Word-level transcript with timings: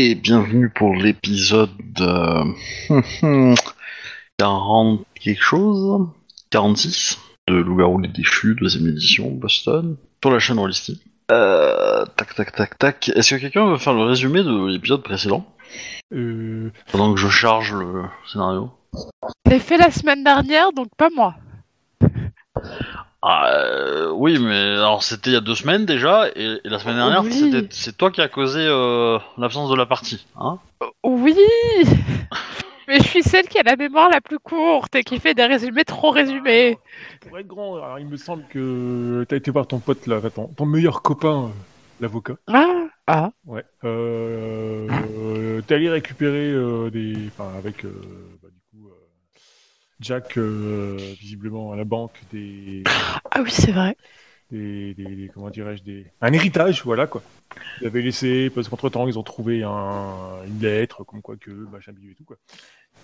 Et 0.00 0.14
bienvenue 0.14 0.70
pour 0.70 0.94
l'épisode 0.94 1.70
euh, 2.00 2.44
40 4.38 5.04
quelque 5.20 5.42
chose 5.42 6.06
46 6.50 7.18
de 7.48 7.54
Loup-garou 7.56 7.98
les 7.98 8.06
déchus, 8.06 8.54
deuxième 8.54 8.86
édition, 8.86 9.28
Boston, 9.28 9.96
sur 10.22 10.30
la 10.30 10.38
chaîne 10.38 10.60
Rollisty. 10.60 11.02
Euh, 11.32 12.04
tac 12.14 12.32
tac 12.36 12.52
tac 12.52 12.78
tac. 12.78 13.08
Est-ce 13.08 13.34
que 13.34 13.40
quelqu'un 13.40 13.66
veut 13.66 13.76
faire 13.76 13.92
le 13.92 14.04
résumé 14.04 14.44
de 14.44 14.68
l'épisode 14.68 15.02
précédent? 15.02 15.44
Euh, 16.14 16.70
Pendant 16.92 17.12
que 17.12 17.18
je 17.18 17.28
charge 17.28 17.74
le 17.74 18.04
scénario. 18.32 18.70
T'as 19.42 19.58
fait 19.58 19.78
la 19.78 19.90
semaine 19.90 20.22
dernière, 20.22 20.72
donc 20.72 20.86
pas 20.96 21.08
moi. 21.12 21.34
Ah, 23.20 23.50
euh, 23.52 24.10
oui, 24.12 24.38
mais 24.38 24.54
alors 24.54 25.02
c'était 25.02 25.30
il 25.30 25.32
y 25.32 25.36
a 25.36 25.40
deux 25.40 25.56
semaines 25.56 25.84
déjà, 25.86 26.28
et, 26.36 26.60
et 26.64 26.68
la 26.68 26.78
semaine 26.78 26.96
dernière, 26.96 27.24
Oui. 27.24 27.32
c'était- 27.32 27.66
c'est 27.70 27.96
toi 27.96 28.10
qui 28.12 28.20
as 28.20 28.28
causé 28.28 28.60
euh, 28.62 29.18
l'absence 29.36 29.70
de 29.70 29.74
la 29.76 29.86
partie, 29.86 30.24
hein? 30.36 30.58
Oui 31.02 31.34
Mais 32.88 33.00
je 33.00 33.08
suis 33.08 33.22
celle 33.22 33.46
qui 33.48 33.58
a 33.58 33.62
la 33.64 33.76
mémoire 33.76 34.08
la 34.08 34.20
plus 34.22 34.38
courte 34.38 34.94
et 34.94 35.04
qui 35.04 35.18
fait 35.20 35.34
des 35.34 35.44
résumés 35.44 35.84
trop 35.84 36.10
résumés. 36.10 36.78
pour 37.28 37.38
être 37.38 37.46
grand, 37.46 37.76
alors 37.76 37.98
il 37.98 38.06
me 38.06 38.16
semble 38.16 38.44
que 38.48 39.26
t'as 39.28 39.36
été 39.36 39.50
voir 39.50 39.66
ton 39.66 39.78
pote 39.78 40.06
là, 40.06 40.20
ton, 40.34 40.46
ton 40.46 40.64
meilleur 40.64 41.02
copain, 41.02 41.46
euh, 41.46 41.48
l'avocat. 42.00 42.36
Ah 42.46 42.84
Ah 43.06 43.30
Ouais. 43.46 43.64
Euh, 43.84 44.86
euh, 44.90 45.60
t'es 45.66 45.74
allé 45.74 45.90
récupérer 45.90 46.50
euh, 46.50 46.88
des, 46.88 47.14
enfin 47.26 47.50
avec 47.58 47.84
euh, 47.84 47.90
bah, 48.42 48.48
du 48.50 48.60
coup 48.80 48.88
euh, 48.88 48.94
Jack 50.00 50.38
euh, 50.38 50.96
visiblement 51.20 51.72
à 51.72 51.76
la 51.76 51.84
banque 51.84 52.12
des, 52.32 52.84
Ah 53.30 53.40
oui, 53.42 53.50
c'est 53.50 53.72
vrai. 53.72 53.96
des, 54.50 54.94
des- 54.94 55.04
des- 55.16 55.30
comment 55.34 55.50
dirais-je 55.50 55.82
des, 55.82 56.06
un 56.20 56.32
héritage, 56.32 56.82
voilà 56.84 57.06
quoi. 57.06 57.22
Ils 57.80 57.86
avaient 57.88 58.02
laissé 58.02 58.50
parce 58.54 58.68
qu'entre 58.68 58.88
temps 58.90 59.08
ils 59.08 59.18
ont 59.18 59.22
trouvé 59.24 59.62
un, 59.64 60.42
une 60.46 60.60
lettre 60.60 61.02
comme 61.04 61.20
quoi 61.22 61.36
que 61.36 61.50
machin 61.50 61.92
bidule 61.92 62.12
et 62.12 62.14
tout 62.14 62.24
quoi. 62.24 62.36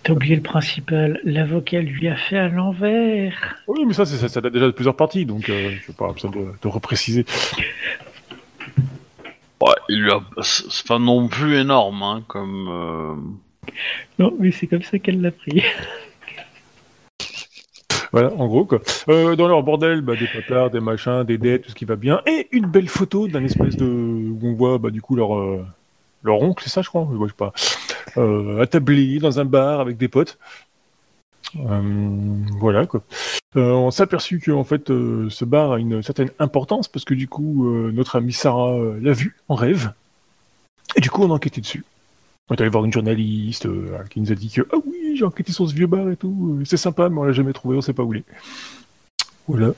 T'as 0.04 0.12
oublié 0.12 0.36
le 0.36 0.42
principal, 0.42 1.18
l'avocat 1.24 1.80
lui 1.80 2.06
a 2.08 2.16
fait 2.16 2.36
à 2.36 2.48
l'envers. 2.48 3.56
Oui, 3.66 3.84
mais 3.86 3.94
ça, 3.94 4.04
c'est- 4.04 4.16
ça, 4.18 4.28
ça 4.28 4.40
date 4.40 4.52
déjà 4.52 4.66
de 4.66 4.70
plusieurs 4.72 4.96
parties, 4.96 5.24
donc 5.26 5.48
euh, 5.48 5.70
je 5.82 5.90
n'ai 5.90 5.96
pas 5.96 6.12
besoin 6.12 6.30
de, 6.30 6.46
de 6.62 6.68
repréciser. 6.68 7.24
Ouais, 9.60 9.74
il 9.88 10.02
lui 10.02 10.10
a... 10.12 10.20
C'est 10.42 10.70
c'est 10.70 10.86
pas 10.86 10.98
non 10.98 11.26
plus 11.28 11.56
énorme, 11.56 12.02
hein, 12.02 12.22
comme... 12.28 12.68
euh, 12.68 13.70
Non, 14.18 14.34
mais 14.38 14.50
c'est 14.50 14.66
comme 14.66 14.82
ça 14.82 14.98
qu'elle 14.98 15.20
l'a 15.20 15.30
pris. 15.32 15.62
Voilà, 18.14 18.32
en 18.34 18.46
gros, 18.46 18.64
quoi. 18.64 18.80
Euh, 19.08 19.34
dans 19.34 19.48
leur 19.48 19.64
bordel, 19.64 20.00
bah, 20.00 20.14
des 20.14 20.28
potards, 20.28 20.70
des 20.70 20.78
machins, 20.78 21.24
des 21.24 21.36
dettes, 21.36 21.62
tout 21.62 21.70
ce 21.70 21.74
qui 21.74 21.84
va 21.84 21.96
bien, 21.96 22.22
et 22.26 22.46
une 22.52 22.66
belle 22.66 22.88
photo 22.88 23.26
d'un 23.26 23.44
espèce 23.44 23.76
de... 23.76 23.84
où 23.84 24.38
on 24.40 24.54
voit, 24.54 24.78
bah, 24.78 24.90
du 24.90 25.02
coup, 25.02 25.16
leur, 25.16 25.36
euh, 25.36 25.66
leur 26.22 26.40
oncle, 26.40 26.62
c'est 26.62 26.70
ça, 26.70 26.80
je 26.80 26.88
crois, 26.88 27.08
je 27.10 27.16
vois 27.16 27.26
pas, 27.36 27.52
euh, 28.16 28.62
attablé 28.62 29.18
dans 29.18 29.40
un 29.40 29.44
bar 29.44 29.80
avec 29.80 29.96
des 29.96 30.06
potes. 30.06 30.38
Euh, 31.56 31.80
voilà, 32.60 32.86
quoi. 32.86 33.02
On 33.56 33.90
s'est 33.90 34.04
aperçu 34.04 34.38
que, 34.38 34.52
en 34.52 34.62
fait, 34.62 34.86
ce 34.86 35.44
bar 35.44 35.72
a 35.72 35.80
une 35.80 36.00
certaine 36.00 36.30
importance, 36.38 36.86
parce 36.86 37.04
que, 37.04 37.14
du 37.14 37.26
coup, 37.26 37.68
notre 37.90 38.14
amie 38.14 38.32
Sarah 38.32 38.78
l'a 39.00 39.12
vu, 39.12 39.34
en 39.48 39.56
rêve, 39.56 39.90
et 40.94 41.00
du 41.00 41.10
coup, 41.10 41.24
on 41.24 41.32
a 41.32 41.34
enquêté 41.34 41.60
dessus. 41.60 41.84
On 42.48 42.54
est 42.54 42.60
allé 42.60 42.70
voir 42.70 42.84
une 42.84 42.92
journaliste 42.92 43.66
qui 44.10 44.20
nous 44.20 44.30
a 44.30 44.36
dit 44.36 44.50
que 44.50 44.68
ah 44.72 44.76
oui 44.86 44.93
j'ai 45.16 45.24
enquêté 45.24 45.52
sur 45.52 45.68
ce 45.68 45.74
vieux 45.74 45.86
bar 45.86 46.10
et 46.10 46.16
tout, 46.16 46.60
c'est 46.64 46.76
sympa 46.76 47.08
mais 47.08 47.18
on 47.18 47.24
l'a 47.24 47.32
jamais 47.32 47.52
trouvé, 47.52 47.76
on 47.76 47.80
sait 47.80 47.92
pas 47.92 48.02
où 48.02 48.12
il 48.14 48.20
est. 48.20 48.24
Voilà. 49.48 49.72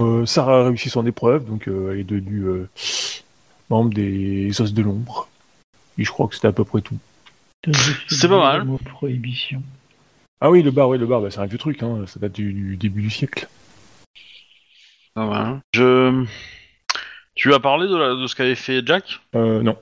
Euh, 0.00 0.26
Sarah 0.26 0.60
a 0.60 0.64
réussi 0.64 0.90
son 0.90 1.06
épreuve 1.06 1.44
donc 1.44 1.68
euh, 1.68 1.92
elle 1.92 2.00
est 2.00 2.04
devenue 2.04 2.42
euh, 2.42 2.68
membre 3.70 3.92
des 3.94 4.60
os 4.60 4.72
de 4.72 4.82
l'ombre. 4.82 5.28
Et 5.98 6.04
je 6.04 6.10
crois 6.10 6.26
que 6.26 6.34
c'était 6.34 6.48
à 6.48 6.52
peu 6.52 6.64
près 6.64 6.80
tout. 6.80 6.98
C'est 8.08 8.28
pas 8.28 8.58
mal. 8.58 8.66
Prohibition. 8.84 9.62
Ah 10.40 10.50
oui 10.50 10.62
le 10.62 10.70
bar, 10.70 10.88
oui 10.88 10.98
le 10.98 11.06
bar, 11.06 11.20
bah, 11.20 11.30
c'est 11.30 11.38
un 11.38 11.46
vieux 11.46 11.58
truc, 11.58 11.82
hein, 11.82 12.04
ça 12.06 12.18
date 12.18 12.32
du, 12.32 12.52
du 12.52 12.76
début 12.76 13.02
du 13.02 13.10
siècle. 13.10 13.48
mal. 15.16 15.60
Je... 15.72 16.26
Tu 17.36 17.54
as 17.54 17.60
parlé 17.60 17.88
de, 17.88 17.96
la- 17.96 18.14
de 18.20 18.26
ce 18.26 18.34
qu'avait 18.34 18.54
fait 18.54 18.84
Jack? 18.86 19.20
Euh, 19.34 19.62
non. 19.62 19.76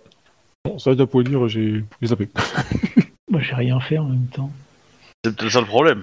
Bon, 0.65 0.79
ça 0.79 0.95
doit 0.95 1.07
pas 1.07 1.23
dire, 1.23 1.49
j'ai 1.49 1.85
j'ai 2.01 2.07
zappé. 2.07 2.29
Moi, 3.31 3.41
j'ai 3.41 3.55
rien 3.55 3.81
fait 3.81 3.99
en 3.99 4.05
même 4.05 4.27
temps. 4.27 4.53
C'est 5.25 5.37
peut-être 5.37 5.53
ça 5.53 5.61
le 5.61 5.67
problème. 5.67 6.03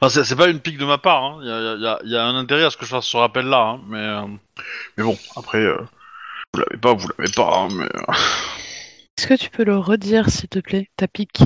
Enfin, 0.00 0.24
c'est 0.24 0.36
pas 0.36 0.48
une 0.48 0.60
pique 0.60 0.78
de 0.78 0.84
ma 0.84 0.98
part, 0.98 1.24
hein. 1.24 1.38
il 1.42 1.48
y, 1.48 1.50
a, 1.50 1.74
il 1.74 1.82
y 1.82 1.86
a- 1.86 1.98
il 2.04 2.10
y 2.10 2.16
a 2.16 2.24
un 2.24 2.36
intérêt 2.36 2.64
à 2.64 2.70
ce 2.70 2.76
que 2.76 2.84
je 2.84 2.90
fasse 2.90 3.06
ce 3.06 3.16
rappel-là, 3.16 3.60
hein, 3.60 3.80
mais, 3.88 3.98
euh, 3.98 4.26
mais 4.96 5.04
bon, 5.04 5.16
après, 5.36 5.58
euh, 5.58 5.78
vous 6.54 6.60
l'avez 6.60 6.76
pas, 6.80 6.94
vous 6.94 7.08
l'avez 7.18 7.32
pas, 7.32 7.56
hein, 7.58 7.68
mais... 7.72 7.84
euh, 7.86 8.12
Est-ce 9.18 9.26
que 9.26 9.34
tu 9.34 9.50
peux 9.50 9.64
le 9.64 9.76
redire, 9.76 10.30
s'il 10.30 10.48
te 10.48 10.58
plaît 10.58 10.88
Ta 10.96 11.06
pique? 11.08 11.40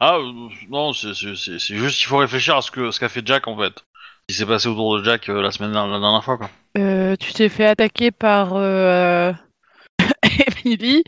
Ah, 0.00 0.16
euh, 0.16 0.48
non, 0.70 0.92
c'est 0.92 1.14
juste 1.14 1.98
qu'il 1.98 2.06
faut 2.06 2.18
réfléchir 2.18 2.56
à 2.56 2.62
ce 2.62 2.70
que 2.70 2.90
ce 2.90 3.00
qu'a 3.00 3.08
fait 3.08 3.26
Jack, 3.26 3.48
en 3.48 3.58
fait. 3.58 3.74
Ce 3.78 4.26
qui 4.28 4.34
s'est 4.34 4.46
passé 4.46 4.68
autour 4.68 4.98
de 4.98 5.04
Jack 5.04 5.28
la 5.28 5.50
semaine 5.50 5.72
la 5.72 5.86
dernière 6.00 6.24
fois, 6.24 6.38
quoi. 6.38 6.50
Tu 6.74 7.32
t'es 7.32 7.48
fait 7.48 7.66
attaquer 7.66 8.10
par. 8.10 8.54
Emily 10.64 11.02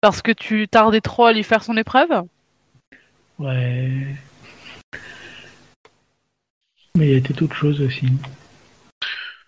parce 0.00 0.22
que 0.22 0.32
tu 0.32 0.68
tardais 0.68 1.00
trop 1.00 1.26
à 1.26 1.32
lui 1.32 1.42
faire 1.42 1.62
son 1.62 1.76
épreuve? 1.76 2.24
Ouais. 3.38 4.16
Mais 6.94 7.06
il 7.06 7.10
y 7.10 7.14
a 7.14 7.18
été 7.18 7.42
autre 7.42 7.54
chose 7.54 7.80
aussi. 7.80 8.06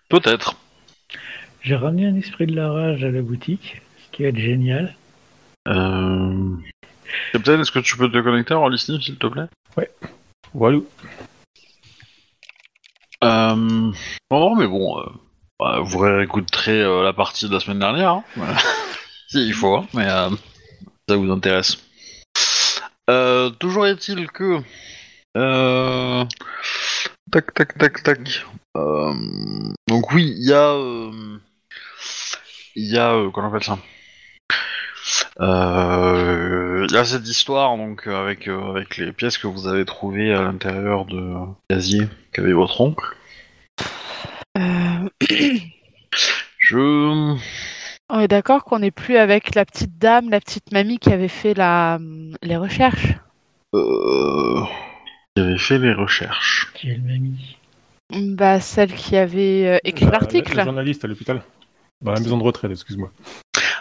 Peut-être. 0.09 0.55
J'ai 1.61 1.75
ramené 1.75 2.07
un 2.07 2.15
esprit 2.15 2.45
de 2.45 2.55
la 2.55 2.71
rage 2.71 3.03
à 3.03 3.11
la 3.11 3.21
boutique, 3.21 3.81
ce 3.97 4.11
qui 4.11 4.23
va 4.23 4.29
être 4.29 4.37
génial. 4.37 4.95
Euh... 5.67 6.55
Captain, 7.31 7.59
est-ce 7.59 7.71
que 7.71 7.79
tu 7.79 7.97
peux 7.97 8.11
te 8.11 8.17
connecter 8.19 8.53
en 8.53 8.67
listening, 8.67 9.01
s'il 9.01 9.17
te 9.17 9.27
plaît? 9.27 9.47
Voilà. 10.53 10.77
Euh... 13.23 13.55
Non, 13.55 13.93
non, 14.31 14.55
mais 14.55 14.67
bon, 14.67 14.99
euh, 14.99 15.05
bah, 15.59 15.79
vous 15.81 15.99
réécouterez 15.99 16.81
euh, 16.81 17.03
la 17.03 17.13
partie 17.13 17.47
de 17.47 17.53
la 17.53 17.59
semaine 17.59 17.79
dernière. 17.79 18.09
Hein. 18.11 18.23
Voilà. 18.35 18.57
si, 19.33 19.47
il 19.47 19.53
faut, 19.55 19.77
hein, 19.77 19.87
mais 19.95 20.07
euh, 20.07 20.29
ça 21.09 21.15
vous 21.15 21.31
intéresse. 21.31 21.79
Euh, 23.09 23.49
toujours 23.49 23.87
est-il 23.87 24.27
que... 24.27 24.59
Euh... 25.35 26.23
Tac, 27.31 27.51
tac, 27.55 27.75
tac, 27.79 28.03
tac. 28.03 28.45
Euh... 28.77 29.11
Donc 29.87 30.11
oui, 30.11 30.35
il 30.37 30.47
y 30.47 30.53
a... 30.53 30.75
Il 32.75 32.91
y 32.91 32.97
a... 32.99 33.13
Euh, 33.13 33.31
qu'on 33.31 33.47
appelle 33.47 33.63
ça? 33.63 33.79
Il 35.39 36.91
y 36.91 36.97
a 36.97 37.03
cette 37.03 37.27
histoire 37.27 37.75
donc 37.75 38.05
avec 38.05 38.47
avec 38.47 38.97
les 38.97 39.11
pièces 39.11 39.39
que 39.39 39.47
vous 39.47 39.67
avez 39.67 39.83
trouvées 39.83 40.31
à 40.31 40.43
l'intérieur 40.43 41.05
de 41.05 41.33
casier 41.67 42.07
qu'avait 42.31 42.53
votre 42.53 42.79
oncle. 42.81 43.15
Je 46.59 47.35
On 48.15 48.19
est 48.19 48.27
d'accord 48.27 48.63
qu'on 48.63 48.77
n'est 48.77 48.91
plus 48.91 49.17
avec 49.17 49.55
la 49.55 49.65
petite 49.65 49.97
dame, 49.97 50.29
la 50.29 50.39
petite 50.39 50.71
mamie 50.71 50.99
qui 50.99 51.11
avait 51.11 51.27
fait 51.27 51.55
la... 51.55 51.97
les 52.43 52.57
recherches? 52.57 53.13
Euh, 53.73 54.61
j'avais 55.35 55.57
fait 55.57 55.79
les 55.79 55.93
recherches. 55.93 56.71
Qui 56.75 56.91
est 56.91 56.97
le 56.97 57.01
mamie 57.01 57.57
Bah, 58.35 58.59
celle 58.59 58.93
qui 58.93 59.17
avait 59.17 59.65
euh, 59.67 59.77
écrit 59.83 60.05
La- 60.05 60.11
la- 60.11 60.17
l'article. 60.19 60.55
la 60.55 60.63
journaliste 60.65 61.03
à 61.03 61.07
l'hôpital. 61.07 61.41
Dans 62.01 62.11
la 62.11 62.19
maison 62.19 62.37
de 62.37 62.43
retraite, 62.43 62.69
excuse-moi. 62.71 63.11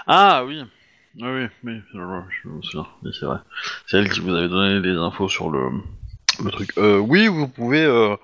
Ah 0.06 0.44
oui, 0.46 0.62
oui, 1.20 1.29
oui, 1.29 1.46
oui, 1.64 1.81
je, 1.93 1.99
je 2.43 2.49
me 2.49 2.62
souviens, 2.62 2.87
oui, 3.02 3.11
c'est 3.19 3.26
vrai. 3.26 3.37
C'est 3.87 3.99
elle 3.99 4.08
qui 4.08 4.20
vous 4.20 4.32
avait 4.34 4.49
donné 4.49 4.81
des 4.81 4.96
infos 4.96 5.29
sur 5.29 5.50
le, 5.50 5.61
le 6.44 6.50
truc. 6.50 6.70
Euh, 6.79 6.99
oui, 6.99 7.26
vous 7.29 7.49
pouvez. 7.49 7.82
Euh, 7.82 8.17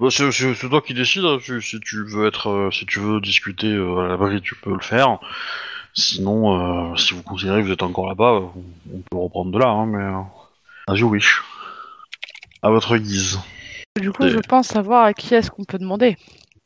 bah, 0.00 0.08
c'est, 0.10 0.30
c'est- 0.32 0.54
c'est 0.54 0.68
toi 0.68 0.80
qui 0.80 0.94
décides. 0.94 1.24
hein, 1.24 1.38
si, 1.42 1.60
si 1.62 1.80
tu 1.80 2.04
veux 2.04 2.26
être, 2.26 2.48
euh, 2.50 2.70
si 2.70 2.86
tu 2.86 2.98
veux 3.00 3.20
discuter 3.20 3.68
euh, 3.68 4.04
à 4.04 4.08
l'abri, 4.08 4.40
tu 4.40 4.54
peux 4.54 4.72
le 4.72 4.80
faire. 4.80 5.18
Sinon, 5.94 6.92
euh, 6.92 6.96
si 6.96 7.14
vous 7.14 7.22
considérez 7.22 7.62
que 7.62 7.66
vous 7.66 7.72
êtes 7.72 7.82
encore 7.82 8.06
là-bas, 8.08 8.32
euh, 8.34 8.40
on 8.94 8.98
peut 9.10 9.16
reprendre 9.16 9.50
de 9.50 9.58
là, 9.58 9.68
hein, 9.68 9.86
mais 9.86 10.02
euh, 10.02 10.20
as 10.88 10.96
you 10.96 11.08
wish. 11.08 11.42
À 12.62 12.70
votre 12.70 12.96
guise. 12.96 13.38
Du 14.00 14.12
coup, 14.12 14.28
je 14.28 14.38
pense 14.38 14.66
savoir 14.68 15.04
à 15.04 15.14
qui 15.14 15.34
est-ce 15.34 15.50
qu'on 15.50 15.64
peut 15.64 15.78
demander. 15.78 16.16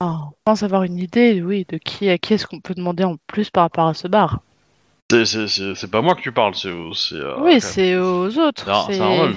Ah, 0.00 0.16
je 0.30 0.36
pense 0.44 0.62
avoir 0.62 0.82
une 0.82 0.98
idée, 0.98 1.42
oui, 1.42 1.66
de 1.68 1.76
qui 1.78 2.08
à 2.08 2.18
qui 2.18 2.34
est-ce 2.34 2.46
qu'on 2.46 2.58
peut 2.60 2.74
demander 2.74 3.04
en 3.04 3.16
plus 3.26 3.50
par 3.50 3.64
rapport 3.64 3.86
à 3.86 3.94
ce 3.94 4.08
bar. 4.08 4.40
C'est, 5.10 5.24
c'est, 5.26 5.46
c'est, 5.48 5.74
c'est 5.74 5.90
pas 5.90 6.00
moi 6.02 6.14
que 6.14 6.22
tu 6.22 6.32
parles, 6.32 6.54
c'est, 6.54 6.72
c'est. 6.94 7.16
euh, 7.16 7.36
oui, 7.40 7.60
c'est 7.60 7.96
aux 7.98 8.36
autres. 8.38 8.64
c'est, 8.86 8.94
c'est 8.94 9.00
Arnold. 9.00 9.36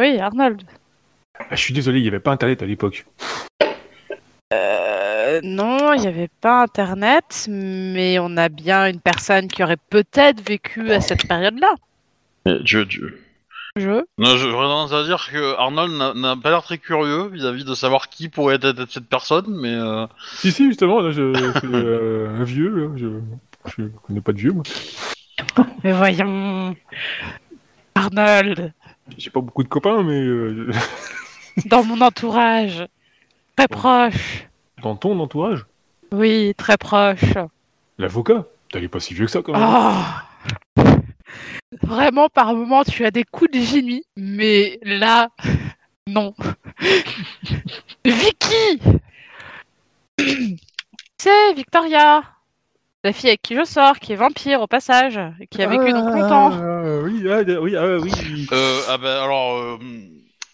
Oui, 0.00 0.18
Arnold. 0.18 0.62
Ah, 1.38 1.44
je 1.54 1.56
suis 1.60 1.74
désolé, 1.74 1.98
il 1.98 2.02
n'y 2.02 2.08
avait 2.08 2.20
pas 2.20 2.32
internet 2.32 2.62
à 2.62 2.66
l'époque. 2.66 3.06
Euh, 4.52 5.40
non, 5.42 5.92
il 5.94 6.00
n'y 6.02 6.06
avait 6.06 6.30
pas 6.40 6.62
Internet, 6.62 7.46
mais 7.48 8.18
on 8.20 8.36
a 8.36 8.48
bien 8.48 8.86
une 8.88 9.00
personne 9.00 9.48
qui 9.48 9.62
aurait 9.64 9.78
peut-être 9.90 10.40
vécu 10.46 10.90
à 10.92 11.00
cette 11.00 11.26
période-là. 11.26 11.74
Tu- 12.64 12.86
tu, 12.86 13.14
Je. 13.76 14.04
Non, 14.18 14.36
je- 14.36 14.48
j'aurais 14.50 14.66
tendance 14.66 14.92
à 14.92 15.02
dire 15.04 15.28
que 15.32 15.56
Arnold 15.58 15.92
n'a- 16.16 16.36
pas 16.36 16.50
l'air 16.50 16.62
très 16.62 16.78
curieux 16.78 17.28
vis-à-vis 17.28 17.64
de 17.64 17.74
savoir 17.74 18.08
qui 18.08 18.28
pourrait 18.28 18.56
être 18.56 18.86
cette 18.88 19.08
personne, 19.08 19.46
mais 19.48 19.72
euh, 19.74 20.06
Si, 20.36 20.52
si, 20.52 20.66
justement, 20.66 21.00
là, 21.00 21.10
je, 21.10 21.32
je 21.34 21.58
suis 21.58 21.68
euh, 21.74 22.28
un 22.38 22.44
vieux, 22.44 22.68
là, 22.70 22.88
je... 22.96 23.08
Je 23.78 23.84
connais 24.06 24.20
pas 24.20 24.32
de 24.32 24.38
vieux, 24.38 24.52
moi. 24.52 24.62
Mais 25.82 25.92
voyons. 25.92 26.76
Arnold, 27.94 28.72
J'ai 29.18 29.30
pas 29.30 29.40
beaucoup 29.40 29.62
de 29.62 29.68
copains, 29.68 30.02
mais 30.02 30.20
euh, 30.20 30.70
dans 31.66 31.84
mon 31.84 32.00
entourage. 32.00 32.84
Très 33.56 33.68
proche. 33.68 34.48
dans 34.82 34.96
ton 34.96 35.18
entourage, 35.20 35.64
Oui, 36.12 36.54
très 36.56 36.76
proche. 36.76 37.34
l'avocat, 37.98 38.46
t'allais 38.72 38.88
pas 38.88 38.98
si 39.00 39.14
vieux 39.14 39.26
que 39.26 39.30
ça 39.30 39.42
quand 39.42 39.52
même. 39.52 39.62
Oh 39.62 40.84
Vraiment, 41.82 42.28
par 42.28 42.54
moments, 42.54 42.82
tu 42.84 43.04
as 43.04 43.10
des 43.10 43.24
coups 43.24 43.50
de 43.52 43.60
génie, 43.60 44.04
mais 44.16 44.78
là, 44.82 45.28
non. 46.08 46.34
Vicky 48.04 48.80
C'est 51.18 51.54
Victoria, 51.54 52.22
la 53.04 53.12
fille 53.12 53.28
avec 53.28 53.42
qui 53.42 53.54
je 53.54 53.64
sors, 53.64 53.98
qui 53.98 54.14
est 54.14 54.16
vampire 54.16 54.62
au 54.62 54.66
passage, 54.66 55.20
et 55.38 55.46
qui 55.46 55.62
a 55.62 55.68
vécu 55.68 55.92
donc 55.92 56.14
longtemps. 56.14 56.50
Ah, 56.52 57.00
oui, 57.02 57.22
ah, 57.30 57.42
oui, 57.60 57.76
ah, 57.76 57.98
oui. 57.98 58.48
Euh, 58.50 58.80
ah 58.88 58.96
ben 58.96 59.22
alors, 59.22 59.58
euh, 59.58 59.78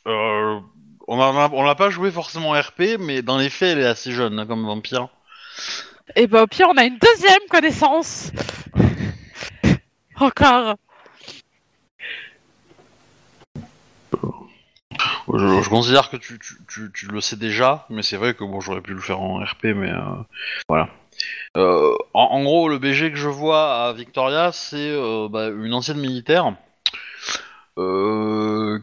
euh, 0.08 0.58
on 1.06 1.20
a, 1.20 1.48
on 1.52 1.62
l'a 1.62 1.76
pas 1.76 1.90
joué 1.90 2.10
forcément 2.10 2.50
RP, 2.50 2.98
mais 2.98 3.22
dans 3.22 3.38
les 3.38 3.50
faits, 3.50 3.78
elle 3.78 3.84
est 3.84 3.86
assez 3.86 4.10
jeune 4.10 4.40
hein, 4.40 4.46
comme 4.46 4.66
vampire. 4.66 5.08
Et 6.16 6.26
bah 6.26 6.42
au 6.42 6.46
pire, 6.48 6.66
on 6.70 6.76
a 6.76 6.84
une 6.84 6.98
deuxième 6.98 7.46
connaissance. 7.48 8.32
Encore. 10.16 10.74
Je, 15.28 15.68
considère 15.68 16.10
que 16.10 16.16
tu, 16.16 16.38
tu, 16.38 16.54
tu, 16.68 16.90
tu 16.92 17.06
le 17.06 17.20
sais 17.20 17.36
déjà, 17.36 17.86
mais 17.90 18.02
c'est 18.02 18.16
vrai 18.16 18.34
que 18.34 18.44
bon, 18.44 18.60
j'aurais 18.60 18.80
pu 18.80 18.94
le 18.94 19.00
faire 19.00 19.20
en 19.20 19.38
RP, 19.38 19.66
mais 19.74 19.90
euh, 19.90 20.00
voilà. 20.68 20.88
Euh, 21.56 21.94
en, 22.14 22.42
gros, 22.42 22.68
le 22.68 22.78
BG 22.78 23.10
que 23.10 23.16
je 23.16 23.28
vois 23.28 23.86
à 23.86 23.92
Victoria, 23.92 24.52
c'est 24.52 24.90
euh, 24.90 25.28
bah, 25.30 25.48
une 25.48 25.74
ancienne 25.74 25.98
militaire 25.98 26.52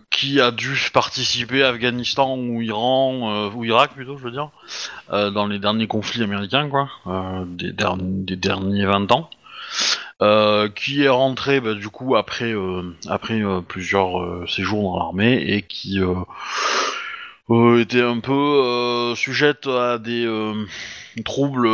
qui 0.09 0.41
a 0.41 0.49
dû 0.49 0.75
participer 0.91 1.63
à 1.63 1.67
Afghanistan 1.67 2.35
ou 2.35 2.63
Iran 2.63 3.51
ou 3.53 3.63
Irak 3.63 3.91
plutôt, 3.93 4.17
je 4.17 4.23
veux 4.23 4.31
dire, 4.31 4.49
dans 5.11 5.45
les 5.45 5.59
derniers 5.59 5.85
conflits 5.85 6.23
américains, 6.23 6.67
quoi, 6.67 6.89
des, 7.45 7.73
des 7.73 8.35
derniers 8.35 8.87
20 8.87 9.11
ans. 9.11 9.29
Euh, 10.23 10.67
qui 10.67 11.03
est 11.03 11.09
rentré 11.09 11.61
bah, 11.61 11.75
du 11.75 11.89
coup 11.89 12.15
après 12.15 12.51
euh, 12.51 12.81
après 13.07 13.39
euh, 13.39 13.61
plusieurs 13.61 14.19
euh, 14.19 14.47
séjours 14.47 14.81
dans 14.81 14.97
l'armée 14.97 15.35
et 15.35 15.61
qui 15.61 15.99
était 17.51 18.01
un 18.01 18.19
peu 18.19 19.13
sujette 19.15 19.67
à 19.67 19.99
des 19.99 20.27
troubles 21.23 21.69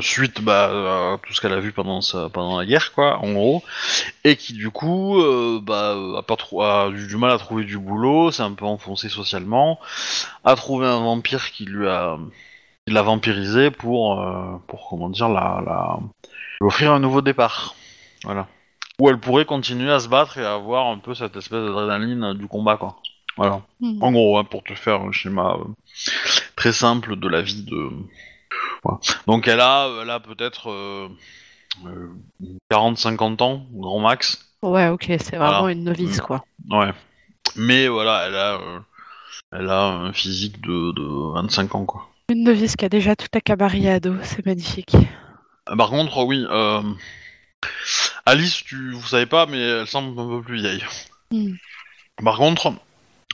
suite 0.00 0.40
bah, 0.40 1.12
à 1.12 1.18
tout 1.18 1.34
ce 1.34 1.42
qu'elle 1.42 1.52
a 1.52 1.60
vu 1.60 1.72
pendant 1.72 2.00
sa, 2.00 2.30
pendant 2.30 2.58
la 2.58 2.64
guerre 2.64 2.92
quoi 2.94 3.18
en 3.18 3.34
gros. 3.34 3.62
Et 4.24 4.36
qui 4.36 4.54
du 4.54 4.70
coup 4.70 5.22
bah, 5.62 5.94
a 6.16 6.22
pas 6.22 6.36
trop 6.36 6.62
a 6.62 6.88
eu 6.88 7.06
du 7.06 7.18
mal 7.18 7.30
à 7.30 7.38
trouver 7.38 7.64
du 7.64 7.76
boulot 7.76 8.30
s'est 8.30 8.42
un 8.42 8.54
peu 8.54 8.64
enfoncé 8.64 9.10
socialement 9.10 9.78
a 10.44 10.56
trouvé 10.56 10.86
un 10.86 11.00
vampire 11.00 11.52
qui 11.52 11.66
lui 11.66 11.88
a 11.88 12.16
qui 12.86 12.92
l'a 12.94 13.02
vampirisé 13.02 13.70
pour 13.70 14.20
euh, 14.20 14.56
pour 14.68 14.88
comment 14.88 15.08
dire 15.10 15.28
la, 15.28 15.62
la 15.64 15.98
lui 16.60 16.66
offrir 16.68 16.92
un 16.92 17.00
nouveau 17.00 17.20
départ 17.20 17.74
voilà 18.24 18.46
où 18.98 19.08
elle 19.10 19.18
pourrait 19.20 19.44
continuer 19.44 19.90
à 19.92 20.00
se 20.00 20.08
battre 20.08 20.38
et 20.38 20.44
à 20.44 20.54
avoir 20.54 20.86
un 20.86 20.98
peu 20.98 21.14
cette 21.14 21.36
espèce 21.36 21.62
d'adrénaline 21.64 22.24
euh, 22.24 22.34
du 22.34 22.46
combat 22.48 22.76
quoi 22.76 22.96
voilà 23.36 23.60
Hmm. 23.80 24.02
en 24.02 24.10
gros, 24.12 24.38
hein, 24.38 24.44
pour 24.44 24.64
te 24.64 24.72
faire 24.74 25.02
un 25.02 25.12
schéma 25.12 25.56
euh, 25.60 25.64
très 26.56 26.72
simple 26.72 27.16
de 27.16 27.28
la 27.28 27.42
vie 27.42 27.62
de. 27.64 27.90
Voilà. 28.82 28.98
Donc 29.26 29.46
elle 29.48 29.60
a, 29.60 29.90
elle 30.00 30.08
a 30.08 30.18
peut-être 30.20 30.70
euh, 30.70 31.08
euh, 31.84 32.08
40-50 32.72 33.42
ans, 33.42 33.66
grand 33.74 34.00
max. 34.00 34.48
Ouais, 34.62 34.88
ok, 34.88 35.04
c'est 35.20 35.36
vraiment 35.36 35.58
Voilà. 35.60 35.72
une 35.74 35.84
novice, 35.84 36.16
Mm. 36.22 36.22
quoi. 36.22 36.44
Ouais. 36.70 36.90
Mais 37.56 37.88
voilà, 37.88 38.24
elle 38.26 38.36
a, 38.36 38.58
elle 39.52 39.68
a 39.68 39.84
un 39.88 40.12
physique 40.14 40.62
de, 40.62 40.92
de 40.92 41.32
25 41.34 41.74
ans 41.74 41.84
quoi. 41.84 42.08
Une 42.28 42.42
novice 42.42 42.74
qui 42.76 42.84
a 42.84 42.88
déjà 42.88 43.14
tout 43.14 43.28
accabaré 43.34 43.88
à 43.88 44.00
dos, 44.00 44.16
c'est 44.22 44.44
magnifique. 44.44 44.94
Euh, 45.68 45.76
Par 45.76 45.90
contre, 45.90 46.24
oui, 46.24 46.44
euh, 46.50 46.82
Alice, 48.24 48.64
tu, 48.64 48.92
vous 48.92 49.06
savez 49.06 49.26
pas, 49.26 49.46
mais 49.46 49.60
elle 49.60 49.86
semble 49.86 50.18
un 50.18 50.26
peu 50.28 50.42
plus 50.42 50.56
vieille. 50.60 50.84
Hmm. 51.30 51.54
Par 52.24 52.36
contre, 52.36 52.72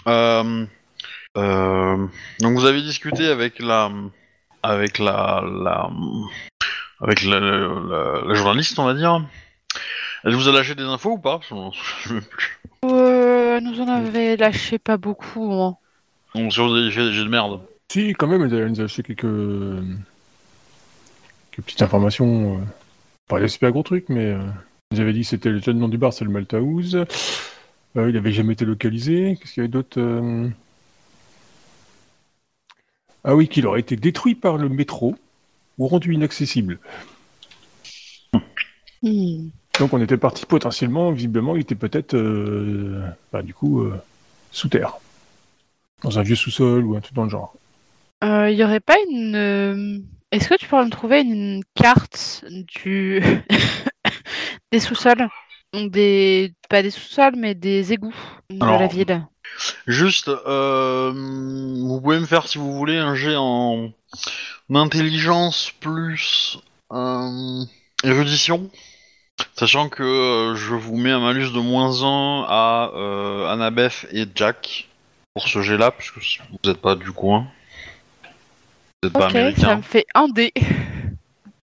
euh, 0.09 0.67
euh, 1.39 2.07
donc 2.41 2.59
vous 2.59 2.67
avez 2.67 2.83
discuté 2.83 3.27
avec 3.29 3.61
la, 3.61 3.91
avec 4.63 4.99
la, 4.99 5.43
la 5.47 5.89
avec 7.01 7.23
la, 7.25 7.41
la- 7.41 8.21
la 8.27 8.35
journaliste, 8.35 8.79
on 8.79 8.85
va 8.85 8.95
dire. 8.95 9.25
Elle 10.25 10.35
vous 10.35 10.49
a 10.49 10.53
lâché 10.53 10.75
des 10.75 10.83
infos 10.83 11.13
ou 11.13 11.19
pas? 11.19 11.41
Je 11.43 12.19
plus. 12.19 12.59
Euh, 12.85 13.59
nous 13.61 13.81
en 13.81 13.89
avait 13.89 14.37
lâché 14.37 14.79
pas 14.79 14.97
beaucoup. 14.99 15.51
hein. 15.53 15.77
Donc 16.35 16.53
si 16.53 16.61
vous 16.61 16.75
avez 16.75 16.91
fait 16.91 17.05
des 17.05 17.13
jets 17.13 17.25
de 17.25 17.29
merde. 17.29 17.61
Si, 17.93 18.15
quand 18.15 18.27
même, 18.27 18.43
elle 18.43 18.69
nous 18.69 18.81
a 18.81 18.85
acheté 18.85 19.03
quelques... 19.03 19.21
quelques 21.51 21.67
petites 21.67 21.83
informations. 21.83 22.57
euh, 22.57 22.65
Pas 23.29 23.39
des 23.39 23.49
super 23.49 23.71
gros 23.71 23.83
trucs, 23.83 24.09
mais 24.09 24.29
euh, 24.29 24.41
ils 24.93 25.01
avaient 25.03 25.13
dit 25.13 25.21
que 25.21 25.27
c'était 25.27 25.51
le 25.51 25.61
jeune 25.61 25.79
nom 25.79 25.89
du 25.89 25.99
bar, 25.99 26.11
c'est 26.11 26.25
le 26.25 26.31
Malthouse. 26.31 26.95
Euh, 26.95 28.09
il 28.09 28.17
avait 28.17 28.33
jamais 28.33 28.55
été 28.55 28.65
localisé. 28.65 29.37
Qu'est-ce 29.39 29.53
qu'il 29.53 29.61
y 29.61 29.65
avait 29.65 29.69
d'autre 29.69 30.01
euh? 30.01 30.49
Ah 33.25 33.37
oui, 33.37 33.47
qu'il 33.47 33.67
aurait 33.67 33.81
été 33.81 33.97
détruit 33.97 34.37
par 34.37 34.57
le 34.57 34.71
métro 34.71 35.15
ou 35.77 35.87
rendu 35.87 36.15
inaccessible. 36.15 36.79
Hmm. 39.03 39.51
Donc 39.79 39.93
on 39.93 40.01
était 40.01 40.17
parti 40.17 40.47
potentiellement, 40.47 41.13
visiblement, 41.13 41.57
il 41.57 41.61
était 41.61 41.75
peut-être, 41.75 42.15
euh, 42.15 43.07
bah, 43.31 43.43
du 43.43 43.53
coup, 43.53 43.83
euh, 43.83 44.01
sous 44.51 44.71
terre. 44.71 44.97
Dans 46.03 46.19
un 46.19 46.23
vieux 46.23 46.37
sous-sol 46.37 46.87
ou 46.87 46.97
un 46.97 47.01
truc 47.03 47.15
dans 47.15 47.25
le 47.25 47.31
genre. 47.31 47.55
Euh, 48.23 48.51
Il 48.51 48.57
y 48.57 48.65
aurait 48.65 48.81
pas 48.81 48.97
une. 49.11 49.35
euh, 49.37 49.99
Est-ce 50.31 50.49
que 50.49 50.55
tu 50.55 50.67
pourrais 50.67 50.85
me 50.85 50.91
trouver 50.91 51.21
une 51.21 51.63
carte 51.75 52.45
du 52.49 53.23
des 54.73 54.81
sous-sols? 54.81 55.29
Donc 55.73 55.91
des 55.91 56.53
pas 56.69 56.83
des 56.83 56.91
sous-sols 56.91 57.35
mais 57.37 57.55
des 57.55 57.93
égouts 57.93 58.15
de 58.51 58.63
Alors, 58.63 58.79
la 58.81 58.87
ville. 58.89 59.25
Juste, 59.87 60.29
euh, 60.29 61.13
vous 61.15 62.01
pouvez 62.01 62.19
me 62.21 62.27
faire 62.27 62.47
si 62.47 62.59
vous 62.59 62.73
voulez 62.73 62.99
un 62.99 63.15
jet 63.15 63.37
en 63.37 63.91
intelligence 64.75 65.73
plus 65.81 66.59
euh, 66.93 67.65
érudition, 68.05 68.71
sachant 69.55 69.89
que 69.89 70.03
euh, 70.03 70.55
je 70.57 70.75
vous 70.75 70.97
mets 70.97 71.11
un 71.11 71.21
malus 71.21 71.53
de 71.53 71.61
moins 71.61 72.03
1 72.03 72.45
à 72.49 72.91
euh, 72.95 73.49
Annabeth 73.53 74.07
et 74.13 74.25
Jack 74.35 74.89
pour 75.35 75.49
ce 75.49 75.63
jet-là, 75.63 75.91
puisque 75.91 76.17
vous 76.19 76.59
n'êtes 76.65 76.81
pas 76.81 76.95
du 76.95 77.13
coin. 77.13 77.47
Vous 79.05 79.09
n'êtes 79.09 79.19
pas 79.19 79.27
Ok, 79.51 79.57
ça 79.59 79.77
me 79.77 79.83
fait 79.83 80.07
un 80.15 80.29
dé. 80.29 80.53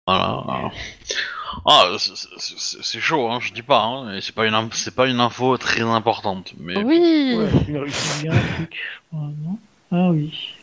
Voilà. 0.09 0.43
voilà. 0.45 0.71
Ah, 1.67 1.85
c'est- 1.99 2.17
c'est- 2.17 2.59
c'est 2.59 2.83
c'est 2.83 3.01
chaud, 3.01 3.31
hein, 3.31 3.39
je 3.41 3.53
dis 3.53 3.63
pas, 3.63 3.81
hein, 3.81 4.15
et 4.15 4.21
c'est 4.21 4.35
pas 4.35 4.47
une 4.47 4.55
in- 4.55 4.69
c'est 4.73 4.95
pas 4.95 5.07
une 5.07 5.21
info 5.21 5.57
très 5.57 5.83
importante, 5.83 6.53
mais 6.59 6.77
Oui. 6.79 7.37
Ouais. 7.37 7.49
Il 7.69 7.75
truc, 8.57 8.77
non? 9.13 9.59
Ah 9.93 10.11
oui. 10.11 10.55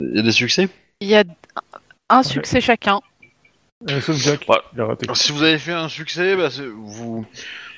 il 0.00 0.16
y 0.16 0.18
a 0.18 0.22
des 0.22 0.32
succès? 0.32 0.68
Il 1.00 1.08
y 1.08 1.16
a 1.16 1.24
un 2.08 2.22
succès 2.22 2.60
chacun. 2.62 3.00
Euh, 3.90 4.00
sauf 4.00 4.16
Jack, 4.16 4.48
Ouais. 4.48 4.56
il 4.74 4.80
a 4.80 4.86
raté. 4.86 5.06
Si 5.14 5.32
vous 5.32 5.42
avez 5.42 5.58
fait 5.58 5.72
un 5.72 5.88
succès, 5.90 6.36
bah, 6.36 6.50
c'est- 6.50 6.66
vous, 6.66 7.26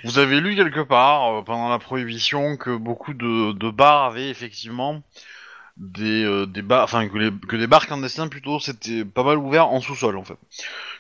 vous 0.04 0.18
avez 0.20 0.40
lu 0.40 0.54
quelque 0.54 0.80
part 0.80 1.38
euh, 1.38 1.42
pendant 1.42 1.68
la 1.68 1.78
prohibition 1.80 2.56
que 2.56 2.76
beaucoup 2.76 3.12
de, 3.14 3.52
de 3.52 3.70
bars 3.70 4.04
avaient 4.04 4.28
effectivement 4.30 5.02
des, 5.78 6.24
euh, 6.24 6.46
des 6.46 6.62
bars, 6.62 6.84
enfin 6.84 7.08
que, 7.08 7.16
les- 7.18 7.30
que 7.48 7.56
des 7.56 7.66
bars 7.66 7.86
clandestins 7.86 8.28
plutôt, 8.28 8.58
c'était 8.60 9.04
pas 9.04 9.22
mal 9.22 9.38
ouvert 9.38 9.68
en 9.68 9.80
sous-sol 9.80 10.16
en 10.16 10.24
fait. 10.24 10.38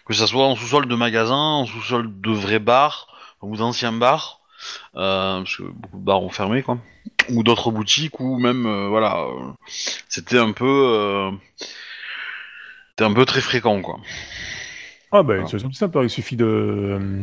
Que 0.06 0.14
ça 0.14 0.26
soit 0.26 0.46
en 0.46 0.56
sous-sol 0.56 0.86
de 0.86 0.94
magasins, 0.94 1.34
en 1.34 1.66
sous-sol 1.66 2.08
de 2.20 2.30
vrais 2.30 2.58
bars 2.60 3.08
ou 3.42 3.56
d'anciens 3.56 3.92
bars, 3.92 4.40
euh, 4.96 5.38
parce 5.38 5.56
que 5.56 5.62
beaucoup 5.64 5.98
de 5.98 6.04
bars 6.04 6.22
ont 6.22 6.30
fermé 6.30 6.62
quoi, 6.62 6.78
ou 7.30 7.42
d'autres 7.42 7.70
boutiques 7.70 8.20
ou 8.20 8.38
même 8.38 8.66
euh, 8.66 8.88
voilà, 8.88 9.26
c'était 10.08 10.38
un 10.38 10.52
peu, 10.52 11.30
c'était 12.90 13.04
un 13.04 13.12
peu 13.12 13.24
très 13.24 13.40
fréquent 13.40 13.80
quoi. 13.82 13.98
Ah 15.12 15.22
bah, 15.22 15.46
c'est 15.50 15.58
simple, 15.58 15.74
simple, 15.74 16.00
il 16.02 16.10
suffit 16.10 16.36
de... 16.36 17.22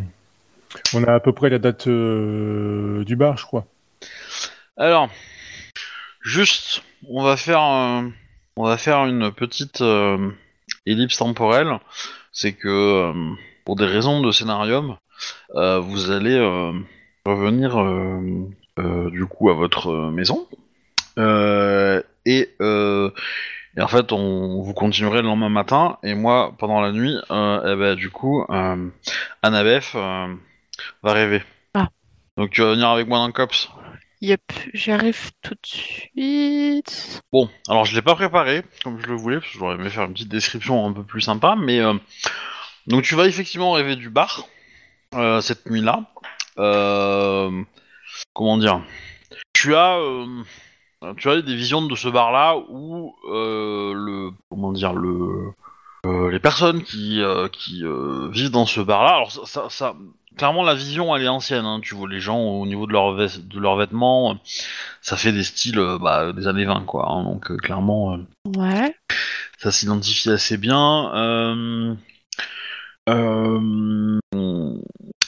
On 0.93 1.03
a 1.03 1.13
à 1.13 1.19
peu 1.19 1.31
près 1.31 1.49
la 1.49 1.59
date 1.59 1.87
du 1.87 3.15
bar, 3.15 3.37
je 3.37 3.45
crois. 3.45 3.65
Alors, 4.77 5.09
juste, 6.25 6.83
on 7.07 7.23
va 7.23 7.37
faire, 7.37 7.61
on 7.61 8.63
va 8.63 8.77
faire 8.77 9.05
une 9.05 9.31
petite 9.31 9.81
euh, 9.81 10.31
ellipse 10.85 11.17
temporelle. 11.17 11.79
C'est 12.33 12.53
que 12.53 12.67
euh, 12.67 13.33
pour 13.63 13.77
des 13.77 13.85
raisons 13.85 14.21
de 14.21 14.31
scénarium, 14.31 14.97
euh, 15.55 15.79
vous 15.79 16.11
allez 16.11 16.37
revenir 17.25 17.77
du 19.11 19.25
coup 19.25 19.49
à 19.49 19.53
votre 19.53 20.09
maison 20.11 20.47
et 22.25 22.47
Et 23.77 23.81
en 23.81 23.87
fait, 23.87 24.13
on, 24.13 24.61
vous 24.61 24.73
continuerez 24.73 25.21
le 25.21 25.27
lendemain 25.27 25.49
matin, 25.49 25.97
et 26.01 26.13
moi, 26.15 26.55
pendant 26.57 26.79
la 26.79 26.93
nuit, 26.93 27.17
eh 27.29 27.75
ben, 27.75 27.95
du 27.95 28.09
coup, 28.09 28.45
Annabeth 29.41 29.93
va 29.93 31.13
rêver. 31.13 31.43
Ah. 31.73 31.89
Donc 32.37 32.51
tu 32.51 32.61
vas 32.61 32.71
venir 32.71 32.89
avec 32.89 33.07
moi 33.07 33.17
dans 33.17 33.27
le 33.27 33.33
COPS. 33.33 33.69
Yep, 34.21 34.41
j'arrive 34.73 35.31
tout 35.41 35.53
de 35.53 35.67
suite. 35.67 37.21
Bon, 37.31 37.49
alors 37.67 37.85
je 37.85 37.95
l'ai 37.95 38.01
pas 38.01 38.15
préparé 38.15 38.63
comme 38.83 38.99
je 38.99 39.07
le 39.07 39.15
voulais, 39.15 39.39
parce 39.39 39.51
que 39.51 39.57
j'aurais 39.59 39.75
aimé 39.75 39.89
faire 39.89 40.05
une 40.05 40.13
petite 40.13 40.29
description 40.29 40.87
un 40.87 40.93
peu 40.93 41.03
plus 41.03 41.21
sympa, 41.21 41.55
mais 41.57 41.79
euh, 41.79 41.93
donc 42.87 43.03
tu 43.03 43.15
vas 43.15 43.27
effectivement 43.27 43.73
rêver 43.73 43.95
du 43.95 44.09
bar 44.09 44.47
euh, 45.13 45.41
cette 45.41 45.69
nuit-là. 45.69 46.05
Euh, 46.57 47.63
comment 48.33 48.57
dire? 48.57 48.81
Tu 49.53 49.75
as, 49.75 49.99
tu 51.17 51.29
as 51.29 51.41
des 51.41 51.55
visions 51.55 51.85
de 51.85 51.95
ce 51.95 52.07
bar-là 52.07 52.57
où 52.69 53.15
le, 53.27 54.31
comment 54.49 54.71
dire 54.71 54.93
le, 54.93 55.51
euh, 56.05 56.29
les 56.31 56.39
personnes 56.39 56.83
qui 56.83 57.21
euh, 57.21 57.47
qui 57.49 57.83
euh, 57.83 58.29
vivent 58.31 58.51
dans 58.51 58.65
ce 58.65 58.79
bar-là. 58.81 59.15
Alors 59.15 59.31
ça, 59.31 59.41
ça, 59.45 59.65
ça- 59.69 59.95
clairement 60.37 60.63
la 60.63 60.75
vision 60.75 61.15
elle 61.15 61.23
est 61.23 61.27
ancienne. 61.27 61.65
Hein, 61.65 61.79
tu 61.81 61.95
vois 61.95 62.09
les 62.09 62.19
gens 62.19 62.39
au 62.39 62.65
niveau 62.65 62.87
de 62.87 62.91
leurs 62.93 63.15
de 63.15 63.59
leurs 63.59 63.75
vêtements 63.77 64.37
ça 65.01 65.15
fait 65.17 65.31
des 65.31 65.43
styles 65.43 65.79
bah, 66.01 66.33
des 66.33 66.47
années 66.47 66.65
20 66.65 66.81
quoi. 66.85 67.07
hein, 67.09 67.23
donc 67.23 67.55
clairement 67.57 68.17
Ouais. 68.57 68.95
ça 69.57 69.71
s'identifie 69.71 70.29
assez 70.29 70.57
bien. 70.57 71.11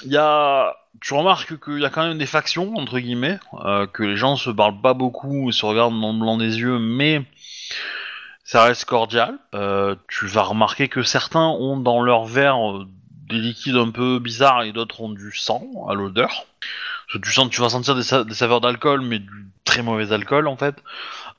Il 0.03 0.11
y 0.11 0.17
a, 0.17 0.75
tu 1.01 1.13
remarques 1.13 1.59
qu'il 1.63 1.79
y 1.79 1.85
a 1.85 1.89
quand 1.89 2.07
même 2.07 2.17
des 2.17 2.25
factions 2.25 2.73
entre 2.77 2.99
guillemets, 2.99 3.39
euh, 3.65 3.87
que 3.87 4.03
les 4.03 4.15
gens 4.17 4.35
se 4.35 4.49
parlent 4.49 4.81
pas 4.81 4.93
beaucoup, 4.93 5.51
se 5.51 5.65
regardent 5.65 5.99
dans 5.99 6.13
le 6.13 6.19
blanc 6.19 6.37
des 6.37 6.59
yeux, 6.59 6.79
mais 6.79 7.23
ça 8.47 8.63
reste 8.63 8.85
cordial. 8.85 9.37
Euh, 9.53 9.95
tu 10.07 10.25
vas 10.25 10.43
remarquer 10.43 10.87
que 10.87 11.03
certains 11.03 11.47
ont 11.49 11.77
dans 11.77 12.01
leur 12.01 12.23
verre 12.23 12.71
euh, 12.71 12.85
des 13.29 13.35
liquides 13.35 13.75
un 13.75 13.91
peu 13.91 14.19
bizarres 14.19 14.63
et 14.63 14.71
d'autres 14.71 15.01
ont 15.01 15.09
du 15.09 15.35
sang 15.35 15.67
à 15.89 15.93
l'odeur. 15.93 16.45
Parce 17.07 17.13
que 17.21 17.27
tu 17.27 17.33
sens, 17.33 17.49
tu 17.49 17.59
vas 17.59 17.67
sentir 17.69 17.93
des, 17.93 18.03
sa- 18.03 18.23
des 18.23 18.33
saveurs 18.33 18.61
d'alcool, 18.61 19.01
mais 19.01 19.19
du 19.19 19.47
très 19.65 19.81
mauvais 19.81 20.13
alcool 20.13 20.47
en 20.47 20.55
fait, 20.55 20.75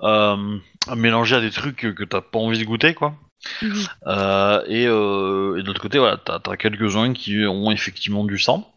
euh, 0.03 0.59
mélangé 0.95 1.35
à 1.35 1.41
des 1.41 1.51
trucs 1.51 1.77
que, 1.77 1.89
que 1.89 2.05
t'as 2.05 2.21
pas 2.21 2.39
envie 2.39 2.59
de 2.59 2.65
goûter 2.65 2.93
quoi. 2.93 3.15
Mhm. 3.63 3.85
Euh, 4.09 4.63
et 4.67 4.87
euh, 4.87 5.57
et 5.59 5.63
de 5.63 5.67
l'autre 5.67 5.81
côté, 5.81 5.99
voilà, 5.99 6.19
t'as 6.19 6.41
as 6.47 6.57
quelques-uns 6.59 7.15
qui 7.15 7.47
ont 7.47 7.71
effectivement 7.71 8.25
du 8.25 8.39
sang. 8.39 8.71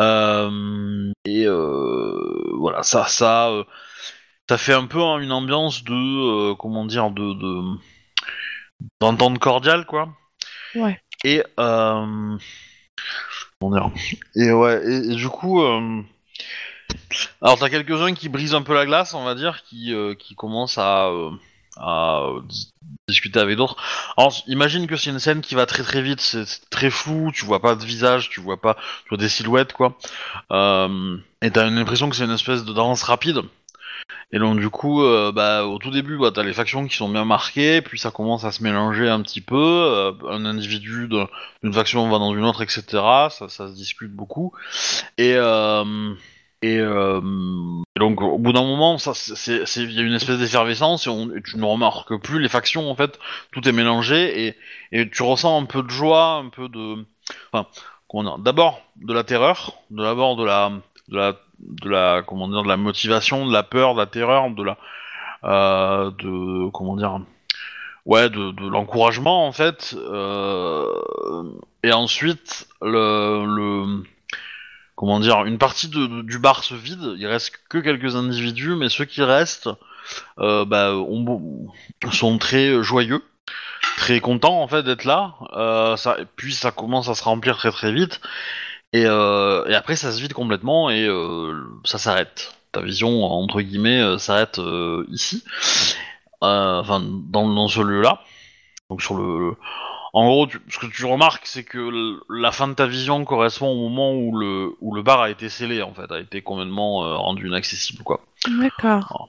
Euh, 0.00 1.12
et 1.24 1.46
euh, 1.46 2.52
voilà, 2.58 2.82
ça, 2.84 3.06
ça, 3.06 3.48
euh, 3.48 3.64
ça 4.48 4.58
fait 4.58 4.74
un 4.74 4.86
peu 4.86 5.02
hein, 5.02 5.18
une 5.18 5.32
ambiance 5.32 5.84
de, 5.84 5.92
euh, 6.52 6.54
comment 6.54 6.84
dire, 6.84 7.10
de, 7.10 7.34
de 7.34 7.78
d'entente 9.00 9.38
cordiale, 9.38 9.86
quoi. 9.86 10.08
Ouais. 10.74 11.00
Et 11.24 11.42
euh, 11.58 12.36
comment 13.60 13.72
dire 13.72 13.90
Et 14.34 14.52
ouais, 14.52 14.82
et, 14.86 15.12
et 15.12 15.14
du 15.14 15.28
coup, 15.28 15.62
euh, 15.62 16.02
alors 17.42 17.58
t'as 17.58 17.68
quelques-uns 17.70 18.14
qui 18.14 18.28
brisent 18.28 18.54
un 18.54 18.62
peu 18.62 18.74
la 18.74 18.86
glace, 18.86 19.14
on 19.14 19.24
va 19.24 19.34
dire, 19.34 19.62
qui 19.64 19.92
euh, 19.94 20.14
qui 20.14 20.34
commencent 20.34 20.78
à 20.78 21.10
à 21.78 22.22
dis- 22.48 22.72
discuter 23.08 23.38
avec 23.38 23.56
d'autres. 23.56 23.76
Alors 24.16 24.32
imagine 24.46 24.86
que 24.86 24.96
c'est 24.96 25.10
une 25.10 25.18
scène 25.18 25.40
qui 25.40 25.54
va 25.54 25.66
très 25.66 25.82
très 25.82 26.02
vite, 26.02 26.20
c'est 26.20 26.44
c'est 26.46 26.68
très 26.70 26.90
flou, 26.90 27.32
tu 27.32 27.44
vois 27.44 27.60
pas 27.60 27.74
de 27.74 27.84
visage, 27.84 28.28
tu 28.30 28.40
vois 28.40 28.60
pas, 28.60 28.74
tu 28.74 29.10
vois 29.10 29.18
des 29.18 29.28
silhouettes 29.28 29.72
quoi. 29.72 29.96
Euh, 30.52 31.18
et 31.42 31.50
t'as 31.50 31.68
une 31.68 31.78
impression 31.78 32.08
que 32.08 32.16
c'est 32.16 32.24
une 32.24 32.30
espèce 32.30 32.64
de 32.64 32.72
danse 32.72 33.02
rapide. 33.02 33.40
Et 34.32 34.38
donc 34.38 34.58
du 34.58 34.70
coup, 34.70 35.02
euh, 35.02 35.30
bah, 35.32 35.64
au 35.66 35.78
tout 35.78 35.90
début, 35.90 36.18
bah, 36.18 36.32
t'as 36.34 36.42
les 36.42 36.52
factions 36.52 36.86
qui 36.86 36.96
sont 36.96 37.08
bien 37.08 37.24
marquées, 37.24 37.80
puis 37.80 37.98
ça 37.98 38.10
commence 38.10 38.44
à 38.44 38.52
se 38.52 38.62
mélanger 38.62 39.08
un 39.08 39.22
petit 39.22 39.40
peu. 39.40 39.56
euh, 39.56 40.12
un 40.28 40.44
individu 40.44 41.08
d'une 41.62 41.72
faction 41.72 42.08
va 42.10 42.18
dans 42.18 42.34
une 42.34 42.44
autre, 42.44 42.62
etc. 42.62 42.82
Ça, 43.30 43.48
ça 43.48 43.68
se 43.68 43.74
discute 43.74 44.12
beaucoup. 44.12 44.52
Et 45.18 45.34
euh, 45.36 46.14
et, 46.62 46.78
donc 47.98 48.20
au 48.22 48.38
bout 48.38 48.52
d'un 48.52 48.64
moment, 48.64 48.96
il 48.96 49.92
y 49.92 50.00
a 50.00 50.02
une 50.02 50.14
espèce 50.14 50.38
d'effervescence 50.38 51.06
et, 51.06 51.42
tu 51.44 51.58
ne 51.58 51.64
remarques 51.64 52.16
plus 52.20 52.40
les 52.40 52.48
factions 52.48 52.90
en 52.90 52.96
fait. 52.96 53.18
Tout 53.52 53.68
est 53.68 53.72
mélangé 53.72 54.46
et, 54.46 54.56
et 54.90 55.08
tu 55.08 55.22
ressens 55.22 55.62
un 55.62 55.66
peu 55.66 55.82
de 55.82 55.90
joie, 55.90 56.32
un 56.32 56.48
peu 56.48 56.68
de, 56.68 57.06
enfin, 57.52 57.68
d'abord 58.38 58.80
de 58.96 59.12
la 59.12 59.24
terreur, 59.24 59.78
de 59.90 60.02
d'abord 60.02 60.36
de 60.36 60.44
la, 60.44 60.72
de 61.08 61.16
la, 61.16 61.36
de 61.58 61.88
la, 61.88 62.22
comment 62.26 62.48
dire, 62.48 62.62
de 62.62 62.68
la 62.68 62.76
motivation, 62.76 63.46
de 63.46 63.52
la 63.52 63.62
peur, 63.62 63.94
de 63.94 64.00
la 64.00 64.06
terreur, 64.06 64.50
de 64.50 64.62
la, 64.62 64.76
euh, 65.44 66.10
de, 66.10 66.70
comment 66.70 66.96
dire, 66.96 67.20
ouais, 68.04 68.28
de, 68.30 68.68
l'encouragement 68.68 69.46
en 69.46 69.52
fait. 69.52 69.94
euh, 69.96 70.86
et 71.82 71.92
ensuite 71.92 72.68
le, 72.82 74.02
comment 74.96 75.20
dire, 75.20 75.44
une 75.44 75.58
partie 75.58 75.88
du 75.88 76.38
bar 76.38 76.64
se 76.64 76.74
vide, 76.74 77.14
il 77.18 77.26
reste 77.26 77.52
que 77.68 77.78
quelques 77.78 78.16
individus, 78.16 78.74
mais 78.76 78.88
ceux 78.88 79.04
qui 79.04 79.22
restent 79.22 79.70
euh, 80.38 80.64
bah, 80.64 80.92
sont 82.12 82.38
très 82.38 82.82
joyeux, 82.82 83.22
très 83.96 84.20
contents 84.20 84.60
en 84.62 84.68
fait 84.68 84.82
d'être 84.82 85.04
là. 85.04 85.34
Puis 86.36 86.54
ça 86.54 86.70
commence 86.70 87.08
à 87.08 87.14
se 87.14 87.24
remplir 87.24 87.56
très 87.56 87.70
très 87.70 87.92
vite, 87.92 88.20
et, 88.92 89.04
euh, 89.06 89.64
et 89.66 89.74
après 89.74 89.96
ça 89.96 90.12
se 90.12 90.20
vide 90.20 90.32
complètement 90.32 90.90
et 90.90 91.06
euh, 91.06 91.54
ça 91.84 91.98
s'arrête. 91.98 92.54
Ta 92.72 92.80
vision 92.82 93.24
entre 93.24 93.60
guillemets 93.60 94.00
euh, 94.00 94.18
s'arrête 94.18 94.60
ici, 95.08 95.44
enfin 96.40 97.00
dans, 97.00 97.48
dans 97.48 97.68
ce 97.68 97.80
lieu-là. 97.80 98.20
Donc 98.90 99.02
sur 99.02 99.16
le, 99.16 99.50
le- 99.50 99.56
en 100.12 100.26
gros, 100.28 100.46
tu- 100.46 100.62
ce 100.68 100.78
que 100.78 100.86
tu 100.86 101.04
remarques, 101.04 101.44
c'est 101.44 101.64
que 101.64 101.90
la 102.30 102.50
fin 102.50 102.68
de 102.68 102.72
ta 102.72 102.86
vision 102.86 103.22
correspond 103.26 103.68
au 103.68 103.76
moment 103.88 104.14
où 104.14 104.34
le, 104.38 104.70
où 104.80 104.94
le 104.94 105.02
bar 105.02 105.20
a 105.20 105.28
été 105.28 105.50
scellé, 105.50 105.82
en 105.82 105.92
fait, 105.92 106.10
a 106.10 106.18
été 106.20 106.40
complètement 106.40 107.04
euh, 107.04 107.16
rendu 107.16 107.48
inaccessible, 107.48 108.02
quoi. 108.02 108.20
D'accord. 108.46 109.28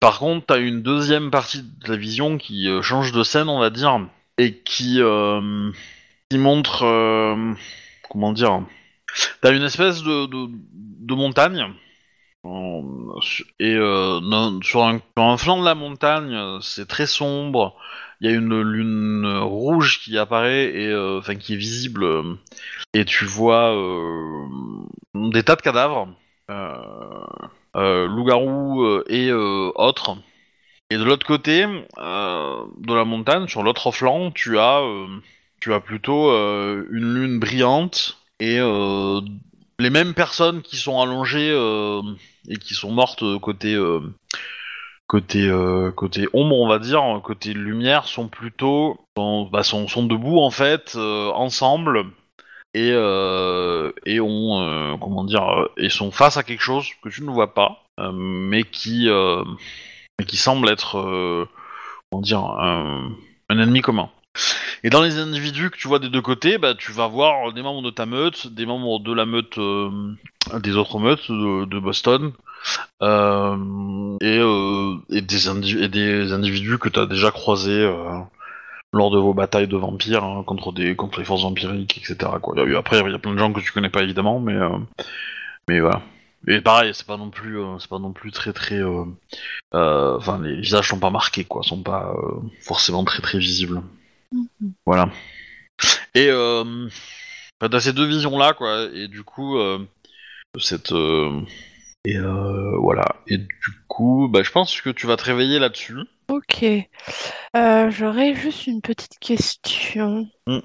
Par 0.00 0.18
contre, 0.20 0.46
t'as 0.46 0.60
une 0.60 0.80
deuxième 0.82 1.30
partie 1.30 1.62
de 1.62 1.90
la 1.90 1.96
vision 1.96 2.38
qui 2.38 2.68
euh, 2.68 2.80
change 2.80 3.12
de 3.12 3.22
scène, 3.22 3.50
on 3.50 3.58
va 3.58 3.68
dire, 3.68 4.00
et 4.38 4.56
qui, 4.60 4.96
euh, 5.02 5.70
qui 6.30 6.38
montre, 6.38 6.84
comment 8.08 8.32
dire, 8.32 8.62
t'as 9.40 9.52
une 9.52 9.62
espèce 9.62 10.02
de, 10.02 10.26
de, 10.26 11.14
montagne. 11.14 11.72
Et 13.58 13.74
euh, 13.74 14.60
sur, 14.62 14.84
un, 14.84 15.00
flanc 15.38 15.60
de 15.60 15.64
la 15.64 15.74
montagne, 15.74 16.36
c'est 16.60 16.86
très 16.86 17.06
sombre. 17.06 17.76
Il 18.20 18.30
y 18.30 18.32
a 18.32 18.36
une 18.36 18.60
lune 18.60 19.26
rouge 19.38 20.00
qui 20.00 20.18
apparaît 20.18 20.66
et 20.66 20.88
euh, 20.88 21.18
enfin 21.18 21.36
qui 21.36 21.54
est 21.54 21.56
visible. 21.56 22.06
et 22.92 23.04
tu 23.04 23.24
vois 23.24 23.74
euh, 23.74 24.46
des 25.14 25.42
tas 25.42 25.56
de 25.56 25.62
cadavres, 25.62 26.08
loups-garous 27.74 29.02
et 29.08 29.32
autres. 29.32 30.16
Et 30.90 30.96
de 30.98 31.02
l'autre 31.02 31.26
côté 31.26 31.64
de 31.66 32.94
la 32.94 33.04
montagne, 33.04 33.48
sur 33.48 33.62
l'autre 33.62 33.90
flanc, 33.90 34.30
tu 34.30 34.58
as 34.58 34.82
tu 35.60 35.72
as 35.72 35.80
plutôt 35.80 36.30
une 36.30 37.14
lune 37.14 37.40
brillante 37.40 38.23
et 38.40 38.58
euh, 38.58 39.20
les 39.78 39.90
mêmes 39.90 40.14
personnes 40.14 40.62
qui 40.62 40.76
sont 40.76 41.00
allongées 41.00 41.50
euh, 41.52 42.02
et 42.48 42.56
qui 42.56 42.74
sont 42.74 42.90
mortes 42.90 43.24
côté 43.40 43.74
euh, 43.74 44.00
côté 45.06 45.50
côté 45.96 46.28
ombre 46.32 46.56
on 46.56 46.68
va 46.68 46.78
dire 46.78 47.20
côté 47.22 47.52
lumière 47.52 48.06
sont 48.06 48.28
plutôt 48.28 48.98
sont, 49.16 49.46
bah, 49.46 49.62
sont, 49.62 49.86
sont 49.88 50.04
debout 50.04 50.38
en 50.38 50.50
fait 50.50 50.96
ensemble. 50.96 52.04
Et 52.76 52.88
et 52.88 54.20
ont 54.20 54.98
comment 55.00 55.22
dire 55.22 55.68
et 55.76 55.88
sont 55.90 56.10
face 56.10 56.36
à 56.36 56.42
quelque 56.42 56.62
chose 56.62 56.88
que 57.02 57.08
tu 57.08 57.22
ne 57.22 57.30
vois 57.30 57.54
pas 57.54 57.84
mais 58.12 58.64
qui 58.64 59.08
mais 60.18 60.24
qui 60.26 60.36
semble 60.36 60.68
être 60.68 61.46
comment 62.10 62.22
dire 62.22 62.40
un, 62.40 63.12
un 63.48 63.58
ennemi 63.60 63.80
commun 63.80 64.10
et 64.84 64.90
dans 64.90 65.02
les 65.02 65.18
individus 65.18 65.70
que 65.70 65.78
tu 65.78 65.88
vois 65.88 65.98
des 65.98 66.10
deux 66.10 66.20
côtés, 66.20 66.58
bah, 66.58 66.74
tu 66.74 66.92
vas 66.92 67.06
voir 67.06 67.52
des 67.52 67.62
membres 67.62 67.82
de 67.82 67.90
ta 67.90 68.04
meute, 68.04 68.48
des 68.48 68.66
membres 68.66 69.00
de 69.00 69.14
la 69.14 69.24
meute 69.24 69.56
euh, 69.56 69.90
des 70.60 70.76
autres 70.76 70.98
meutes 70.98 71.30
de, 71.30 71.78
Boston, 71.78 72.32
euh, 73.02 74.16
et, 74.20 74.38
euh, 74.38 74.96
et, 75.10 75.22
des 75.22 75.48
et 75.82 75.88
des 75.88 76.32
individus 76.32 76.78
que 76.78 76.90
tu 76.90 77.00
as 77.00 77.06
déjà 77.06 77.30
croisés 77.30 77.90
lors 78.92 79.10
de 79.10 79.18
vos 79.18 79.32
batailles 79.32 79.68
de 79.68 79.76
vampires 79.76 80.22
hein, 80.22 80.44
contre, 80.46 80.70
des, 80.70 80.94
contre 80.94 81.18
les 81.18 81.24
forces 81.24 81.42
vampiriques, 81.42 81.96
etc. 81.98 82.30
Après, 82.34 83.00
il 83.00 83.10
y 83.10 83.14
a 83.14 83.18
plein 83.18 83.32
de 83.32 83.38
gens 83.38 83.52
que 83.52 83.60
tu 83.60 83.72
connais 83.72 83.88
pas 83.88 84.02
évidemment, 84.02 84.38
mais, 84.38 84.58
mais 85.66 85.80
voilà. 85.80 86.02
Et 86.46 86.60
pareil, 86.60 86.90
c'est 86.92 87.06
pas 87.06 87.16
non 87.16 87.30
plus, 87.30 87.58
c'est 87.78 87.88
pas 87.88 87.98
non 87.98 88.12
plus 88.12 88.32
très 88.32 88.52
très, 88.52 88.82
enfin 89.72 90.40
les 90.42 90.60
visages 90.60 90.90
sont 90.90 91.00
pas 91.00 91.08
marqués 91.08 91.44
quoi, 91.44 91.62
sont 91.62 91.82
pas 91.82 92.14
forcément 92.60 93.04
très 93.04 93.22
très 93.22 93.38
visibles. 93.38 93.80
Voilà. 94.86 95.10
Et 96.14 96.28
euh, 96.30 96.88
bah, 97.60 97.68
t'as 97.68 97.80
ces 97.80 97.92
deux 97.92 98.06
visions 98.06 98.38
là 98.38 98.52
quoi, 98.52 98.88
et 98.92 99.08
du 99.08 99.22
coup 99.24 99.58
euh, 99.58 99.78
cette 100.58 100.92
euh, 100.92 101.40
et 102.04 102.16
euh, 102.16 102.76
voilà. 102.78 103.04
Et 103.26 103.38
du 103.38 103.48
coup, 103.88 104.28
bah 104.30 104.42
je 104.42 104.50
pense 104.50 104.80
que 104.80 104.90
tu 104.90 105.06
vas 105.06 105.16
te 105.16 105.24
réveiller 105.24 105.58
là-dessus. 105.58 105.96
Ok. 106.28 106.64
Euh, 107.56 107.90
J'aurais 107.90 108.34
juste 108.34 108.66
une 108.66 108.80
petite 108.82 109.18
question. 109.20 110.28
Mm. 110.46 110.58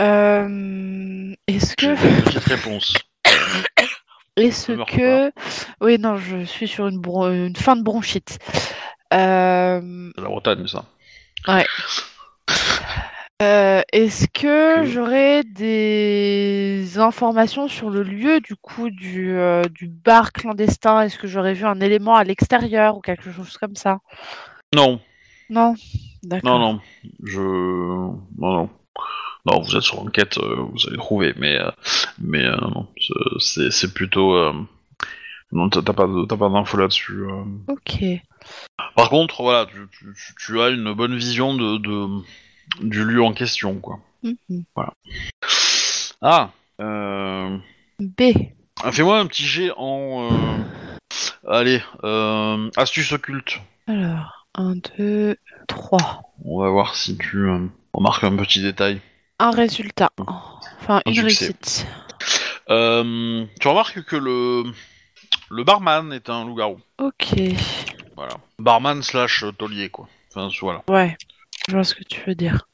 Euh, 0.00 1.34
Est-ce 1.46 1.76
que, 1.76 1.86
une 1.86 2.22
petite 2.22 2.44
réponse. 2.44 2.94
est-ce 4.36 4.72
que, 4.72 5.30
oui, 5.80 5.98
non, 5.98 6.16
je 6.16 6.44
suis 6.44 6.66
sur 6.66 6.88
une, 6.88 7.00
bron- 7.00 7.30
une 7.30 7.54
fin 7.56 7.76
de 7.76 7.82
bronchite. 7.82 8.38
Euh, 9.12 10.10
la 10.16 10.24
Bretagne, 10.28 10.66
ça. 10.66 10.84
euh, 13.42 13.82
Est-ce 13.92 14.26
que 14.28 14.84
j'aurais 14.86 15.42
des 15.44 16.98
informations 16.98 17.68
sur 17.68 17.90
le 17.90 18.02
lieu 18.02 18.40
du 18.40 18.54
coup 18.56 18.90
du, 18.90 19.36
euh, 19.36 19.62
du 19.64 19.88
bar 19.88 20.32
clandestin? 20.32 21.02
Est-ce 21.02 21.18
que 21.18 21.26
j'aurais 21.26 21.54
vu 21.54 21.64
un 21.64 21.80
élément 21.80 22.14
à 22.16 22.24
l'extérieur 22.24 22.96
ou 22.96 23.00
quelque 23.00 23.30
chose 23.32 23.56
comme 23.58 23.76
ça? 23.76 23.98
Non, 24.74 25.00
Non? 25.50 25.74
D'accord. 26.22 26.58
non, 26.58 26.72
non. 26.74 26.80
Je. 27.22 27.40
Non, 27.40 28.16
non. 28.38 28.70
Non, 29.46 29.60
vous 29.60 29.76
êtes 29.76 29.82
sur 29.82 30.00
enquête, 30.00 30.38
euh, 30.38 30.56
vous 30.72 30.88
allez 30.88 30.96
trouver, 30.96 31.34
mais. 31.36 31.58
mais 32.18 32.44
non, 32.62 32.86
c'est- 33.38 33.92
plutôt. 33.92 34.34
Non, 35.52 35.68
t'as 35.68 35.82
pas 35.82 36.06
pas 36.06 36.48
d'infos 36.48 36.78
là-dessus. 36.78 37.24
Ok. 37.68 38.02
Par 38.96 39.10
contre, 39.10 39.42
voilà, 39.42 39.66
tu, 39.66 39.86
tu- 39.92 40.14
tu- 40.16 40.34
tu 40.38 40.60
as 40.60 40.70
une 40.70 40.92
bonne 40.94 41.14
vision 41.14 41.54
de, 41.54 41.76
de- 41.78 42.22
du 42.80 43.04
lieu 43.04 43.22
en 43.22 43.32
question, 43.32 43.74
quoi. 43.80 43.98
Mhm. 44.22 44.64
Ah 46.22 46.50
euh... 46.80 47.56
B. 48.00 48.22
ah, 48.82 48.90
Fais-moi 48.92 49.18
un 49.18 49.26
petit 49.26 49.44
jet 49.46 49.70
en. 49.76 50.28
euh, 50.32 50.58
Allez, 51.48 51.82
euh, 52.04 52.70
astuce 52.76 53.12
occulte. 53.12 53.60
Alors, 53.86 54.46
1, 54.54 54.76
2, 54.98 55.36
3. 55.68 56.22
On 56.44 56.60
va 56.60 56.70
voir 56.70 56.96
si 56.96 57.16
tu 57.18 57.46
remarques 57.92 58.24
un 58.24 58.34
petit 58.36 58.62
détail. 58.62 59.00
Un 59.38 59.50
résultat. 59.50 60.10
Enfin, 60.18 61.02
Un 61.04 61.10
une 61.10 61.14
succès. 61.28 61.44
réussite. 61.46 61.86
Tu 63.60 63.68
remarques 63.68 64.02
que 64.04 64.16
le, 64.16 64.64
le 65.50 65.64
barman 65.64 66.12
est 66.12 66.30
un 66.30 66.44
loup-garou. 66.46 66.78
Ok. 66.98 67.34
Voilà. 68.16 68.34
Barman 68.58 69.02
slash 69.02 69.44
taulier, 69.58 69.90
quoi. 69.90 70.08
Enfin, 70.34 70.48
voilà. 70.62 70.82
Ouais. 70.88 71.16
Je 71.68 71.74
vois 71.74 71.84
ce 71.84 71.94
que 71.94 72.04
tu 72.04 72.20
veux 72.26 72.34
dire. 72.34 72.66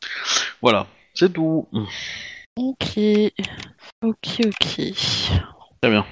Voilà, 0.63 0.87
c'est 1.15 1.33
tout. 1.33 1.69
Ok. 2.57 2.99
Ok, 4.03 4.41
ok. 4.45 4.93
Très 5.83 5.91
bien. 5.91 6.07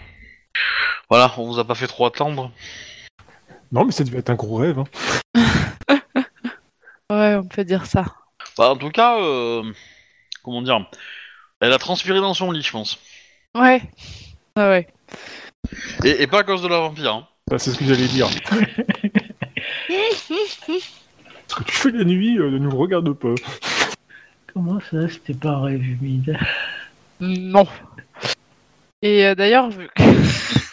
Voilà, 1.10 1.32
on 1.38 1.46
vous 1.46 1.58
a 1.58 1.66
pas 1.66 1.74
fait 1.74 1.86
trop 1.86 2.06
attendre. 2.06 2.52
Non, 3.72 3.84
mais 3.84 3.92
ça 3.92 4.04
devait 4.04 4.18
être 4.18 4.30
un 4.30 4.34
gros 4.34 4.56
rêve. 4.56 4.78
hein. 4.78 4.84
Ouais, 7.10 7.36
on 7.36 7.44
peut 7.48 7.64
dire 7.64 7.86
ça. 7.86 8.04
Bah, 8.58 8.68
en 8.70 8.76
tout 8.76 8.90
cas, 8.90 9.18
euh, 9.18 9.62
comment 10.42 10.60
dire 10.60 10.86
Elle 11.60 11.72
a 11.72 11.78
transpiré 11.78 12.20
dans 12.20 12.34
son 12.34 12.50
lit, 12.52 12.60
je 12.60 12.70
pense. 12.70 12.98
Ouais. 13.54 13.80
Ah 14.56 14.68
ouais. 14.68 14.88
Et, 16.04 16.22
et 16.22 16.26
pas 16.26 16.40
à 16.40 16.44
cause 16.44 16.60
de 16.60 16.68
la 16.68 16.80
vampire. 16.80 17.14
Hein. 17.14 17.28
Bah, 17.50 17.58
c'est 17.58 17.70
ce 17.72 17.78
que 17.78 17.86
j'allais 17.86 18.08
dire. 18.08 18.28
Que 21.58 21.64
tu 21.64 21.72
fais 21.72 21.90
la 21.90 22.04
nuit 22.04 22.38
euh, 22.38 22.50
ne 22.52 22.58
nous 22.58 22.76
regarde 22.76 23.12
pas. 23.14 23.34
Comment 24.54 24.78
ça, 24.78 25.08
c'était 25.08 25.34
pas 25.34 25.50
un 25.50 25.62
rêve 25.62 25.82
humide 25.82 26.38
Non. 27.18 27.66
Et 29.02 29.26
euh, 29.26 29.34
d'ailleurs, 29.34 29.68
vu 29.68 29.88
que- 29.88 30.02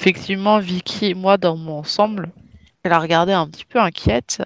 effectivement, 0.00 0.58
Vicky 0.58 1.06
et 1.06 1.14
moi 1.14 1.38
dormons 1.38 1.78
ensemble. 1.78 2.30
Elle 2.82 2.92
a 2.92 2.98
regardé 2.98 3.32
un 3.32 3.48
petit 3.48 3.64
peu 3.64 3.78
inquiète 3.78 4.42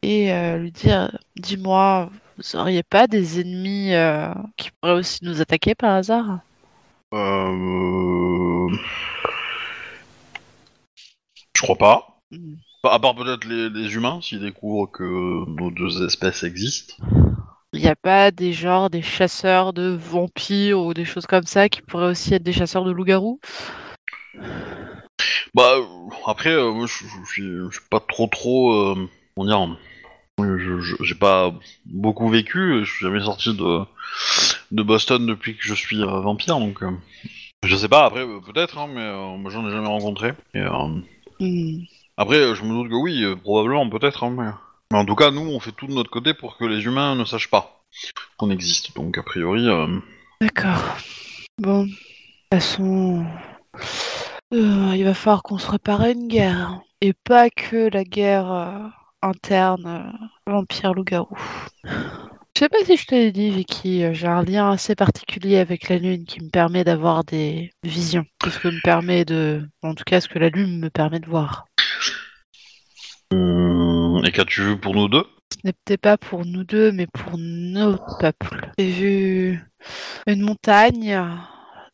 et 0.00 0.32
euh, 0.32 0.56
lui 0.56 0.72
dire 0.72 1.18
Dis-moi, 1.36 2.08
vous 2.38 2.56
auriez 2.56 2.82
pas 2.82 3.06
des 3.06 3.38
ennemis 3.38 3.92
euh, 3.92 4.32
qui 4.56 4.70
pourraient 4.70 4.94
aussi 4.94 5.18
nous 5.24 5.42
attaquer 5.42 5.74
par 5.74 5.94
hasard? 5.94 6.38
Euh... 7.12 8.68
Je 11.54 11.62
crois 11.62 11.76
pas. 11.76 12.18
Hmm. 12.30 12.54
À 12.84 12.98
part 12.98 13.14
peut-être 13.14 13.44
les, 13.46 13.70
les 13.70 13.94
humains, 13.94 14.20
s'ils 14.22 14.40
découvrent 14.40 14.90
que 14.90 15.02
nos 15.02 15.70
deux 15.70 16.04
espèces 16.06 16.42
existent. 16.42 16.94
Il 17.72 17.80
n'y 17.80 17.88
a 17.88 17.96
pas 17.96 18.30
des 18.30 18.52
genres 18.52 18.88
des 18.90 19.02
chasseurs 19.02 19.72
de 19.72 19.88
vampires 20.00 20.78
ou 20.80 20.94
des 20.94 21.04
choses 21.04 21.26
comme 21.26 21.44
ça 21.46 21.68
qui 21.68 21.82
pourraient 21.82 22.10
aussi 22.10 22.34
être 22.34 22.42
des 22.42 22.52
chasseurs 22.52 22.84
de 22.84 22.92
loups-garous? 22.92 23.40
Bah, 25.54 25.76
après, 26.26 26.50
euh, 26.50 26.72
moi, 26.72 26.86
je 26.86 27.04
je 27.06 27.30
suis 27.32 27.42
je 27.42 27.78
suis 27.78 27.88
pas 27.90 28.00
trop 28.00 28.26
trop... 28.26 28.72
euh, 28.72 29.08
comment 29.34 29.46
dire 29.46 29.78
je- 30.40 30.80
je- 30.80 30.96
J'ai 31.04 31.14
pas 31.14 31.54
beaucoup 31.86 32.28
vécu, 32.28 32.84
je 32.84 32.90
suis 32.90 33.04
jamais 33.06 33.20
sorti 33.20 33.56
de, 33.56 33.80
de 34.72 34.82
Boston 34.82 35.26
depuis 35.26 35.56
que 35.56 35.62
je 35.64 35.74
suis 35.74 36.02
euh, 36.02 36.20
vampire, 36.20 36.58
donc... 36.60 36.82
euh, 36.82 36.90
je 37.64 37.76
sais 37.76 37.88
pas, 37.88 38.06
après, 38.06 38.22
euh, 38.22 38.40
peut-être, 38.40 38.78
hein, 38.78 38.88
mais 38.88 39.02
euh, 39.02 39.36
moi 39.38 39.50
j'en 39.50 39.66
ai 39.68 39.72
jamais 39.72 39.88
rencontré. 39.88 40.34
Et, 40.54 40.60
euh, 40.60 40.88
Hmm. 41.38 41.84
Après, 42.16 42.54
je 42.54 42.62
me 42.62 42.68
doute 42.68 42.90
que 42.90 42.94
oui, 42.94 43.24
euh, 43.24 43.34
probablement, 43.34 43.88
peut-être, 43.90 44.22
hein, 44.22 44.30
mais... 44.30 44.96
en 44.96 45.04
tout 45.04 45.16
cas, 45.16 45.30
nous, 45.32 45.40
on 45.40 45.58
fait 45.58 45.72
tout 45.72 45.86
de 45.88 45.92
notre 45.92 46.10
côté 46.10 46.32
pour 46.32 46.56
que 46.56 46.64
les 46.64 46.84
humains 46.84 47.16
ne 47.16 47.24
sachent 47.24 47.50
pas 47.50 47.80
qu'on 48.36 48.50
existe, 48.50 48.94
donc 48.94 49.18
a 49.18 49.22
priori... 49.22 49.68
euh, 49.68 49.98
D'accord. 50.40 50.96
Bon, 51.58 51.84
de 51.84 51.88
toute 51.88 51.98
façon, 52.52 53.24
euh, 54.52 54.92
il 54.94 55.04
va 55.04 55.14
falloir 55.14 55.42
qu'on 55.42 55.58
se 55.58 55.66
prépare 55.66 56.02
à 56.02 56.10
une 56.10 56.28
guerre. 56.28 56.80
Et 57.00 57.12
pas 57.12 57.50
que 57.50 57.88
la 57.92 58.04
guerre 58.04 58.92
interne 59.20 59.86
euh, 59.86 60.52
vampire-loup-garou. 60.52 61.36
Je 61.84 62.60
sais 62.60 62.68
pas 62.68 62.84
si 62.84 62.96
je 62.96 63.06
te 63.06 63.14
l'ai 63.14 63.32
dit, 63.32 63.50
Vicky, 63.50 64.14
j'ai 64.14 64.28
un 64.28 64.42
lien 64.44 64.70
assez 64.70 64.94
particulier 64.94 65.58
avec 65.58 65.88
la 65.88 65.98
lune 65.98 66.24
qui 66.24 66.40
me 66.40 66.50
permet 66.50 66.84
d'avoir 66.84 67.24
des 67.24 67.72
visions. 67.82 68.24
Ce 68.44 68.58
que 68.58 68.68
me 68.68 68.80
permet 68.82 69.24
de. 69.24 69.68
En 69.82 69.94
tout 69.94 70.04
cas, 70.04 70.20
ce 70.20 70.28
que 70.28 70.38
la 70.38 70.50
lune 70.50 70.78
me 70.78 70.88
permet 70.88 71.18
de 71.18 71.26
voir. 71.26 71.66
Qu'as-tu 74.32 74.62
vu 74.62 74.78
pour 74.78 74.94
nous 74.94 75.08
deux? 75.08 75.24
Ce 75.52 75.70
peut-être 75.70 76.00
pas 76.00 76.16
pour 76.16 76.44
nous 76.44 76.64
deux, 76.64 76.92
mais 76.92 77.06
pour 77.06 77.38
nos 77.38 77.96
peuples. 78.20 78.70
J'ai 78.78 78.90
vu 78.90 79.70
une 80.26 80.42
montagne. 80.42 81.20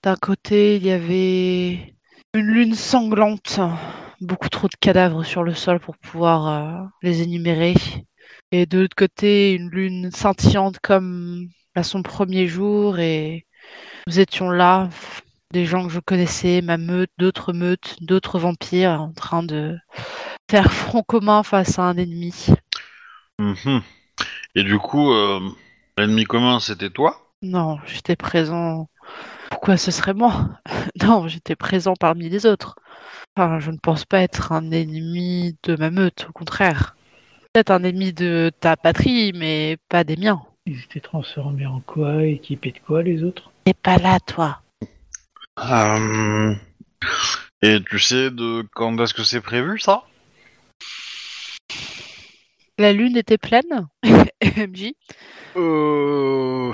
D'un 0.03 0.17
côté, 0.17 0.77
il 0.77 0.85
y 0.85 0.91
avait 0.91 1.95
une 2.35 2.47
lune 2.47 2.75
sanglante. 2.75 3.61
Beaucoup 4.21 4.49
trop 4.49 4.69
de 4.69 4.77
cadavres 4.81 5.25
sur 5.25 5.43
le 5.43 5.55
sol 5.55 5.81
pour 5.81 5.97
pouvoir 5.97 6.49
euh, 6.49 6.87
les 7.03 7.23
énumérer. 7.23 7.75
Et 8.53 8.67
de 8.67 8.81
l'autre 8.81 8.97
côté, 8.97 9.55
une 9.55 9.71
lune 9.71 10.11
scintillante 10.11 10.79
comme 10.81 11.49
à 11.75 11.83
son 11.83 12.03
premier 12.03 12.47
jour. 12.47 12.99
Et 12.99 13.47
nous 14.07 14.21
étions 14.21 14.51
là, 14.51 14.89
des 15.53 15.67
gens 15.67 15.87
que 15.87 15.93
je 15.93 16.01
connaissais, 16.01 16.61
ma 16.63 16.77
meute, 16.77 17.11
d'autres 17.19 17.53
meutes, 17.53 17.97
d'autres 18.01 18.39
vampires, 18.39 19.03
en 19.03 19.13
train 19.13 19.43
de 19.43 19.77
faire 20.51 20.73
front 20.73 21.05
commun 21.05 21.45
face 21.45 21.79
à 21.79 21.83
un 21.85 21.97
ennemi. 21.97 22.47
Mhm. 23.39 23.83
Et 24.57 24.65
du 24.65 24.79
coup, 24.79 25.13
euh, 25.13 25.41
l'ennemi 25.97 26.25
commun, 26.25 26.59
c'était 26.59 26.91
toi? 26.91 27.17
Non, 27.43 27.79
j'étais 27.87 28.17
présent. 28.17 28.89
Pourquoi 29.51 29.77
ce 29.77 29.93
serait 29.93 30.15
moi? 30.15 30.49
Non, 31.03 31.29
j'étais 31.29 31.55
présent 31.55 31.95
parmi 31.99 32.29
les 32.29 32.47
autres. 32.47 32.75
Enfin, 33.37 33.61
je 33.61 33.71
ne 33.71 33.79
pense 33.79 34.05
pas 34.05 34.23
être 34.23 34.51
un 34.53 34.73
ennemi 34.73 35.57
de 35.63 35.77
ma 35.77 35.91
meute, 35.91 36.27
au 36.29 36.33
contraire. 36.33 36.97
Peut-être 37.53 37.71
un 37.71 37.85
ennemi 37.85 38.13
de 38.13 38.51
ta 38.61 38.77
patrie, 38.77 39.33
mais 39.35 39.79
pas 39.89 40.03
des 40.03 40.17
miens. 40.17 40.43
Ils 40.67 40.81
étaient 40.83 41.01
transformés 41.01 41.67
en 41.67 41.81
quoi? 41.81 42.25
Équipés 42.25 42.73
de 42.73 42.81
quoi 42.85 43.03
les 43.05 43.23
autres? 43.23 43.53
T'es 43.65 43.75
pas 43.75 43.99
là, 43.99 44.19
toi. 44.21 44.61
Euh, 45.61 46.55
Et 47.63 47.79
tu 47.89 47.99
sais 47.99 48.31
de 48.31 48.67
quand 48.75 48.99
est-ce 48.99 49.15
que 49.15 49.23
c'est 49.23 49.41
prévu, 49.41 49.79
ça? 49.79 50.03
La 52.81 52.95
lune 52.95 53.19
était 53.19 53.37
pleine 53.37 53.89
MJ 54.43 54.93
Euh... 55.55 56.73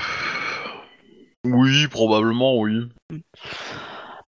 Oui, 1.45 1.89
probablement, 1.89 2.61
oui. 2.61 2.89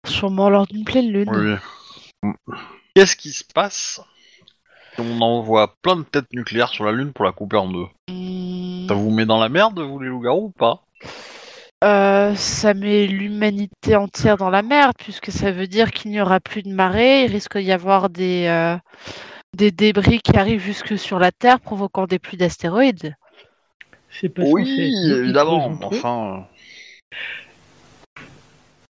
Sûrement 0.07 0.49
lors 0.49 0.67
d'une 0.67 0.85
pleine 0.85 1.11
lune. 1.11 1.59
oui. 2.23 2.31
Qu'est-ce 2.95 3.17
qui 3.17 3.31
se 3.31 3.43
passe 3.43 3.99
si 4.95 5.01
on 5.01 5.19
envoie 5.19 5.75
plein 5.81 5.97
de 5.97 6.03
têtes 6.03 6.31
nucléaires 6.31 6.69
sur 6.69 6.85
la 6.85 6.93
Lune 6.93 7.11
pour 7.11 7.25
la 7.25 7.33
couper 7.33 7.57
en 7.57 7.69
deux? 7.69 7.87
Hmm, 8.09 8.87
Ça 8.87 8.93
vous 8.93 9.09
met 9.09 9.25
dans 9.25 9.41
la 9.41 9.49
merde, 9.49 9.77
vous 9.81 9.99
les 9.99 10.07
loups-garous, 10.07 10.45
ou 10.45 10.51
pas? 10.51 10.81
Euh, 11.83 12.33
ça 12.35 12.73
met 12.73 13.05
l'humanité 13.05 13.97
entière 13.97 14.37
dans 14.37 14.49
la 14.49 14.61
merde, 14.61 14.93
puisque 14.97 15.29
ça 15.29 15.51
veut 15.51 15.67
dire 15.67 15.91
qu'il 15.91 16.11
n'y 16.11 16.21
aura 16.21 16.39
plus 16.39 16.63
de 16.63 16.73
marée. 16.73 17.25
Il 17.25 17.31
risque 17.33 17.57
d'y 17.57 17.73
avoir 17.73 18.09
des, 18.09 18.45
euh, 18.47 18.77
des 19.55 19.71
débris 19.71 20.19
qui 20.19 20.37
arrivent 20.37 20.61
jusque 20.61 20.97
sur 20.97 21.19
la 21.19 21.31
Terre, 21.31 21.59
provoquant 21.59 22.05
des 22.05 22.19
pluies 22.19 22.37
d'astéroïdes. 22.37 23.15
C'est 24.09 24.29
pas 24.29 24.45
censé 24.45 24.63
qui 24.63 25.11
évidemment. 25.11 25.77
Enfin... 25.83 26.45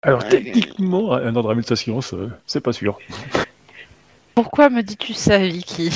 Alors, 0.03 0.27
techniquement, 0.27 1.13
un 1.13 1.35
ordre 1.35 1.53
de 1.53 1.61
la 1.69 1.75
science, 1.75 2.13
euh, 2.13 2.31
c'est 2.47 2.61
pas 2.61 2.73
sûr. 2.73 2.97
Pourquoi 4.33 4.69
me 4.69 4.81
dis-tu 4.81 5.13
ça, 5.13 5.37
Vicky? 5.37 5.91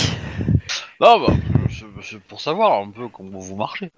Non, 1.01 1.25
bah, 1.25 1.33
c'est- 1.69 1.85
c'est 2.03 2.19
pour 2.21 2.39
savoir 2.39 2.81
un 2.83 2.89
peu 2.89 3.07
comment 3.07 3.39
vous 3.39 3.55
marchez. 3.55 3.91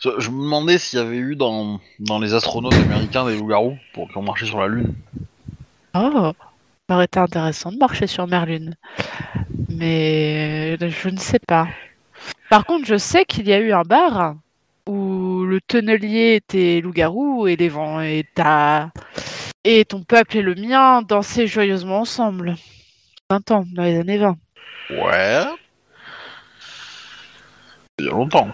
Je 0.00 0.10
je 0.18 0.30
me 0.30 0.42
demandais 0.42 0.76
s'il 0.78 0.98
y 0.98 1.02
avait 1.02 1.16
eu 1.16 1.34
dans, 1.34 1.80
dans 1.98 2.18
les 2.18 2.34
astronautes 2.34 2.74
américains 2.74 3.24
des 3.24 3.36
loups-garous 3.36 3.78
pour 3.94 4.08
qui 4.10 4.18
ont 4.18 4.22
marché 4.22 4.44
sur 4.44 4.60
la 4.60 4.68
Lune. 4.68 4.94
Oh, 5.94 6.32
ça 6.88 6.94
aurait 6.96 7.06
été 7.06 7.18
intéressant 7.18 7.72
de 7.72 7.78
marcher 7.78 8.06
sur 8.06 8.26
Merlune. 8.26 8.74
Mais 9.74 10.76
je 10.78 11.08
ne 11.08 11.18
sais 11.18 11.40
pas. 11.40 11.68
Par 12.48 12.64
contre, 12.64 12.86
je 12.86 12.96
sais 12.96 13.24
qu'il 13.24 13.48
y 13.48 13.52
a 13.52 13.58
eu 13.58 13.72
un 13.72 13.82
bar 13.82 14.36
où 14.86 15.44
le 15.44 15.60
tonnelier 15.60 16.36
était 16.36 16.80
loup-garou 16.80 17.46
et 17.48 17.56
les 17.56 17.68
vents 17.68 18.00
et 18.00 18.24
ta... 18.34 18.90
et 19.64 19.84
ton 19.84 20.02
peuple 20.02 20.36
et 20.36 20.42
le 20.42 20.54
mien 20.54 21.02
dansaient 21.02 21.46
joyeusement 21.46 22.00
ensemble. 22.00 22.56
20 23.30 23.50
ans, 23.50 23.64
dans 23.72 23.82
les 23.82 23.98
années 23.98 24.18
20. 24.18 24.36
Ouais. 24.90 25.44
Il 27.98 28.04
y 28.04 28.08
a 28.08 28.12
longtemps. 28.12 28.48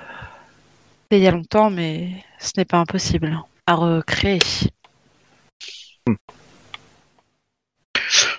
C'était 1.03 1.19
il 1.19 1.25
y 1.25 1.29
a 1.29 1.33
longtemps, 1.33 1.71
mais 1.71 2.25
ce 2.39 2.53
n'est 2.57 2.65
pas 2.65 2.79
impossible 2.79 3.39
à 3.67 3.75
recréer. 3.75 4.39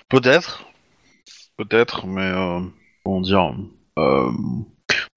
Peut-être. 0.08 0.71
Peut-être, 1.56 2.06
mais 2.06 2.22
euh, 2.22 2.60
comment 3.04 3.20
dire 3.20 3.54
euh, 3.98 4.30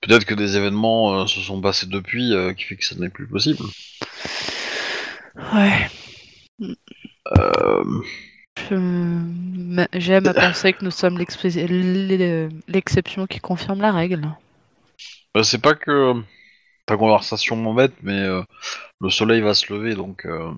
Peut-être 0.01 0.25
que 0.25 0.33
des 0.35 0.57
événements 0.57 1.21
euh, 1.21 1.27
se 1.27 1.39
sont 1.41 1.61
passés 1.61 1.87
depuis 1.87 2.33
euh, 2.33 2.53
qui 2.53 2.63
fait 2.63 2.75
que 2.75 2.85
ça 2.85 2.95
n'est 2.95 3.09
plus 3.09 3.27
possible. 3.27 3.63
Ouais. 5.53 5.87
Je- 8.57 9.85
J'aime 9.93 10.27
à 10.27 10.33
penser 10.33 10.73
que 10.73 10.85
nous 10.85 10.91
sommes 10.91 11.17
l'expé- 11.17 11.67
l'e- 11.67 12.49
l'exception 12.67 13.27
qui 13.27 13.39
confirme 13.39 13.81
la 13.81 13.91
règle. 13.91 14.29
bah, 15.33 15.43
c'est 15.43 15.61
pas 15.61 15.75
que 15.75 16.13
ta 16.85 16.97
conversation 16.97 17.55
m'embête, 17.55 17.93
mais 18.03 18.19
euh, 18.19 18.41
le 19.01 19.09
soleil 19.09 19.41
va 19.41 19.53
se 19.53 19.73
lever, 19.73 19.95
donc. 19.95 20.25
euh, 20.25 20.51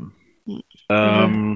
euh, 0.92 1.56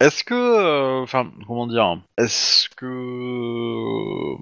Est-ce 0.00 0.24
que, 0.24 0.34
euh, 0.34 1.02
enfin, 1.02 1.30
comment 1.46 1.66
dire 1.66 1.98
Est-ce 2.18 2.68
que, 2.76 4.34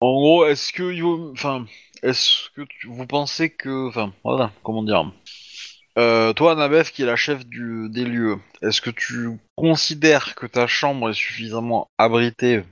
en 0.00 0.12
gros, 0.12 0.44
est-ce 0.46 0.72
que, 0.72 1.32
enfin, 1.32 1.64
est-ce 2.02 2.50
que 2.54 2.62
tu- 2.62 2.88
vous 2.88 3.06
pensez 3.06 3.50
que, 3.50 3.88
enfin, 3.88 4.12
voilà, 4.24 4.50
comment 4.62 4.82
dire 4.82 5.10
Euh, 5.98 6.32
Toi, 6.34 6.52
Annabeth, 6.52 6.90
qui 6.92 7.02
est 7.02 7.06
la 7.06 7.16
chef 7.16 7.46
des 7.46 8.04
lieux, 8.04 8.36
est-ce 8.62 8.80
que 8.80 8.90
tu 8.90 9.38
considères 9.56 10.34
que 10.34 10.46
ta 10.46 10.66
chambre 10.66 11.10
est 11.10 11.14
suffisamment 11.14 11.88
abritée 11.98 12.62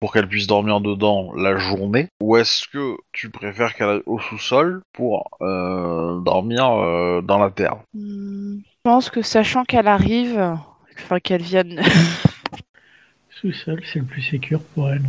pour 0.00 0.12
qu'elle 0.12 0.28
puisse 0.28 0.46
dormir 0.46 0.80
dedans 0.80 1.32
la 1.34 1.56
journée, 1.56 2.08
ou 2.20 2.36
est-ce 2.36 2.66
que 2.68 2.96
tu 3.12 3.30
préfères 3.30 3.74
qu'elle 3.74 3.88
aille 3.88 4.02
au 4.06 4.18
sous-sol 4.18 4.82
pour 4.92 5.28
euh, 5.40 6.20
dormir 6.20 7.22
dans 7.22 7.38
la 7.38 7.50
terre? 7.50 7.76
Hmm, 7.94 8.56
Je 8.58 8.80
pense 8.82 9.08
que 9.08 9.22
sachant 9.22 9.64
qu'elle 9.64 9.88
arrive, 9.88 10.58
enfin 11.02 11.20
qu'elle 11.20 11.42
vienne, 11.42 11.80
Sous-sol, 13.40 13.80
c'est 13.84 13.98
le 13.98 14.04
plus 14.04 14.22
sécur 14.22 14.60
pour 14.74 14.90
elle. 14.90 15.02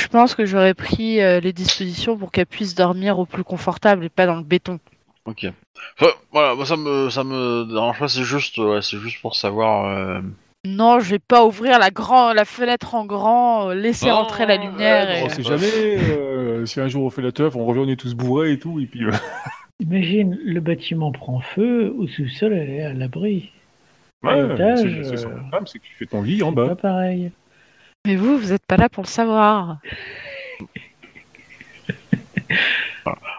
je 0.00 0.06
pense 0.08 0.34
que 0.34 0.44
j'aurais 0.46 0.74
pris 0.74 1.20
euh, 1.20 1.40
les 1.40 1.52
dispositions 1.52 2.16
pour 2.16 2.32
qu'elle 2.32 2.46
puisse 2.46 2.74
dormir 2.74 3.18
au 3.18 3.26
plus 3.26 3.44
confortable 3.44 4.04
et 4.04 4.08
pas 4.08 4.26
dans 4.26 4.36
le 4.36 4.42
béton. 4.42 4.78
Ok. 5.26 5.46
Enfin, 5.98 6.12
voilà, 6.32 6.54
moi 6.54 6.66
ça 6.66 6.76
me 6.76 7.10
ça 7.10 7.24
me 7.24 7.64
dérange 7.70 7.98
pas, 7.98 8.08
c'est 8.08 8.22
juste 8.24 8.58
ouais, 8.58 8.82
c'est 8.82 8.98
juste 8.98 9.20
pour 9.20 9.36
savoir. 9.36 9.86
euh, 9.86 10.20
Non, 10.64 11.00
je 11.00 11.10
vais 11.10 11.18
pas 11.18 11.44
ouvrir 11.44 11.78
la, 11.78 11.90
grand, 11.90 12.32
la 12.32 12.44
fenêtre 12.44 12.94
en 12.94 13.04
grand, 13.04 13.70
euh, 13.70 13.74
laisser 13.74 14.06
Non, 14.06 14.16
rentrer 14.16 14.46
la 14.46 14.56
lumière. 14.56 15.06
ouais, 15.08 15.20
et... 15.20 15.24
On 15.24 15.28
sait 15.28 15.42
jamais 15.42 15.98
euh, 16.10 16.66
si 16.66 16.80
un 16.80 16.88
jour 16.88 17.04
on 17.04 17.10
fait 17.10 17.22
la 17.22 17.32
teuf, 17.32 17.54
on 17.56 17.64
revient, 17.64 17.80
on 17.80 17.88
est 17.88 17.96
tous 17.96 18.14
bourrés 18.14 18.52
et 18.52 18.58
tout, 18.58 18.80
et 18.80 18.86
puis 18.86 19.04
euh, 19.04 19.12
Imagine, 19.80 20.38
le 20.44 20.60
bâtiment 20.60 21.10
prend 21.12 21.40
feu, 21.40 21.92
au 21.98 22.06
sous-sol, 22.06 22.52
elle 22.52 22.70
est 22.70 22.82
à 22.82 22.92
l'abri. 22.92 23.50
Ouais, 24.24 24.76
c'est 25.06 25.16
son 25.16 25.28
euh, 25.30 25.50
femme, 25.50 25.66
c'est 25.66 25.78
que 25.78 25.84
tu 25.84 25.94
fais 25.98 26.06
ton 26.06 26.22
lit 26.22 26.42
en 26.42 26.52
Pas 26.52 26.68
bas. 26.68 26.74
pareil. 26.76 27.30
Mais 28.06 28.16
vous, 28.16 28.38
vous 28.38 28.52
êtes 28.52 28.64
pas 28.66 28.76
là 28.76 28.88
pour 28.88 29.02
le 29.04 29.08
savoir. 29.08 29.78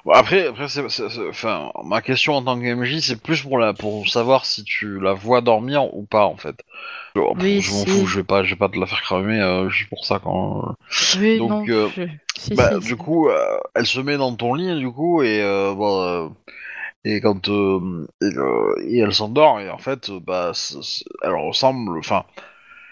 bon, 0.06 0.12
après 0.14 0.48
après 0.48 0.68
c'est 0.68 0.88
c'est- 0.90 1.10
c'est- 1.10 1.30
enfin 1.30 1.72
ma 1.84 2.02
question 2.02 2.36
en 2.36 2.44
tant 2.44 2.60
que 2.60 2.66
MJ 2.66 3.02
c'est 3.02 3.22
plus 3.22 3.42
pour 3.42 3.58
la 3.58 3.74
pour 3.74 4.08
savoir 4.08 4.46
si 4.46 4.64
tu 4.64 5.00
la 5.00 5.14
vois 5.14 5.42
dormir 5.42 5.94
ou 5.96 6.04
pas 6.04 6.26
en 6.26 6.38
fait. 6.38 6.56
Je, 7.16 7.22
Oui, 7.22 7.62
je 7.62 7.72
m'en 7.72 7.86
si. 7.86 7.90
fous, 7.90 8.06
je 8.08 8.18
vais 8.18 8.24
pas 8.24 8.44
je 8.44 8.52
vais 8.52 8.56
pas 8.58 8.70
te 8.70 8.78
la 8.80 8.86
faire 8.86 9.02
cramer 9.02 9.40
euh, 9.42 9.70
juste 9.70 9.90
pour 9.90 10.06
ça 10.06 10.20
quand. 10.24 10.76
Oui, 11.20 11.38
Donc, 11.40 11.50
non. 11.50 11.66
euh, 11.70 11.90
je- 11.96 12.04
si, 12.38 12.56
Bah, 12.56 12.70
si, 12.74 12.82
du 12.82 12.90
si. 12.90 12.96
coup, 12.96 13.30
euh, 13.30 13.58
elle 13.76 13.86
se 13.86 14.00
met 14.00 14.18
dans 14.18 14.36
ton 14.36 14.54
lit, 14.54 14.78
du 14.80 14.92
coup, 14.92 15.22
et 15.24 15.42
euh, 15.42 15.74
bon, 15.74 16.02
euh, 16.02 16.30
et 17.06 17.22
quand 17.22 17.48
euh, 17.50 18.08
et, 18.22 18.38
euh, 18.38 18.76
et 18.86 19.00
elle 19.00 19.14
s'endort, 19.14 19.62
et 19.62 19.70
en 19.70 19.78
fait, 19.78 20.10
euh, 20.10 20.20
bah, 20.20 20.52
c'est- 20.54 21.06
elle 21.24 21.36
ressemble, 21.36 21.98
enfin, 22.00 22.26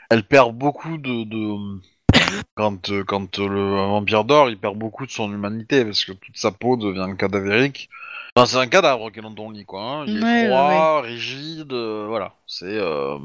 elle 0.09 0.23
perd 0.27 0.55
beaucoup 0.57 0.97
de, 0.97 1.23
de 1.25 1.81
quand 2.55 2.89
euh, 2.91 3.03
quand 3.03 3.39
euh, 3.39 3.47
le 3.49 3.71
vampire 3.75 4.23
dort, 4.25 4.49
il 4.49 4.57
perd 4.59 4.77
beaucoup 4.77 5.05
de 5.05 5.11
son 5.11 5.31
humanité 5.33 5.83
parce 5.85 6.05
que 6.05 6.13
toute 6.13 6.37
sa 6.37 6.51
peau 6.51 6.77
devient 6.77 7.15
cadavérique. 7.17 7.89
Enfin, 8.35 8.47
c'est 8.47 8.57
un 8.57 8.67
cadavre 8.67 9.11
qui 9.11 9.19
est 9.19 9.21
dans 9.21 9.33
ton 9.33 9.51
lit, 9.51 9.65
quoi. 9.65 9.81
hein. 9.83 10.05
Il 10.07 10.17
est 10.17 10.23
Ouais, 10.23 10.41
ouais, 10.43 10.47
froid, 10.47 11.01
rigide, 11.01 11.71
euh, 11.73 12.05
voilà. 12.07 12.33
C'est 12.47 12.65
euh, 12.65 13.17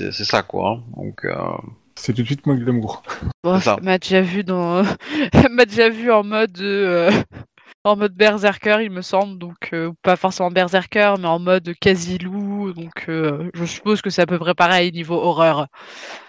c'est 0.00 0.24
ça, 0.24 0.42
quoi. 0.42 0.70
hein. 0.78 0.82
Donc, 0.96 1.24
euh, 1.26 1.34
C'est 1.96 2.14
tout 2.14 2.22
de 2.22 2.26
suite 2.26 2.46
moins 2.46 2.58
que 2.58 2.64
l'amour. 2.64 3.02
Bon, 3.44 3.58
m'a 3.82 3.98
déjà 3.98 4.22
vu 4.22 4.42
dans, 4.42 4.82
m'a 5.50 5.66
déjà 5.66 5.90
vu 5.90 6.10
en 6.10 6.24
mode, 6.24 6.58
euh, 6.60 7.10
en 7.84 7.96
mode 7.96 8.14
berserker, 8.14 8.78
il 8.82 8.90
me 8.90 9.02
semble, 9.02 9.38
donc 9.38 9.70
euh, 9.74 9.92
pas 10.02 10.16
forcément 10.16 10.50
berserker, 10.50 11.14
mais 11.18 11.28
en 11.28 11.38
mode 11.38 11.74
quasi 11.80 12.16
loup, 12.18 12.72
donc 12.72 13.04
euh, 13.10 13.50
je 13.52 13.64
suppose 13.66 14.00
que 14.00 14.08
c'est 14.08 14.22
à 14.22 14.26
peu 14.26 14.38
près 14.38 14.54
pareil 14.54 14.90
niveau 14.90 15.16
horreur. 15.16 15.66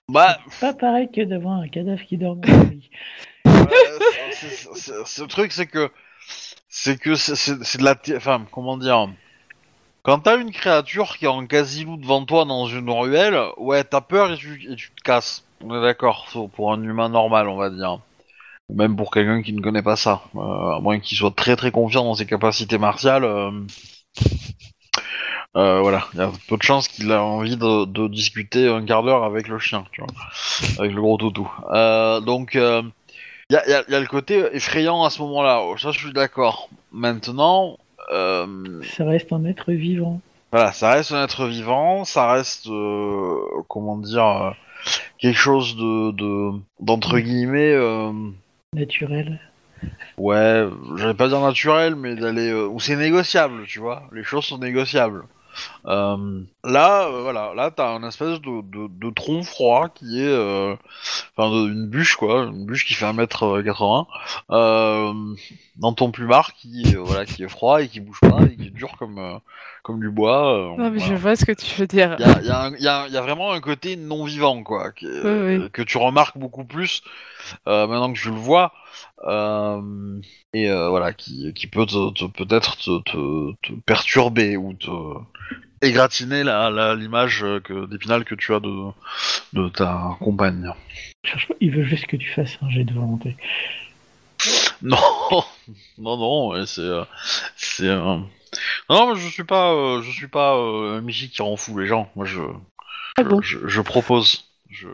bah, 0.09 0.37
Pas 0.59 0.73
pareil 0.73 1.09
que 1.09 1.21
d'avoir 1.21 1.59
un 1.61 1.67
cadavre 1.69 2.03
qui 2.03 2.17
dort 2.17 2.35
dans 2.35 2.51
le 2.51 2.63
lit. 2.71 2.89
Ouais, 3.45 3.53
c'est- 4.31 4.47
c'est- 4.47 4.75
c'est- 4.75 4.93
c'est- 5.05 5.21
le 5.21 5.27
truc, 5.27 5.51
c'est 5.53 5.65
que 5.67 5.89
c'est 6.67 6.99
que 6.99 7.15
c'est- 7.15 7.35
c'est 7.35 7.63
c'est 7.63 7.77
de 7.77 7.85
la, 7.85 7.95
enfin, 8.17 8.45
comment 8.51 8.77
dire, 8.77 9.07
quand 10.03 10.19
t'as 10.19 10.37
une 10.37 10.51
créature 10.51 11.17
qui 11.17 11.23
est 11.25 11.29
en 11.29 11.45
quasi-loup 11.47 11.95
devant 11.97 12.25
toi 12.25 12.43
dans 12.43 12.65
une 12.67 12.89
ruelle, 12.89 13.39
ouais, 13.57 13.83
t'as 13.85 14.01
peur 14.01 14.33
et 14.33 14.35
tu, 14.37 14.61
et 14.69 14.75
tu 14.75 14.91
te 14.91 15.01
casses. 15.03 15.45
On 15.63 15.73
est 15.73 15.81
d'accord, 15.81 16.27
pour- 16.33 16.49
pour 16.49 16.73
un 16.73 16.83
humain 16.83 17.07
normal, 17.07 17.47
on 17.47 17.55
va 17.55 17.69
dire. 17.69 17.99
Même 18.73 18.95
pour 18.95 19.11
quelqu'un 19.11 19.41
qui 19.43 19.53
ne 19.53 19.61
connaît 19.61 19.83
pas 19.83 19.95
ça, 19.95 20.23
Euh, 20.35 20.75
à 20.75 20.79
moins 20.81 20.99
qu'il 20.99 21.17
soit 21.17 21.35
très 21.35 21.55
très 21.55 21.71
confiant 21.71 22.03
dans 22.03 22.15
ses 22.15 22.25
capacités 22.25 22.77
martiales. 22.77 23.23
euh, 23.23 23.51
euh, 25.55 25.79
voilà, 25.81 26.05
il 26.13 26.19
y 26.19 26.23
a 26.23 26.31
peu 26.49 26.57
de 26.57 26.63
chances 26.63 26.87
qu'il 26.87 27.09
ait 27.11 27.15
envie 27.15 27.55
de, 27.55 27.85
de 27.85 28.07
discuter 28.09 28.67
un 28.67 28.83
quart 28.83 29.03
d'heure 29.03 29.23
avec 29.23 29.47
le 29.47 29.57
chien, 29.59 29.85
tu 29.91 30.01
vois, 30.01 30.09
avec 30.79 30.93
le 30.93 31.01
gros 31.01 31.17
toutou. 31.17 31.49
Euh, 31.71 32.19
donc, 32.19 32.55
euh, 32.57 32.81
il 33.49 33.53
y 33.53 33.57
a, 33.57 33.69
y 33.69 33.73
a- 33.73 33.83
y 33.89 33.95
a 33.95 33.99
le 33.99 34.07
côté 34.07 34.43
effrayant 34.53 35.03
à 35.05 35.09
ce 35.09 35.21
moment-là, 35.21 35.61
oh, 35.63 35.77
ça 35.77 35.91
je 35.91 35.99
suis 35.99 36.11
d'accord. 36.13 36.69
Maintenant, 36.91 37.77
Ça 38.09 39.05
reste 39.05 39.31
un 39.31 39.45
être 39.45 39.71
vivant. 39.71 40.19
voilà, 40.51 40.71
ça 40.73 40.91
reste 40.91 41.11
un 41.13 41.23
être 41.23 41.45
vivant, 41.47 42.03
ça 42.05 42.31
reste, 42.31 42.67
comment 43.69 43.97
dire, 43.97 44.53
quelque 45.19 45.37
chose 45.37 45.75
de, 45.77 46.11
de 46.11 46.51
d'entre 46.81 47.19
guillemets, 47.19 47.75
Naturel. 48.75 49.39
ouais, 50.17 50.67
j'allais 50.97 51.13
pas 51.13 51.27
dire 51.27 51.41
naturel, 51.41 51.95
mais 51.95 52.15
d'aller, 52.15 52.49
euh, 52.49 52.67
où 52.67 52.79
c'est 52.79 52.95
négociable, 52.95 53.65
tu 53.67 53.79
vois, 53.79 54.07
les 54.11 54.23
choses 54.23 54.45
sont 54.45 54.57
négociables. 54.57 55.23
Euh, 55.85 56.41
là, 56.63 57.07
euh, 57.07 57.21
voilà, 57.21 57.53
là 57.55 57.71
t'as 57.71 57.89
un 57.89 58.03
espèce 58.07 58.39
de, 58.41 58.61
de, 58.61 58.87
de 58.89 59.09
tronc 59.13 59.43
froid 59.43 59.89
qui 59.89 60.21
est, 60.21 60.27
euh, 60.27 60.75
enfin, 61.37 61.49
de- 61.51 61.69
une 61.71 61.87
bûche 61.87 62.15
quoi, 62.15 62.43
une 62.45 62.65
bûche 62.65 62.85
qui 62.85 62.93
fait 62.93 63.05
1m80, 63.05 64.05
euh, 64.51 65.13
dans 65.77 65.93
ton 65.93 66.11
plumard 66.11 66.53
qui, 66.53 66.95
voilà, 66.95 67.25
qui 67.25 67.43
est 67.43 67.47
froid 67.49 67.81
et 67.81 67.87
qui 67.87 67.99
bouge 67.99 68.19
pas 68.21 68.43
et 68.43 68.55
qui 68.55 68.67
est 68.67 68.71
dur 68.71 68.95
comme, 68.97 69.39
comme 69.83 69.99
du 69.99 70.09
bois. 70.09 70.73
Non, 70.77 70.89
mais 70.89 70.97
voilà. 70.97 71.05
je 71.05 71.13
vois 71.21 71.35
ce 71.35 71.45
que 71.45 71.51
tu 71.51 71.79
veux 71.79 71.87
dire. 71.87 72.15
Il 72.19 72.25
y 72.25 72.49
a, 72.51 72.69
y 72.69 72.81
y 73.09 73.13
y 73.13 73.17
vraiment 73.21 73.51
un 73.51 73.61
côté 73.61 73.95
non 73.95 74.23
vivant 74.25 74.63
quoi, 74.63 74.91
qui 74.91 75.05
est- 75.05 75.21
Oui, 75.23 75.57
oui. 75.59 75.69
que 75.71 75.81
tu 75.81 75.97
remarques 75.97 76.37
beaucoup 76.37 76.63
plus 76.65 77.03
maintenant 77.65 78.11
que 78.11 78.19
tu 78.19 78.29
le 78.29 78.35
vois. 78.35 78.73
Euh, 79.25 80.21
et 80.53 80.69
euh, 80.69 80.89
voilà, 80.89 81.13
qui, 81.13 81.53
qui 81.53 81.67
peut 81.67 81.85
peut-être 81.85 82.77
te, 82.77 83.01
te, 83.03 83.53
te 83.61 83.73
perturber 83.85 84.57
ou 84.57 84.73
te 84.73 84.89
égratigner 85.81 86.43
la- 86.43 86.69
la- 86.69 86.95
l'image 86.95 87.43
euh, 87.43 87.59
que 87.59 87.85
d'épinal 87.85 88.25
que 88.25 88.35
tu 88.35 88.53
as 88.53 88.59
de, 88.59 88.91
de 89.53 89.69
ta 89.69 90.17
compagne. 90.19 90.71
Il 91.59 91.71
veut 91.71 91.83
juste 91.83 92.07
que 92.07 92.17
tu 92.17 92.29
fasses 92.29 92.57
un 92.61 92.69
jet 92.69 92.83
de 92.83 92.93
volonté. 92.93 93.35
Non, 94.81 94.97
non, 95.97 96.17
non, 96.17 96.65
c'est, 96.65 96.81
c'est, 97.55 97.87
non, 98.89 99.13
mais 99.13 99.19
je 99.19 99.27
suis 99.29 99.43
pas, 99.43 99.73
euh, 99.73 100.01
je 100.01 100.11
suis 100.11 100.27
pas 100.27 100.55
euh, 100.57 100.97
un 100.97 101.01
Michi 101.01 101.29
qui 101.29 101.41
rend 101.41 101.57
fou 101.57 101.77
les 101.77 101.87
gens. 101.87 102.09
Moi, 102.15 102.25
je, 102.25 102.41
Ah 103.17 103.23
je, 103.23 103.29
bon? 103.29 103.41
je, 103.41 103.67
je 103.67 103.81
propose, 103.81 104.51
je, 104.69 104.87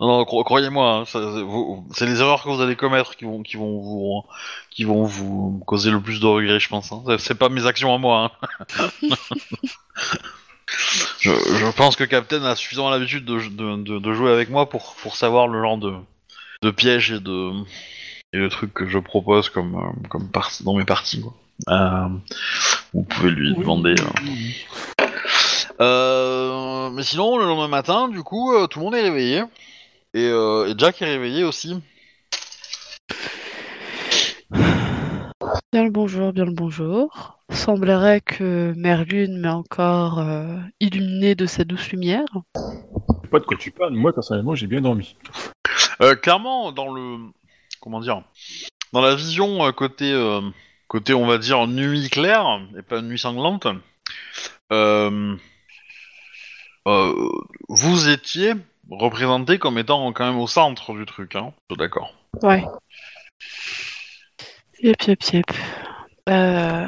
Non, 0.00 0.08
non, 0.08 0.24
cro- 0.24 0.42
croyez-moi, 0.44 0.90
hein, 0.92 1.04
ça- 1.04 1.20
c'est 1.34 1.42
vous- 1.42 1.86
c'est 1.94 2.04
les 2.06 2.20
erreurs 2.20 2.42
que 2.42 2.48
vous 2.48 2.60
allez 2.60 2.74
commettre 2.74 3.14
qui 3.16 3.24
vont, 3.24 3.42
qui 3.42 3.56
vont 3.56 3.78
vous, 3.80 4.24
qui 4.70 4.82
vont 4.84 5.04
vous 5.04 5.62
causer 5.66 5.90
le 5.92 6.00
plus 6.00 6.18
de 6.20 6.26
regrets, 6.26 6.58
je 6.58 6.68
pense. 6.68 6.90
hein. 6.92 7.02
C'est- 7.06 7.18
C'est 7.18 7.34
pas 7.36 7.48
mes 7.48 7.64
actions 7.66 7.94
à 7.94 7.98
moi. 7.98 8.32
hein. 8.42 8.48
je, 11.20 11.30
je 11.30 11.76
pense 11.76 11.94
que 11.96 12.04
Captain 12.04 12.42
a 12.44 12.56
suffisamment 12.56 12.90
l'habitude 12.90 13.24
de, 13.24 13.38
de, 13.48 13.76
de- 13.82 13.98
de 14.00 14.12
jouer 14.14 14.32
avec 14.32 14.50
moi 14.50 14.68
pour, 14.68 14.94
pour 14.96 15.16
savoir 15.16 15.46
le 15.48 15.60
genre 15.62 15.78
de, 15.78 15.94
de 16.62 16.70
pièges 16.70 17.12
et 17.12 17.20
de, 17.20 17.52
et 18.32 18.38
de 18.40 18.48
trucs 18.48 18.74
que 18.74 18.88
je 18.88 18.98
propose 18.98 19.48
comme, 19.48 19.76
euh, 19.76 20.08
comme 20.08 20.28
partie 20.28 20.64
dans 20.64 20.74
mes 20.74 20.84
parties. 20.84 21.20
Quoi. 21.22 21.34
Euh, 21.68 22.08
vous 22.92 23.02
pouvez 23.04 23.30
lui 23.30 23.52
Oui, 23.52 23.60
demander. 23.60 23.94
oui, 24.24 24.56
euh. 25.00 25.03
Euh, 25.80 26.90
mais 26.90 27.02
sinon, 27.02 27.38
le 27.38 27.44
lendemain 27.44 27.68
matin, 27.68 28.08
du 28.08 28.22
coup, 28.22 28.52
euh, 28.54 28.66
tout 28.66 28.78
le 28.78 28.84
monde 28.84 28.94
est 28.94 29.02
réveillé. 29.02 29.42
Et, 30.14 30.26
euh, 30.26 30.68
et 30.68 30.74
Jack 30.78 31.02
est 31.02 31.06
réveillé 31.06 31.44
aussi. 31.44 31.80
Bien 35.72 35.84
le 35.84 35.90
bonjour, 35.90 36.32
bien 36.32 36.44
le 36.44 36.52
bonjour. 36.52 37.38
Semblerait 37.50 38.20
que 38.20 38.72
Merlune 38.76 39.40
m'ait 39.40 39.48
encore 39.48 40.20
euh, 40.20 40.56
illuminé 40.78 41.34
de 41.34 41.46
sa 41.46 41.64
douce 41.64 41.90
lumière. 41.90 42.26
Je 42.54 42.60
sais 43.22 43.28
pas 43.28 43.40
de 43.40 43.44
quoi 43.44 43.56
tu 43.56 43.72
parles. 43.72 43.94
Moi, 43.94 44.12
personnellement, 44.12 44.54
j'ai 44.54 44.68
bien 44.68 44.80
dormi. 44.80 45.16
Euh, 46.00 46.14
clairement, 46.14 46.70
dans 46.70 46.92
le. 46.92 47.18
Comment 47.80 48.00
dire 48.00 48.22
Dans 48.92 49.00
la 49.00 49.14
vision 49.16 49.66
euh, 49.66 49.72
côté, 49.72 50.12
euh, 50.12 50.40
côté, 50.86 51.12
on 51.12 51.26
va 51.26 51.38
dire, 51.38 51.66
nuit 51.66 52.08
claire, 52.08 52.60
et 52.78 52.82
pas 52.82 53.02
nuit 53.02 53.18
sanglante, 53.18 53.66
euh, 54.72 55.36
vous 57.68 58.08
étiez 58.08 58.54
représenté 58.90 59.58
comme 59.58 59.78
étant 59.78 60.12
quand 60.12 60.26
même 60.26 60.38
au 60.40 60.46
centre 60.46 60.94
du 60.94 61.06
truc, 61.06 61.36
hein. 61.36 61.52
Je 61.70 61.74
suis 61.74 61.78
D'accord. 61.78 62.14
Ouais. 62.42 62.64
Yep, 64.82 65.02
yep, 65.06 65.22
yep. 65.32 65.46
Euh... 66.28 66.84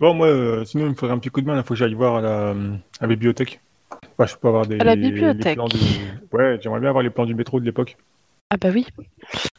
Bon, 0.00 0.14
moi, 0.14 0.26
euh, 0.26 0.64
sinon, 0.64 0.86
il 0.86 0.90
me 0.90 0.94
faudrait 0.94 1.14
un 1.14 1.18
petit 1.18 1.30
coup 1.30 1.40
de 1.40 1.46
main. 1.46 1.56
Il 1.56 1.62
faut 1.62 1.74
que 1.74 1.76
j'aille 1.76 1.94
voir 1.94 2.16
à 2.16 2.20
la, 2.20 2.50
à 2.50 2.54
la 3.02 3.06
bibliothèque. 3.06 3.60
Enfin, 4.18 4.26
je 4.26 4.36
peux 4.36 4.48
avoir 4.48 4.66
des. 4.66 4.80
À 4.80 4.84
la 4.84 4.94
les 4.96 5.02
bibliothèque. 5.10 5.54
plans 5.54 5.68
du- 5.68 5.78
Ouais, 6.32 6.58
j'aimerais 6.60 6.80
bien 6.80 6.88
avoir 6.88 7.04
les 7.04 7.10
plans 7.10 7.26
du 7.26 7.34
métro 7.34 7.60
de 7.60 7.64
l'époque. 7.64 7.96
Ah 8.50 8.56
bah 8.56 8.68
oui. 8.72 8.86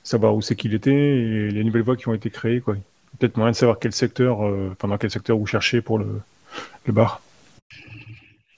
Savoir 0.03 0.35
où 0.35 0.41
c'est 0.41 0.55
qu'il 0.55 0.73
était 0.73 0.91
et 0.93 1.49
les 1.49 1.63
nouvelles 1.63 1.83
voies 1.83 1.95
qui 1.95 2.07
ont 2.09 2.13
été 2.13 2.29
créées, 2.29 2.59
quoi. 2.61 2.75
Peut-être 3.19 3.37
moyen 3.37 3.51
de 3.51 3.55
savoir 3.55 3.79
quel 3.79 3.93
secteur, 3.93 4.45
euh, 4.45 4.69
enfin, 4.73 4.87
dans 4.87 4.97
quel 4.97 5.11
secteur 5.11 5.37
vous 5.37 5.45
cherchez 5.45 5.81
pour 5.81 5.97
le, 5.97 6.19
le 6.85 6.93
bar. 6.93 7.21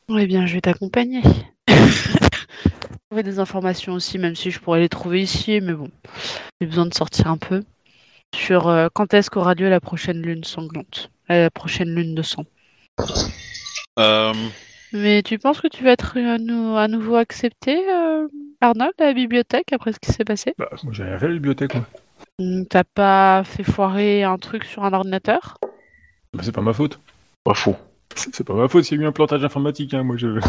Eh 0.10 0.26
bien, 0.28 0.46
je 0.46 0.54
vais 0.56 0.62
t'accompagner. 0.62 1.22
Trouver 3.10 3.24
des 3.24 3.40
informations 3.40 3.94
aussi, 3.94 4.18
même 4.18 4.36
si 4.36 4.52
je 4.52 4.60
pourrais 4.60 4.80
les 4.80 4.90
trouver 4.90 5.22
ici, 5.22 5.60
mais 5.62 5.74
bon, 5.74 5.90
j'ai 6.62 6.68
besoin 6.68 6.86
de 6.88 6.94
sortir 6.94 7.28
un 7.28 7.38
peu. 7.38 7.64
Sur 8.36 8.68
euh, 8.70 8.88
quand 8.94 9.14
est-ce 9.14 9.30
qu'aura 9.32 9.56
lieu 9.56 9.70
la 9.70 9.82
prochaine 9.82 10.22
lune 10.22 10.44
sanglante, 10.44 11.12
Euh, 11.32 11.44
la 11.44 11.52
prochaine 11.52 11.96
lune 11.96 12.16
de 12.16 12.24
sang? 12.24 12.46
Euh, 14.00 14.34
Mais 14.94 15.22
tu 15.24 15.38
penses 15.38 15.62
que 15.62 15.68
tu 15.68 15.84
vas 15.84 15.92
être 15.92 16.18
à, 16.18 16.38
nou- 16.38 16.76
à 16.78 16.88
nouveau 16.88 17.16
accepté, 17.16 17.88
euh, 17.90 18.28
Arnold, 18.62 18.94
à 19.00 19.06
la 19.06 19.14
bibliothèque 19.14 19.74
après 19.74 19.94
ce 19.94 20.00
qui 20.00 20.12
s'est 20.12 20.26
passé? 20.26 20.56
Bah, 20.58 20.70
moi, 20.84 20.94
j'ai 20.94 21.04
rien 21.04 21.18
fait 21.20 21.26
à 21.26 21.30
la 21.30 21.34
bibliothèque, 21.36 21.74
moi. 21.76 21.86
Hmm, 22.40 22.64
T'as 22.70 22.86
pas 22.86 23.44
fait 23.44 23.64
foirer 23.64 24.24
un 24.24 24.38
truc 24.38 24.64
sur 24.64 24.86
un 24.86 24.94
ordinateur? 24.94 25.58
Bah, 26.34 26.44
c'est 26.44 26.52
pas 26.52 26.62
ma 26.62 26.74
faute. 26.74 27.00
pas 27.44 27.54
faux. 27.54 27.76
C'est 28.34 28.44
pas 28.46 28.54
ma 28.54 28.68
faute 28.68 28.84
s'il 28.86 28.98
y 28.98 29.02
a 29.02 29.04
eu 29.04 29.08
un 29.08 29.12
plantage 29.12 29.44
informatique, 29.44 29.94
hein. 29.94 30.04
Moi, 30.04 30.18
je. 30.18 30.40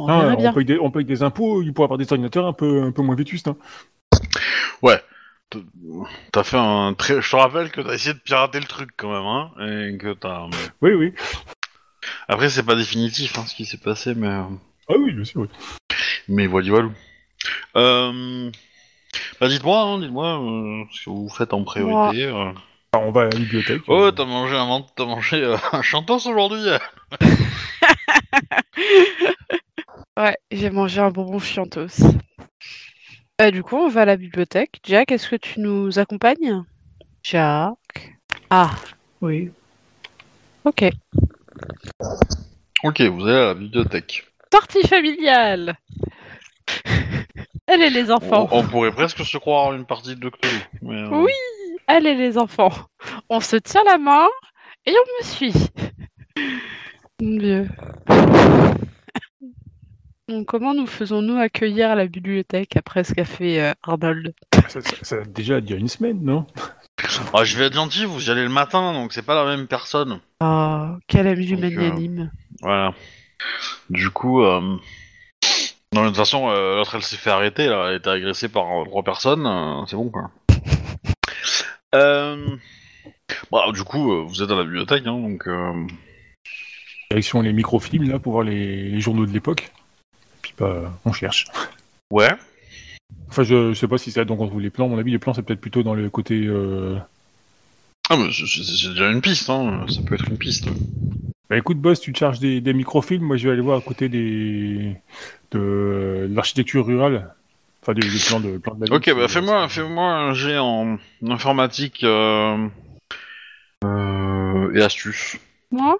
On 0.00 0.06
Ah, 0.06 0.34
on, 0.38 0.52
paye 0.52 0.64
des, 0.64 0.78
on 0.78 0.90
paye 0.92 1.04
des 1.04 1.22
impôts, 1.24 1.60
il 1.62 1.72
pourrait 1.74 1.86
avoir 1.86 1.98
des 1.98 2.04
ordinateurs 2.12 2.46
un 2.46 2.52
peu, 2.52 2.82
un 2.82 2.92
peu 2.92 3.02
moins 3.02 3.16
vétustes. 3.16 3.48
Hein. 3.48 3.56
Ouais. 4.80 5.02
T'as 6.30 6.44
fait 6.44 6.56
un 6.58 6.94
très. 6.94 7.20
Je 7.20 7.30
te 7.30 7.36
rappelle 7.36 7.70
que 7.72 7.80
t'as 7.80 7.94
essayé 7.94 8.14
de 8.14 8.18
pirater 8.20 8.60
le 8.60 8.66
truc 8.66 8.90
quand 8.96 9.10
même, 9.10 9.26
hein, 9.26 9.50
et 9.92 9.96
que 9.98 10.12
t'as. 10.12 10.46
Oui, 10.82 10.92
oui. 10.92 11.14
Après, 12.28 12.48
c'est 12.50 12.62
pas 12.62 12.76
définitif 12.76 13.36
hein, 13.38 13.44
ce 13.46 13.54
qui 13.54 13.64
s'est 13.64 13.78
passé, 13.78 14.14
mais. 14.14 14.28
euh, 14.28 14.42
Ah 14.88 14.94
oui, 14.98 15.12
bien 15.12 15.24
sûr. 15.24 15.40
oui. 15.40 15.48
Mais 16.28 16.46
voilà, 16.46 16.68
voilà. 16.68 16.88
Euh... 17.76 18.50
Bah 19.40 19.48
dites-moi, 19.48 19.80
hein, 19.80 19.98
dites-moi 19.98 20.38
euh, 20.42 20.84
ce 20.92 21.06
que 21.06 21.10
vous 21.10 21.28
faites 21.30 21.54
en 21.54 21.64
priorité. 21.64 22.24
euh. 22.26 22.52
Alors, 22.92 23.06
on 23.08 23.10
va 23.12 23.22
à 23.22 23.24
la 23.24 23.36
bibliothèque. 23.36 23.82
Oh, 23.86 24.04
euh, 24.04 24.10
t'as 24.12 24.24
mangé 24.24 24.56
un 24.56 24.84
t'as 24.96 25.04
mangé 25.04 25.36
euh, 25.42 25.56
un 25.72 25.82
chantos 25.82 26.26
aujourd'hui 26.26 26.60
Ouais, 30.16 30.36
j'ai 30.50 30.70
mangé 30.70 31.00
un 31.00 31.10
bonbon 31.10 31.38
chiantos. 31.38 32.00
Euh, 33.40 33.50
du 33.52 33.62
coup, 33.62 33.76
on 33.76 33.88
va 33.88 34.00
à 34.02 34.04
la 34.04 34.16
bibliothèque. 34.16 34.80
Jack, 34.84 35.12
est-ce 35.12 35.28
que 35.28 35.36
tu 35.36 35.60
nous 35.60 35.98
accompagnes? 35.98 36.64
Jack. 37.22 38.16
Ah, 38.50 38.70
Oui. 39.20 39.50
ok. 40.64 40.84
Ok, 42.84 43.00
vous 43.02 43.26
allez 43.26 43.36
à 43.36 43.46
la 43.46 43.54
bibliothèque. 43.54 44.26
Sortie 44.52 44.86
familiale 44.88 45.76
Allez 47.66 47.90
les 47.90 48.10
On, 48.10 48.14
enfants 48.14 48.48
on 48.50 48.64
pourrait 48.66 48.92
presque 48.92 49.24
se 49.24 49.36
croire 49.36 49.74
une 49.74 49.84
partie 49.84 50.16
de 50.16 50.28
Cthulhu. 50.30 50.60
mais, 50.82 50.94
euh, 51.02 51.08
Oui. 51.10 51.32
Allez 51.90 52.14
les 52.14 52.36
enfants 52.38 52.70
On 53.30 53.40
se 53.40 53.56
tient 53.56 53.82
la 53.84 53.98
main 53.98 54.26
et 54.86 54.92
on 54.92 55.18
me 55.20 55.24
suit 55.24 55.54
Mon 57.20 57.36
Dieu. 57.38 57.68
Donc, 60.28 60.46
comment 60.46 60.74
nous 60.74 60.86
faisons-nous 60.86 61.38
accueillir 61.38 61.90
à 61.90 61.94
la 61.94 62.06
bibliothèque 62.06 62.76
après 62.76 63.02
ce 63.02 63.14
qu'a 63.14 63.24
fait 63.24 63.60
euh, 63.62 63.72
Arnold? 63.82 64.34
Ça, 64.68 64.82
ça- 64.82 64.96
ça 65.00 65.16
a 65.16 65.24
déjà 65.24 65.58
il 65.58 65.70
y 65.70 65.72
a 65.72 65.76
une 65.76 65.88
semaine, 65.88 66.20
non? 66.22 66.46
Ah, 67.32 67.44
je 67.44 67.56
vais 67.56 67.64
être 67.66 67.74
gentil, 67.74 68.04
vous 68.04 68.28
y 68.28 68.30
allez 68.30 68.42
le 68.42 68.50
matin, 68.50 68.92
donc 68.92 69.14
c'est 69.14 69.22
pas 69.24 69.34
la 69.42 69.56
même 69.56 69.66
personne. 69.66 70.20
Oh, 70.42 70.88
quel 71.06 71.26
ami 71.28 71.46
Donc, 71.46 71.58
euh, 71.64 71.70
magnanime 71.70 72.30
Voilà. 72.60 72.92
Du 73.88 74.10
coup, 74.10 74.42
euh... 74.42 74.60
non, 75.94 76.02
de 76.02 76.08
toute 76.08 76.16
façon, 76.16 76.50
euh, 76.50 76.76
l'autre 76.76 76.96
elle 76.96 77.02
s'est 77.02 77.16
fait 77.16 77.30
arrêter, 77.30 77.66
là. 77.66 77.86
elle 77.86 77.94
a 77.94 77.96
été 77.96 78.10
agressée 78.10 78.50
par 78.50 78.66
euh, 78.66 78.84
trois 78.84 79.02
personnes, 79.02 79.46
euh, 79.46 79.86
c'est 79.86 79.96
bon 79.96 80.10
quoi. 80.10 80.30
Euh... 81.94 82.56
Bah, 83.50 83.64
du 83.72 83.82
coup, 83.84 84.12
euh, 84.12 84.22
vous 84.26 84.42
êtes 84.42 84.50
à 84.50 84.54
la 84.54 84.64
bibliothèque, 84.64 85.06
hein, 85.06 85.18
donc. 85.18 85.46
Euh... 85.46 85.86
Direction 87.10 87.40
les 87.40 87.52
microfilms, 87.52 88.08
là, 88.08 88.18
pour 88.18 88.32
voir 88.32 88.44
les, 88.44 88.90
les 88.90 89.00
journaux 89.00 89.26
de 89.26 89.32
l'époque. 89.32 89.70
Puis, 90.42 90.54
bah, 90.58 90.92
on 91.04 91.12
cherche. 91.12 91.46
Ouais. 92.10 92.30
Enfin, 93.28 93.42
je, 93.42 93.72
je 93.72 93.78
sais 93.78 93.88
pas 93.88 93.98
si 93.98 94.10
c'est 94.10 94.20
là 94.20 94.24
donc 94.24 94.40
on 94.40 94.46
trouve 94.46 94.60
les 94.60 94.70
plans. 94.70 94.86
À 94.86 94.88
mon 94.88 94.98
avis, 94.98 95.10
les 95.10 95.18
plans, 95.18 95.32
c'est 95.34 95.42
peut-être 95.42 95.60
plutôt 95.60 95.82
dans 95.82 95.94
le 95.94 96.08
côté. 96.10 96.44
euh, 96.46 96.98
Ah, 98.10 98.16
mais 98.16 98.30
c'est- 98.32 98.90
déjà 98.90 99.10
une 99.10 99.20
piste, 99.22 99.48
hein. 99.50 99.86
ça 99.88 100.00
peut 100.02 100.14
être 100.14 100.28
une 100.28 100.38
piste. 100.38 100.66
Bah 101.50 101.56
écoute, 101.56 101.78
boss, 101.78 102.00
tu 102.00 102.12
te 102.12 102.18
charges 102.18 102.40
des, 102.40 102.60
des 102.60 102.74
microfilms. 102.74 103.22
Moi, 103.22 103.38
je 103.38 103.46
vais 103.46 103.52
aller 103.52 103.62
voir 103.62 103.78
à 103.78 103.80
côté 103.80 104.10
des 104.10 104.96
de 105.52 106.28
l'architecture 106.30 106.84
rurale. 106.86 107.34
Enfin, 107.82 107.94
des, 107.94 108.00
des 108.08 108.18
plans 108.26 108.40
de 108.40 108.58
plans 108.58 108.74
de 108.74 108.80
la 108.80 108.84
ville. 108.86 108.94
Ok, 108.94 109.06
bah 109.16 109.28
C'est- 109.28 109.34
fais-moi 109.34 109.68
fais 109.68 109.80
un 109.82 110.32
jet 110.34 110.58
en 110.58 110.98
informatique 111.26 112.04
euh... 112.04 112.68
euh, 113.84 114.74
et 114.74 114.82
astuce. 114.82 115.36
Moi? 115.70 115.96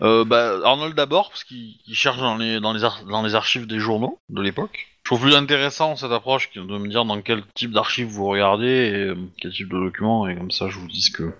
Euh, 0.00 0.24
bah, 0.24 0.58
Arnold 0.64 0.94
d'abord, 0.94 1.28
parce 1.30 1.44
qu'il 1.44 1.76
il 1.86 1.94
cherche 1.94 2.18
dans 2.18 2.36
les, 2.36 2.60
dans, 2.60 2.72
les 2.72 2.84
ar- 2.84 3.04
dans 3.04 3.22
les 3.22 3.34
archives 3.34 3.66
des 3.66 3.78
journaux 3.78 4.18
de 4.30 4.42
l'époque. 4.42 4.88
Je 5.04 5.08
trouve 5.10 5.22
plus 5.22 5.34
intéressant 5.34 5.96
cette 5.96 6.12
approche 6.12 6.50
que 6.50 6.60
de 6.60 6.78
me 6.78 6.88
dire 6.88 7.04
dans 7.04 7.20
quel 7.22 7.42
type 7.54 7.72
d'archives 7.72 8.06
vous 8.08 8.26
regardez 8.26 8.66
et 8.66 8.94
euh, 8.94 9.16
quel 9.40 9.52
type 9.52 9.68
de 9.68 9.78
documents, 9.78 10.28
et 10.28 10.36
comme 10.36 10.50
ça 10.50 10.68
je 10.68 10.78
vous 10.78 10.86
dis 10.88 11.02
ce 11.02 11.10
que. 11.10 11.34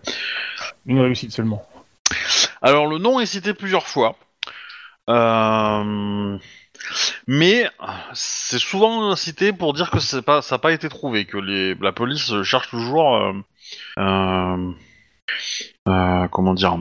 Une 0.87 1.01
réussite 1.01 1.33
seulement. 1.33 1.67
Alors 2.61 2.87
le 2.87 2.99
nom 2.99 3.21
est 3.21 3.27
cité 3.27 3.55
plusieurs 3.55 3.87
fois. 3.87 4.17
Euh, 5.09 6.39
Mais 7.27 7.69
c'est 8.15 8.59
souvent 8.59 9.15
cité 9.17 9.53
pour 9.53 9.73
dire 9.73 9.91
que 9.91 10.01
c'est 10.01 10.23
pas, 10.23 10.43
ça 10.43 10.57
n'a 10.57 10.59
pas 10.59 10.73
été 10.73 10.89
trouvé, 10.89 11.25
que 11.25 11.39
les, 11.39 11.75
la 11.77 11.93
police 11.93 12.43
cherche 12.43 12.69
toujours. 12.71 13.17
euh, 13.17 13.33
euh, 13.99 14.73
euh, 15.89 16.29
comment 16.29 16.55
dire? 16.55 16.79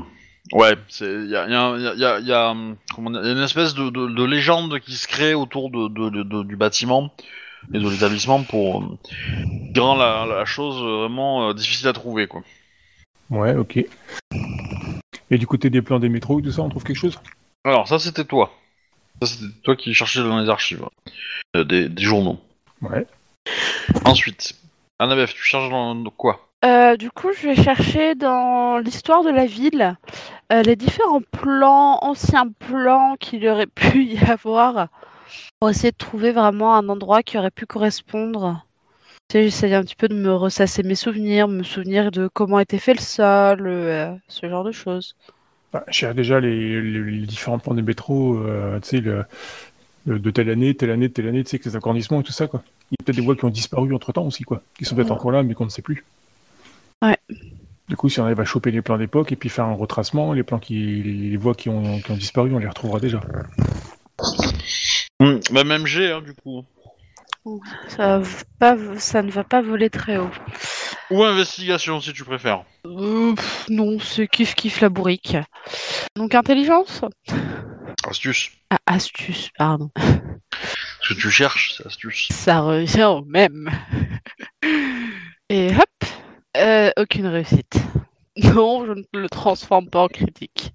Ouais, 0.54 0.76
il 1.00 1.28
y 1.30 1.36
a, 1.36 1.48
y 1.48 1.56
a- 1.56 1.78
y 1.96 2.06
a- 2.06 2.20
y 2.20 2.32
a- 2.34 2.56
une 2.98 3.44
espèce 3.44 3.74
de, 3.74 3.90
de- 3.90 4.08
de 4.08 4.24
légende 4.24 4.80
qui 4.80 4.94
se 4.94 5.08
crée 5.08 5.34
autour 5.34 5.70
de, 5.70 6.44
du 6.44 6.56
bâtiment 6.56 7.14
et 7.74 7.80
de 7.80 7.90
l'établissement 7.90 8.44
pour 8.44 8.98
qui 9.74 9.80
rend 9.80 9.96
la, 9.96 10.26
la 10.26 10.46
chose 10.46 10.82
vraiment 10.82 11.54
difficile 11.54 11.88
à 11.88 11.94
trouver, 11.94 12.28
quoi. 12.28 12.42
Ouais, 13.30 13.56
ok. 13.56 13.86
Et 15.30 15.38
du 15.38 15.48
côté 15.48 15.70
des 15.70 15.82
plans 15.82 16.00
des 16.00 16.10
métros 16.10 16.40
et 16.40 16.44
tout 16.44 16.52
ça, 16.52 16.62
on 16.62 16.70
trouve 16.70 16.84
quelque 16.84 16.98
chose? 16.98 17.18
Alors 17.64 17.88
ça 17.88 18.00
c'était 18.00 18.26
toi. 18.26 18.52
Ça 19.22 19.28
c'était 19.28 19.54
toi 19.64 19.76
qui 19.76 19.94
cherchais 19.94 20.22
dans 20.22 20.40
les 20.40 20.50
archives 20.50 20.86
euh, 21.56 21.64
des, 21.64 21.90
des 21.90 22.04
journaux. 22.04 22.40
Ouais. 22.82 23.06
Ensuite, 24.06 24.56
Annabeth, 25.00 25.34
tu 25.34 25.44
cherches 25.44 25.70
dans, 25.70 25.96
dans 25.96 26.10
quoi? 26.10 26.48
Euh, 26.64 26.96
du 26.96 27.10
coup, 27.10 27.30
je 27.34 27.48
vais 27.48 27.56
chercher 27.56 28.14
dans 28.16 28.78
l'histoire 28.78 29.24
de 29.24 29.32
la 29.32 29.46
ville 29.46 29.98
euh, 30.52 30.62
les 30.62 30.76
différents 30.76 31.22
plans, 31.22 31.98
anciens 32.02 32.50
plans 32.50 33.16
qu'il 33.20 33.48
aurait 33.48 33.66
pu 33.76 34.04
y 34.04 34.18
avoir 34.20 34.88
pour 35.60 35.70
essayer 35.70 35.92
de 35.92 35.98
trouver 35.98 36.32
vraiment 36.32 36.76
un 36.76 36.90
endroit 36.90 37.24
qui 37.24 37.38
aurait 37.38 37.52
pu 37.52 37.66
correspondre. 37.66 38.66
Tu 39.30 39.50
sais, 39.50 39.74
un 39.74 39.82
petit 39.82 39.96
peu 39.96 40.08
de 40.08 40.16
me 40.16 40.36
ressasser 40.36 40.84
mes 40.84 40.96
souvenirs, 40.96 41.48
me 41.48 41.64
souvenir 41.64 42.12
de 42.12 42.28
comment 42.28 42.60
était 42.60 42.80
fait 42.80 42.94
le 42.94 43.00
sol, 43.00 43.66
euh, 43.66 44.14
ce 44.28 44.50
genre 44.50 44.64
de 44.64 44.72
choses. 44.72 45.16
Bah, 45.74 45.84
je 45.88 45.94
cherche 45.94 46.16
déjà 46.16 46.40
les, 46.40 46.82
les- 46.82 47.12
les 47.12 47.26
différents 47.28 47.60
plans 47.60 47.74
des 47.74 47.82
métros, 47.82 48.36
euh, 48.40 48.80
tu 48.82 48.90
sais, 48.90 49.00
le- 49.02 49.24
le- 50.06 50.20
de 50.20 50.32
telle 50.32 50.50
année, 50.50 50.76
telle 50.76 50.92
année, 50.92 51.10
telle 51.10 51.28
année, 51.28 51.44
tu 51.44 51.50
sais, 51.52 51.56
avec 51.56 51.66
les 51.66 51.76
accordissements 51.76 52.20
et 52.22 52.24
tout 52.24 52.32
ça, 52.34 52.48
quoi. 52.48 52.62
Il 52.92 52.96
y 53.00 53.02
a 53.02 53.06
peut-être 53.06 53.16
des 53.16 53.22
voies 53.22 53.36
qui 53.38 53.46
ont 53.46 53.50
disparu 53.50 53.94
entre 53.96 54.12
temps 54.12 54.26
aussi, 54.26 54.44
quoi. 54.44 54.62
Qui 54.78 54.84
sont 54.86 54.96
peut-être 54.96 55.08
Ouais. 55.12 55.14
encore 55.16 55.32
là, 55.32 55.44
mais 55.44 55.54
qu'on 55.54 55.64
ne 55.66 55.70
sait 55.70 55.82
plus. 55.82 56.04
Ouais. 57.02 57.18
Du 57.88 57.96
coup, 57.96 58.10
si 58.10 58.20
on 58.20 58.26
arrive 58.26 58.40
à 58.40 58.46
choper 58.46 58.72
les 58.72 58.82
plans 58.82 58.98
d'époque 58.98 59.32
et 59.32 59.36
puis 59.36 59.50
faire 59.50 59.66
un 59.66 59.74
retracement, 59.74 60.34
les 60.34 60.44
plans 60.44 60.60
qui, 60.60 60.76
les, 61.04 61.30
les 61.30 61.38
voies 61.38 61.56
qui 61.56 61.70
ont, 61.70 62.00
qui 62.02 62.12
ont 62.12 62.18
disparu, 62.18 62.54
on 62.54 62.60
les 62.60 62.68
retrouvera 62.68 63.00
déjà. 63.00 63.22
Hmm, 65.20 65.38
Bah, 65.52 65.64
même 65.64 65.86
G, 65.86 66.12
hein, 66.12 66.22
du 66.22 66.34
coup. 66.34 66.64
Ça, 67.88 68.20
va 68.20 68.28
pas, 68.60 68.78
ça 68.98 69.22
ne 69.24 69.32
va 69.32 69.44
pas 69.44 69.62
voler 69.62 69.90
très 69.90 70.18
haut. 70.18 70.30
Ou 71.12 71.24
investigation, 71.24 72.00
si 72.00 72.14
tu 72.14 72.24
préfères. 72.24 72.64
Euh, 72.86 73.36
pff, 73.36 73.66
non, 73.70 74.00
c'est 74.00 74.28
kiff 74.28 74.56
kiff 74.56 74.80
la 74.80 74.88
bourrique. 74.88 75.36
Donc 76.16 76.34
intelligence? 76.36 77.02
Astuce. 78.08 78.52
Ah, 78.70 78.80
astuce, 78.86 79.50
pardon. 79.58 79.92
Ce 81.04 81.14
que 81.14 81.20
tu 81.20 81.30
cherches, 81.30 81.74
c'est 81.78 81.86
astuce. 81.86 82.30
Ça 82.32 82.62
revient 82.62 83.04
au 83.04 83.26
même. 83.26 83.70
Et 85.50 85.72
hop, 85.76 86.10
euh, 86.56 86.92
aucune 86.98 87.28
réussite. 87.28 87.82
Non, 88.38 88.86
je 88.86 88.94
ne 88.94 89.20
le 89.20 89.30
transforme 89.30 89.90
pas 89.90 90.04
en 90.04 90.08
critique. 90.08 90.72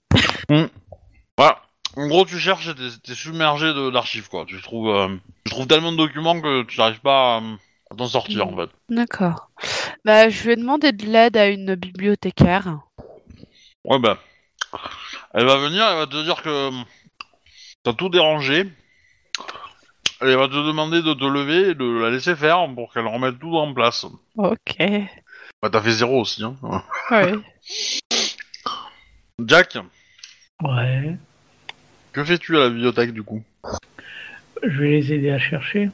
Voilà. 1.38 1.62
En 1.96 2.08
gros, 2.08 2.26
tu 2.26 2.38
cherches 2.38 2.68
et 2.68 2.74
t'es 2.74 2.90
t'es 3.02 3.14
submergé 3.14 3.72
de 3.72 3.88
l'archive, 3.88 4.28
quoi. 4.28 4.44
Tu 4.46 4.60
trouves, 4.60 4.90
euh, 4.90 5.16
tu 5.44 5.50
trouves 5.50 5.66
tellement 5.66 5.92
de 5.92 5.96
documents 5.96 6.38
que 6.38 6.62
tu 6.64 6.78
n'arrives 6.78 7.00
pas 7.00 7.38
à, 7.38 7.42
à 7.90 7.94
t'en 7.96 8.06
sortir, 8.08 8.46
en 8.48 8.56
fait. 8.56 8.70
D'accord. 8.88 9.50
Bah, 10.04 10.28
je 10.28 10.42
vais 10.44 10.56
demander 10.56 10.92
de 10.92 11.06
l'aide 11.06 11.36
à 11.36 11.48
une 11.48 11.74
bibliothécaire. 11.74 12.78
Ouais, 13.84 13.98
bah. 13.98 14.18
Elle 15.34 15.44
va 15.46 15.56
venir, 15.56 15.84
elle 15.86 15.98
va 15.98 16.06
te 16.06 16.22
dire 16.24 16.42
que 16.42 16.48
euh, 16.48 16.70
t'as 17.82 17.92
tout 17.92 18.08
dérangé. 18.08 18.64
Elle 20.20 20.36
va 20.36 20.48
te 20.48 20.54
demander 20.66 21.02
de 21.02 21.12
te 21.12 21.24
lever 21.24 21.70
et 21.70 21.74
de 21.74 21.84
la 22.00 22.10
laisser 22.10 22.34
faire 22.34 22.66
pour 22.74 22.92
qu'elle 22.92 23.06
remette 23.06 23.38
tout 23.38 23.54
en 23.56 23.72
place. 23.74 24.06
Ok. 24.36 24.76
Bah, 25.62 25.68
t'as 25.70 25.82
fait 25.82 25.90
zéro 25.92 26.20
aussi, 26.20 26.42
hein. 26.42 26.56
Ouais. 27.10 27.32
Jack, 29.46 29.76
Ouais. 30.62 31.16
que 32.12 32.24
fais-tu 32.24 32.56
à 32.56 32.60
la 32.60 32.70
bibliothèque, 32.70 33.12
du 33.12 33.22
coup? 33.22 33.42
Je 34.62 34.80
vais 34.80 34.88
les 34.88 35.12
aider 35.12 35.30
à 35.30 35.38
chercher. 35.38 35.90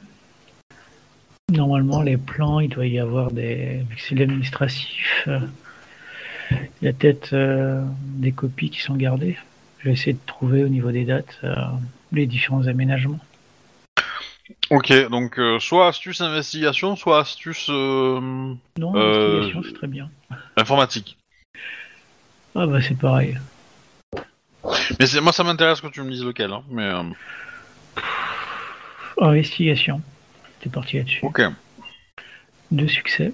Normalement, 1.51 2.01
les 2.01 2.17
plans, 2.17 2.59
il 2.59 2.69
doit 2.69 2.85
y 2.87 2.99
avoir 2.99 3.31
des. 3.31 3.83
c'est 3.97 4.15
l'administratif, 4.15 5.23
euh, 5.27 5.39
il 6.51 6.85
y 6.85 6.87
a 6.87 6.93
peut-être 6.93 7.33
euh, 7.33 7.83
des 8.01 8.31
copies 8.31 8.69
qui 8.69 8.79
sont 8.79 8.95
gardées. 8.95 9.37
Je 9.79 9.85
vais 9.89 9.93
essayer 9.93 10.13
de 10.13 10.19
trouver 10.25 10.63
au 10.63 10.69
niveau 10.69 10.91
des 10.91 11.03
dates 11.03 11.37
euh, 11.43 11.53
les 12.11 12.25
différents 12.25 12.65
aménagements. 12.67 13.19
Ok, 14.69 14.93
donc 15.09 15.37
euh, 15.37 15.59
soit 15.59 15.87
astuce 15.87 16.21
investigation, 16.21 16.95
soit 16.95 17.19
astuce 17.19 17.67
euh, 17.69 18.19
Non, 18.79 18.95
Euh, 18.95 19.39
investigation, 19.41 19.63
c'est 19.63 19.73
très 19.77 19.87
bien. 19.87 20.09
informatique. 20.57 21.17
Ah 22.55 22.65
bah 22.67 22.81
c'est 22.81 22.97
pareil. 22.97 23.37
Mais 24.99 25.05
c'est 25.07 25.19
moi, 25.21 25.33
ça 25.33 25.43
m'intéresse 25.43 25.81
que 25.81 25.87
tu 25.87 26.01
me 26.01 26.09
dises 26.09 26.23
lequel, 26.23 26.51
hein. 26.51 26.63
Mais 26.69 26.83
euh, 26.83 27.03
Investigation. 29.19 30.01
T'es 30.63 30.69
parti 30.69 30.95
là-dessus. 30.95 31.19
ok. 31.25 31.41
Deux 32.71 32.87
succès. 32.87 33.33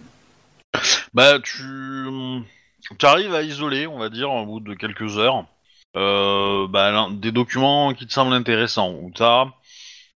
Bah, 1.14 1.40
tu, 1.40 1.64
tu 2.98 3.06
arrives 3.06 3.36
à 3.36 3.44
isoler, 3.44 3.86
on 3.86 4.00
va 4.00 4.10
dire, 4.10 4.32
au 4.32 4.48
bout 4.48 4.60
de 4.60 4.74
quelques 4.74 5.20
heures, 5.20 5.46
euh, 5.96 6.68
bah, 6.68 7.08
des 7.12 7.32
documents 7.32 7.94
qui 7.94 8.08
te 8.08 8.14
semblent 8.14 8.34
intéressants. 8.34 8.96
Où 8.96 9.12
t'as, 9.14 9.46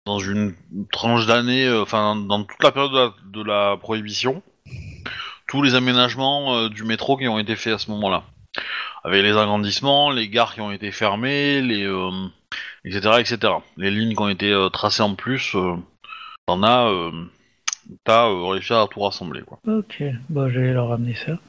dans 0.08 0.18
une 0.18 0.56
tranche 0.92 1.28
d'année, 1.28 1.68
euh, 1.68 1.84
enfin, 1.84 2.16
dans 2.16 2.44
toute 2.46 2.64
la 2.64 2.72
période 2.72 2.92
de 2.92 2.98
la, 2.98 3.14
de 3.26 3.44
la 3.44 3.78
prohibition, 3.78 4.42
tous 5.48 5.62
les 5.62 5.76
aménagements 5.76 6.56
euh, 6.56 6.70
du 6.70 6.84
métro 6.84 7.16
qui 7.16 7.28
ont 7.28 7.38
été 7.38 7.56
faits 7.56 7.74
à 7.74 7.78
ce 7.78 7.92
moment-là. 7.92 8.24
Avec 9.04 9.22
les 9.22 9.38
agrandissements, 9.38 10.10
les 10.10 10.30
gares 10.30 10.56
qui 10.56 10.62
ont 10.62 10.72
été 10.72 10.92
fermées, 10.92 11.62
les, 11.62 11.88
etc., 12.86 13.18
etc. 13.20 13.54
Les 13.78 13.92
lignes 13.92 14.16
qui 14.16 14.22
ont 14.22 14.30
été 14.30 14.68
tracées 14.72 15.04
en 15.04 15.14
plus, 15.14 15.56
t'en 16.46 16.64
as, 16.64 16.90
euh, 16.90 17.12
t'as 18.04 18.28
euh, 18.28 18.48
réussi 18.48 18.74
à 18.74 18.86
tout 18.90 19.00
rassembler, 19.00 19.42
quoi. 19.42 19.60
Ok, 19.68 20.04
bon, 20.30 20.50
je 20.50 20.60
vais 20.60 20.74
leur 20.74 20.90
ramener 20.90 21.16
ça. 21.16 21.40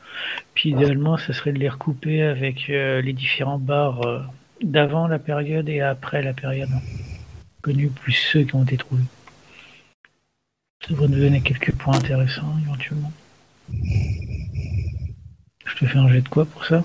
Puis 0.55 0.71
idéalement, 0.71 1.17
ça 1.17 1.33
serait 1.33 1.53
de 1.53 1.59
les 1.59 1.69
recouper 1.69 2.23
avec 2.23 2.71
euh, 2.71 3.01
les 3.01 3.13
différents 3.13 3.59
bars 3.59 4.07
euh, 4.07 4.21
d'avant 4.63 5.09
la 5.09 5.19
période 5.19 5.69
et 5.69 5.81
après 5.81 6.23
la 6.23 6.33
période. 6.33 6.71
Connus 7.63 7.91
plus 7.91 8.13
ceux 8.13 8.45
qui 8.45 8.55
ont 8.55 8.63
été 8.63 8.77
trouvés. 8.77 9.05
Ça 10.83 10.91
devrait 10.91 11.09
nous 11.09 11.19
donner 11.19 11.41
quelques 11.41 11.73
points 11.73 11.97
intéressants 11.97 12.55
éventuellement. 12.63 13.13
Je 15.65 15.77
te 15.77 15.87
fais 15.87 15.99
un 15.99 16.09
jet 16.09 16.21
de 16.21 16.29
quoi 16.29 16.45
pour 16.45 16.65
ça? 16.67 16.85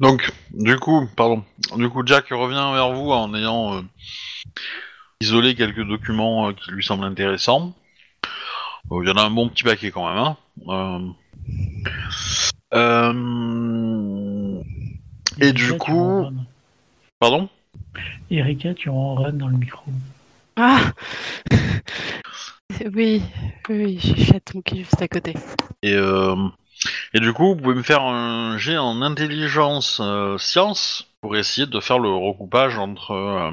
Donc, 0.00 0.30
du 0.52 0.76
coup, 0.78 1.08
pardon. 1.16 1.44
Du 1.76 1.88
coup, 1.88 2.02
Jack 2.06 2.28
revient 2.30 2.70
vers 2.74 2.92
vous 2.92 3.10
en 3.10 3.34
ayant 3.34 3.74
euh, 3.76 3.82
isolé 5.20 5.54
quelques 5.54 5.84
documents 5.86 6.48
euh, 6.48 6.52
qui 6.52 6.70
lui 6.70 6.84
semblent 6.84 7.04
intéressants. 7.04 7.74
Bon, 8.86 9.02
Il 9.02 9.08
y 9.08 9.12
en 9.12 9.16
a 9.16 9.22
un 9.22 9.30
bon 9.30 9.48
petit 9.48 9.64
paquet 9.64 9.90
quand 9.90 10.08
même. 10.08 10.18
Hein. 10.18 10.36
Euh, 10.68 11.08
euh, 12.74 14.62
Et 15.40 15.52
du 15.52 15.64
Erika, 15.70 15.78
coup-. 15.78 16.30
Pardon? 17.18 17.48
Erika, 18.30 18.74
tu 18.74 18.88
en 18.88 19.14
run 19.14 19.32
dans 19.32 19.48
le 19.48 19.56
micro. 19.56 19.90
Ah 20.56 20.92
Oui, 22.94 23.22
oui, 23.68 23.98
j'ai 24.00 24.24
chaton 24.24 24.60
qui 24.60 24.76
est 24.76 24.78
juste 24.84 25.02
à 25.02 25.08
côté. 25.08 25.34
Et, 25.82 25.94
euh, 25.94 26.36
et 27.14 27.20
du 27.20 27.32
coup, 27.32 27.48
vous 27.48 27.56
pouvez 27.56 27.74
me 27.74 27.82
faire 27.82 28.02
un 28.02 28.56
jet 28.58 28.76
en 28.78 29.02
intelligence 29.02 30.00
euh, 30.02 30.38
science 30.38 31.10
pour 31.20 31.36
essayer 31.36 31.66
de 31.66 31.80
faire 31.80 31.98
le 31.98 32.10
recoupage 32.10 32.78
entre 32.78 33.12
euh, 33.12 33.50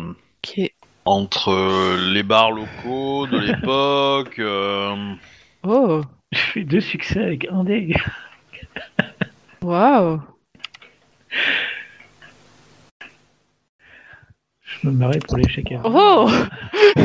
entre 1.05 1.49
euh, 1.51 2.11
les 2.13 2.23
bars 2.23 2.51
locaux 2.51 3.27
de 3.27 3.37
l'époque. 3.37 4.39
euh, 4.39 5.13
Oh, 5.63 6.01
Je 6.31 6.37
fais 6.39 6.63
deux 6.63 6.81
succès 6.81 7.23
avec 7.23 7.47
un 7.49 7.63
dé. 7.63 7.95
waouh. 9.63 10.21
Je 14.61 14.87
me 14.87 14.93
marrais 14.93 15.19
pour 15.19 15.37
l'échec. 15.37 15.71
à- 15.71 15.81
Oh 15.85 16.29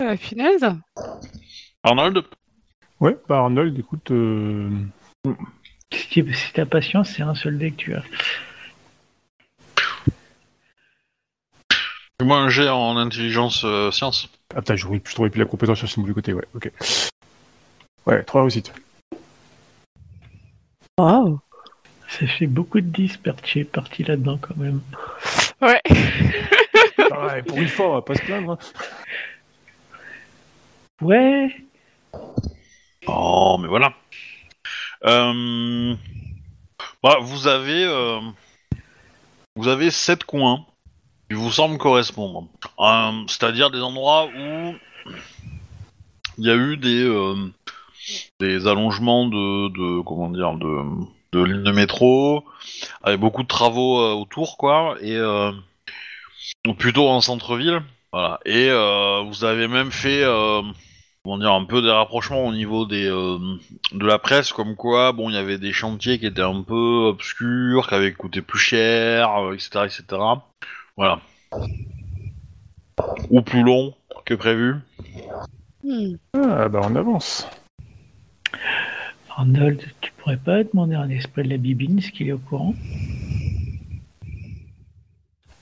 Ah, 0.00 0.16
finesse 0.16 0.64
Arnold 1.84 2.24
Ouais, 3.00 3.16
bah 3.28 3.38
Arnold, 3.38 3.76
écoute, 3.78 4.10
euh, 4.12 4.70
Si 5.92 6.24
t'as 6.54 6.66
patience, 6.66 7.10
c'est 7.10 7.22
un 7.22 7.34
seul 7.34 7.58
dé 7.58 7.72
que 7.72 7.76
tu 7.76 7.94
as. 7.94 8.02
Fais-moi 12.20 12.36
un 12.38 12.48
jet 12.48 12.68
en 12.68 12.96
intelligence 12.96 13.64
euh, 13.64 13.90
science. 13.90 14.28
Attends, 14.54 14.76
je 14.76 14.86
je 15.04 15.14
trouvais 15.14 15.30
plus 15.30 15.40
la 15.40 15.46
compétence 15.46 15.78
sur 15.78 15.88
ce 15.88 15.98
mauvais 15.98 16.12
côté, 16.14 16.32
ouais, 16.32 16.46
ok. 16.54 16.70
Ouais, 18.06 18.22
trois 18.22 18.42
réussites. 18.42 18.72
Waouh 20.98 21.40
Ça 22.08 22.26
fait 22.26 22.46
beaucoup 22.46 22.80
de 22.80 22.86
10 22.86 23.16
perché 23.16 23.64
parti 23.64 24.04
là-dedans 24.04 24.38
quand 24.40 24.56
même. 24.56 24.80
Ouais. 25.60 25.80
Ah 27.10 27.26
ouais, 27.26 27.42
pour 27.42 27.58
une 27.58 27.68
fois, 27.68 27.88
on 27.90 27.94
va 27.94 28.02
pas 28.02 28.14
se 28.14 28.22
plaindre. 28.22 28.52
hein. 28.52 28.58
Ouais, 31.00 31.54
Oh, 33.06 33.56
mais 33.60 33.68
voilà. 33.68 33.94
Euh... 35.04 35.94
bah, 37.02 37.18
vous 37.20 37.48
avez 37.48 37.84
euh, 37.84 38.20
vous 39.56 39.68
avez 39.68 39.90
sept 39.90 40.24
coins 40.24 40.64
qui 41.28 41.36
vous 41.36 41.50
semblent 41.50 41.78
correspondre. 41.78 42.46
Euh, 42.78 43.24
C'est-à-dire 43.26 43.70
des 43.70 43.80
endroits 43.80 44.26
où 44.26 44.74
il 46.38 46.46
y 46.46 46.50
a 46.50 46.54
eu 46.54 46.76
des 48.38 48.66
allongements 48.66 49.26
de, 49.26 50.02
comment 50.02 50.30
dire 50.30 50.54
de 50.54 51.44
lignes 51.44 51.64
de 51.64 51.72
métro 51.72 52.44
avec 53.02 53.18
beaucoup 53.20 53.42
de 53.42 53.48
travaux 53.48 53.98
autour 54.14 54.56
quoi 54.56 54.96
et 55.00 55.18
plutôt 56.78 57.08
en 57.08 57.20
centre-ville 57.20 57.82
et 58.44 58.70
vous 59.24 59.44
avez 59.44 59.68
même 59.68 59.90
fait 59.90 60.24
comment 61.22 61.38
dire, 61.38 61.52
un 61.52 61.64
peu 61.64 61.82
des 61.82 61.90
rapprochements 61.90 62.46
au 62.46 62.52
niveau 62.52 62.86
des 62.86 63.06
euh, 63.06 63.38
de 63.92 64.06
la 64.06 64.18
presse, 64.18 64.52
comme 64.52 64.74
quoi, 64.74 65.12
bon, 65.12 65.30
il 65.30 65.34
y 65.34 65.38
avait 65.38 65.58
des 65.58 65.72
chantiers 65.72 66.18
qui 66.18 66.26
étaient 66.26 66.42
un 66.42 66.62
peu 66.62 67.06
obscurs, 67.08 67.88
qui 67.88 67.94
avaient 67.94 68.12
coûté 68.12 68.42
plus 68.42 68.58
cher, 68.58 69.36
euh, 69.36 69.54
etc., 69.54 69.84
etc. 69.84 70.22
Voilà. 70.96 71.20
Ou 73.30 73.42
plus 73.42 73.62
long 73.62 73.94
que 74.24 74.34
prévu. 74.34 74.76
Hmm. 75.84 76.14
Ah, 76.34 76.68
bah 76.68 76.80
on 76.84 76.96
avance. 76.96 77.46
Arnold, 79.36 79.82
tu 80.00 80.12
pourrais 80.12 80.36
pas 80.36 80.62
demander 80.62 80.94
à 80.94 81.00
un 81.00 81.10
esprit 81.10 81.42
de 81.42 81.48
la 81.48 81.56
bibine 81.56 82.00
ce 82.00 82.10
qu'il 82.10 82.28
est 82.28 82.32
au 82.32 82.38
courant? 82.38 82.74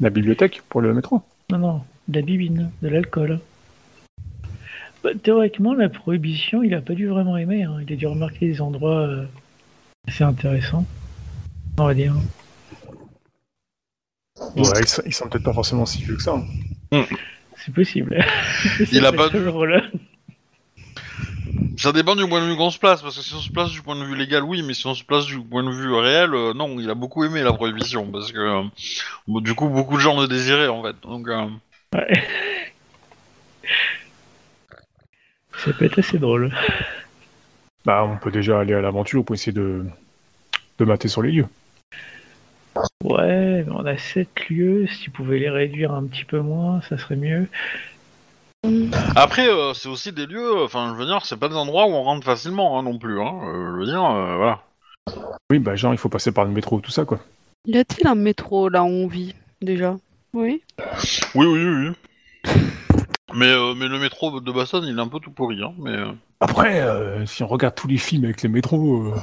La 0.00 0.10
bibliothèque 0.10 0.62
pour 0.68 0.80
le 0.80 0.92
métro. 0.94 1.22
Non, 1.50 1.58
non, 1.58 1.82
de 2.08 2.20
la 2.20 2.26
bibine, 2.26 2.70
de 2.82 2.88
l'alcool. 2.88 3.40
Bah, 5.02 5.10
théoriquement, 5.22 5.74
la 5.74 5.88
prohibition, 5.88 6.62
il 6.62 6.74
a 6.74 6.80
pas 6.80 6.94
dû 6.94 7.06
vraiment 7.06 7.36
aimer. 7.36 7.62
hein. 7.64 7.78
Il 7.86 7.92
a 7.92 7.96
dû 7.96 8.06
remarquer 8.06 8.46
des 8.46 8.60
endroits 8.60 9.00
euh, 9.00 9.24
assez 10.08 10.24
intéressants. 10.24 10.84
On 11.78 11.86
va 11.86 11.94
dire. 11.94 12.14
Ouais, 14.56 14.64
ils, 14.80 14.88
sont- 14.88 15.02
ils 15.06 15.14
sont 15.14 15.28
peut-être 15.28 15.44
pas 15.44 15.52
forcément 15.52 15.86
si 15.86 16.02
vieux 16.02 16.16
que 16.16 16.22
ça. 16.22 16.34
hein. 16.92 17.04
C'est 17.56 17.74
possible. 17.74 18.22
Il 18.92 19.04
a 19.04 19.12
pas. 19.12 19.28
Ça 21.76 21.92
dépend 21.92 22.14
du 22.14 22.26
point 22.28 22.40
de 22.42 22.46
vue 22.50 22.56
qu'on 22.56 22.70
se 22.70 22.78
place, 22.78 23.00
parce 23.02 23.16
que 23.16 23.22
si 23.22 23.32
on 23.34 23.38
se 23.40 23.50
place 23.50 23.70
du 23.70 23.80
point 23.82 23.96
de 23.98 24.04
vue 24.04 24.14
légal, 24.16 24.42
oui, 24.44 24.62
mais 24.62 24.74
si 24.74 24.86
on 24.86 24.94
se 24.94 25.02
place 25.04 25.24
du 25.26 25.38
point 25.40 25.62
de 25.62 25.70
vue 25.70 25.92
réel, 25.94 26.34
euh, 26.34 26.52
non, 26.52 26.78
il 26.78 26.88
a 26.90 26.94
beaucoup 26.94 27.24
aimé 27.24 27.42
la 27.42 27.52
prohibition, 27.54 28.06
parce 28.10 28.32
que 28.32 28.38
euh, 28.38 28.62
du 29.40 29.54
coup, 29.54 29.68
beaucoup 29.68 29.96
de 29.96 30.00
gens 30.00 30.20
le 30.20 30.28
désiraient 30.28 30.68
en 30.68 30.82
fait. 30.82 30.96
Donc, 31.02 31.28
euh, 31.28 31.46
Ouais. 31.94 32.22
Ça 35.64 35.72
peut 35.72 35.84
être 35.84 35.98
assez 35.98 36.18
drôle. 36.18 36.52
Bah, 37.84 38.04
on 38.04 38.16
peut 38.16 38.30
déjà 38.30 38.60
aller 38.60 38.74
à 38.74 38.80
l'aventure 38.80 39.24
pour 39.24 39.34
essayer 39.34 39.52
de, 39.52 39.84
de 40.78 40.84
mater 40.84 41.08
sur 41.08 41.22
les 41.22 41.32
lieux. 41.32 41.46
Ouais, 43.04 43.64
mais 43.64 43.72
on 43.72 43.84
a 43.84 43.96
7 43.96 44.48
lieux. 44.48 44.86
Si 44.86 45.00
tu 45.00 45.10
pouvais 45.10 45.38
les 45.38 45.50
réduire 45.50 45.92
un 45.92 46.04
petit 46.04 46.24
peu 46.24 46.40
moins, 46.40 46.80
ça 46.82 46.96
serait 46.96 47.16
mieux. 47.16 47.46
Après, 49.16 49.48
euh, 49.48 49.72
c'est 49.74 49.88
aussi 49.88 50.12
des 50.12 50.26
lieux, 50.26 50.62
enfin, 50.62 50.94
je 50.94 50.98
veux 50.98 51.06
dire, 51.06 51.24
c'est 51.24 51.38
pas 51.38 51.48
des 51.48 51.56
endroits 51.56 51.86
où 51.86 51.92
on 51.92 52.02
rentre 52.02 52.24
facilement 52.24 52.78
hein, 52.78 52.82
non 52.82 52.98
plus. 52.98 53.20
Hein, 53.20 53.40
euh, 53.42 53.72
je 53.72 53.80
veux 53.80 53.86
dire, 53.86 54.04
euh, 54.04 54.36
voilà. 54.36 54.62
Oui, 55.50 55.58
bah, 55.58 55.76
genre, 55.76 55.94
il 55.94 55.98
faut 55.98 56.08
passer 56.08 56.32
par 56.32 56.44
le 56.44 56.50
métro, 56.50 56.80
tout 56.80 56.90
ça, 56.90 57.04
quoi. 57.04 57.20
Y 57.66 57.78
a-t-il 57.78 58.06
un 58.06 58.14
métro 58.14 58.68
là 58.68 58.82
où 58.82 58.88
on 58.88 59.06
vit 59.06 59.34
déjà? 59.60 59.96
Oui? 60.32 60.62
Oui, 61.34 61.46
oui, 61.46 61.64
oui. 61.64 61.88
oui. 61.88 62.52
Mais, 63.34 63.46
euh, 63.50 63.74
mais 63.74 63.86
le 63.88 63.98
métro 63.98 64.40
de 64.40 64.52
Boston, 64.52 64.84
il 64.86 64.96
est 64.96 65.00
un 65.00 65.08
peu 65.08 65.20
tout 65.20 65.30
pourri, 65.30 65.62
hein, 65.62 65.72
mais... 65.78 65.90
euh, 65.96 66.12
Après, 66.40 66.80
euh, 66.80 67.24
si 67.26 67.42
on 67.42 67.46
regarde 67.46 67.74
tous 67.74 67.88
les 67.88 67.96
films 67.98 68.24
avec 68.24 68.42
les 68.42 68.48
métros, 68.48 69.02
euh, 69.04 69.14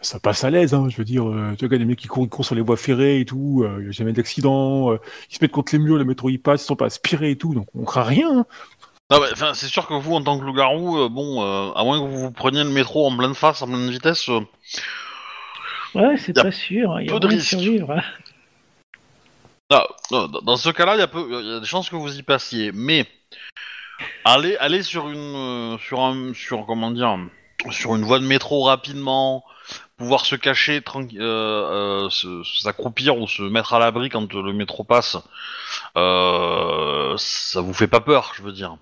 ça 0.00 0.18
passe 0.18 0.44
à 0.44 0.50
l'aise, 0.50 0.74
hein, 0.74 0.88
je 0.88 0.96
veux 0.96 1.04
dire. 1.04 1.28
euh, 1.28 1.54
tu 1.58 1.64
regardes 1.66 1.82
des 1.82 1.86
mecs 1.88 1.98
qui 1.98 2.08
courent, 2.08 2.24
ils 2.24 2.28
courent 2.28 2.44
sur 2.44 2.54
les 2.54 2.62
voies 2.62 2.76
ferrées 2.76 3.20
et 3.20 3.24
tout, 3.24 3.64
il 3.78 3.82
n'y 3.84 3.88
a 3.88 3.92
jamais 3.92 4.12
d'accident, 4.12 4.92
euh, 4.92 4.98
ils 5.30 5.34
se 5.36 5.38
mettent 5.42 5.52
contre 5.52 5.72
les 5.74 5.78
murs, 5.78 5.96
le 5.98 6.04
métro 6.04 6.28
il 6.30 6.38
passe, 6.38 6.62
ils 6.62 6.66
sont 6.66 6.76
pas 6.76 6.86
aspirés 6.86 7.30
et 7.32 7.36
tout, 7.36 7.54
donc 7.54 7.66
on 7.74 7.84
craint 7.84 8.02
rien. 8.02 8.30
hein. 8.40 8.46
Non, 9.12 9.18
bah, 9.18 9.26
enfin, 9.32 9.54
c'est 9.54 9.66
sûr 9.66 9.86
que 9.88 9.94
vous, 9.94 10.14
en 10.14 10.22
tant 10.22 10.38
que 10.38 10.44
loup-garou, 10.44 10.98
euh, 10.98 11.08
bon, 11.08 11.42
euh, 11.42 11.72
à 11.74 11.82
moins 11.84 11.98
que 12.00 12.06
vous 12.08 12.18
vous 12.18 12.30
preniez 12.30 12.62
le 12.62 12.70
métro 12.70 13.06
en 13.08 13.16
pleine 13.16 13.34
face, 13.34 13.60
en 13.60 13.66
pleine 13.66 13.90
vitesse, 13.90 14.28
euh, 14.28 14.40
Ouais, 15.94 16.16
c'est 16.16 16.36
Y 16.36 16.42
pas 16.42 16.50
sûr. 16.52 16.92
hein. 16.92 17.00
Il 17.00 17.06
y 17.08 17.10
a 17.10 17.14
peu 17.14 17.20
de 17.20 17.26
risques. 17.26 17.48
survivre. 17.48 18.00
Dans 19.70 20.56
ce 20.56 20.70
cas-là, 20.70 20.96
il 20.96 21.00
y, 21.00 21.56
a 21.56 21.60
des 21.60 21.66
chances 21.66 21.88
que 21.90 21.96
vous 21.96 22.18
y 22.18 22.22
passiez. 22.22 22.72
Mais 22.74 23.06
aller, 24.24 24.56
aller 24.56 24.82
sur 24.82 25.08
une, 25.08 25.18
euh, 25.74 25.78
sur 25.78 26.00
un, 26.00 26.32
sur 26.34 26.66
comment 26.66 26.90
dire, 26.90 27.16
sur 27.70 27.94
une 27.94 28.02
voie 28.04 28.18
de 28.18 28.24
métro 28.26 28.62
rapidement, 28.64 29.44
pouvoir 29.96 30.24
se 30.26 30.34
cacher, 30.34 30.82
euh, 30.96 31.20
euh, 31.20 32.10
se- 32.10 32.42
s'accroupir 32.62 33.16
ou 33.18 33.28
se 33.28 33.42
mettre 33.42 33.74
à 33.74 33.78
l'abri 33.78 34.08
quand 34.08 34.32
le 34.32 34.52
métro 34.52 34.82
passe, 34.82 35.16
euh, 35.96 37.14
ça 37.18 37.60
vous 37.60 37.74
fait 37.74 37.86
pas 37.88 38.00
peur, 38.00 38.32
je 38.36 38.42
veux 38.42 38.52
dire. 38.52 38.76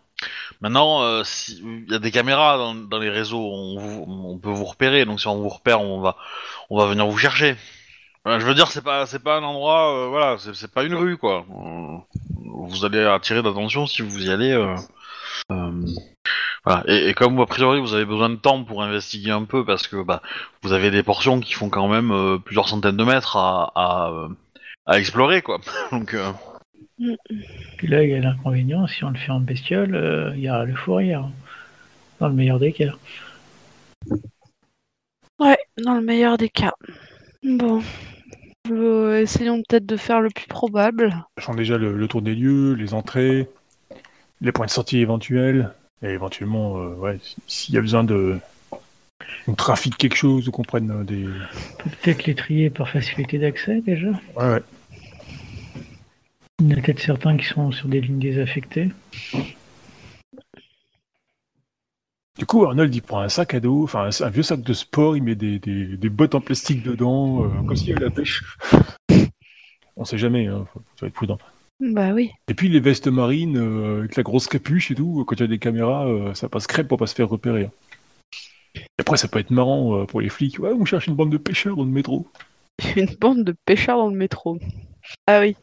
Maintenant, 0.61 1.03
euh, 1.03 1.22
si- 1.24 1.61
il 1.62 1.93
y 1.93 1.95
a 1.95 1.99
des 1.99 2.11
caméras 2.11 2.57
dans, 2.59 2.74
dans 2.74 2.99
les 2.99 3.11
réseaux, 3.11 3.39
on, 3.53 3.78
vous- 3.78 4.05
on 4.09 4.39
peut 4.39 4.51
vous 4.51 4.64
repérer. 4.64 5.05
Donc 5.05 5.20
si 5.20 5.28
on 5.28 5.36
vous 5.41 5.49
repère, 5.49 5.80
on 5.80 6.01
va, 6.01 6.16
on 6.70 6.78
va 6.78 6.86
venir 6.86 7.07
vous 7.07 7.18
chercher. 7.18 7.57
Je 8.41 8.45
veux 8.47 8.55
dire, 8.55 8.68
c'est 8.70 8.83
pas, 8.83 9.07
c'est 9.07 9.22
pas 9.22 9.39
un 9.39 9.43
endroit, 9.43 9.95
euh, 9.97 10.09
voilà, 10.09 10.37
c'est 10.39 10.55
c'est 10.55 10.70
pas 10.72 10.85
une 10.85 10.95
rue, 10.95 11.16
quoi. 11.16 11.47
Vous 11.49 12.85
allez 12.85 13.03
attirer 13.05 13.43
d'attention 13.43 13.87
si 13.87 14.03
vous 14.03 14.26
y 14.26 14.31
allez. 14.31 14.53
euh, 14.53 14.74
euh, 15.53 15.87
voilà. 16.64 16.83
Et, 16.89 17.09
et 17.09 17.14
comme 17.14 17.39
a 17.41 17.47
priori 17.47 17.81
vous 17.81 17.95
avez 17.95 18.05
besoin 18.05 18.29
de 18.31 18.37
temps 18.37 18.64
pour 18.64 18.83
investiguer 18.83 19.31
un 19.31 19.45
peu, 19.45 19.64
parce 19.64 19.87
que 19.87 20.03
bah, 20.03 20.20
vous 20.62 20.72
avez 20.72 20.91
des 20.91 21.03
portions 21.03 21.41
qui 21.41 21.53
font 21.55 21.70
quand 21.70 21.89
même 21.89 22.11
euh, 22.11 22.39
plusieurs 22.39 22.68
centaines 22.68 22.97
de 22.97 23.05
mètres 23.05 23.37
à, 23.37 23.72
à, 23.74 24.11
euh, 24.11 24.29
à 24.87 24.99
explorer, 24.99 25.43
quoi. 25.43 25.61
Donc, 25.93 26.14
euh, 26.14 26.33
Puis 27.79 27.87
là, 27.87 28.03
il 28.03 28.11
y 28.11 28.14
a 28.14 28.20
l'inconvénient, 28.20 28.87
si 28.87 29.05
on 29.05 29.11
le 29.11 29.18
fait 29.18 29.31
en 29.33 29.41
bestiole, 29.41 29.95
euh, 29.95 30.33
il 30.35 30.43
y 30.43 30.49
a 30.49 30.64
le 30.64 30.74
fourrière. 30.74 31.24
Dans 32.20 32.29
le 32.29 32.35
meilleur 32.35 32.59
des 32.59 32.72
cas. 32.72 32.93
Ouais, 35.39 35.59
dans 35.79 35.95
le 35.95 36.01
meilleur 36.03 36.37
des 36.37 36.49
cas. 36.49 36.74
Bon. 37.45 37.81
Euh, 38.71 39.21
essayons 39.21 39.62
peut-être 39.69 39.87
de 39.87 39.97
faire 39.97 40.21
le 40.21 40.31
plus 40.31 40.47
probable. 40.47 41.25
Sachant 41.39 41.55
déjà 41.55 41.79
le, 41.79 41.97
le 41.97 42.09
tour 42.09 42.23
des 42.23 42.35
lieux, 42.35 42.75
les 42.75 42.95
entrées, 42.95 43.49
les 44.41 44.53
points 44.53 44.66
de 44.66 44.71
sortie 44.71 44.99
éventuels, 44.99 45.73
et 46.03 46.09
éventuellement, 46.09 46.79
euh, 46.79 46.95
ouais, 46.95 47.19
si- 47.23 47.37
s'il 47.47 47.75
y 47.75 47.79
a 47.79 47.81
besoin 47.81 48.05
de. 48.05 48.39
On 49.47 49.55
trafique 49.55 49.97
quelque 49.97 50.16
chose 50.16 50.49
ou 50.49 50.51
qu'on 50.53 50.62
prenne 50.62 50.91
euh, 50.91 51.05
des. 51.05 51.25
Peut 51.79 51.91
peut-être 52.03 52.27
les 52.27 52.35
trier 52.35 52.71
par 52.71 52.89
facilité 52.89 53.39
d'accès 53.39 53.81
déjà. 53.81 54.09
Ouais, 54.37 54.51
ouais. 54.53 54.62
Il 56.61 56.69
y 56.71 56.75
en 56.75 56.79
a 56.79 56.81
peut-être 56.81 57.01
certains 57.01 57.37
qui 57.37 57.47
sont 57.47 57.71
sur 57.73 57.89
des 57.89 58.01
lignes 58.01 58.19
désaffectées. 58.19 58.91
Du 62.39 62.47
coup, 62.47 62.64
Arnold, 62.64 62.95
il 62.95 63.03
prend 63.03 63.20
un 63.20 63.28
sac 63.28 63.55
à 63.55 63.61
dos, 63.61 63.82
enfin 63.84 64.09
un, 64.09 64.24
un 64.26 64.30
vieux 64.30 64.45
sac 64.45 64.61
de 64.61 64.72
sport, 64.72 65.16
il 65.16 65.22
met 65.24 65.34
des, 65.34 65.59
des, 65.59 65.97
des 65.97 66.09
bottes 66.09 66.36
en 66.36 66.41
plastique 66.41 66.82
dedans, 66.84 67.45
euh, 67.45 67.49
comme 67.66 67.76
s'il 67.76 67.89
y 67.89 67.93
avait 67.93 68.05
la 68.05 68.11
pêche. 68.11 68.45
On 69.97 70.05
sait 70.05 70.18
jamais, 70.18 70.47
hein, 70.47 70.64
faut, 70.72 70.80
faut 70.97 71.07
être 71.07 71.12
prudent. 71.14 71.39
Bah 71.80 72.12
oui. 72.12 72.30
Et 72.49 72.55
puis 72.55 72.68
les 72.68 72.80
vestes 72.80 73.09
marines 73.09 73.57
euh, 73.59 73.99
avec 74.01 74.16
la 74.16 74.22
grosse 74.22 74.47
capuche 74.47 74.91
et 74.93 74.95
tout, 74.95 75.24
quand 75.26 75.34
il 75.36 75.41
y 75.41 75.45
a 75.45 75.49
des 75.49 75.59
caméras, 75.59 76.07
euh, 76.07 76.32
ça 76.34 76.49
passe 76.49 76.66
crêpe 76.68 76.86
pour 76.89 76.99
pas 76.99 77.07
se 77.09 77.14
faire 77.14 77.28
repérer. 77.28 77.64
hein. 77.64 77.70
Et 78.76 79.01
après, 79.01 79.16
ça 79.16 79.26
peut 79.26 79.41
être 79.41 79.51
marrant 79.51 80.07
pour 80.07 80.20
les 80.20 80.28
flics. 80.28 80.59
Ouais, 80.61 80.70
on 80.72 80.84
cherche 80.84 81.09
une 81.09 81.14
bande 81.14 81.30
de 81.30 81.39
pêcheurs 81.39 81.76
dans 81.76 81.84
le 81.84 81.91
métro. 81.91 82.28
Une 82.97 83.12
bande 83.20 83.43
de 83.43 83.55
pêcheurs 83.64 83.99
dans 83.99 84.09
le 84.09 84.16
métro. 84.16 84.59
Ah 85.26 85.41
oui. 85.41 85.57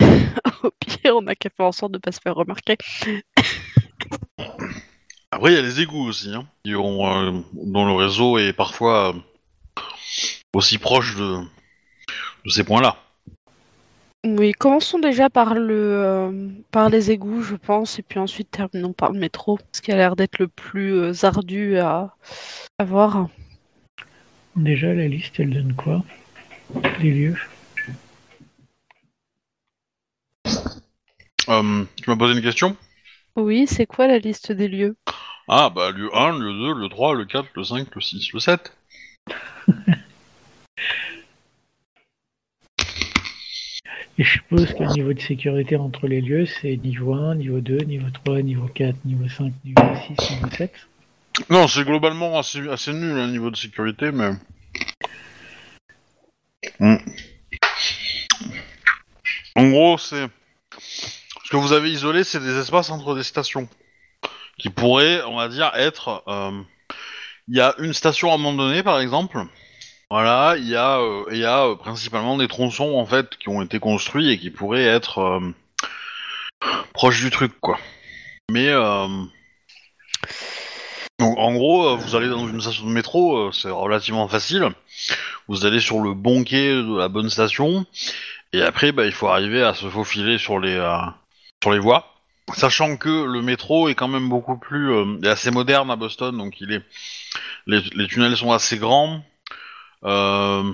Au 0.62 0.70
pire, 0.80 1.16
on 1.16 1.26
a 1.26 1.34
qu'à 1.34 1.48
faire 1.48 1.66
en 1.66 1.72
sorte 1.72 1.92
de 1.92 1.98
pas 1.98 2.12
se 2.12 2.20
faire 2.20 2.34
remarquer. 2.34 2.76
Après, 5.32 5.52
il 5.52 5.54
y 5.56 5.58
a 5.58 5.62
les 5.62 5.80
égouts 5.80 6.06
aussi, 6.06 6.32
hein, 6.34 6.46
qui 6.64 6.74
ont, 6.74 7.06
euh, 7.06 7.40
dont 7.52 7.84
le 7.84 7.92
réseau 7.92 8.38
est 8.38 8.52
parfois 8.52 9.14
euh, 9.14 9.82
aussi 10.54 10.78
proche 10.78 11.16
de, 11.16 11.40
de 12.44 12.50
ces 12.50 12.64
points-là. 12.64 12.96
Oui, 14.24 14.52
commençons 14.52 14.98
déjà 14.98 15.30
par 15.30 15.54
le 15.54 15.74
euh, 15.74 16.48
par 16.72 16.88
les 16.88 17.10
égouts, 17.10 17.42
je 17.42 17.54
pense, 17.54 17.98
et 17.98 18.02
puis 18.02 18.18
ensuite 18.18 18.50
terminons 18.50 18.92
par 18.92 19.12
le 19.12 19.20
métro, 19.20 19.58
ce 19.72 19.80
qui 19.80 19.92
a 19.92 19.96
l'air 19.96 20.16
d'être 20.16 20.38
le 20.38 20.48
plus 20.48 20.94
euh, 20.94 21.24
ardu 21.24 21.78
à, 21.78 22.14
à 22.78 22.84
voir. 22.84 23.28
Déjà, 24.56 24.94
la 24.94 25.06
liste, 25.06 25.38
elle 25.38 25.50
donne 25.50 25.74
quoi? 25.74 26.02
Les 27.00 27.10
lieux? 27.10 27.38
Euh, 31.48 31.84
tu 31.96 32.10
m'as 32.10 32.16
posé 32.16 32.34
une 32.34 32.42
question? 32.42 32.76
Oui, 33.36 33.66
c'est 33.66 33.84
quoi 33.84 34.06
la 34.06 34.18
liste 34.18 34.50
des 34.50 34.66
lieux? 34.66 34.96
Ah, 35.46 35.68
bah, 35.68 35.90
lieu 35.90 36.08
1, 36.14 36.38
lieu 36.38 36.74
2, 36.74 36.80
le 36.80 36.88
3, 36.88 37.14
le 37.14 37.26
4, 37.26 37.48
le 37.54 37.64
5, 37.64 37.94
le 37.94 38.00
6, 38.00 38.32
le 38.32 38.40
7. 38.40 38.72
Et 44.18 44.24
je 44.24 44.32
suppose 44.32 44.72
que 44.72 44.82
le 44.82 44.92
niveau 44.94 45.12
de 45.12 45.20
sécurité 45.20 45.76
entre 45.76 46.06
les 46.06 46.22
lieux, 46.22 46.46
c'est 46.46 46.78
niveau 46.78 47.12
1, 47.12 47.34
niveau 47.34 47.60
2, 47.60 47.76
niveau 47.80 48.08
3, 48.08 48.40
niveau 48.40 48.68
4, 48.68 49.04
niveau 49.04 49.28
5, 49.28 49.52
niveau 49.62 49.82
6, 50.18 50.30
niveau 50.36 50.50
7. 50.56 50.72
Non, 51.50 51.68
c'est 51.68 51.84
globalement 51.84 52.38
assez, 52.38 52.66
assez 52.70 52.94
nul, 52.94 53.18
au 53.18 53.26
niveau 53.26 53.50
de 53.50 53.56
sécurité, 53.56 54.10
mais... 54.12 54.30
Hmm. 56.80 56.96
En 59.56 59.68
gros, 59.68 59.98
c'est... 59.98 60.26
Ce 61.46 61.50
que 61.52 61.56
vous 61.58 61.72
avez 61.72 61.92
isolé, 61.92 62.24
c'est 62.24 62.40
des 62.40 62.58
espaces 62.58 62.90
entre 62.90 63.14
des 63.14 63.22
stations. 63.22 63.68
Qui 64.58 64.68
pourraient, 64.68 65.22
on 65.22 65.36
va 65.36 65.46
dire, 65.46 65.70
être... 65.76 66.24
euh, 66.26 66.60
Il 67.46 67.56
y 67.56 67.60
a 67.60 67.72
une 67.78 67.94
station 67.94 68.36
donné, 68.54 68.82
par 68.82 68.98
exemple. 68.98 69.44
Voilà, 70.10 70.56
il 70.58 70.66
y 70.66 70.74
a, 70.74 70.98
euh, 70.98 71.22
il 71.30 71.38
y 71.38 71.44
a 71.44 71.66
euh, 71.66 71.76
principalement 71.76 72.36
des 72.36 72.48
tronçons, 72.48 72.96
en 72.96 73.06
fait, 73.06 73.36
qui 73.36 73.48
ont 73.48 73.62
été 73.62 73.78
construits 73.78 74.28
et 74.28 74.38
qui 74.40 74.50
pourraient 74.50 74.86
être... 74.86 75.40
proches 76.92 77.20
du 77.20 77.30
truc, 77.30 77.52
quoi. 77.60 77.78
Mais... 78.50 78.66
euh, 78.70 79.06
en 81.20 81.54
gros, 81.54 81.96
vous 81.96 82.16
allez 82.16 82.28
dans 82.28 82.48
une 82.48 82.60
station 82.60 82.86
de 82.86 82.90
métro, 82.90 83.52
c'est 83.52 83.70
relativement 83.70 84.26
facile. 84.26 84.70
Vous 85.46 85.64
allez 85.64 85.78
sur 85.78 86.00
le 86.00 86.12
bon 86.12 86.42
quai 86.42 86.70
de 86.70 86.98
la 86.98 87.06
bonne 87.06 87.30
station, 87.30 87.86
et 88.52 88.62
après, 88.62 88.90
bah, 88.90 89.06
il 89.06 89.12
faut 89.12 89.28
arriver 89.28 89.62
à 89.62 89.74
se 89.74 89.88
faufiler 89.88 90.38
sur 90.38 90.58
les 90.58 90.76
sur 91.62 91.72
les 91.72 91.78
voies. 91.78 92.12
Sachant 92.54 92.96
que 92.96 93.24
le 93.24 93.42
métro 93.42 93.88
est 93.88 93.96
quand 93.96 94.08
même 94.08 94.28
beaucoup 94.28 94.56
plus 94.56 94.92
euh, 94.92 95.18
assez 95.24 95.50
moderne 95.50 95.90
à 95.90 95.96
Boston, 95.96 96.36
donc 96.36 96.60
il 96.60 96.72
est 96.72 96.82
les, 97.66 98.06
tunnels 98.06 98.36
sont 98.36 98.52
assez 98.52 98.78
grands, 98.78 99.24
euh, 100.04 100.72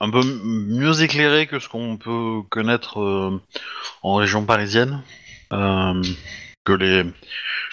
un 0.00 0.10
peu 0.10 0.22
mieux 0.42 1.02
éclairés 1.02 1.46
que 1.46 1.58
ce 1.58 1.68
qu'on 1.68 1.98
peut 1.98 2.40
connaître 2.48 3.00
euh, 3.00 3.42
en 4.02 4.14
région 4.14 4.46
parisienne. 4.46 5.02
Que 5.50 6.72
les 6.72 7.04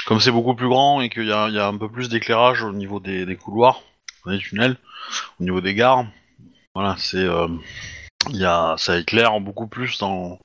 comme 0.06 0.20
c'est 0.20 0.32
beaucoup 0.32 0.56
plus 0.56 0.68
grand 0.68 1.00
et 1.00 1.10
qu'il 1.10 1.28
y 1.28 1.32
a, 1.32 1.68
un 1.68 1.78
peu 1.78 1.89
plus 1.89 2.10
d'éclairage 2.10 2.64
au 2.64 2.74
niveau 2.74 3.00
des, 3.00 3.38
couloirs, 3.38 3.84
des 4.26 4.39
tunnels, 4.39 4.76
au 5.39 5.43
niveau 5.43 5.62
des 5.62 5.76
gares. 5.76 6.06
Voilà, 6.74 6.95
c'est 6.97 7.26
y 8.30 8.46
a 8.46 8.76
ça 8.78 8.98
éclaire 8.98 9.40
beaucoup 9.40 9.68
plus 9.68 9.98
dans 10.00 10.40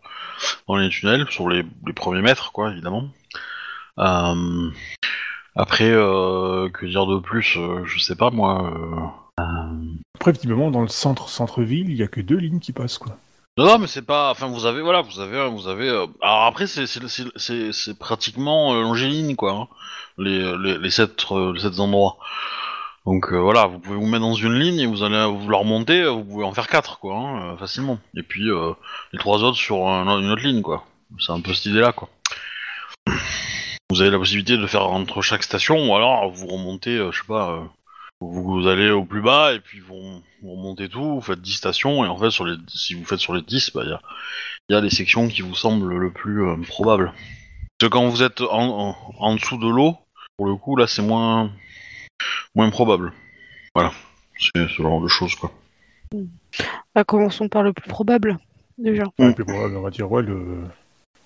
dans 0.68 0.76
les 0.76 0.88
tunnels 0.88 1.26
sur 1.30 1.48
les, 1.48 1.64
les 1.86 1.92
premiers 1.92 2.22
mètres 2.22 2.52
quoi 2.52 2.70
évidemment. 2.70 3.08
Euh, 3.98 4.70
après 5.56 5.90
euh, 5.90 6.68
que 6.70 6.86
dire 6.86 7.06
de 7.06 7.18
plus, 7.18 7.56
euh, 7.56 7.84
je 7.84 7.98
sais 8.00 8.16
pas 8.16 8.30
moi. 8.30 9.14
Après, 10.16 10.32
visiblement, 10.32 10.70
dans 10.70 10.82
le 10.82 10.88
centre 10.88 11.28
centre-ville, 11.28 11.90
il 11.90 11.96
y 11.96 12.02
a 12.02 12.08
que 12.08 12.20
deux 12.20 12.36
lignes 12.36 12.60
qui 12.60 12.72
passent, 12.72 12.98
quoi. 12.98 13.16
Non, 13.56 13.66
non, 13.66 13.78
mais 13.78 13.86
c'est 13.86 14.02
pas. 14.06 14.30
Enfin, 14.30 14.46
vous 14.48 14.66
avez, 14.66 14.80
voilà, 14.80 15.00
vous 15.02 15.20
avez, 15.20 15.48
vous 15.48 15.68
avez. 15.68 15.88
euh, 15.88 16.06
Alors 16.22 16.44
après, 16.44 16.66
c'est 16.66 16.86
c'est 16.86 17.02
c'est- 17.72 17.98
pratiquement 17.98 18.74
euh, 18.74 18.82
longiligne, 18.82 19.36
quoi. 19.36 19.52
hein, 19.52 19.68
les 20.18 20.56
les 20.58 20.78
les 20.78 20.90
sept 20.90 21.24
euh, 21.30 21.52
les 21.52 21.60
sept 21.60 21.78
endroits. 21.78 22.16
Donc 23.06 23.32
euh, 23.32 23.38
voilà, 23.38 23.66
vous 23.66 23.78
pouvez 23.78 23.96
vous 23.96 24.06
mettre 24.06 24.22
dans 24.24 24.34
une 24.34 24.58
ligne 24.58 24.80
et 24.80 24.86
vous 24.86 25.02
allez 25.02 25.26
vous 25.26 25.50
la 25.50 25.58
remonter, 25.58 26.00
euh, 26.02 26.10
vous 26.10 26.24
pouvez 26.24 26.44
en 26.44 26.54
faire 26.54 26.68
quatre, 26.68 26.98
quoi, 27.00 27.16
hein, 27.16 27.52
euh, 27.52 27.56
facilement. 27.58 27.98
Et 28.16 28.22
puis 28.22 28.50
euh, 28.50 28.72
les 29.12 29.18
trois 29.18 29.42
autres 29.44 29.58
sur 29.58 29.86
un- 29.88 30.20
une 30.20 30.30
autre 30.30 30.42
ligne, 30.42 30.62
quoi. 30.62 30.84
C'est 31.20 31.32
un 31.32 31.40
peu 31.40 31.52
cette 31.52 31.66
idée-là, 31.66 31.92
quoi. 31.92 32.08
Vous 33.90 34.00
avez 34.00 34.10
la 34.10 34.18
possibilité 34.18 34.56
de 34.56 34.66
faire 34.66 34.88
entre 34.88 35.20
chaque 35.20 35.42
station, 35.42 35.90
ou 35.90 35.94
alors 35.94 36.30
vous 36.30 36.46
remontez, 36.46 36.96
je 37.12 37.16
sais 37.18 37.26
pas. 37.28 37.62
vous, 38.20 38.66
allez 38.66 38.90
au 38.90 39.04
plus 39.04 39.20
bas 39.20 39.52
et 39.52 39.60
puis 39.60 39.80
vous, 39.80 40.22
remontez 40.42 40.88
tout, 40.88 41.16
vous 41.16 41.20
faites 41.20 41.42
10 41.42 41.52
stations 41.52 42.04
et 42.04 42.08
en 42.08 42.16
fait 42.16 42.30
sur 42.30 42.46
les 42.46 42.56
si 42.68 42.94
vous 42.94 43.04
faites 43.04 43.18
sur 43.20 43.34
les 43.34 43.42
10, 43.42 43.72
bah 43.74 43.82
il 43.84 43.90
y 43.90 44.74
a, 44.74 44.78
y 44.78 44.82
les 44.82 44.90
sections 44.90 45.28
qui 45.28 45.42
vous 45.42 45.54
semblent 45.54 45.94
le 45.94 46.10
plus 46.10 46.42
probable. 46.66 47.12
Parce 47.78 47.90
que 47.90 47.92
quand 47.92 48.08
vous 48.08 48.22
êtes 48.22 48.40
en, 48.40 48.96
en 49.18 49.34
dessous 49.34 49.58
de 49.58 49.68
l'eau, 49.68 49.96
pour 50.38 50.46
le 50.46 50.56
coup 50.56 50.76
là 50.76 50.86
c'est 50.86 51.02
moins 51.02 51.50
moins 52.54 52.70
probable. 52.70 53.12
Voilà, 53.74 53.92
c'est 54.38 54.68
ce 54.68 54.82
genre 54.82 55.00
de 55.00 55.08
choses 55.08 55.34
quoi. 55.34 55.52
Bah, 56.94 57.02
commençons 57.04 57.48
par 57.48 57.62
le 57.62 57.72
plus 57.72 57.88
probable, 57.88 58.38
déjà. 58.78 59.04
Ouais, 59.18 59.32
puis 59.34 59.44
bon, 59.44 59.54
on 59.54 59.80
va 59.80 59.90
dire, 59.90 60.10
ouais, 60.10 60.22
le... 60.22 60.62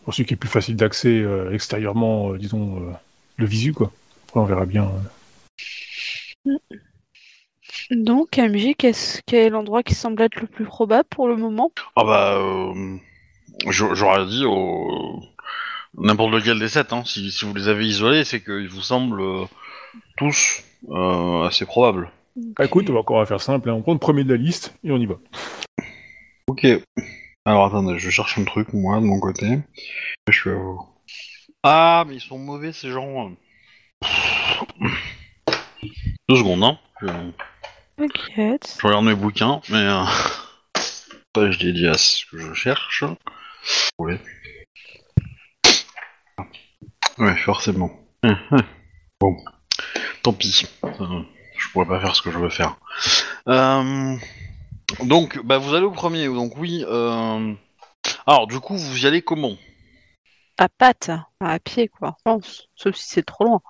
pour 0.05 0.15
celui 0.15 0.27
qui 0.27 0.35
est 0.35 0.39
plus 0.39 0.49
facile 0.49 0.77
d'accès 0.77 1.21
euh, 1.21 1.53
extérieurement, 1.53 2.33
euh, 2.33 2.39
disons, 2.39 2.79
euh, 2.81 2.93
le 3.37 3.45
visu, 3.47 3.75
quoi. 3.75 3.93
Après, 4.29 4.41
on 4.41 4.45
verra 4.45 4.65
bien. 4.65 4.91
Donc, 7.91 8.39
MJ, 8.39 8.75
qu'est-ce 8.77 9.21
quel 9.27 9.47
est 9.47 9.51
l'endroit 9.51 9.83
qui 9.83 9.95
semble 9.95 10.23
être 10.23 10.41
le 10.41 10.47
plus 10.47 10.65
probable 10.65 11.09
pour 11.11 11.29
le 11.29 11.37
moment? 11.37 11.71
Ah 11.97 12.05
bah 12.05 12.35
euh, 12.39 12.97
j'a- 13.71 13.95
j'aurais 13.95 14.27
dit 14.27 14.45
au 14.47 15.23
n'importe 15.97 16.33
lequel 16.33 16.59
des 16.59 16.69
sept, 16.69 16.93
hein. 16.93 17.03
si, 17.05 17.31
si 17.31 17.45
vous 17.45 17.55
les 17.55 17.69
avez 17.69 17.87
isolés, 17.87 18.25
c'est 18.25 18.41
qu'ils 18.43 18.69
vous 18.69 18.83
semblent 18.83 19.21
euh, 19.21 19.45
tous 20.17 20.63
assez 21.47 21.65
probables. 21.67 22.11
Ah, 22.59 22.65
écoute, 22.65 22.89
on 22.89 22.93
va 22.93 23.01
encore 23.01 23.27
faire 23.27 23.41
simple, 23.41 23.69
hein. 23.69 23.75
on 23.75 23.83
prend 23.83 23.93
le 23.93 23.99
premier 23.99 24.25
de 24.25 24.33
la 24.33 24.41
liste 24.41 24.75
et 24.85 24.93
on 24.93 24.99
y 24.99 25.07
va. 25.07 25.17
Ok. 26.47 26.67
Alors 27.45 27.67
attendez, 27.67 27.99
je 27.99 28.11
cherche 28.11 28.39
un 28.39 28.45
truc 28.45 28.73
moi 28.73 29.01
de 29.01 29.05
mon 29.07 29.19
côté. 29.19 29.59
Je 30.29 30.39
suis 30.39 30.51
à 30.51 30.55
vous? 30.55 30.81
Ah, 31.63 32.05
mais 32.07 32.17
ils 32.17 32.21
sont 32.21 32.39
mauvais 32.39 32.73
ces 32.73 32.91
gens. 32.91 33.33
Deux 36.29 36.37
secondes, 36.37 36.63
hein. 36.63 36.79
Je, 37.01 37.07
T'inquiète. 37.97 38.77
je 38.81 38.87
regarde 38.87 39.05
mes 39.05 39.15
bouquins, 39.15 39.61
mais 39.71 39.77
euh... 39.77 40.05
page 41.33 41.59
dédiée 41.59 41.89
à 41.89 41.95
ce 41.99 42.25
que 42.27 42.39
je 42.39 42.53
cherche. 42.55 43.05
Oui. 43.99 44.15
Ouais, 47.19 47.37
forcément. 47.39 47.91
Hum, 48.23 48.37
hum. 48.51 48.63
Bon, 49.21 49.37
tant 50.29 50.37
pis. 50.37 50.67
Euh, 50.85 51.23
je 51.57 51.69
pourrais 51.73 51.87
pas 51.87 52.01
faire 52.01 52.15
ce 52.15 52.23
que 52.23 52.31
je 52.31 52.39
veux 52.39 52.51
faire. 52.51 52.77
Euh... 53.49 54.17
Donc, 55.03 55.39
bah, 55.45 55.59
vous 55.59 55.75
allez 55.75 55.87
au 55.87 55.91
premier. 55.91 56.27
Donc 56.27 56.53
oui. 56.57 56.85
Euh... 56.87 57.55
Alors, 58.27 58.47
du 58.47 58.61
coup, 58.61 58.77
vous 58.77 59.05
y 59.05 59.07
allez 59.07 59.23
comment? 59.23 59.57
À 60.59 60.69
patte, 60.69 61.11
à 61.41 61.59
pied, 61.59 61.89
quoi. 61.89 62.17
Pense. 62.25 62.69
Sauf 62.75 62.95
si 62.95 63.09
c'est 63.09 63.23
trop 63.23 63.45
loin. 63.45 63.61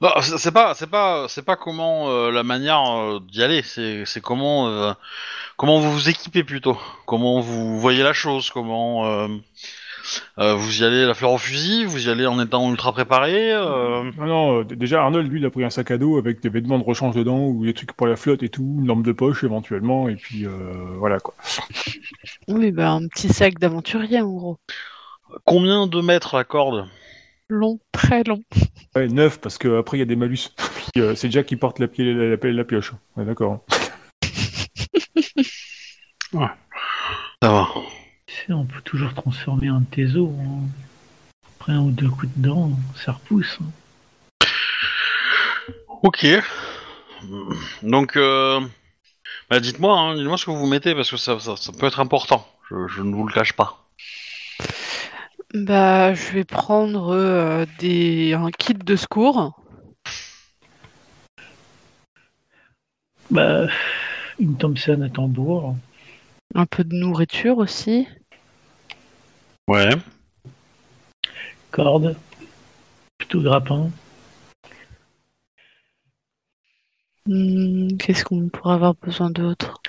Non, 0.00 0.10
c'est 0.22 0.38
c'est 0.38 0.52
pas, 0.52 0.74
c'est 0.74 0.86
pas, 0.86 1.26
c'est 1.28 1.44
pas 1.44 1.56
comment 1.56 2.08
euh, 2.08 2.30
la 2.30 2.42
manière 2.42 2.82
euh, 2.98 3.20
d'y 3.20 3.42
aller. 3.42 3.62
C'est, 3.62 4.04
c'est 4.06 4.20
comment, 4.20 4.68
euh, 4.68 4.92
comment 5.56 5.80
vous 5.80 5.92
vous 5.92 6.08
équipez 6.08 6.44
plutôt. 6.44 6.78
Comment 7.06 7.40
vous 7.40 7.78
voyez 7.80 8.02
la 8.02 8.12
chose. 8.12 8.50
Comment 8.50 9.28
euh, 10.38 10.54
vous 10.54 10.82
y 10.82 10.84
allez 10.84 11.04
la 11.06 11.14
fleur 11.14 11.32
au 11.32 11.38
fusil. 11.38 11.84
Vous 11.84 12.06
y 12.06 12.10
allez 12.10 12.26
en 12.26 12.40
étant 12.40 12.70
ultra 12.70 12.92
préparé. 12.92 13.52
euh, 13.52 14.10
Non, 14.18 14.26
non, 14.26 14.60
euh, 14.60 14.64
déjà, 14.64 15.02
Arnold, 15.02 15.30
lui, 15.30 15.40
il 15.40 15.46
a 15.46 15.50
pris 15.50 15.64
un 15.64 15.70
sac 15.70 15.90
à 15.90 15.98
dos 15.98 16.18
avec 16.18 16.40
des 16.40 16.48
vêtements 16.48 16.78
de 16.78 16.84
rechange 16.84 17.14
dedans, 17.14 17.40
ou 17.46 17.64
des 17.64 17.74
trucs 17.74 17.92
pour 17.92 18.06
la 18.06 18.16
flotte 18.16 18.42
et 18.42 18.48
tout, 18.48 18.76
une 18.80 18.86
lampe 18.86 19.04
de 19.04 19.12
poche 19.12 19.44
éventuellement, 19.44 20.08
et 20.08 20.16
puis 20.16 20.46
euh, 20.46 20.50
voilà, 20.98 21.18
quoi. 21.20 21.34
Oui, 22.48 22.72
bah, 22.72 22.90
un 22.92 23.06
petit 23.08 23.28
sac 23.28 23.58
d'aventurier, 23.58 24.20
en 24.20 24.30
gros. 24.30 24.58
Combien 25.44 25.86
de 25.86 26.00
mètres 26.00 26.36
la 26.36 26.44
corde? 26.44 26.88
Long, 27.48 27.78
très 27.92 28.22
long. 28.24 28.42
Ouais, 28.96 29.06
neuf, 29.06 29.40
parce 29.40 29.56
qu'après, 29.56 29.98
il 29.98 30.00
y 30.00 30.02
a 30.02 30.06
des 30.06 30.16
malus. 30.16 30.48
Euh, 30.96 31.14
c'est 31.14 31.30
Jack 31.30 31.46
qui 31.46 31.54
porte 31.54 31.78
la, 31.78 31.86
pi- 31.86 32.02
la, 32.02 32.36
la- 32.36 32.50
la 32.52 32.64
pioche. 32.64 32.92
Ouais, 33.16 33.24
d'accord. 33.24 33.64
Va. 36.32 36.56
Tu 36.69 36.69
sais, 38.30 38.52
on 38.52 38.64
peut 38.64 38.80
toujours 38.82 39.14
transformer 39.14 39.68
un 39.68 39.80
de 39.80 39.86
tes 39.86 40.16
os 40.16 40.28
en... 40.28 40.68
Après 41.58 41.72
un 41.72 41.80
ou 41.80 41.90
deux 41.90 42.08
coups 42.08 42.32
de 42.36 42.48
dent, 42.48 42.70
ça 42.96 43.12
repousse. 43.12 43.58
hein. 43.60 44.46
Ok. 46.02 46.26
Donc, 47.82 48.16
euh, 48.16 48.60
bah, 49.50 49.60
dites-moi, 49.60 49.98
hein, 49.98 50.14
dites-moi 50.14 50.38
ce 50.38 50.46
que 50.46 50.50
vous 50.50 50.66
mettez 50.66 50.94
parce 50.94 51.10
que 51.10 51.18
ça, 51.18 51.38
ça, 51.38 51.56
ça 51.56 51.72
peut 51.72 51.86
être 51.86 52.00
important. 52.00 52.48
Je, 52.70 52.88
je 52.88 53.02
ne 53.02 53.14
vous 53.14 53.26
le 53.26 53.32
cache 53.32 53.52
pas. 53.52 53.84
Bah, 55.52 56.14
je 56.14 56.32
vais 56.32 56.44
prendre 56.44 57.14
euh, 57.14 57.66
des... 57.78 58.32
un 58.32 58.50
kit 58.50 58.72
de 58.72 58.96
secours. 58.96 59.60
Bah, 63.30 63.66
une 64.38 64.56
Thompson 64.56 65.02
à 65.02 65.10
tambour. 65.10 65.76
Un 66.54 66.66
peu 66.66 66.84
de 66.84 66.94
nourriture 66.94 67.58
aussi. 67.58 68.08
Ouais. 69.70 69.90
corde, 71.70 72.16
plutôt 73.18 73.40
grappin. 73.40 73.92
Hmm, 77.26 77.96
Qu'est-ce 77.96 78.24
qu'on 78.24 78.48
pourrait 78.48 78.74
avoir 78.74 78.94
besoin 78.94 79.30
d'autre? 79.30 79.80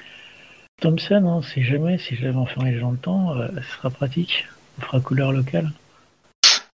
Thompson, 0.80 1.26
hein, 1.26 1.42
si 1.42 1.64
jamais, 1.64 1.98
si 1.98 2.16
je 2.16 2.26
l'avais 2.26 2.38
enfermé 2.38 2.74
les 2.74 2.80
gens 2.80 2.92
le 2.92 3.00
temps, 3.00 3.36
euh, 3.36 3.48
ce 3.56 3.78
sera 3.78 3.90
pratique. 3.90 4.48
On 4.78 4.82
fera 4.84 5.00
couleur 5.00 5.32
locale. 5.32 5.72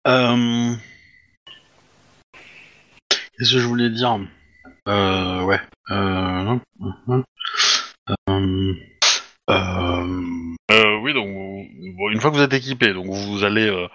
Euh... 0.06 0.74
Qu'est-ce 3.10 3.52
que 3.52 3.58
je 3.58 3.66
voulais 3.66 3.90
dire? 3.90 4.18
Euh, 4.88 5.42
ouais. 5.42 5.60
Euh... 5.90 6.58
hum, 6.80 6.94
euh, 7.10 7.22
euh, 8.30 8.74
euh, 9.50 10.53
oui, 11.04 11.12
donc 11.14 11.28
vous- 11.28 12.10
une 12.10 12.20
fois 12.20 12.30
que 12.30 12.36
vous 12.36 12.42
êtes 12.42 12.54
équipé, 12.54 12.92
donc 12.94 13.06
vous 13.06 13.44
allez 13.44 13.68
euh, 13.68 13.86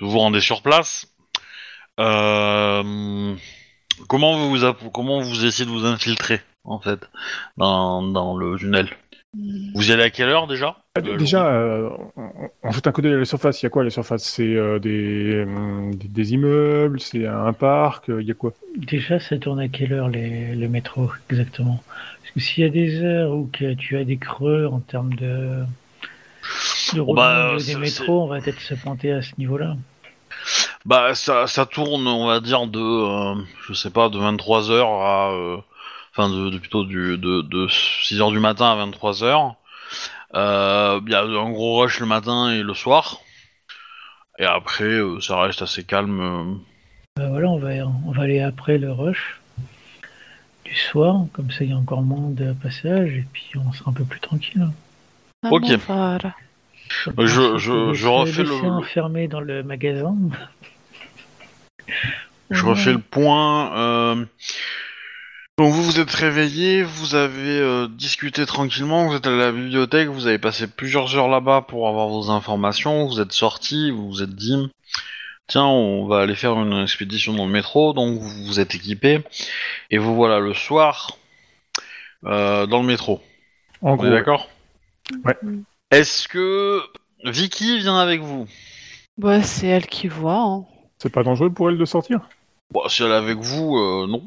vous 0.00 0.10
vous 0.10 0.18
rendez 0.18 0.40
sur 0.40 0.60
place. 0.62 1.06
Euh, 2.00 3.34
comment 4.08 4.36
vous 4.36 4.50
vous 4.50 4.64
app- 4.64 4.92
comment 4.92 5.20
vous 5.20 5.44
essayez 5.44 5.64
de 5.66 5.70
vous 5.70 5.86
infiltrer 5.86 6.40
en 6.64 6.78
fait 6.80 7.00
dans, 7.56 8.02
dans 8.02 8.36
le 8.36 8.56
tunnel? 8.56 8.88
Vous 9.74 9.90
y 9.90 9.92
allez 9.92 10.04
à 10.04 10.10
quelle 10.10 10.30
heure 10.30 10.46
déjà? 10.46 10.76
Ah, 10.96 11.00
Déjà, 11.00 11.46
euh, 11.46 11.90
on, 12.16 12.30
on 12.62 12.70
jette 12.72 12.86
un 12.86 12.92
coup 12.92 13.02
d'œil 13.02 13.14
à 13.14 13.18
la 13.18 13.24
surface. 13.24 13.62
Il 13.62 13.66
y 13.66 13.68
a 13.68 13.70
quoi 13.70 13.82
à 13.82 13.84
la 13.84 13.90
surface? 13.90 14.24
C'est 14.24 14.54
euh, 14.56 14.78
des, 14.78 15.44
hum, 15.46 15.94
des, 15.94 16.08
des 16.08 16.32
immeubles, 16.32 16.98
c'est 16.98 17.26
un 17.26 17.52
parc, 17.52 18.08
euh, 18.08 18.22
il 18.22 18.26
y 18.26 18.30
a 18.30 18.34
quoi? 18.34 18.52
Déjà, 18.76 19.20
ça 19.20 19.36
tourne 19.38 19.60
à 19.60 19.68
quelle 19.68 19.92
heure 19.92 20.08
les, 20.08 20.54
le 20.56 20.68
métro 20.68 21.10
exactement? 21.30 21.82
Parce 22.22 22.30
que 22.34 22.40
s'il 22.40 22.64
y 22.64 22.66
a 22.66 22.70
des 22.70 23.00
heures 23.02 23.32
où 23.32 23.48
que 23.52 23.74
tu 23.74 23.96
as 23.96 24.04
des 24.04 24.16
creux 24.16 24.66
en 24.66 24.80
termes 24.80 25.14
de, 25.14 25.62
de 26.94 27.00
roulement 27.00 27.22
bah, 27.22 27.54
c'est- 27.58 27.74
des 27.74 27.80
métros, 27.80 28.22
on 28.24 28.26
va 28.28 28.40
peut-être 28.40 28.60
se 28.60 28.74
pointer 28.74 29.12
à 29.12 29.22
ce 29.22 29.32
niveau-là. 29.38 29.76
Bah, 30.84 31.14
ça, 31.14 31.46
ça 31.46 31.66
tourne, 31.66 32.06
on 32.06 32.26
va 32.26 32.40
dire, 32.40 32.66
de, 32.66 32.78
euh, 32.80 33.34
je 33.66 33.74
sais 33.74 33.90
pas, 33.90 34.08
de 34.08 34.18
23h 34.18 34.82
à... 35.04 35.30
euh, 35.32 35.56
Enfin, 36.12 36.30
de, 36.30 36.50
de- 36.50 36.58
plutôt 36.58 36.84
du, 36.84 37.16
de, 37.18 37.42
de 37.42 37.68
6h 37.68 38.32
du 38.32 38.40
matin 38.40 38.72
à 38.72 38.86
23h. 38.86 39.54
Il 40.34 41.10
y 41.10 41.14
a 41.14 41.20
un 41.22 41.50
gros 41.50 41.78
rush 41.80 42.00
le 42.00 42.06
matin 42.06 42.50
et 42.50 42.62
le 42.62 42.74
soir. 42.74 43.20
Et 44.40 44.44
après, 44.44 44.84
euh, 44.84 45.20
ça 45.20 45.40
reste 45.40 45.62
assez 45.62 45.84
calme. 45.84 46.20
euh. 46.20 46.54
Bah 47.16 47.28
voilà, 47.28 47.48
on 47.50 47.58
va, 47.58 47.70
on 48.06 48.10
va 48.12 48.22
aller 48.22 48.40
après 48.40 48.78
le 48.78 48.92
rush 48.92 49.40
du 50.64 50.74
soir, 50.76 51.24
comme 51.32 51.50
ça 51.50 51.64
il 51.64 51.70
y 51.70 51.72
a 51.72 51.76
encore 51.76 52.02
moins 52.02 52.30
de 52.30 52.52
passages 52.52 53.12
et 53.12 53.24
puis 53.32 53.50
on 53.56 53.72
sera 53.72 53.90
un 53.90 53.94
peu 53.94 54.04
plus 54.04 54.20
tranquille. 54.20 54.68
Ah 55.42 55.48
Ok. 55.52 55.62
bon, 55.62 55.78
voilà. 55.86 56.34
Je- 57.18 57.58
je- 57.58 57.92
je 57.92 58.02
se 58.02 58.06
refais 58.08 58.42
le- 58.42 58.70
enfermé 58.70 59.28
dans 59.28 59.40
le 59.40 59.62
magasin. 59.62 60.16
Je 62.50 62.62
Ouais. 62.64 62.70
refais 62.70 62.92
le 62.92 62.98
point. 62.98 63.76
euh, 63.76 64.24
Donc 65.58 65.72
vous 65.72 65.82
vous 65.82 65.98
êtes 65.98 66.10
réveillé, 66.12 66.84
vous 66.84 67.16
avez 67.16 67.58
euh, 67.58 67.88
discuté 67.88 68.46
tranquillement, 68.46 69.08
vous 69.08 69.16
êtes 69.16 69.26
allé 69.26 69.42
à 69.42 69.46
la 69.46 69.52
bibliothèque, 69.52 70.06
vous 70.08 70.28
avez 70.28 70.38
passé 70.38 70.68
plusieurs 70.68 71.16
heures 71.16 71.26
là-bas 71.28 71.62
pour 71.66 71.88
avoir 71.88 72.06
vos 72.06 72.30
informations, 72.30 73.06
vous 73.06 73.20
êtes 73.20 73.32
sorti, 73.32 73.90
vous 73.90 74.08
vous 74.08 74.22
êtes 74.22 74.36
dit, 74.36 74.70
tiens, 75.48 75.64
on 75.64 76.06
va 76.06 76.20
aller 76.20 76.36
faire 76.36 76.52
une 76.52 76.80
expédition 76.80 77.32
dans 77.34 77.46
le 77.46 77.50
métro, 77.50 77.92
donc 77.92 78.20
vous 78.20 78.44
vous 78.46 78.60
êtes 78.60 78.76
équipé, 78.76 79.24
et 79.90 79.98
vous 79.98 80.14
voilà 80.14 80.38
le 80.38 80.54
soir 80.54 81.10
euh, 82.24 82.66
dans 82.66 82.80
le 82.80 82.86
métro. 82.86 83.20
En 83.82 83.94
On 83.94 83.96
gros, 83.96 84.10
d'accord? 84.10 84.48
Ouais. 85.24 85.36
Est-ce 85.90 86.28
que 86.28 86.80
Vicky 87.24 87.78
vient 87.78 87.98
avec 87.98 88.20
vous? 88.20 88.46
Bah, 89.16 89.42
c'est 89.42 89.66
elle 89.66 89.86
qui 89.86 90.08
voit. 90.08 90.40
Hein. 90.40 90.64
c'est 90.98 91.12
pas 91.12 91.22
dangereux 91.22 91.50
pour 91.50 91.70
elle 91.70 91.78
de 91.78 91.84
sortir? 91.84 92.20
Bon, 92.70 92.86
si 92.88 93.02
elle 93.02 93.10
est 93.10 93.14
avec 93.14 93.38
vous, 93.38 93.76
euh, 93.76 94.06
non. 94.06 94.22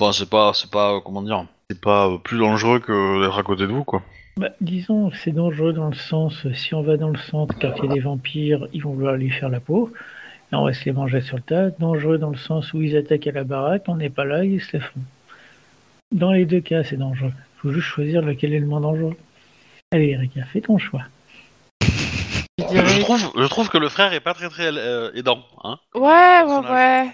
Enfin, 0.00 0.12
c'est 0.12 0.30
pas, 0.30 0.52
c'est 0.54 0.70
pas, 0.70 0.94
euh, 0.94 1.00
comment 1.00 1.22
dire, 1.22 1.46
c'est 1.70 1.80
pas 1.80 2.08
euh, 2.08 2.18
plus 2.18 2.38
dangereux 2.38 2.78
que 2.78 3.20
d'être 3.20 3.38
à 3.38 3.42
côté 3.42 3.62
de 3.66 3.72
vous, 3.72 3.84
quoi. 3.84 4.02
Bah, 4.36 4.50
disons, 4.60 5.10
c'est 5.10 5.32
dangereux 5.32 5.72
dans 5.72 5.88
le 5.88 5.96
sens, 5.96 6.46
euh, 6.46 6.54
si 6.54 6.72
on 6.72 6.82
va 6.82 6.96
dans 6.96 7.08
le 7.08 7.18
centre, 7.18 7.58
quartier 7.58 7.88
des 7.88 7.98
vampires, 7.98 8.68
ils 8.72 8.82
vont 8.82 8.92
vouloir 8.92 9.16
lui 9.16 9.30
faire 9.30 9.48
la 9.48 9.58
peau. 9.58 9.92
Et 10.52 10.54
on 10.54 10.64
va 10.64 10.72
se 10.72 10.84
les 10.84 10.92
manger 10.92 11.20
sur 11.20 11.36
le 11.36 11.42
tas. 11.42 11.70
Dangereux 11.70 12.18
dans 12.18 12.30
le 12.30 12.36
sens 12.36 12.72
où 12.72 12.80
ils 12.80 12.96
attaquent 12.96 13.26
à 13.26 13.32
la 13.32 13.44
baraque, 13.44 13.82
on 13.88 13.96
n'est 13.96 14.08
pas 14.08 14.24
là, 14.24 14.44
ils 14.44 14.62
se 14.62 14.74
les 14.74 14.80
font. 14.80 15.00
Dans 16.12 16.30
les 16.30 16.46
deux 16.46 16.60
cas, 16.60 16.84
c'est 16.84 16.96
dangereux. 16.96 17.32
faut 17.56 17.72
juste 17.72 17.88
choisir 17.88 18.22
lequel 18.22 18.54
est 18.54 18.60
le 18.60 18.66
moins 18.66 18.80
dangereux. 18.80 19.16
Allez, 19.90 20.10
Erika, 20.10 20.44
fais 20.44 20.60
ton 20.60 20.78
choix. 20.78 21.02
Je 22.58 23.00
trouve, 23.00 23.32
je 23.36 23.46
trouve 23.46 23.68
que 23.70 23.78
le 23.78 23.88
frère 23.88 24.12
est 24.12 24.20
pas 24.20 24.34
très 24.34 24.48
très 24.50 24.70
euh, 24.76 25.10
aidant, 25.14 25.42
hein. 25.64 25.78
Ouais, 25.94 26.42
ouais, 26.44 26.70
ouais. 26.70 27.08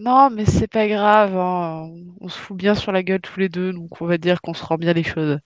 Non, 0.00 0.30
mais 0.30 0.44
c'est 0.44 0.66
pas 0.66 0.88
grave. 0.88 1.36
hein. 1.36 1.88
On 2.20 2.28
se 2.28 2.38
fout 2.38 2.56
bien 2.56 2.74
sur 2.74 2.90
la 2.90 3.02
gueule 3.02 3.20
tous 3.20 3.38
les 3.38 3.48
deux, 3.48 3.72
donc 3.72 4.00
on 4.00 4.06
va 4.06 4.18
dire 4.18 4.40
qu'on 4.40 4.54
se 4.54 4.64
rend 4.64 4.76
bien 4.76 4.92
les 4.92 5.04
choses. 5.04 5.38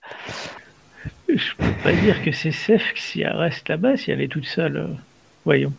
Je 1.27 1.53
peux 1.57 1.71
pas 1.83 1.93
dire 1.93 2.23
que 2.23 2.31
c'est 2.31 2.51
safe 2.51 2.93
si 2.95 3.21
elle 3.21 3.35
reste 3.35 3.69
là-bas, 3.69 3.97
si 3.97 4.09
elle 4.11 4.21
est 4.21 4.27
toute 4.27 4.45
seule. 4.45 4.77
euh, 4.77 4.87
Voyons. 5.45 5.73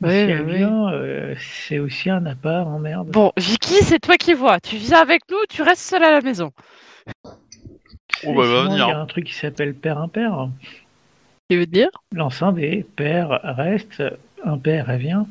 Ouais, 0.00 0.10
si 0.26 0.30
elle 0.30 0.42
ouais. 0.42 0.58
vient, 0.58 0.92
euh, 0.92 1.34
c'est 1.66 1.80
aussi 1.80 2.10
un 2.10 2.24
appart 2.26 2.66
en 2.68 2.78
merde. 2.78 3.08
Bon, 3.08 3.32
Vicky, 3.36 3.82
c'est 3.82 3.98
toi 3.98 4.16
qui 4.16 4.34
vois. 4.34 4.60
Tu 4.60 4.76
viens 4.76 5.00
avec 5.00 5.22
nous, 5.30 5.38
tu 5.48 5.62
restes 5.62 5.82
seule 5.82 6.04
à 6.04 6.12
la 6.12 6.20
maison. 6.20 6.52
Oh, 8.24 8.34
bah, 8.34 8.42
elle 8.44 8.50
va 8.50 8.62
sinon, 8.62 8.70
venir. 8.70 8.86
Il 8.86 8.90
y 8.90 8.92
a 8.92 8.98
un 8.98 9.06
truc 9.06 9.26
qui 9.26 9.34
s'appelle 9.34 9.74
père 9.74 9.98
impair. 9.98 10.48
Tu 11.50 11.58
veux 11.58 11.66
dire? 11.66 11.90
L'enceinte 12.12 12.58
est 12.58 12.84
père 12.96 13.40
reste, 13.42 14.02
impair 14.44 14.90
elle 14.90 15.00
vient. 15.00 15.26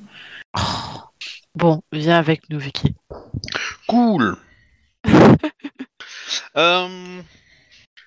Bon, 1.55 1.81
viens 1.91 2.17
avec 2.17 2.49
nous, 2.49 2.59
Vicky. 2.59 2.95
Cool. 3.88 4.38
Euh, 6.55 7.21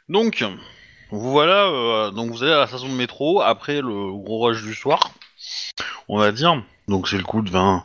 donc, 0.08 0.44
vous 1.10 1.30
voilà, 1.30 1.66
euh, 1.66 2.10
donc 2.10 2.30
vous 2.30 2.42
allez 2.42 2.52
à 2.52 2.58
la 2.58 2.66
station 2.66 2.88
de 2.88 2.94
métro 2.94 3.40
après 3.40 3.80
le 3.80 4.12
gros 4.12 4.40
rush 4.40 4.62
du 4.62 4.74
soir, 4.74 5.12
on 6.08 6.18
va 6.18 6.32
dire. 6.32 6.60
Donc 6.88 7.08
c'est 7.08 7.16
le 7.16 7.22
coup 7.22 7.42
de 7.42 7.50
20, 7.50 7.84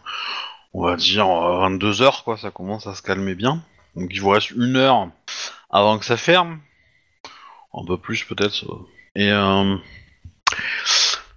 on 0.74 0.84
va 0.84 0.96
dire 0.96 1.28
22 1.28 2.02
heures 2.02 2.24
quoi, 2.24 2.38
ça 2.38 2.50
commence 2.50 2.88
à 2.88 2.96
se 2.96 3.04
calmer 3.04 3.36
bien. 3.36 3.62
Donc 3.96 4.10
il 4.12 4.22
vous 4.22 4.30
reste 4.30 4.52
une 4.52 4.76
heure 4.76 5.10
avant 5.70 6.00
que 6.00 6.06
ça 6.06 6.18
ferme, 6.18 6.60
un 7.76 7.86
peu 7.86 7.98
plus 7.98 8.24
peut-être. 8.24 8.66
Et 9.16 9.32
euh, 9.32 9.76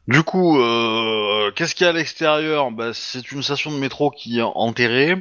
du 0.06 0.22
coup, 0.22 0.60
euh, 0.60 1.50
qu'est-ce 1.52 1.74
qu'il 1.74 1.84
y 1.84 1.86
a 1.86 1.90
à 1.90 1.94
l'extérieur? 1.94 2.70
Bah, 2.70 2.92
C'est 2.94 3.32
une 3.32 3.42
station 3.42 3.70
de 3.72 3.78
métro 3.78 4.10
qui 4.10 4.38
est 4.38 4.42
enterrée 4.42 5.16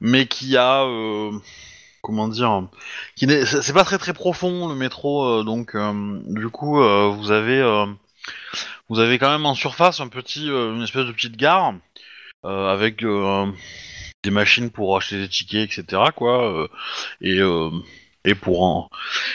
mais 0.00 0.26
qui 0.26 0.56
a 0.56 0.84
euh, 0.84 1.32
comment 2.02 2.28
dire 2.28 2.68
qui 3.16 3.26
n'est 3.26 3.44
c'est 3.44 3.72
pas 3.72 3.82
très 3.82 3.98
très 3.98 4.12
profond 4.12 4.68
le 4.68 4.76
métro 4.76 5.42
donc 5.42 5.76
du 6.28 6.48
coup 6.50 6.76
vous 6.76 7.32
avez 7.32 7.58
quand 9.18 9.30
même 9.30 9.44
en 9.44 9.56
surface 9.56 9.98
une 9.98 10.82
espèce 10.84 11.04
de 11.04 11.10
petite 11.10 11.36
gare 11.36 11.74
avec 12.44 13.04
des 14.22 14.30
machines 14.30 14.70
pour 14.70 14.96
acheter 14.96 15.18
des 15.18 15.28
tickets 15.28 15.76
etc 15.76 16.02
quoi 16.14 16.68
et 17.20 17.40
et 18.24 18.34
pour 18.34 18.62
en- 18.62 18.88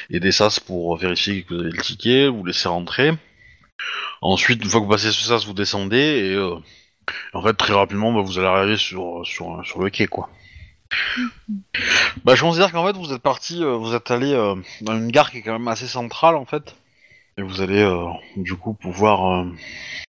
et 0.09 0.19
des 0.19 0.31
sas 0.31 0.59
pour 0.59 0.95
vérifier 0.97 1.43
que 1.43 1.53
vous 1.53 1.61
avez 1.61 1.71
le 1.71 1.81
ticket 1.81 2.27
vous 2.27 2.45
laissez 2.45 2.67
rentrer. 2.67 3.11
Ensuite 4.21 4.63
une 4.63 4.69
fois 4.69 4.79
que 4.79 4.85
vous 4.85 4.91
passez 4.91 5.11
ce 5.11 5.23
sas 5.23 5.45
vous 5.45 5.53
descendez 5.53 5.97
et 5.97 6.33
euh, 6.35 6.55
en 7.33 7.41
fait 7.41 7.53
très 7.53 7.73
rapidement 7.73 8.13
bah, 8.13 8.21
vous 8.21 8.37
allez 8.39 8.47
arriver 8.47 8.77
sur 8.77 9.25
sur 9.25 9.65
sur 9.65 9.81
le 9.81 9.89
quai 9.89 10.07
quoi. 10.07 10.29
Bah, 12.23 12.35
je 12.35 12.41
considère 12.41 12.71
qu'en 12.71 12.85
fait, 12.85 12.95
vous 12.95 13.11
êtes 13.13 13.21
parti, 13.21 13.63
euh, 13.63 13.75
vous 13.75 13.95
êtes 13.95 14.11
allé 14.11 14.31
euh, 14.31 14.55
dans 14.81 14.95
une 14.95 15.09
gare 15.11 15.31
qui 15.31 15.37
est 15.37 15.41
quand 15.41 15.53
même 15.57 15.67
assez 15.67 15.87
centrale 15.87 16.35
en 16.35 16.45
fait, 16.45 16.75
et 17.37 17.41
vous 17.41 17.61
allez 17.61 17.83
du 18.37 18.55
coup 18.55 18.73
pouvoir 18.73 19.45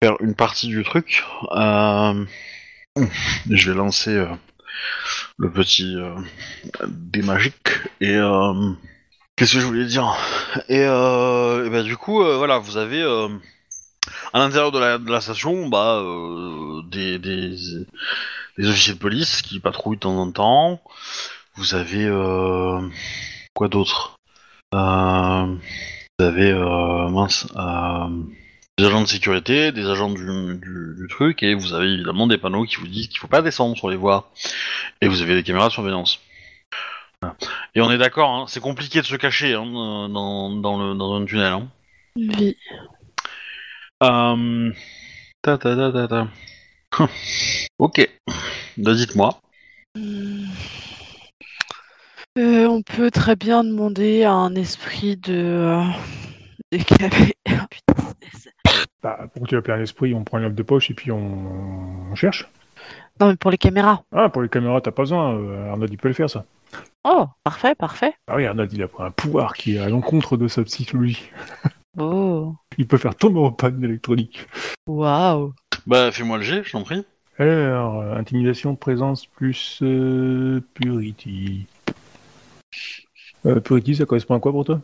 faire 0.01 0.15
une 0.21 0.33
partie 0.35 0.67
du 0.67 0.83
truc. 0.83 1.23
Je 3.49 3.71
vais 3.71 3.77
lancer 3.77 4.25
le 5.37 5.51
petit 5.51 5.95
euh, 5.95 6.15
dé 6.87 7.21
magique 7.21 7.69
et 8.01 8.15
euh, 8.15 8.71
qu'est-ce 9.35 9.53
que 9.53 9.59
je 9.59 9.65
voulais 9.65 9.85
dire? 9.85 10.15
Et, 10.67 10.81
euh, 10.81 11.65
et 11.65 11.69
bah, 11.69 11.83
du 11.83 11.97
coup, 11.97 12.23
voilà, 12.23 12.57
vous 12.59 12.77
avez 12.77 13.03
à 14.33 14.39
l'intérieur 14.39 14.71
de 14.71 15.09
la, 15.09 15.21
station, 15.21 15.69
bah, 15.69 16.03
des, 16.89 17.19
des 17.19 17.55
des 18.57 18.67
officiers 18.67 18.93
de 18.93 18.99
police 18.99 19.41
qui 19.41 19.59
patrouillent 19.59 19.95
de 19.95 20.01
temps 20.01 20.17
en 20.17 20.31
temps. 20.31 20.81
Vous 21.55 21.75
avez 21.75 22.07
quoi 23.53 23.69
d'autre? 23.69 24.17
Vous 24.71 24.77
avez 26.25 26.53
mince, 26.53 27.47
des 28.79 28.85
agents 28.85 29.01
de 29.01 29.07
sécurité, 29.07 29.71
des 29.71 29.85
agents 29.87 30.09
du, 30.09 30.25
du, 30.25 30.95
du 30.97 31.07
truc, 31.09 31.43
et 31.43 31.53
vous 31.53 31.73
avez 31.73 31.87
évidemment 31.87 32.27
des 32.27 32.37
panneaux 32.37 32.63
qui 32.65 32.77
vous 32.77 32.87
disent 32.87 33.07
qu'il 33.07 33.19
faut 33.19 33.27
pas 33.27 33.41
descendre 33.41 33.75
sur 33.75 33.89
les 33.89 33.97
voies. 33.97 34.31
Et 35.01 35.07
vous 35.07 35.21
avez 35.21 35.35
des 35.35 35.43
caméras 35.43 35.67
de 35.67 35.73
surveillance. 35.73 36.19
Voilà. 37.21 37.35
Et 37.75 37.81
on 37.81 37.91
est 37.91 37.97
d'accord, 37.97 38.29
hein, 38.29 38.45
c'est 38.47 38.61
compliqué 38.61 39.01
de 39.01 39.05
se 39.05 39.15
cacher 39.17 39.53
hein, 39.53 39.65
dans, 39.65 40.49
dans, 40.49 40.77
le, 40.77 40.95
dans 40.95 41.13
un 41.15 41.25
tunnel. 41.25 41.53
Hein. 41.53 41.67
Oui. 42.15 42.55
Euh... 44.03 44.71
Ta 45.41 45.57
ta 45.57 45.75
ta 45.75 45.91
ta 45.91 46.07
ta. 46.07 46.27
ok. 47.79 48.09
Bah, 48.77 48.93
dites-moi. 48.93 49.41
Hmm. 49.95 50.45
Euh, 52.37 52.65
on 52.67 52.81
peut 52.81 53.11
très 53.11 53.35
bien 53.35 53.63
demander 53.63 54.23
à 54.23 54.31
un 54.31 54.55
esprit 54.55 55.17
de. 55.17 55.33
euh, 56.73 56.77
caler- 56.97 57.33
Ah, 57.47 57.67
putain, 57.69 58.13
c'est- 58.33 58.53
Bah, 59.01 59.27
pour 59.39 59.47
que 59.47 59.49
tu 59.49 59.55
appelles 59.57 59.79
un 59.79 59.83
esprit, 59.83 60.13
on 60.13 60.23
prend 60.23 60.37
une 60.37 60.43
lampe 60.45 60.53
de 60.55 60.63
poche 60.63 60.91
et 60.91 60.93
puis 60.93 61.11
on, 61.11 62.11
on 62.11 62.15
cherche. 62.15 62.47
Non, 63.19 63.27
mais 63.27 63.35
pour 63.35 63.51
les 63.51 63.57
caméras. 63.57 64.03
Ah, 64.13 64.29
pour 64.29 64.41
les 64.41 64.49
caméras, 64.49 64.81
t'as 64.81 64.91
pas 64.91 65.01
besoin. 65.03 65.35
euh, 65.35 65.71
Arnaud, 65.71 65.87
il 65.89 65.97
peut 65.97 66.07
le 66.07 66.13
faire, 66.13 66.29
ça. 66.29 66.45
Oh, 67.03 67.25
parfait, 67.43 67.75
parfait. 67.75 68.13
Ah 68.27 68.35
oui, 68.35 68.45
Arnaud, 68.45 68.65
il 68.71 68.81
a 68.83 68.87
pris 68.87 69.03
un 69.03 69.11
pouvoir 69.11 69.53
qui 69.53 69.75
est 69.75 69.79
à 69.79 69.89
l'encontre 69.89 70.37
de 70.37 70.47
sa 70.47 70.63
psychologie. 70.63 71.29
Oh, 71.97 72.55
Il 72.77 72.87
peut 72.87 72.97
faire 72.97 73.15
tomber 73.15 73.39
en 73.39 73.51
panne 73.51 73.83
électronique. 73.83 74.45
waouh. 74.87 75.53
Bah, 75.87 76.11
fais-moi 76.11 76.37
le 76.37 76.43
jet, 76.43 76.63
je 76.63 76.71
t'en 76.71 76.83
prie. 76.83 77.03
Alors, 77.37 77.99
euh, 78.01 78.15
intimidation, 78.15 78.75
présence 78.75 79.25
plus 79.25 79.79
euh, 79.81 80.61
purity. 80.73 81.65
Euh, 83.45 83.59
purity, 83.59 83.95
ça 83.95 84.05
correspond 84.05 84.35
à 84.35 84.39
quoi 84.39 84.51
pour 84.51 84.65
toi? 84.65 84.81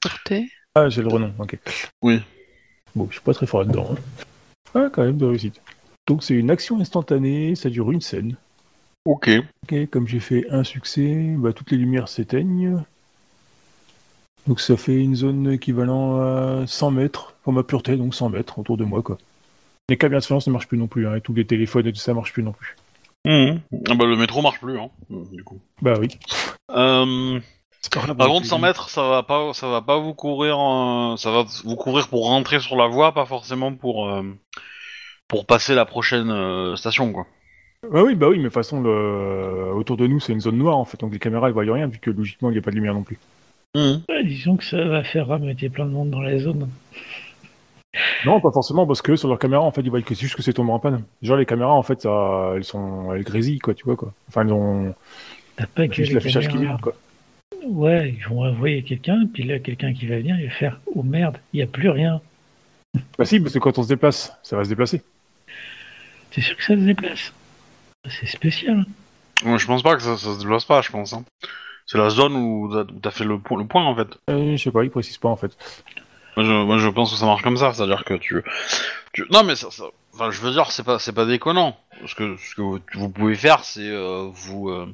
Portée. 0.00 0.48
Ah, 0.74 0.90
c'est 0.90 1.02
le 1.02 1.08
renom, 1.08 1.32
ok. 1.38 1.58
Oui. 2.02 2.20
Bon, 2.94 3.06
je 3.08 3.14
suis 3.14 3.22
pas 3.22 3.34
très 3.34 3.46
fort 3.46 3.60
là-dedans. 3.60 3.90
hein. 3.92 4.24
Ah, 4.74 4.88
quand 4.92 5.04
même, 5.04 5.16
de 5.16 5.26
réussite. 5.26 5.60
Donc, 6.06 6.22
c'est 6.22 6.34
une 6.34 6.50
action 6.50 6.80
instantanée, 6.80 7.54
ça 7.54 7.70
dure 7.70 7.90
une 7.92 8.00
scène. 8.00 8.36
Ok. 9.04 9.30
Ok, 9.64 9.86
comme 9.90 10.08
j'ai 10.08 10.20
fait 10.20 10.46
un 10.50 10.64
succès, 10.64 11.34
bah, 11.38 11.52
toutes 11.52 11.70
les 11.70 11.76
lumières 11.76 12.08
s'éteignent. 12.08 12.82
Donc 14.46 14.60
ça 14.60 14.76
fait 14.76 15.00
une 15.00 15.14
zone 15.14 15.52
équivalent 15.52 16.20
à 16.20 16.66
100 16.66 16.90
mètres, 16.90 17.34
pour 17.42 17.52
ma 17.52 17.62
pureté, 17.62 17.96
donc 17.96 18.14
100 18.14 18.28
mètres 18.28 18.58
autour 18.58 18.76
de 18.76 18.84
moi, 18.84 19.02
quoi. 19.02 19.18
Les 19.88 19.96
de 19.96 20.20
surveillance 20.20 20.46
ne 20.46 20.52
marchent 20.52 20.68
plus 20.68 20.78
non 20.78 20.86
plus, 20.86 21.06
hein, 21.06 21.16
et 21.16 21.20
tous 21.20 21.34
les 21.34 21.46
téléphones 21.46 21.86
et 21.86 21.92
tout 21.92 21.98
ça 21.98 22.14
marchent 22.14 22.32
plus 22.32 22.42
non 22.42 22.52
plus. 22.52 22.76
Mhm. 23.26 23.60
Ah 23.88 23.94
bah, 23.94 24.04
le 24.04 24.16
métro 24.16 24.42
marche 24.42 24.60
plus, 24.60 24.78
hein, 24.78 24.90
du 25.32 25.42
coup. 25.44 25.58
Bah 25.80 25.94
oui. 25.98 26.08
Euh, 26.70 27.40
par 27.90 28.04
on 28.10 28.14
contre, 28.14 28.40
peut- 28.42 28.48
100 28.48 28.58
mètres, 28.58 28.88
ça 28.88 29.02
va 29.08 29.22
pas, 29.22 29.52
ça 29.54 29.68
va 29.68 29.82
pas 29.82 29.98
vous 29.98 30.14
courir, 30.14 30.58
euh, 30.58 31.16
ça 31.16 31.30
va 31.30 31.44
vous 31.64 31.76
couvrir 31.76 32.08
pour 32.08 32.26
rentrer 32.26 32.60
sur 32.60 32.76
la 32.76 32.86
voie, 32.86 33.12
pas 33.12 33.26
forcément 33.26 33.74
pour 33.74 34.08
euh, 34.08 34.22
pour 35.28 35.46
passer 35.46 35.74
la 35.74 35.84
prochaine 35.84 36.30
euh, 36.30 36.76
station, 36.76 37.12
quoi. 37.12 37.26
Bah 37.90 38.02
oui, 38.02 38.14
bah 38.14 38.28
oui, 38.28 38.36
mais 38.38 38.44
de 38.44 38.48
toute 38.48 38.54
façon, 38.54 38.80
le... 38.80 39.72
autour 39.74 39.96
de 39.98 40.06
nous, 40.06 40.18
c'est 40.18 40.32
une 40.32 40.40
zone 40.40 40.56
noire 40.56 40.78
en 40.78 40.84
fait, 40.86 40.98
donc 41.00 41.12
les 41.12 41.18
caméras 41.18 41.48
elles 41.48 41.52
voient 41.52 41.64
rien, 41.64 41.86
vu 41.86 41.98
que 41.98 42.10
logiquement 42.10 42.48
il 42.50 42.52
n'y 42.52 42.58
a 42.58 42.62
pas 42.62 42.70
de 42.70 42.76
lumière 42.76 42.94
non 42.94 43.02
plus. 43.02 43.18
Ouais, 43.74 44.24
disons 44.24 44.56
que 44.56 44.64
ça 44.64 44.82
va 44.84 45.02
faire 45.04 45.26
rameuter 45.26 45.68
plein 45.68 45.84
de 45.84 45.90
monde 45.90 46.10
dans 46.10 46.20
la 46.20 46.38
zone. 46.38 46.68
Non, 48.24 48.40
pas 48.40 48.50
forcément, 48.50 48.86
parce 48.86 49.02
que 49.02 49.16
sur 49.16 49.28
leurs 49.28 49.38
caméras, 49.38 49.62
en 49.62 49.70
fait, 49.70 49.82
ils 49.82 49.90
voient 49.90 50.00
que 50.02 50.14
c'est 50.14 50.22
juste 50.22 50.34
que 50.34 50.42
c'est 50.42 50.52
tombé 50.52 50.72
en 50.72 50.78
panne. 50.78 51.02
Genre, 51.22 51.36
les 51.36 51.46
caméras, 51.46 51.74
en 51.74 51.82
fait, 51.82 52.02
ça... 52.02 52.52
elles 52.56 52.64
sont. 52.64 53.12
Elles 53.12 53.22
grésillent, 53.22 53.58
quoi, 53.60 53.74
tu 53.74 53.84
vois, 53.84 53.96
quoi. 53.96 54.12
Enfin, 54.28 54.42
elles 54.42 54.52
ont 54.52 54.94
T'as 55.56 55.66
pas 55.66 55.86
que 55.86 56.02
l'affichage 56.12 56.48
qui 56.48 56.58
merde, 56.58 56.80
quoi. 56.80 56.94
Ouais, 57.66 58.14
ils 58.18 58.26
vont 58.28 58.44
envoyer 58.44 58.82
quelqu'un, 58.82 59.26
puis 59.32 59.42
là, 59.44 59.58
quelqu'un 59.58 59.92
qui 59.94 60.06
va 60.06 60.16
venir, 60.16 60.38
il 60.38 60.46
va 60.48 60.52
faire 60.54 60.80
Oh 60.94 61.02
merde, 61.02 61.38
il 61.52 61.56
n'y 61.58 61.62
a 61.62 61.66
plus 61.66 61.88
rien. 61.88 62.20
Bah 63.18 63.24
si, 63.24 63.40
parce 63.40 63.52
que 63.54 63.58
quand 63.58 63.78
on 63.78 63.82
se 63.82 63.88
déplace, 63.88 64.32
ça 64.42 64.56
va 64.56 64.64
se 64.64 64.68
déplacer. 64.68 65.02
T'es 66.30 66.40
sûr 66.40 66.56
que 66.56 66.62
ça 66.64 66.74
se 66.74 66.80
déplace 66.80 67.32
C'est 68.08 68.26
spécial. 68.26 68.84
Ouais, 69.44 69.58
je 69.58 69.66
pense 69.66 69.82
pas 69.82 69.96
que 69.96 70.02
ça, 70.02 70.16
ça 70.16 70.34
se 70.34 70.38
déplace 70.38 70.64
pas, 70.64 70.80
je 70.82 70.90
pense. 70.90 71.12
hein. 71.12 71.24
C'est 71.86 71.98
la 71.98 72.10
zone 72.10 72.34
où 72.36 72.72
t'as- 73.02 73.10
fait 73.10 73.24
le, 73.24 73.38
point- 73.38 73.58
le 73.58 73.66
point, 73.66 73.84
en 73.84 73.94
fait. 73.94 74.08
Euh, 74.30 74.56
je 74.56 74.62
sais 74.62 74.70
pas, 74.70 74.84
ils 74.84 74.90
précisent 74.90 75.18
pas, 75.18 75.28
en 75.28 75.36
fait. 75.36 75.56
Moi 76.36 76.44
je, 76.44 76.52
moi, 76.52 76.78
je 76.78 76.88
pense 76.88 77.12
que 77.12 77.16
ça 77.16 77.26
marche 77.26 77.42
comme 77.42 77.56
ça, 77.56 77.72
c'est-à-dire 77.72 78.04
que 78.04 78.14
tu, 78.14 78.42
tu- 79.12 79.24
non 79.30 79.44
mais 79.44 79.54
ça, 79.54 79.70
ça- 79.70 79.84
enfin 80.12 80.32
je 80.32 80.40
veux 80.40 80.50
dire 80.50 80.72
c'est 80.72 80.82
pas 80.82 80.98
c'est 80.98 81.12
pas 81.12 81.26
déconnant. 81.26 81.76
Ce 82.06 82.16
que 82.16 82.36
ce 82.38 82.56
que 82.56 82.60
vous, 82.60 82.80
vous 82.94 83.08
pouvez 83.08 83.36
faire 83.36 83.62
c'est 83.64 83.88
euh, 83.88 84.28
vous 84.32 84.68
euh, 84.68 84.92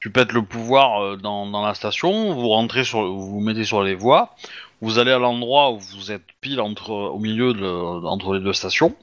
tu 0.00 0.10
pètes 0.10 0.32
le 0.32 0.42
pouvoir 0.42 1.02
euh, 1.02 1.16
dans, 1.16 1.46
dans 1.46 1.62
la 1.64 1.74
station, 1.74 2.32
vous 2.34 2.48
rentrez 2.48 2.84
sur 2.84 3.02
vous 3.02 3.26
vous 3.30 3.40
mettez 3.40 3.64
sur 3.64 3.82
les 3.82 3.94
voies, 3.94 4.34
vous 4.80 4.98
allez 4.98 5.12
à 5.12 5.18
l'endroit 5.18 5.70
où 5.72 5.78
vous 5.78 6.10
êtes 6.10 6.24
pile 6.40 6.60
entre 6.60 6.90
au 6.90 7.18
milieu 7.18 7.52
de, 7.54 7.66
entre 8.06 8.34
les 8.34 8.40
deux 8.40 8.52
stations. 8.54 8.94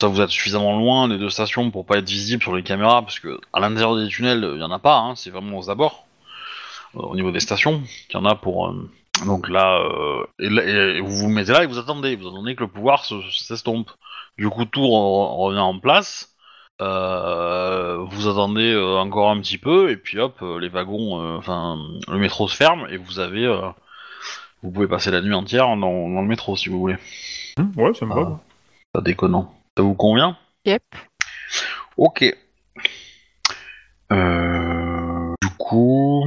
Ça 0.00 0.08
vous 0.08 0.20
êtes 0.22 0.30
suffisamment 0.30 0.78
loin 0.78 1.08
des 1.08 1.18
deux 1.18 1.28
stations 1.30 1.70
pour 1.70 1.84
pas 1.84 1.98
être 1.98 2.08
visible 2.08 2.42
sur 2.42 2.56
les 2.56 2.62
caméras 2.62 3.02
parce 3.02 3.18
que 3.18 3.38
à 3.52 3.60
l'intérieur 3.60 3.96
des 3.96 4.08
tunnels 4.08 4.52
il 4.54 4.60
y 4.60 4.64
en 4.64 4.70
a 4.70 4.78
pas, 4.78 4.96
hein, 4.96 5.14
c'est 5.14 5.30
vraiment 5.30 5.58
aux 5.58 5.68
abords. 5.70 6.06
Euh, 6.96 7.00
au 7.00 7.14
niveau 7.14 7.30
des 7.30 7.40
stations, 7.40 7.82
il 8.08 8.14
y 8.14 8.16
en 8.16 8.24
a 8.24 8.34
pour 8.34 8.68
euh, 8.68 8.90
donc 9.26 9.48
là, 9.50 9.78
euh, 9.80 10.24
et 10.38 10.48
là- 10.48 10.64
et 10.64 11.00
vous 11.02 11.14
vous 11.14 11.28
mettez 11.28 11.52
là 11.52 11.62
et 11.62 11.66
vous 11.66 11.78
attendez, 11.78 12.16
vous 12.16 12.28
attendez 12.28 12.54
que 12.56 12.62
le 12.62 12.68
pouvoir 12.68 13.04
se- 13.04 13.20
s'estompe. 13.30 13.90
Du 14.38 14.48
coup, 14.48 14.64
tout 14.64 14.80
re- 14.80 15.36
revient 15.36 15.58
en 15.60 15.78
place. 15.78 16.29
Euh, 16.80 17.98
vous 18.08 18.28
attendez 18.28 18.72
euh, 18.72 18.96
encore 18.96 19.30
un 19.30 19.40
petit 19.40 19.58
peu 19.58 19.90
et 19.90 19.96
puis 19.96 20.18
hop, 20.18 20.38
euh, 20.40 20.58
les 20.58 20.68
wagons, 20.70 21.20
euh, 21.20 21.36
enfin, 21.36 21.78
le 22.08 22.16
métro 22.16 22.48
se 22.48 22.56
ferme 22.56 22.86
et 22.88 22.96
vous 22.96 23.18
avez, 23.18 23.44
euh, 23.44 23.68
vous 24.62 24.70
pouvez 24.70 24.88
passer 24.88 25.10
la 25.10 25.20
nuit 25.20 25.34
entière 25.34 25.66
dans, 25.66 25.76
dans 25.76 26.22
le 26.22 26.26
métro 26.26 26.56
si 26.56 26.70
vous 26.70 26.80
voulez. 26.80 26.96
Hum, 27.58 27.72
ouais, 27.76 27.92
ça 27.92 28.06
me 28.06 28.14
va. 28.14 28.32
Ah. 28.32 28.40
Pas 28.92 29.00
déconnant. 29.02 29.54
Ça 29.76 29.82
vous 29.82 29.94
convient? 29.94 30.38
Yep. 30.64 30.82
Ok. 31.98 32.24
Euh, 34.10 35.34
du 35.42 35.48
coup, 35.58 36.24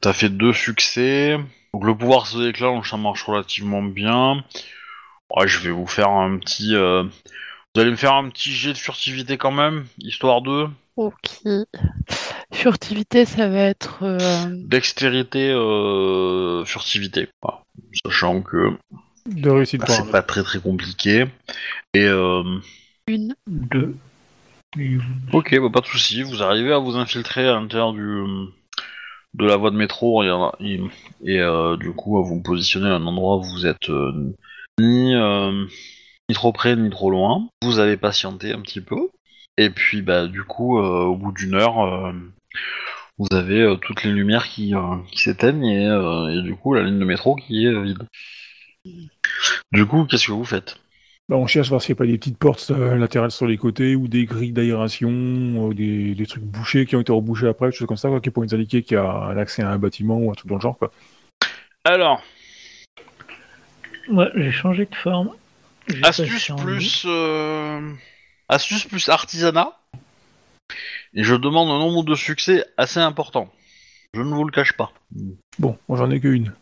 t'as 0.00 0.12
fait 0.12 0.28
deux 0.28 0.52
succès. 0.52 1.36
Donc 1.74 1.84
le 1.84 1.96
pouvoir 1.96 2.26
se 2.26 2.38
déclenche, 2.38 2.90
ça 2.90 2.96
marche 2.96 3.24
relativement 3.24 3.82
bien. 3.82 4.44
Ouais, 5.34 5.48
je 5.48 5.58
vais 5.58 5.70
vous 5.70 5.86
faire 5.86 6.10
un 6.10 6.38
petit. 6.38 6.74
Vous 7.74 7.80
allez 7.82 7.90
me 7.90 7.96
faire 7.96 8.14
un 8.14 8.28
petit 8.28 8.50
jet 8.52 8.72
de 8.72 8.78
furtivité 8.78 9.36
quand 9.36 9.52
même, 9.52 9.84
histoire 9.98 10.42
de 10.42 10.66
Ok. 10.96 11.14
Furtivité, 12.52 13.24
ça 13.24 13.48
va 13.48 13.58
être. 13.60 13.98
euh, 14.02 14.18
dextérité, 14.66 15.50
euh, 15.50 16.64
furtivité. 16.64 17.28
Voilà. 17.42 17.62
Sachant 18.04 18.42
que 18.42 18.72
De 19.26 19.50
réussite 19.50 19.80
bah, 19.80 19.86
pour 19.86 19.94
c'est 19.94 20.02
un. 20.02 20.06
pas 20.06 20.22
très 20.22 20.42
très 20.42 20.58
compliqué. 20.58 21.26
Et 21.94 22.04
euh, 22.04 22.42
une. 23.06 23.34
Deux. 23.46 23.94
Et 24.78 24.96
Ok, 25.32 25.56
bah, 25.60 25.70
pas 25.72 25.80
de 25.80 25.86
souci. 25.86 26.22
Vous 26.22 26.42
arrivez 26.42 26.72
à 26.72 26.78
vous 26.78 26.96
infiltrer 26.96 27.46
à 27.46 27.52
l'intérieur 27.60 27.92
du 27.92 28.24
de 29.34 29.44
la 29.44 29.56
voie 29.56 29.70
de 29.70 29.76
métro 29.76 30.22
et, 30.24 30.28
euh, 31.38 31.76
du 31.76 31.92
coup 31.92 32.18
à 32.18 32.22
vous 32.22 32.40
positionner 32.42 32.88
à 32.88 32.94
un 32.94 33.06
endroit 33.06 33.36
où 33.36 33.42
vous 33.44 33.66
êtes 33.66 33.90
euh, 33.90 34.34
ni 34.80 35.14
euh, 35.14 35.66
ni 36.28 36.34
trop 36.34 36.52
près 36.52 36.76
ni 36.76 36.90
trop 36.90 37.10
loin. 37.10 37.48
Vous 37.62 37.78
allez 37.78 37.96
patienter 37.96 38.52
un 38.52 38.60
petit 38.60 38.80
peu 38.80 39.08
et 39.56 39.70
puis 39.70 40.02
bah 40.02 40.26
du 40.26 40.44
coup 40.44 40.78
euh, 40.78 41.04
au 41.04 41.16
bout 41.16 41.32
d'une 41.32 41.54
heure 41.54 41.80
euh, 41.80 42.12
vous 43.18 43.26
avez 43.32 43.62
euh, 43.62 43.76
toutes 43.76 44.04
les 44.04 44.12
lumières 44.12 44.46
qui, 44.48 44.74
euh, 44.74 44.96
qui 45.10 45.18
s'éteignent 45.18 45.66
et, 45.66 45.86
euh, 45.88 46.28
et 46.28 46.42
du 46.42 46.54
coup 46.54 46.74
la 46.74 46.82
ligne 46.82 46.98
de 46.98 47.04
métro 47.04 47.34
qui 47.34 47.64
est 47.64 47.68
euh, 47.68 47.82
vide. 47.82 48.02
Du 49.72 49.84
coup, 49.86 50.04
qu'est-ce 50.04 50.28
que 50.28 50.32
vous 50.32 50.44
faites? 50.44 50.78
Bah, 51.28 51.36
on 51.36 51.46
cherche 51.46 51.68
voir 51.68 51.82
s'il 51.82 51.92
n'y 51.92 51.98
a 51.98 52.00
pas 52.00 52.06
des 52.06 52.16
petites 52.16 52.38
portes 52.38 52.70
euh, 52.70 52.96
latérales 52.96 53.30
sur 53.32 53.46
les 53.46 53.58
côtés 53.58 53.96
ou 53.96 54.08
des 54.08 54.24
grilles 54.24 54.52
d'aération, 54.52 55.10
ou 55.10 55.74
des, 55.74 56.14
des 56.14 56.26
trucs 56.26 56.44
bouchés 56.44 56.86
qui 56.86 56.96
ont 56.96 57.00
été 57.00 57.12
rebouchés 57.12 57.48
après, 57.48 57.66
des 57.66 57.72
choses 57.72 57.86
comme 57.86 57.98
ça, 57.98 58.08
quoi, 58.08 58.20
qui 58.20 58.30
pourraient 58.30 58.46
nous 58.46 58.54
indiquer 58.54 58.82
qu'il 58.82 58.94
y 58.94 58.98
a 58.98 59.10
un 59.10 59.36
accès 59.36 59.62
à 59.62 59.70
un 59.70 59.78
bâtiment 59.78 60.16
ou 60.16 60.30
un 60.30 60.34
truc 60.34 60.48
dans 60.48 60.54
le 60.54 60.60
genre, 60.62 60.78
quoi. 60.78 60.90
Alors, 61.84 62.22
Ouais, 64.08 64.30
j'ai 64.36 64.52
changé 64.52 64.86
de 64.86 64.94
forme. 64.94 65.32
Astuce 66.02 66.50
plus 66.56 67.04
euh, 67.06 67.92
astuce 68.48 68.84
plus 68.84 69.08
artisanat. 69.08 69.78
Et 71.14 71.24
je 71.24 71.34
demande 71.34 71.70
un 71.70 71.78
nombre 71.78 72.04
de 72.04 72.14
succès 72.14 72.64
assez 72.76 73.00
important. 73.00 73.52
Je 74.14 74.20
ne 74.20 74.34
vous 74.34 74.44
le 74.44 74.52
cache 74.52 74.74
pas. 74.74 74.92
Bon, 75.58 75.78
moi 75.88 75.98
j'en 75.98 76.10
ai 76.10 76.20
qu'une. 76.20 76.52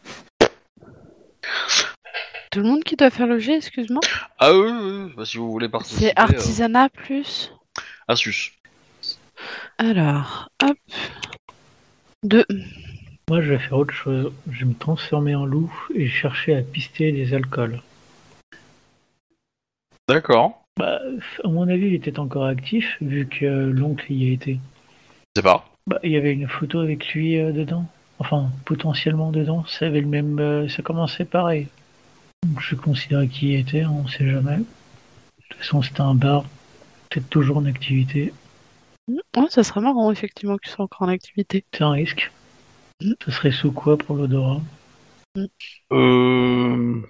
Tout 2.52 2.60
le 2.60 2.68
monde 2.68 2.84
qui 2.84 2.96
doit 2.96 3.10
faire 3.10 3.26
le 3.26 3.38
jet, 3.38 3.56
excuse-moi. 3.56 4.00
Ah 4.38 4.54
oui, 4.54 4.70
oui, 4.70 5.02
oui. 5.06 5.12
Bah, 5.16 5.24
si 5.24 5.36
vous 5.36 5.50
voulez 5.50 5.68
participer. 5.68 6.06
C'est 6.06 6.18
artisanat 6.18 6.88
plus. 6.88 7.50
euh, 7.52 7.82
astuce. 8.12 8.52
Alors, 9.78 10.48
hop. 10.62 10.78
Deux. 12.22 12.46
Moi, 13.28 13.42
je 13.42 13.50
vais 13.50 13.58
faire 13.58 13.74
autre 13.74 13.92
chose. 13.92 14.32
Je 14.50 14.60
vais 14.60 14.66
me 14.66 14.74
transformer 14.74 15.34
en 15.34 15.44
loup 15.44 15.72
et 15.94 16.08
chercher 16.08 16.54
à 16.56 16.62
pister 16.62 17.12
des 17.12 17.34
alcools. 17.34 17.82
D'accord. 20.08 20.62
Bah, 20.78 21.00
à 21.42 21.48
mon 21.48 21.68
avis, 21.68 21.86
il 21.86 21.94
était 21.94 22.18
encore 22.18 22.44
actif, 22.44 22.96
vu 23.00 23.26
que 23.26 23.46
l'oncle 23.46 24.12
y 24.12 24.28
a 24.28 24.32
été. 24.32 24.60
Je 25.34 25.40
sais 25.40 25.42
pas. 25.42 25.68
Bah, 25.86 25.98
il 26.02 26.10
y 26.12 26.16
avait 26.16 26.32
une 26.32 26.48
photo 26.48 26.80
avec 26.80 27.12
lui 27.12 27.38
euh, 27.38 27.52
dedans. 27.52 27.86
Enfin, 28.18 28.50
potentiellement 28.64 29.30
dedans. 29.30 29.64
Ça 29.66 29.86
avait 29.86 30.00
le 30.00 30.06
même. 30.06 30.38
euh, 30.38 30.68
ça 30.68 30.82
commençait 30.82 31.24
pareil. 31.24 31.68
Donc, 32.46 32.60
Je 32.60 32.74
considère 32.74 33.28
qu'il 33.28 33.48
y 33.48 33.54
était, 33.56 33.84
on 33.84 34.06
sait 34.06 34.28
jamais. 34.28 34.58
De 34.58 34.64
toute 35.48 35.58
façon, 35.58 35.82
c'était 35.82 36.02
un 36.02 36.14
bar. 36.14 36.44
Peut-être 37.10 37.28
toujours 37.28 37.58
en 37.58 37.64
activité. 37.64 38.32
Ouais, 39.08 39.46
ça 39.48 39.62
serait 39.62 39.80
marrant, 39.80 40.10
effectivement, 40.10 40.56
qu'ils 40.56 40.70
soient 40.72 40.84
encore 40.84 41.02
en 41.02 41.10
activité. 41.10 41.64
C'est 41.72 41.84
un 41.84 41.92
risque. 41.92 42.30
Ce 43.00 43.30
serait 43.30 43.52
sous 43.52 43.72
quoi 43.72 43.96
pour 43.96 44.16
l'odorat? 44.16 44.60
Euh... 45.92 47.02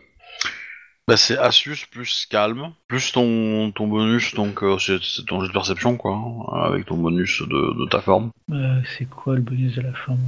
Bah, 1.08 1.16
c'est 1.16 1.38
astuce 1.38 1.84
plus 1.86 2.26
calme. 2.28 2.72
Plus 2.88 3.12
ton, 3.12 3.70
ton 3.72 3.86
bonus, 3.86 4.34
donc 4.34 4.62
euh, 4.64 4.76
c'est 4.78 5.00
c'est 5.04 5.24
ton 5.24 5.40
jeu 5.40 5.46
de 5.48 5.52
perception, 5.52 5.96
quoi. 5.96 6.14
hein, 6.16 6.62
avec 6.64 6.86
ton 6.86 6.96
bonus 6.96 7.42
de, 7.42 7.78
de 7.84 7.88
ta 7.88 8.00
forme. 8.00 8.30
Euh, 8.50 8.80
C'est 8.98 9.08
quoi 9.08 9.36
le 9.36 9.40
bonus 9.42 9.76
de 9.76 9.82
la 9.82 9.92
forme 9.92 10.18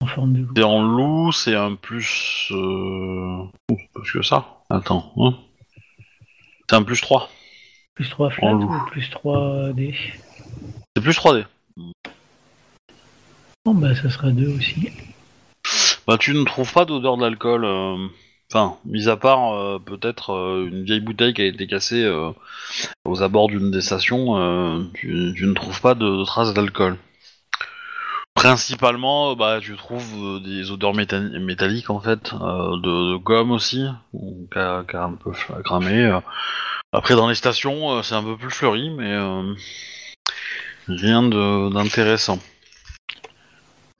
En 0.00 0.06
forme 0.06 0.32
de 0.32 0.40
loup? 0.40 0.52
C'est 0.56 0.62
en 0.62 0.82
loup, 0.82 1.30
c'est 1.32 1.54
un 1.54 1.74
plus. 1.74 2.48
Euh... 2.52 3.42
ouh, 3.70 3.78
Parce 3.94 4.10
que 4.12 4.22
ça. 4.22 4.46
Attends. 4.70 5.12
Hein 5.18 5.34
c'est 6.70 6.76
un 6.76 6.82
plus 6.82 7.02
3. 7.02 7.28
Plus 7.94 8.08
3 8.08 8.30
flat 8.30 8.46
En 8.48 8.54
loup. 8.54 8.72
ou 8.74 8.86
plus 8.90 9.10
3 9.10 9.72
dés? 9.74 9.94
C'est 10.96 11.02
plus 11.02 11.18
3D. 11.18 11.44
Bon, 13.66 13.74
bah, 13.74 13.94
ça 13.94 14.08
sera 14.08 14.30
2 14.30 14.48
aussi. 14.56 14.88
Bah, 16.06 16.16
tu 16.18 16.32
ne 16.32 16.44
trouves 16.44 16.72
pas 16.72 16.86
d'odeur 16.86 17.18
d'alcool. 17.18 17.64
euh, 17.66 18.08
Enfin, 18.54 18.76
mis 18.84 19.08
à 19.08 19.16
part 19.16 19.54
euh, 19.54 19.78
peut-être 19.78 20.34
euh, 20.34 20.68
une 20.68 20.84
vieille 20.84 21.00
bouteille 21.00 21.32
qui 21.32 21.40
a 21.40 21.46
été 21.46 21.66
cassée 21.66 22.04
euh, 22.04 22.32
aux 23.06 23.22
abords 23.22 23.48
d'une 23.48 23.70
des 23.70 23.80
stations, 23.80 24.90
tu, 24.92 25.32
tu 25.34 25.46
ne 25.46 25.54
trouves 25.54 25.80
pas 25.80 25.94
de, 25.94 26.04
de 26.04 26.24
traces 26.26 26.52
d'alcool. 26.52 26.98
Principalement, 28.34 29.34
bah, 29.36 29.58
tu 29.62 29.74
trouves 29.76 30.42
des 30.42 30.70
odeurs 30.70 30.92
méta- 30.92 31.38
métalliques 31.38 31.88
en 31.88 32.00
fait, 32.00 32.34
de, 32.34 33.12
de 33.12 33.16
gomme 33.16 33.52
aussi, 33.52 33.86
qui 34.12 34.58
a, 34.58 34.84
un 34.92 35.12
peu 35.14 35.32
cramé. 35.64 36.20
Après, 36.92 37.14
dans 37.14 37.30
les 37.30 37.34
stations, 37.34 38.02
c'est 38.02 38.14
un 38.14 38.22
peu 38.22 38.36
plus 38.36 38.50
fleuri, 38.50 38.90
mais 38.90 39.16
rien 40.88 41.22
d'intéressant. 41.22 42.38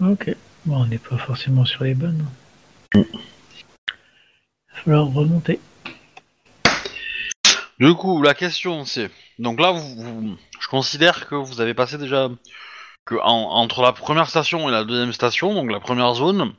Ok. 0.03 0.35
Bon, 0.67 0.83
on 0.83 0.87
n'est 0.87 0.99
pas 0.99 1.17
forcément 1.17 1.65
sur 1.65 1.85
les 1.85 1.95
bonnes. 1.95 2.27
Il 2.95 3.05
va 4.91 4.97
falloir 4.97 5.13
remonter. 5.13 5.61
Du 7.79 7.95
coup, 7.95 8.23
la 8.23 8.35
question 8.35 8.85
c'est, 8.85 9.11
donc 9.39 9.61
là, 9.61 9.75
je 10.61 10.69
considère 10.69 11.27
que 11.29 11.35
vous 11.35 11.61
avez 11.61 11.75
passé 11.75 11.99
déjà 11.99 12.29
que 13.05 13.17
en- 13.17 13.51
entre 13.57 13.83
la 13.83 13.93
première 13.93 14.29
station 14.29 14.69
et 14.69 14.73
la 14.73 14.85
deuxième 14.85 15.13
station, 15.13 15.55
donc 15.55 15.71
la 15.71 15.81
première 15.81 16.15
zone, 16.15 16.53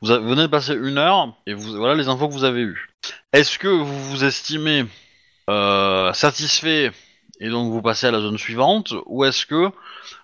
vous 0.00 0.08
venez 0.08 0.42
de 0.42 0.46
passer 0.46 0.74
une 0.74 0.98
heure 0.98 1.34
et 1.46 1.54
vous, 1.54 1.76
voilà 1.76 1.94
les 1.94 2.08
infos 2.08 2.28
que 2.28 2.32
vous 2.32 2.44
avez 2.44 2.60
eues. 2.60 2.88
Est-ce 3.32 3.58
que 3.58 3.68
vous 3.68 4.10
vous 4.10 4.24
estimez 4.24 4.84
euh, 5.50 6.12
satisfait 6.12 6.92
et 7.40 7.48
donc 7.48 7.72
vous 7.72 7.82
passez 7.82 8.06
à 8.06 8.12
la 8.12 8.20
zone 8.20 8.38
suivante, 8.38 8.94
ou 9.06 9.24
est-ce 9.24 9.46
que 9.46 9.70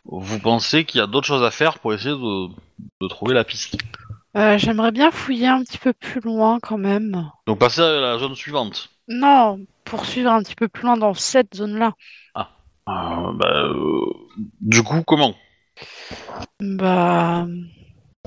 vous 0.05 0.39
pensez 0.39 0.85
qu'il 0.85 1.01
y 1.01 1.03
a 1.03 1.09
d'autres 1.09 1.27
choses 1.27 1.43
à 1.43 1.51
faire 1.51 1.81
pour 1.81 1.93
essayer 1.93 2.15
de 2.15 3.09
trouver 3.09 3.35
la 3.35 3.43
piste? 3.43 3.77
Euh, 4.39 4.57
J'aimerais 4.57 4.93
bien 4.93 5.11
fouiller 5.11 5.49
un 5.49 5.63
petit 5.65 5.79
peu 5.79 5.93
plus 5.93 6.21
loin 6.21 6.59
quand 6.63 6.79
même. 6.79 7.29
Donc 7.47 7.59
passer 7.59 7.81
à 7.83 8.01
la 8.01 8.19
zone 8.19 8.35
suivante. 8.37 8.91
Non, 9.09 9.59
poursuivre 9.85 10.31
un 10.31 10.43
petit 10.43 10.55
peu 10.55 10.69
plus 10.69 10.85
loin 10.85 10.97
dans 10.97 11.15
cette 11.15 11.57
zone-là. 11.57 11.93
Euh, 12.37 12.43
bah, 12.87 13.53
euh, 13.53 14.05
du 14.61 14.83
coup, 14.83 15.03
comment? 15.03 15.35
Bah, 16.61 17.47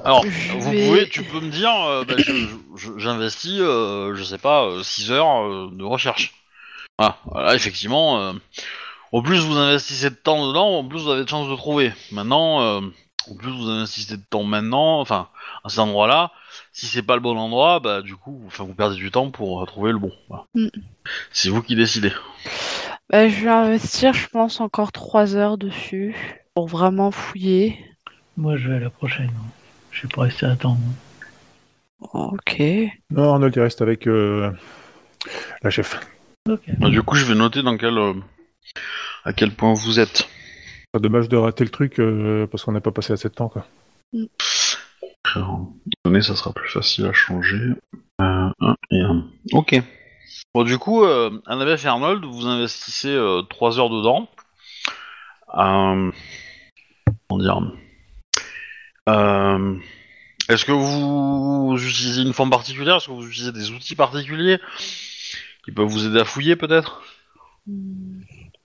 Alors, 0.03 0.23
Je 0.25 0.53
vous 0.53 0.69
vais- 0.71 0.85
pouvez, 0.87 1.09
tu 1.09 1.23
peux 1.23 1.39
me 1.39 1.49
dire, 1.49 1.73
euh, 1.85 2.03
bah, 2.03 2.15
je- 2.17 2.45
je- 2.75 2.97
j'investis, 2.97 3.57
je 3.57 4.23
sais 4.23 4.37
pas, 4.37 4.69
6 4.83 5.11
heures 5.11 5.71
de 5.71 5.83
recherche. 5.83 6.33
Ah, 6.97 7.17
voilà, 7.25 7.55
effectivement, 7.55 8.33
au 9.11 9.21
plus 9.21 9.39
vous 9.39 9.57
investissez 9.57 10.09
de 10.09 10.15
temps 10.15 10.47
dedans, 10.47 10.79
au 10.79 10.83
plus 10.83 11.01
vous 11.03 11.09
avez 11.11 11.23
de 11.23 11.29
chances 11.29 11.49
de 11.49 11.55
trouver. 11.55 11.91
Maintenant, 12.11 12.81
au 13.29 13.35
plus 13.35 13.51
vous 13.51 13.69
investissez 13.69 14.17
de 14.17 14.23
temps 14.29 14.43
maintenant, 14.43 14.99
enfin, 14.99 15.29
à 15.63 15.69
cet 15.69 15.79
endroit-là, 15.79 16.31
si 16.73 16.85
c'est 16.85 17.03
pas 17.03 17.15
le 17.15 17.21
bon 17.21 17.37
endroit, 17.37 17.79
bah 17.79 18.01
du 18.01 18.15
coup, 18.15 18.41
enfin, 18.47 18.63
vous 18.63 18.73
perdez 18.73 18.95
du 18.95 19.11
temps 19.11 19.29
pour 19.31 19.61
euh, 19.61 19.65
trouver 19.65 19.91
le 19.91 19.99
bon. 19.99 20.11
Voilà. 20.29 20.45
Mm. 20.55 20.67
C'est 21.31 21.49
vous 21.49 21.61
qui 21.61 21.75
décidez. 21.75 22.11
bah, 23.09 23.27
je 23.27 23.43
vais 23.43 23.49
investir, 23.49 24.13
je 24.13 24.27
pense, 24.27 24.59
encore 24.61 24.91
trois 24.91 25.35
heures 25.35 25.57
dessus 25.57 26.15
pour 26.53 26.67
vraiment 26.67 27.11
fouiller. 27.11 27.77
Moi, 28.37 28.57
je 28.57 28.69
vais 28.69 28.75
à 28.75 28.79
la 28.79 28.89
prochaine. 28.89 29.31
Je 29.91 30.03
vais 30.03 30.09
pas 30.13 30.21
rester 30.23 30.45
à 30.45 30.51
attendre. 30.51 30.79
Ok. 32.13 32.61
Non, 33.11 33.33
Arnold, 33.33 33.55
il 33.55 33.61
reste 33.61 33.81
avec 33.81 34.07
euh, 34.07 34.51
la 35.61 35.69
chef. 35.69 35.99
Ok. 36.49 36.61
Bah, 36.79 36.89
du 36.89 37.03
coup, 37.03 37.15
je 37.15 37.25
vais 37.25 37.35
noter 37.35 37.61
dans 37.61 37.77
quel, 37.77 37.97
euh, 37.97 38.13
à 39.25 39.33
quel 39.33 39.51
point 39.51 39.73
vous 39.73 39.99
êtes. 39.99 40.27
Dommage 40.99 41.29
de 41.29 41.37
rater 41.37 41.63
le 41.63 41.69
truc 41.69 41.99
euh, 41.99 42.47
parce 42.47 42.65
qu'on 42.65 42.73
n'a 42.73 42.81
pas 42.81 42.91
passé 42.91 43.13
assez 43.13 43.29
de 43.29 43.33
temps, 43.33 43.47
quoi. 43.47 43.65
donné, 46.03 46.21
ça 46.21 46.35
sera 46.35 46.51
plus 46.51 46.67
facile 46.69 47.05
à 47.05 47.13
changer. 47.13 47.59
Euh, 48.19 48.49
un 48.59 48.75
et 48.91 48.99
un. 48.99 49.25
Ok. 49.53 49.81
Bon, 50.53 50.63
du 50.63 50.77
coup, 50.77 51.05
euh, 51.05 51.41
Annabeth 51.45 51.85
et 51.85 51.87
Arnold, 51.87 52.25
vous 52.25 52.45
investissez 52.45 53.17
3 53.49 53.79
heures 53.79 53.89
dedans. 53.89 54.27
Euh, 55.53 56.11
comment 57.29 57.41
dire 57.41 57.61
Euh, 59.07 59.77
Est-ce 60.49 60.65
que 60.65 60.73
vous 60.73 61.77
utilisez 61.77 62.21
une 62.21 62.33
forme 62.33 62.49
particulière? 62.49 62.97
Est-ce 62.97 63.07
que 63.07 63.11
vous 63.13 63.27
utilisez 63.27 63.53
des 63.53 63.71
outils 63.71 63.95
particuliers 63.95 64.59
qui 65.63 65.71
peuvent 65.71 65.87
vous 65.87 66.05
aider 66.05 66.19
à 66.19 66.25
fouiller, 66.25 66.57
peut-être? 66.57 67.01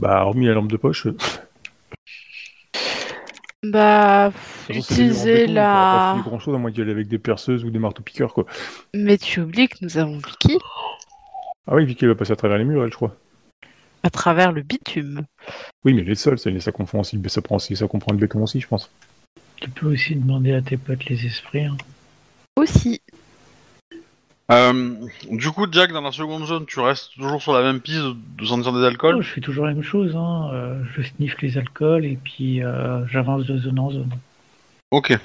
Bah, 0.00 0.24
hormis 0.24 0.46
la 0.46 0.54
lampe 0.54 0.72
de 0.72 0.76
poche. 0.76 1.06
Bah, 3.70 4.32
utiliser 4.68 5.44
on 5.44 5.46
pas 5.46 5.52
la... 5.52 6.10
fouiller 6.12 6.28
grand 6.30 6.38
chose 6.38 6.54
à 6.54 6.58
moins 6.58 6.70
d'y 6.70 6.80
aller 6.82 6.90
avec 6.92 7.08
des 7.08 7.18
perceuses 7.18 7.64
ou 7.64 7.70
des 7.70 7.78
marteaux 7.78 8.02
piqueurs, 8.02 8.34
quoi. 8.34 8.46
Mais 8.94 9.18
tu 9.18 9.40
oublies 9.40 9.68
que 9.68 9.78
nous 9.82 9.98
avons 9.98 10.18
Vicky 10.18 10.58
Ah 11.66 11.74
oui, 11.74 11.84
Vicky 11.86 12.06
va 12.06 12.14
passer 12.14 12.32
à 12.32 12.36
travers 12.36 12.58
les 12.58 12.64
murs, 12.64 12.84
elle, 12.84 12.90
je 12.90 12.96
crois. 12.96 13.16
à 14.02 14.10
travers 14.10 14.52
le 14.52 14.62
bitume. 14.62 15.24
Oui, 15.84 15.94
mais 15.94 16.02
elle 16.02 16.10
est 16.10 16.14
seule, 16.14 16.38
ça, 16.38 16.50
ça 16.60 16.72
comprend 16.72 17.00
aussi, 17.00 17.20
ça, 17.28 17.42
prend 17.42 17.56
aussi, 17.56 17.76
ça 17.76 17.86
comprend 17.88 18.12
le 18.12 18.18
béton 18.18 18.42
aussi, 18.42 18.60
je 18.60 18.68
pense. 18.68 18.90
Tu 19.56 19.70
peux 19.70 19.86
aussi 19.92 20.14
demander 20.16 20.52
à 20.52 20.62
tes 20.62 20.76
potes 20.76 21.06
les 21.06 21.24
esprits. 21.26 21.64
hein. 21.64 21.76
Aussi. 22.56 23.00
Euh, 24.52 24.94
Du 25.30 25.50
coup, 25.50 25.66
Jack, 25.70 25.92
dans 25.92 26.00
la 26.02 26.12
seconde 26.12 26.44
zone, 26.46 26.66
tu 26.66 26.78
restes 26.80 27.10
toujours 27.14 27.42
sur 27.42 27.52
la 27.52 27.62
même 27.62 27.80
piste 27.80 28.04
de, 28.38 28.44
sentir 28.46 28.72
des 28.72 28.84
alcools 28.84 29.16
Oh, 29.18 29.22
je 29.22 29.28
fais 29.28 29.40
toujours 29.40 29.66
la 29.66 29.74
même 29.74 29.82
chose. 29.82 30.14
Hein. 30.14 30.50
euh, 30.52 30.82
je 30.94 31.02
sniffe 31.02 31.40
les 31.42 31.58
alcools 31.58 32.04
et 32.04 32.16
puis 32.22 32.62
euh, 32.62 33.04
j'avance 33.08 33.44
de 33.46 33.58
zone 33.58 33.78
en 33.78 33.90
zone. 33.90 34.10
Ok. 34.92 35.18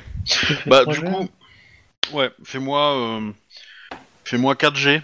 Bah, 0.66 0.86
du 0.86 1.02
coup, 1.02 1.30
ouais, 2.14 2.32
fais-moi 2.44 3.22
fais-moi 4.26 4.56
4G, 4.56 5.02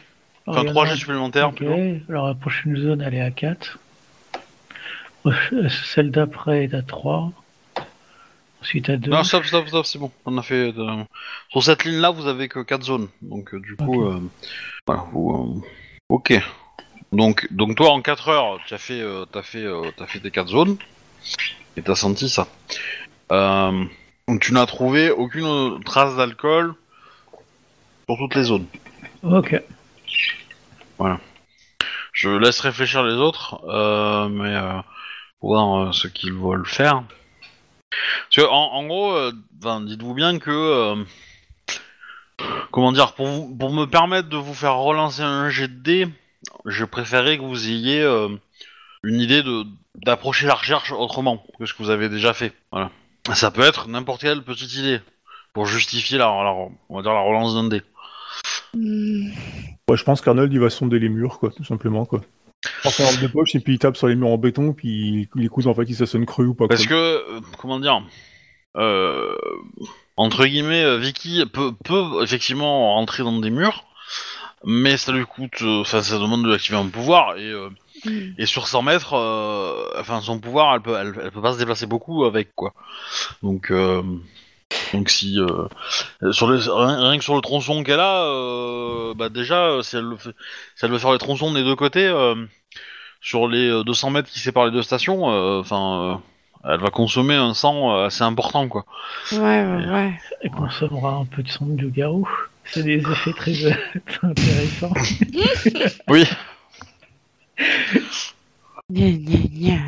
enfin 0.48 0.62
Alors, 0.62 0.64
il 0.64 0.68
y 0.68 0.80
en 0.80 0.84
3G 0.86 0.92
a- 0.92 0.96
supplémentaires 0.96 1.50
Ok, 1.50 1.56
plutôt. 1.58 1.76
alors 2.10 2.28
la 2.28 2.34
prochaine 2.36 2.76
zone 2.78 3.02
elle 3.02 3.14
est 3.14 3.22
à 3.22 3.32
4. 3.32 3.78
Celle 5.86 6.12
d'après 6.12 6.64
est 6.66 6.74
à 6.74 6.82
3. 6.82 7.32
Ensuite 8.62 8.90
à 8.90 8.98
2. 8.98 9.10
Non, 9.12 9.24
stop, 9.24 9.46
stop, 9.46 9.68
stop, 9.68 9.86
c'est 9.86 10.00
bon. 10.00 10.12
On 10.26 10.38
a 10.38 10.42
fait. 10.42 10.74
euh, 10.78 11.04
Sur 11.50 11.64
cette 11.64 11.84
ligne-là, 11.86 12.10
vous 12.10 12.28
avez 12.28 12.48
que 12.48 12.60
4 12.60 12.84
zones. 12.84 13.08
Donc, 13.22 13.54
euh, 13.54 13.60
du 13.60 13.76
coup, 13.76 14.04
Ok. 14.04 14.14
euh, 14.16 14.20
voilà. 14.86 15.06
vous, 15.12 15.62
euh, 15.62 15.68
Ok. 16.10 16.34
Donc, 17.12 17.48
donc, 17.52 17.76
toi, 17.76 17.92
en 17.92 18.02
4 18.02 18.30
heures, 18.30 18.60
tu 18.68 18.74
as 18.74 18.78
fait, 18.78 19.00
euh, 19.00 19.26
t'as 19.32 19.44
fait, 19.44 19.64
euh, 19.64 19.92
t'as 19.96 20.08
fait 20.08 20.20
tes 20.20 20.32
4 20.32 20.48
zones. 20.50 20.78
Et 21.78 21.82
t'as 21.84 21.96
senti 21.96 22.28
ça. 22.30 22.48
Euh, 23.32 23.86
donc, 24.28 24.42
tu 24.42 24.54
n'as 24.54 24.66
trouvé 24.66 25.12
aucune 25.12 25.82
trace 25.84 26.16
d'alcool 26.16 26.74
sur 28.10 28.18
toutes 28.18 28.36
les 28.36 28.44
zones. 28.44 28.66
Ok. 29.24 29.62
Je 32.14 32.30
laisse 32.30 32.60
réfléchir 32.62 33.04
les 33.04 33.14
autres, 33.14 33.62
euh, 33.70 34.28
mais 34.28 34.56
euh, 34.56 34.80
pour 35.40 35.50
voir 35.50 35.90
euh, 35.90 35.92
ce 35.92 36.08
qu'ils 36.08 36.34
veulent 36.34 36.66
faire. 36.66 37.04
Parce 38.30 38.36
que, 38.48 38.52
en, 38.52 38.74
en 38.74 38.86
gros, 38.88 39.14
euh, 39.14 39.32
dites-vous 39.86 40.14
bien 40.14 40.40
que, 40.40 40.52
euh, 40.52 41.04
comment 42.72 42.92
dire, 42.92 43.14
pour, 43.14 43.28
vous- 43.28 43.56
pour 43.56 43.72
me 43.74 43.86
permettre 43.86 44.30
de 44.30 44.38
vous 44.38 44.54
faire 44.54 44.76
relancer 44.78 45.22
un 45.22 45.50
jet 45.50 45.68
de 45.68 45.74
dés, 45.82 46.08
je 46.66 46.86
préférais 46.86 47.38
que 47.38 47.44
vous 47.44 47.68
ayez 47.68 48.02
euh, 48.02 48.30
une 49.04 49.20
idée 49.20 49.44
de 49.44 49.64
d'approcher 50.06 50.46
la 50.46 50.54
recherche 50.54 50.92
autrement 50.92 51.44
que 51.58 51.66
ce 51.66 51.74
que 51.74 51.82
vous 51.82 51.90
avez 51.90 52.08
déjà 52.08 52.32
fait. 52.34 52.54
Voilà. 52.72 52.92
Ça 53.34 53.50
peut 53.50 53.62
être 53.64 53.88
n'importe 53.88 54.22
quelle 54.22 54.44
petite 54.44 54.72
idée 54.76 55.02
pour 55.54 55.66
justifier 55.66 56.20
la, 56.20 56.26
la- 56.26 56.54
on 56.90 56.96
va 56.96 57.02
dire 57.02 57.14
la 57.14 57.20
relance 57.22 57.56
d'un 57.56 57.68
dé. 57.68 57.82
Hmm. 58.76 59.30
Ouais, 59.90 59.98
je 59.98 60.04
pense 60.04 60.22
qu'Arnold, 60.22 60.54
il 60.54 60.60
va 60.60 60.70
sonder 60.70 61.00
les 61.00 61.10
murs, 61.10 61.40
quoi, 61.40 61.50
tout 61.50 61.64
simplement, 61.64 62.06
quoi. 62.06 62.22
Sa 62.84 63.04
lampe 63.04 63.22
de 63.22 63.28
poche 63.28 63.56
et 63.56 63.60
puis 63.60 63.74
il 63.76 63.80
tape 63.80 63.98
sur 63.98 64.08
les 64.08 64.16
murs 64.16 64.30
en 64.30 64.38
béton, 64.38 64.74
puis 64.74 65.30
il 65.36 65.46
écoute 65.46 65.68
en 65.68 65.74
fait 65.74 65.86
si 65.86 65.96
ça 65.96 66.06
sonne 66.06 66.26
cru 66.26 66.46
ou 66.46 66.54
pas. 66.54 66.68
Parce 66.68 66.86
quoi. 66.86 66.96
que, 66.96 67.36
euh, 67.38 67.42
comment 67.58 67.80
dire, 67.80 68.02
euh, 68.78 69.36
entre 70.16 70.46
guillemets, 70.46 70.84
euh, 70.84 70.98
Vicky 70.98 71.44
peut, 71.52 71.74
peut 71.84 72.24
effectivement 72.24 72.94
rentrer 72.94 73.24
dans 73.24 73.40
des 73.40 73.50
murs, 73.50 73.86
mais 74.64 74.98
ça 74.98 75.12
lui 75.12 75.26
coûte, 75.26 75.62
euh, 75.62 75.82
enfin, 75.82 76.02
ça 76.02 76.18
demande 76.18 76.44
de 76.44 76.50
l'activer 76.50 76.78
un 76.78 76.88
pouvoir, 76.88 77.38
et, 77.38 77.50
euh, 77.50 77.70
Hmm. 78.06 78.34
et 78.38 78.46
sur 78.46 78.68
100 78.68 78.84
mètres, 78.84 79.14
euh, 79.16 79.88
enfin, 80.00 80.22
son 80.22 80.40
pouvoir, 80.40 80.76
elle 80.76 80.82
peut, 80.82 80.96
elle, 81.00 81.14
elle 81.24 81.32
peut 81.32 81.42
pas 81.42 81.54
se 81.54 81.58
déplacer 81.58 81.88
beaucoup 81.88 82.26
avec, 82.26 82.54
quoi. 82.54 82.74
Donc, 83.42 83.72
euh, 83.72 84.04
donc 84.94 85.10
si, 85.10 85.40
euh, 85.40 86.32
sur 86.32 86.48
le, 86.48 86.58
rien, 86.58 87.10
rien 87.10 87.18
que 87.18 87.24
sur 87.24 87.36
le 87.36 87.42
tronçon 87.42 87.84
qu'elle 87.84 88.00
a, 88.00 88.24
euh, 88.26 89.14
bah 89.14 89.30
déjà, 89.30 89.68
euh, 89.68 89.82
si 89.82 89.98
elle, 89.98 90.04
le 90.04 90.18
fait, 90.18 90.36
si 90.76 90.86
elle 90.86 90.92
veut 90.92 91.00
faire 91.00 91.12
les 91.12 91.18
tronçons 91.18 91.54
des 91.54 91.64
deux 91.64 91.76
côtés, 91.76 92.06
euh, 92.08 92.36
sur 93.22 93.48
les 93.48 93.70
euh, 93.70 93.84
200 93.84 94.12
mètres 94.12 94.30
qui 94.30 94.40
séparent 94.40 94.66
les 94.66 94.72
deux 94.72 94.84
stations, 94.84 95.30
euh, 95.30 95.60
enfin, 95.60 96.22
euh, 96.66 96.72
elle 96.74 96.80
va 96.80 96.90
consommer 96.90 97.36
un 97.36 97.54
sang 97.54 97.96
euh, 97.96 98.06
assez 98.08 98.24
important, 98.24 98.68
quoi. 98.68 98.86
Ouais, 99.32 99.40
ouais, 99.40 99.90
ouais. 99.90 100.20
Elle 100.42 100.52
consommera 100.52 101.12
un 101.12 101.26
peu 101.26 101.44
de 101.44 101.50
sang 101.50 101.66
de 101.66 101.88
garou. 101.88 102.28
C'est 102.66 102.84
des 102.84 102.98
effets 103.00 103.34
très 103.34 103.66
euh, 103.66 103.74
intéressants. 104.24 104.94
Oui. 106.10 106.26
Gna, 108.90 109.10
gna, 109.12 109.38
gna. 109.50 109.80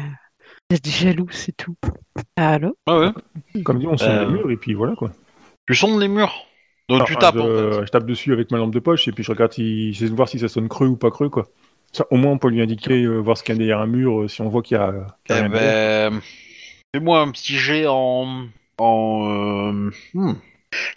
Vous 0.70 0.76
êtes 0.76 0.90
jaloux, 0.90 1.28
c'est 1.32 1.56
tout. 1.56 1.76
Allô 2.42 2.76
Ouais, 2.88 2.98
ouais. 3.56 3.64
Comme 3.64 3.80
dit, 3.80 3.88
on 3.88 3.98
sonde 3.98 4.10
Euh, 4.10 4.26
les 4.26 4.32
murs 4.32 4.52
et 4.52 4.58
puis 4.58 4.74
voilà, 4.74 4.96
quoi. 4.96 5.12
Tu 5.68 5.76
sondes 5.76 6.00
les 6.00 6.08
murs. 6.08 6.34
Donc 6.88 7.06
tu 7.06 7.14
Enfin, 7.14 7.20
tapes, 7.20 7.36
je, 7.36 7.40
en 7.42 7.72
fait. 7.80 7.86
je 7.86 7.92
tape 7.92 8.06
dessus 8.06 8.34
avec 8.34 8.50
ma 8.52 8.58
lampe 8.58 8.74
de 8.74 8.80
poche 8.80 9.08
et 9.08 9.12
puis 9.12 9.24
je 9.24 9.32
regarde 9.32 9.52
si, 9.54 9.94
j'essaie 9.94 10.10
de 10.10 10.16
voir 10.16 10.28
si 10.30 10.40
ça 10.40 10.48
sonne 10.48 10.68
creux 10.70 10.88
ou 10.88 10.96
pas 10.98 11.12
creux, 11.12 11.30
quoi. 11.30 11.48
Ça, 11.92 12.06
au 12.12 12.18
moins, 12.18 12.32
on 12.32 12.38
peut 12.38 12.50
lui 12.50 12.62
indiquer, 12.62 13.04
euh, 13.04 13.18
voir 13.18 13.36
ce 13.38 13.44
qu'il 13.44 13.54
y 13.54 13.58
a 13.58 13.60
derrière 13.60 13.80
un 13.80 13.88
mur, 13.88 14.22
euh, 14.22 14.28
si 14.28 14.42
on 14.42 14.50
voit 14.50 14.62
qu'il 14.62 14.78
y 14.78 14.80
a, 14.80 14.94
y 15.30 15.34
a 15.34 15.46
Eh 15.46 15.50
ben, 15.50 16.22
fais-moi 16.96 17.20
un 17.22 17.32
petit 17.32 17.58
jet 17.58 17.86
en, 17.88 18.48
en 18.78 19.30
euh, 19.30 19.92
hmm, 20.14 20.34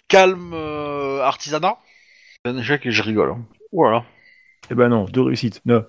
calme 0.09 0.53
euh, 0.55 1.21
artisanat. 1.23 1.77
C'est 2.45 2.53
un 2.53 2.59
échec 2.59 2.87
et 2.87 2.91
je 2.91 3.03
rigole. 3.03 3.31
hein. 3.31 3.45
Voilà. 3.73 4.05
Eh 4.71 4.75
ben 4.75 4.89
non, 4.89 5.05
deux 5.07 5.23
réussites. 5.23 5.61
Non. 5.65 5.85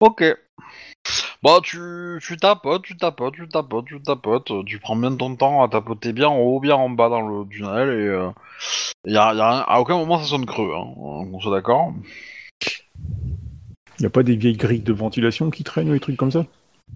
Ok. 0.00 0.24
Bah 1.46 1.60
tu, 1.62 2.18
tu 2.20 2.36
tapotes, 2.36 2.82
tu 2.82 2.96
tapotes, 2.96 3.34
tu 3.34 3.46
tapotes, 3.46 3.84
tu 3.84 4.02
tapotes, 4.02 4.50
euh, 4.50 4.64
tu 4.66 4.80
prends 4.80 4.96
bien 4.96 5.14
ton 5.14 5.36
temps 5.36 5.62
à 5.62 5.68
tapoter 5.68 6.12
bien 6.12 6.26
en 6.26 6.38
haut, 6.38 6.58
bien 6.58 6.74
en 6.74 6.90
bas 6.90 7.08
dans 7.08 7.20
le 7.20 7.48
tunnel 7.48 7.88
et 7.88 8.08
euh, 8.08 8.30
y 9.04 9.16
a, 9.16 9.32
y 9.32 9.38
a 9.38 9.60
à 9.60 9.78
aucun 9.78 9.96
moment 9.96 10.18
ça 10.18 10.24
sonne 10.24 10.44
creux, 10.44 10.72
hein, 10.74 10.92
on 10.96 11.38
soit 11.38 11.52
d'accord. 11.52 11.94
Il 14.00 14.06
a 14.06 14.10
pas 14.10 14.24
des 14.24 14.34
vieilles 14.34 14.56
grilles 14.56 14.80
de 14.80 14.92
ventilation 14.92 15.50
qui 15.50 15.62
traînent 15.62 15.88
ou 15.88 15.92
des 15.92 16.00
trucs 16.00 16.16
comme 16.16 16.32
ça? 16.32 16.44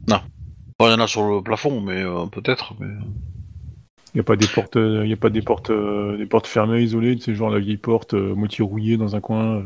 Bon, 0.09 0.89
il 0.89 0.91
y 0.91 0.95
en 0.95 0.99
a 0.99 1.07
sur 1.07 1.23
le 1.29 1.41
plafond, 1.43 1.81
mais 1.81 2.03
euh, 2.03 2.27
peut-être. 2.27 2.75
Mais... 2.81 2.89
Il 2.89 4.17
n'y 4.17 4.21
a 4.21 4.25
pas 4.25 4.35
des 4.35 4.49
portes, 4.49 4.75
euh, 4.75 5.03
il 5.05 5.11
y 5.11 5.15
a 5.15 5.17
pas 5.17 5.31
des 5.31 5.43
portes, 5.43 5.71
euh, 5.71 6.17
des 6.17 6.27
portes 6.27 6.49
fermées, 6.49 6.83
isolées, 6.83 7.15
de 7.15 7.21
ces 7.23 7.37
genre 7.37 7.51
la 7.51 7.61
vieille 7.61 7.77
porte 7.77 8.15
euh, 8.15 8.35
moitié 8.35 8.65
rouillée 8.65 8.97
dans 8.97 9.15
un 9.15 9.21
coin. 9.21 9.59
euh. 9.59 9.63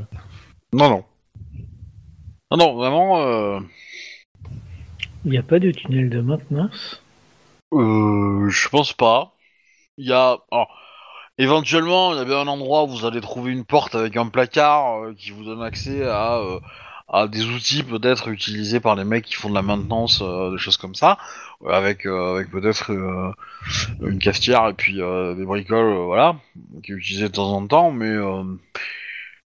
Non, 0.74 0.90
non. 0.90 1.04
Non, 2.50 2.58
non, 2.58 2.74
vraiment. 2.74 3.60
Il 5.24 5.30
n'y 5.30 5.38
a 5.38 5.42
pas 5.42 5.58
de 5.58 5.70
tunnel 5.70 6.10
de 6.10 6.20
maintenance? 6.20 7.02
Euh, 7.72 8.48
je 8.50 8.68
pense 8.68 8.92
pas. 8.92 9.32
Il 9.96 10.06
y 10.06 10.12
a. 10.12 10.38
éventuellement, 11.38 12.12
il 12.12 12.18
y 12.18 12.20
a 12.20 12.24
bien 12.24 12.40
un 12.40 12.46
endroit 12.46 12.84
où 12.84 12.88
vous 12.88 13.06
allez 13.06 13.20
trouver 13.20 13.52
une 13.52 13.64
porte 13.64 13.94
avec 13.94 14.16
un 14.16 14.26
placard 14.28 15.02
euh, 15.02 15.14
qui 15.16 15.30
vous 15.30 15.44
donne 15.44 15.62
accès 15.62 16.04
à, 16.06 16.36
euh, 16.36 16.60
à 17.08 17.26
des 17.26 17.46
outils 17.46 17.82
peut-être 17.82 18.28
utilisés 18.28 18.80
par 18.80 18.96
les 18.96 19.04
mecs 19.04 19.24
qui 19.24 19.34
font 19.34 19.48
de 19.48 19.54
la 19.54 19.62
maintenance, 19.62 20.20
des 20.22 20.58
choses 20.58 20.76
comme 20.76 20.94
ça, 20.94 21.16
avec, 21.66 22.06
avec 22.06 22.50
peut-être 22.50 22.90
une 24.02 24.18
cafetière 24.18 24.68
et 24.68 24.74
puis 24.74 24.94
des 24.96 25.44
bricoles, 25.44 25.94
voilà, 26.04 26.36
qui 26.82 26.92
est 26.92 26.94
utilisé 26.94 27.28
de 27.28 27.34
temps 27.34 27.52
en 27.52 27.66
temps, 27.66 27.92
mais, 27.92 28.14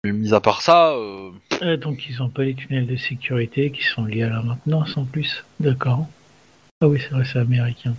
mais 0.04 0.12
mis 0.12 0.34
à 0.34 0.40
part 0.40 0.62
ça. 0.62 0.92
euh, 0.92 1.32
Ah, 1.62 1.78
donc 1.78 2.08
ils 2.10 2.18
n'ont 2.18 2.30
pas 2.30 2.44
les 2.44 2.56
tunnels 2.56 2.88
de 2.88 2.96
sécurité 2.96 3.72
qui 3.72 3.84
sont 3.84 4.06
liés 4.06 4.24
à 4.24 4.30
la 4.30 4.42
maintenance 4.42 4.98
en 4.98 5.06
plus. 5.06 5.44
D'accord. 5.60 6.08
Ah 6.82 6.88
oui, 6.88 7.00
c'est 7.02 7.10
vrai, 7.14 7.26
c'est 7.26 7.40
américain. 7.40 7.96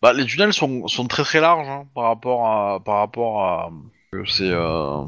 Bah, 0.00 0.12
les 0.12 0.24
tunnels 0.24 0.52
sont, 0.52 0.86
sont 0.86 1.06
très 1.06 1.24
très 1.24 1.40
larges 1.40 1.68
hein, 1.68 1.86
par 1.94 2.04
rapport 2.04 2.46
à 2.46 2.80
par 2.80 2.98
rapport 2.98 3.44
à 3.44 3.70
que 4.12 4.24
c'est 4.26 4.50
euh, 4.50 5.02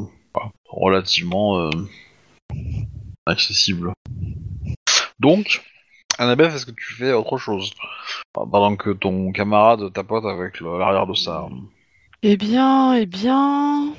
relativement 0.69 1.59
euh, 1.61 1.71
accessible. 3.27 3.93
Donc, 5.21 5.63
Annabeth, 6.19 6.53
est-ce 6.55 6.67
que 6.67 6.73
tu 6.73 6.95
fais 6.95 7.13
autre 7.13 7.39
chose? 7.39 7.73
Pendant 8.33 8.77
que 8.77 8.91
ton 8.91 9.33
camarade 9.33 9.93
tapote 9.93 10.25
avec 10.25 10.61
l'arrière 10.61 11.07
de 11.07 11.15
sa 11.15 11.47
Eh 12.23 12.37
bien, 12.37 12.95
eh 12.95 13.07
bien, 13.07 13.93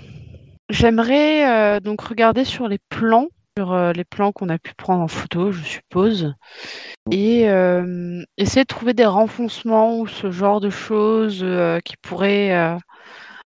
j'aimerais 0.69 1.77
euh, 1.77 1.79
donc 1.79 2.01
regarder 2.01 2.43
sur 2.45 2.67
les 2.67 2.79
plans, 2.89 3.27
sur 3.57 3.73
euh, 3.73 3.91
les 3.93 4.03
plans 4.03 4.31
qu'on 4.31 4.49
a 4.49 4.59
pu 4.59 4.73
prendre 4.75 5.01
en 5.03 5.07
photo, 5.07 5.51
je 5.51 5.63
suppose, 5.63 6.33
et 7.11 7.49
euh, 7.49 8.23
essayer 8.37 8.63
de 8.63 8.67
trouver 8.67 8.93
des 8.93 9.05
renfoncements 9.05 9.99
ou 9.99 10.07
ce 10.07 10.31
genre 10.31 10.59
de 10.59 10.69
choses 10.69 11.41
euh, 11.43 11.79
qui 11.81 11.95
pourraient, 11.97 12.55
euh, 12.55 12.77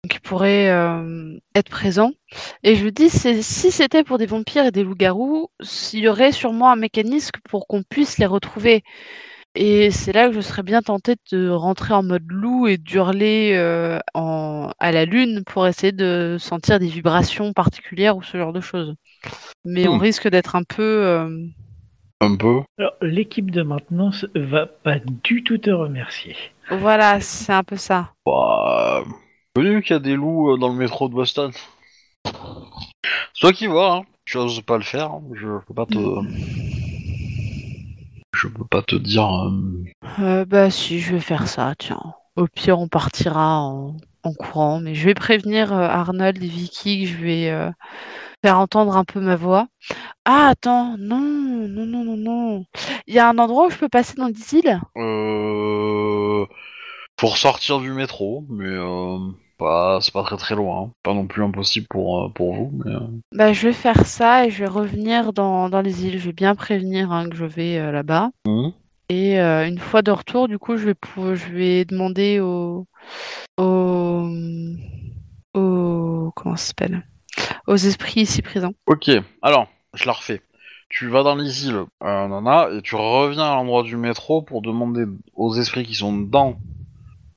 qui 0.10 0.20
pourraient 0.20 0.70
euh, 0.70 1.38
être 1.56 1.70
présents. 1.70 2.12
Et 2.64 2.76
je 2.76 2.86
me 2.86 2.92
dis, 2.92 3.10
si 3.10 3.72
c'était 3.72 4.04
pour 4.04 4.18
des 4.18 4.26
vampires 4.26 4.66
et 4.66 4.72
des 4.72 4.84
loups-garous, 4.84 5.50
il 5.94 6.00
y 6.00 6.08
aurait 6.08 6.32
sûrement 6.32 6.72
un 6.72 6.76
mécanisme 6.76 7.40
pour 7.50 7.68
qu'on 7.68 7.84
puisse 7.84 8.18
les 8.18 8.26
retrouver. 8.26 8.84
Et 9.60 9.90
c'est 9.90 10.12
là 10.14 10.28
que 10.30 10.36
je 10.36 10.42
serais 10.42 10.62
bien 10.62 10.82
tentée 10.84 11.16
de 11.32 11.50
rentrer 11.50 11.94
en 11.94 12.04
mode 12.04 12.26
loup 12.30 12.68
et 12.68 12.78
d'hurler 12.78 13.54
euh, 13.56 13.98
en- 14.14 14.72
à 14.80 14.92
la 14.92 15.06
lune 15.06 15.44
pour 15.46 15.66
essayer 15.66 15.92
de 15.92 16.38
sentir 16.40 16.80
des 16.80 16.88
vibrations 16.88 17.54
particulières 17.54 18.16
ou 18.18 18.22
ce 18.24 18.38
genre 18.38 18.54
de 18.54 18.62
choses. 18.62 18.94
Mais 19.66 19.88
on 19.88 19.98
Hmm. 19.98 20.00
risque 20.00 20.30
d'être 20.30 20.56
un 20.56 20.64
peu... 20.64 20.84
euh, 20.84 21.48
un 22.22 22.36
peu 22.38 22.64
Alors, 22.80 22.96
l'équipe 23.04 23.52
de 23.52 23.62
maintenance 23.62 24.26
va 24.34 24.66
pas 24.66 24.98
du 24.98 25.44
tout 25.44 25.60
te 25.60 25.70
remercier. 25.70 26.36
Voilà, 26.70 27.20
c'est 27.20 27.52
un 27.52 27.64
peu 27.64 27.76
ça. 27.76 28.14
bah, 28.26 29.04
connu 29.56 29.82
qu'il 29.82 29.94
y 29.94 29.96
a 29.96 30.00
des 30.00 30.16
loups 30.16 30.52
euh, 30.54 30.58
dans 30.58 30.70
le 30.70 30.76
métro 30.76 31.10
de 31.10 31.14
Boston. 31.16 31.52
C'est 33.34 33.40
toi 33.42 33.54
qui 33.54 33.68
vois, 33.68 33.94
hein. 33.98 34.06
Tu 34.26 34.38
oses 34.38 34.62
pas 34.62 34.78
le 34.78 34.84
faire, 34.84 35.12
hein. 35.12 35.24
je 35.34 35.60
peux 35.66 35.74
pas 35.74 35.86
te 35.86 35.98
je 38.38 38.48
peux 38.48 38.66
pas 38.66 38.82
te 38.84 38.96
dire. 38.96 39.28
euh, 39.48 39.84
Euh, 40.20 40.46
bah 40.46 40.70
si, 40.72 41.00
je 41.00 41.14
vais 41.14 41.20
faire 41.20 41.48
ça, 41.48 41.74
tiens. 41.78 42.02
Au 42.36 42.48
pire, 42.48 42.80
on 42.80 42.88
partira 42.88 43.60
en, 43.62 43.98
en 44.24 44.34
courant, 44.34 44.80
mais 44.80 44.96
je 44.96 45.06
vais 45.06 45.14
prévenir 45.14 45.74
euh, 45.74 45.88
Arnold 45.88 46.42
et 46.44 46.48
Vicky 46.48 47.04
que 47.04 47.10
je 47.10 47.18
vais 47.18 47.72
faire 48.44 48.60
entendre 48.60 48.98
un 48.98 49.06
peu 49.06 49.20
ma 49.22 49.36
voix. 49.36 49.68
Ah, 50.26 50.50
attends, 50.50 50.98
non, 51.00 51.20
non, 51.20 51.86
non, 51.88 52.04
non, 52.06 52.18
non. 52.18 52.66
Il 53.08 53.16
y 53.16 53.20
a 53.20 53.30
un 53.30 53.38
endroit 53.40 53.68
où 53.68 53.72
je 53.72 53.78
peux 53.78 53.90
passer 53.90 54.16
dans 54.16 54.28
les 54.28 54.56
îles? 54.56 54.80
Euh, 54.98 56.46
pour 57.18 57.38
sortir 57.38 57.80
du 57.80 57.92
métro, 57.94 58.46
mais 58.50 58.66
euh, 58.68 59.20
pas, 59.58 60.00
c'est 60.02 60.14
pas 60.14 60.24
très 60.24 60.38
très 60.38 60.56
loin. 60.56 60.84
hein. 60.84 60.92
Pas 61.04 61.14
non 61.14 61.28
plus 61.28 61.44
impossible 61.44 61.88
pour, 61.90 62.26
euh, 62.26 62.30
pour 62.30 62.54
vous, 62.56 62.72
mais. 62.84 62.92
euh, 62.92 63.00
Bah, 63.34 63.54
je 63.54 63.68
vais 63.68 63.74
faire 63.74 64.06
ça 64.06 64.46
et 64.46 64.52
je 64.52 64.60
vais 64.60 64.68
revenir 64.70 65.34
dans, 65.34 65.70
dans 65.70 65.82
les 65.82 66.06
îles. 66.06 66.20
Je 66.20 66.28
vais 66.28 66.34
bien 66.34 66.56
prévenir 66.56 67.12
hein, 67.12 67.30
que 67.30 67.36
je 67.36 67.46
vais 67.46 67.78
euh, 67.78 67.92
là-bas. 67.92 68.30
mhm. 68.46 68.74
Et 69.10 69.40
euh, 69.40 69.68
une 69.68 69.80
fois 69.80 70.02
de 70.02 70.12
retour, 70.12 70.48
du 70.48 70.60
coup, 70.60 70.78
je 70.78 70.86
vais, 70.86 70.94
pou- 70.94 71.36
je 71.36 71.48
vais 71.54 71.86
demander 71.86 72.40
au, 72.42 72.86
au, 73.58 74.30
au- 75.54 76.32
comment 76.36 76.56
ça 76.56 76.68
s'appelle? 76.68 77.04
Aux 77.68 77.76
esprits 77.76 78.22
ici 78.22 78.42
présents. 78.42 78.74
Ok, 78.88 79.10
alors, 79.42 79.68
je 79.94 80.06
la 80.06 80.14
refais. 80.14 80.42
Tu 80.90 81.08
vas 81.10 81.24
dans 81.24 81.36
les 81.36 81.68
îles, 81.68 81.84
euh, 82.04 82.28
Nana, 82.28 82.70
et 82.74 82.82
tu 82.82 82.96
reviens 82.96 83.44
à 83.52 83.56
l'endroit 83.56 83.84
du 83.84 83.98
métro 83.98 84.42
pour 84.42 84.62
demander 84.62 85.06
aux 85.36 85.56
esprits 85.56 85.86
qui 85.86 85.96
sont 85.96 86.14
dans 86.14 86.58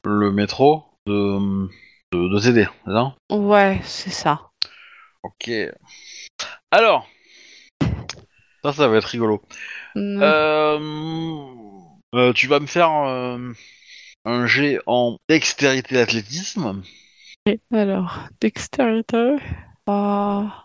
le 0.05 0.31
métro 0.33 0.85
de, 1.07 1.69
de, 2.13 2.29
de 2.29 2.41
t'aider, 2.41 2.67
c'est 2.85 2.93
ça? 2.93 3.15
Ouais, 3.31 3.81
c'est 3.85 4.11
ça. 4.11 4.51
Ok. 5.23 5.51
Alors, 6.71 7.09
ça, 8.65 8.73
ça 8.73 8.89
va 8.89 8.97
être 8.97 9.05
rigolo. 9.05 9.43
Mm. 9.95 10.21
Euh, 10.23 10.79
euh, 12.15 12.33
tu 12.33 12.47
vas 12.49 12.61
me 12.61 12.67
faire 12.67 12.91
euh, 12.93 13.53
un 14.25 14.47
jet 14.47 14.81
en 14.87 15.19
dextérité 15.29 15.95
d'athlétisme. 15.95 16.83
Alors, 17.73 18.19
dextérité. 18.41 19.37
Ah, 19.87 20.65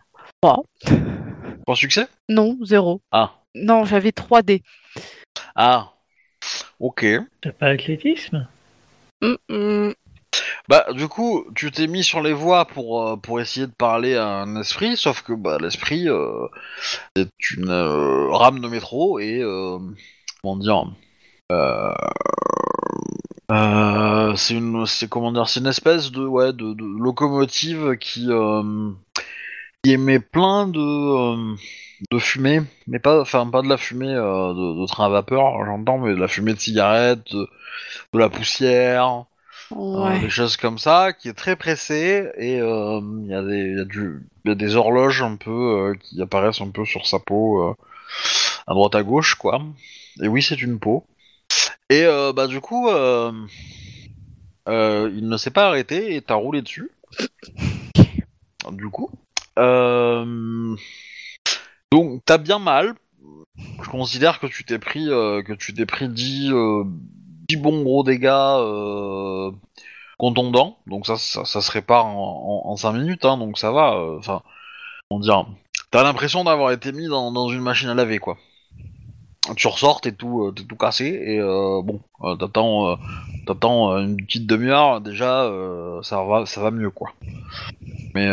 Pour 1.66 1.78
succès? 1.78 2.08
Non, 2.30 2.58
zéro. 2.64 3.02
Ah. 3.12 3.34
Non, 3.56 3.86
j'avais 3.86 4.12
3 4.12 4.42
dés. 4.42 4.62
Ah. 5.56 5.92
Ok. 6.80 7.06
T'as 7.42 7.52
pas 7.52 7.68
athlétisme 7.68 8.48
Mm, 9.22 9.36
mm. 9.50 9.94
Bah, 10.68 10.86
du 10.94 11.08
coup, 11.08 11.46
tu 11.56 11.72
t'es 11.72 11.88
mis 11.88 12.04
sur 12.04 12.22
les 12.22 12.34
voies 12.34 12.66
pour, 12.66 13.08
euh, 13.08 13.16
pour 13.18 13.40
essayer 13.40 13.68
de 13.68 13.72
parler 13.72 14.16
à 14.16 14.28
un 14.28 14.60
esprit, 14.60 14.98
sauf 14.98 15.22
que 15.22 15.34
bah, 15.34 15.58
l'esprit 15.62 16.08
euh, 16.10 16.48
est 17.16 17.30
une 17.52 17.70
euh, 17.70 18.30
rame 18.32 18.60
de 18.62 18.68
métro 18.68 19.20
et. 19.20 19.42
euh, 19.42 19.78
comment 20.42 20.58
dire 20.58 20.86
c'est 24.36 24.54
une 24.56 24.86
c'est 24.86 25.08
comment 25.10 25.32
dire 25.32 25.48
c'est 25.48 25.60
une 25.60 25.68
espèce 25.68 26.12
de 26.12 26.26
ouais 26.26 26.54
de, 26.54 26.76
locomotive 27.00 27.98
qui 27.98 28.28
qui 29.84 29.92
émet 29.92 30.20
plein 30.20 30.68
de 30.68 31.56
de 32.12 32.20
fumée 32.20 32.62
mais 32.88 33.00
pas 33.00 33.22
enfin 33.22 33.48
pas 33.50 33.62
de 33.62 33.68
la 33.70 33.78
fumée 33.78 34.14
de, 34.14 34.82
de 34.82 34.86
train 34.88 35.06
à 35.06 35.10
vapeur 35.10 35.64
j'entends 35.66 35.98
mais 36.00 36.12
de 36.14 36.20
la 36.20 36.28
fumée 36.28 36.54
de 36.54 36.60
cigarette 36.60 37.32
de 37.34 38.20
la 38.20 38.30
poussière 38.30 39.26
euh, 39.72 40.20
des 40.20 40.30
choses 40.30 40.58
comme 40.58 40.78
ça, 40.78 41.14
qui 41.14 41.28
est 41.28 41.34
très 41.34 41.56
pressé 41.56 42.30
et 42.38 42.60
euh, 42.62 43.02
il 43.24 43.28
y, 43.28 43.34
il 43.34 43.78
y, 43.78 43.98
il 44.46 44.50
y 44.50 44.52
a 44.52 44.56
des 44.56 44.76
horloges 44.76 45.22
un 45.22 45.36
peu 45.38 45.52
euh, 45.52 45.94
qui 46.00 46.22
apparaissent 46.22 46.62
un 46.62 46.70
peu 46.70 46.86
sur 46.86 47.08
sa 47.08 47.20
peau 47.20 47.62
euh, 47.64 47.74
à 48.68 48.74
droite 48.74 48.96
à 48.96 49.04
gauche 49.04 49.36
quoi. 49.36 49.62
Et 50.22 50.28
oui, 50.28 50.42
c'est 50.42 50.62
une 50.62 50.80
peau. 50.80 51.06
Et 51.90 52.04
euh, 52.04 52.34
bah 52.34 52.48
du 52.48 52.62
coup, 52.62 52.90
euh, 52.90 53.32
euh, 54.68 55.12
il 55.14 55.28
ne 55.28 55.38
s'est 55.38 55.52
pas 55.52 55.68
arrêté 55.68 56.16
et 56.16 56.22
t'as 56.22 56.36
roulé 56.36 56.62
dessus. 56.62 56.92
Du 58.72 58.90
coup, 58.90 59.12
euh, 59.60 60.76
donc 61.92 62.22
t'as 62.26 62.38
bien 62.40 62.60
mal. 62.60 62.96
Je 63.82 63.90
considère 63.90 64.40
que 64.40 64.48
tu 64.48 64.64
t'es 64.66 64.80
pris 64.80 65.10
euh, 65.10 65.42
que 65.44 65.54
tu 65.54 65.74
t'es 65.74 65.86
pris 65.86 66.10
10, 66.10 66.52
10 67.48 67.58
bons 67.58 67.84
gros 67.84 68.04
dégâts 68.04 68.28
euh, 68.28 69.52
contondants. 70.18 70.78
Donc 70.88 71.06
ça, 71.06 71.18
ça, 71.18 71.46
se 71.46 71.72
répare 71.72 72.06
en, 72.06 72.76
5 72.76 72.94
minutes, 72.94 73.26
hein, 73.26 73.38
donc 73.38 73.58
ça 73.58 73.72
va. 73.72 73.96
euh, 73.96 74.18
Enfin, 74.18 74.42
on 75.10 75.20
dire, 75.20 75.46
t'as 75.92 76.04
l'impression 76.04 76.44
d'avoir 76.44 76.72
été 76.72 76.92
mis 76.92 77.08
dans, 77.08 77.50
une 77.50 77.62
machine 77.62 77.90
à 77.90 77.94
laver, 77.94 78.20
quoi. 78.20 78.38
Tu 79.56 79.68
ressors, 79.68 80.02
t'es 80.02 80.12
tout, 80.12 80.46
euh, 80.46 80.52
t'es 80.52 80.64
tout 80.64 80.76
cassé 80.76 81.06
et 81.06 81.40
bon, 81.40 82.02
t'attends, 82.40 82.98
une 83.98 84.18
petite 84.18 84.48
demi-heure 84.48 85.02
déjà, 85.02 85.48
ça 86.02 86.24
va, 86.24 86.46
ça 86.48 86.62
va 86.62 86.72
mieux, 86.72 86.90
quoi. 86.90 87.14
Mais, 88.16 88.30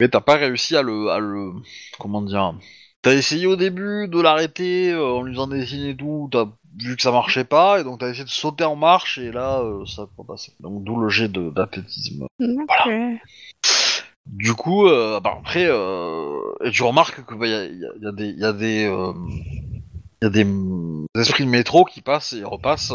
mais 0.00 0.08
t'as 0.08 0.20
pas 0.20 0.36
réussi 0.36 0.76
à 0.76 0.82
le, 0.82 1.10
à 1.10 1.18
le, 1.18 1.52
comment 1.98 2.22
dire. 2.22 2.54
T'as 3.02 3.12
essayé 3.12 3.46
au 3.46 3.56
début 3.56 4.08
de 4.08 4.18
l'arrêter 4.18 4.94
en 4.94 5.22
lui 5.22 5.34
faisant 5.34 5.46
des 5.46 5.66
signes 5.66 5.88
et 5.88 5.96
tout, 5.96 6.30
t'as 6.32 6.46
vu 6.78 6.96
que 6.96 7.02
ça 7.02 7.12
marchait 7.12 7.44
pas, 7.44 7.80
et 7.80 7.84
donc 7.84 8.00
t'as 8.00 8.08
essayé 8.08 8.24
de 8.24 8.28
sauter 8.30 8.64
en 8.64 8.76
marche, 8.76 9.18
et 9.18 9.30
là, 9.30 9.60
euh, 9.60 9.84
ça 9.86 10.02
a 10.02 10.06
pas 10.16 10.24
passé. 10.26 10.52
Donc 10.60 10.84
d'où 10.84 10.96
le 10.98 11.08
jet 11.08 11.28
d'athlétisme. 11.28 12.26
Ok. 12.40 12.92
Du 14.26 14.54
coup, 14.54 14.86
euh, 14.86 15.20
bah, 15.20 15.34
après, 15.38 15.66
euh, 15.66 16.40
et 16.64 16.70
tu 16.70 16.82
remarques 16.82 17.24
que 17.26 17.34
bah, 17.34 17.46
y, 17.46 17.54
a, 17.54 17.64
y 17.64 17.84
a- 17.84 17.92
y 18.00 18.06
a 18.06 18.12
des, 18.12 18.30
y 18.30 18.44
a 18.44 18.52
des, 18.52 18.90
y 20.22 20.26
a 20.26 20.30
des, 20.30 20.46
esprits 21.20 21.44
de 21.44 21.50
métro 21.50 21.84
qui 21.84 22.00
passent 22.00 22.32
et 22.32 22.42
repassent 22.42 22.92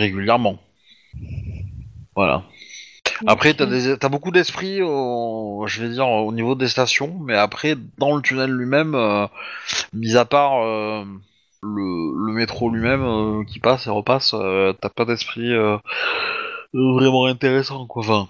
régulièrement. 0.00 0.58
Voilà. 2.14 2.44
Après, 3.26 3.54
t'as 3.54 3.66
des, 3.66 3.96
t'as 3.98 4.08
beaucoup 4.08 4.30
d'esprits, 4.30 4.82
au- 4.82 5.64
je 5.66 5.82
vais 5.82 5.88
dire, 5.90 6.08
au 6.08 6.32
niveau 6.32 6.54
des 6.54 6.68
stations, 6.68 7.18
mais 7.20 7.34
après, 7.34 7.76
dans 7.98 8.14
le 8.16 8.22
tunnel 8.22 8.50
lui-même, 8.50 8.94
euh, 8.94 9.26
mis 9.92 10.16
à 10.16 10.24
part 10.24 10.62
euh, 10.64 11.04
le, 11.74 12.26
le 12.26 12.32
métro 12.32 12.70
lui-même 12.70 13.02
euh, 13.02 13.44
qui 13.44 13.58
passe 13.60 13.86
et 13.86 13.90
repasse, 13.90 14.34
euh, 14.34 14.72
t'as 14.80 14.88
pas 14.90 15.04
d'esprit 15.04 15.52
euh, 15.52 15.76
vraiment 16.72 17.26
intéressant, 17.26 17.86
quoi. 17.86 18.02
Enfin, 18.02 18.28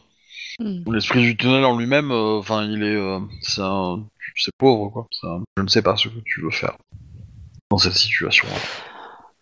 Hmm. 0.58 0.84
l'esprit 0.90 1.20
du 1.20 1.36
tunnel 1.36 1.64
en 1.64 1.76
lui-même, 1.78 2.10
enfin, 2.10 2.64
il 2.64 2.82
est, 2.82 3.18
c'est 3.42 3.60
un, 3.60 4.02
c'est 4.36 4.52
pauvre, 4.56 4.88
quoi. 4.88 5.06
Un- 5.24 5.42
je 5.58 5.62
ne 5.62 5.68
sais 5.68 5.82
pas 5.82 5.96
ce 5.96 6.08
que 6.08 6.18
tu 6.24 6.40
veux 6.40 6.50
faire 6.50 6.76
dans 7.70 7.78
cette 7.78 7.92
situation. 7.92 8.48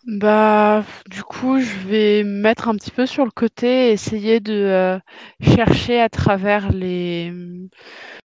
Bah, 0.07 0.83
du 1.09 1.23
coup, 1.23 1.59
je 1.59 1.87
vais 1.87 2.23
me 2.23 2.41
mettre 2.41 2.67
un 2.67 2.75
petit 2.75 2.91
peu 2.91 3.07
sur 3.07 3.25
le 3.25 3.31
côté, 3.31 3.91
essayer 3.91 4.39
de 4.39 4.53
euh, 4.53 4.99
chercher 5.41 5.99
à 5.99 6.09
travers 6.09 6.71
les 6.71 7.33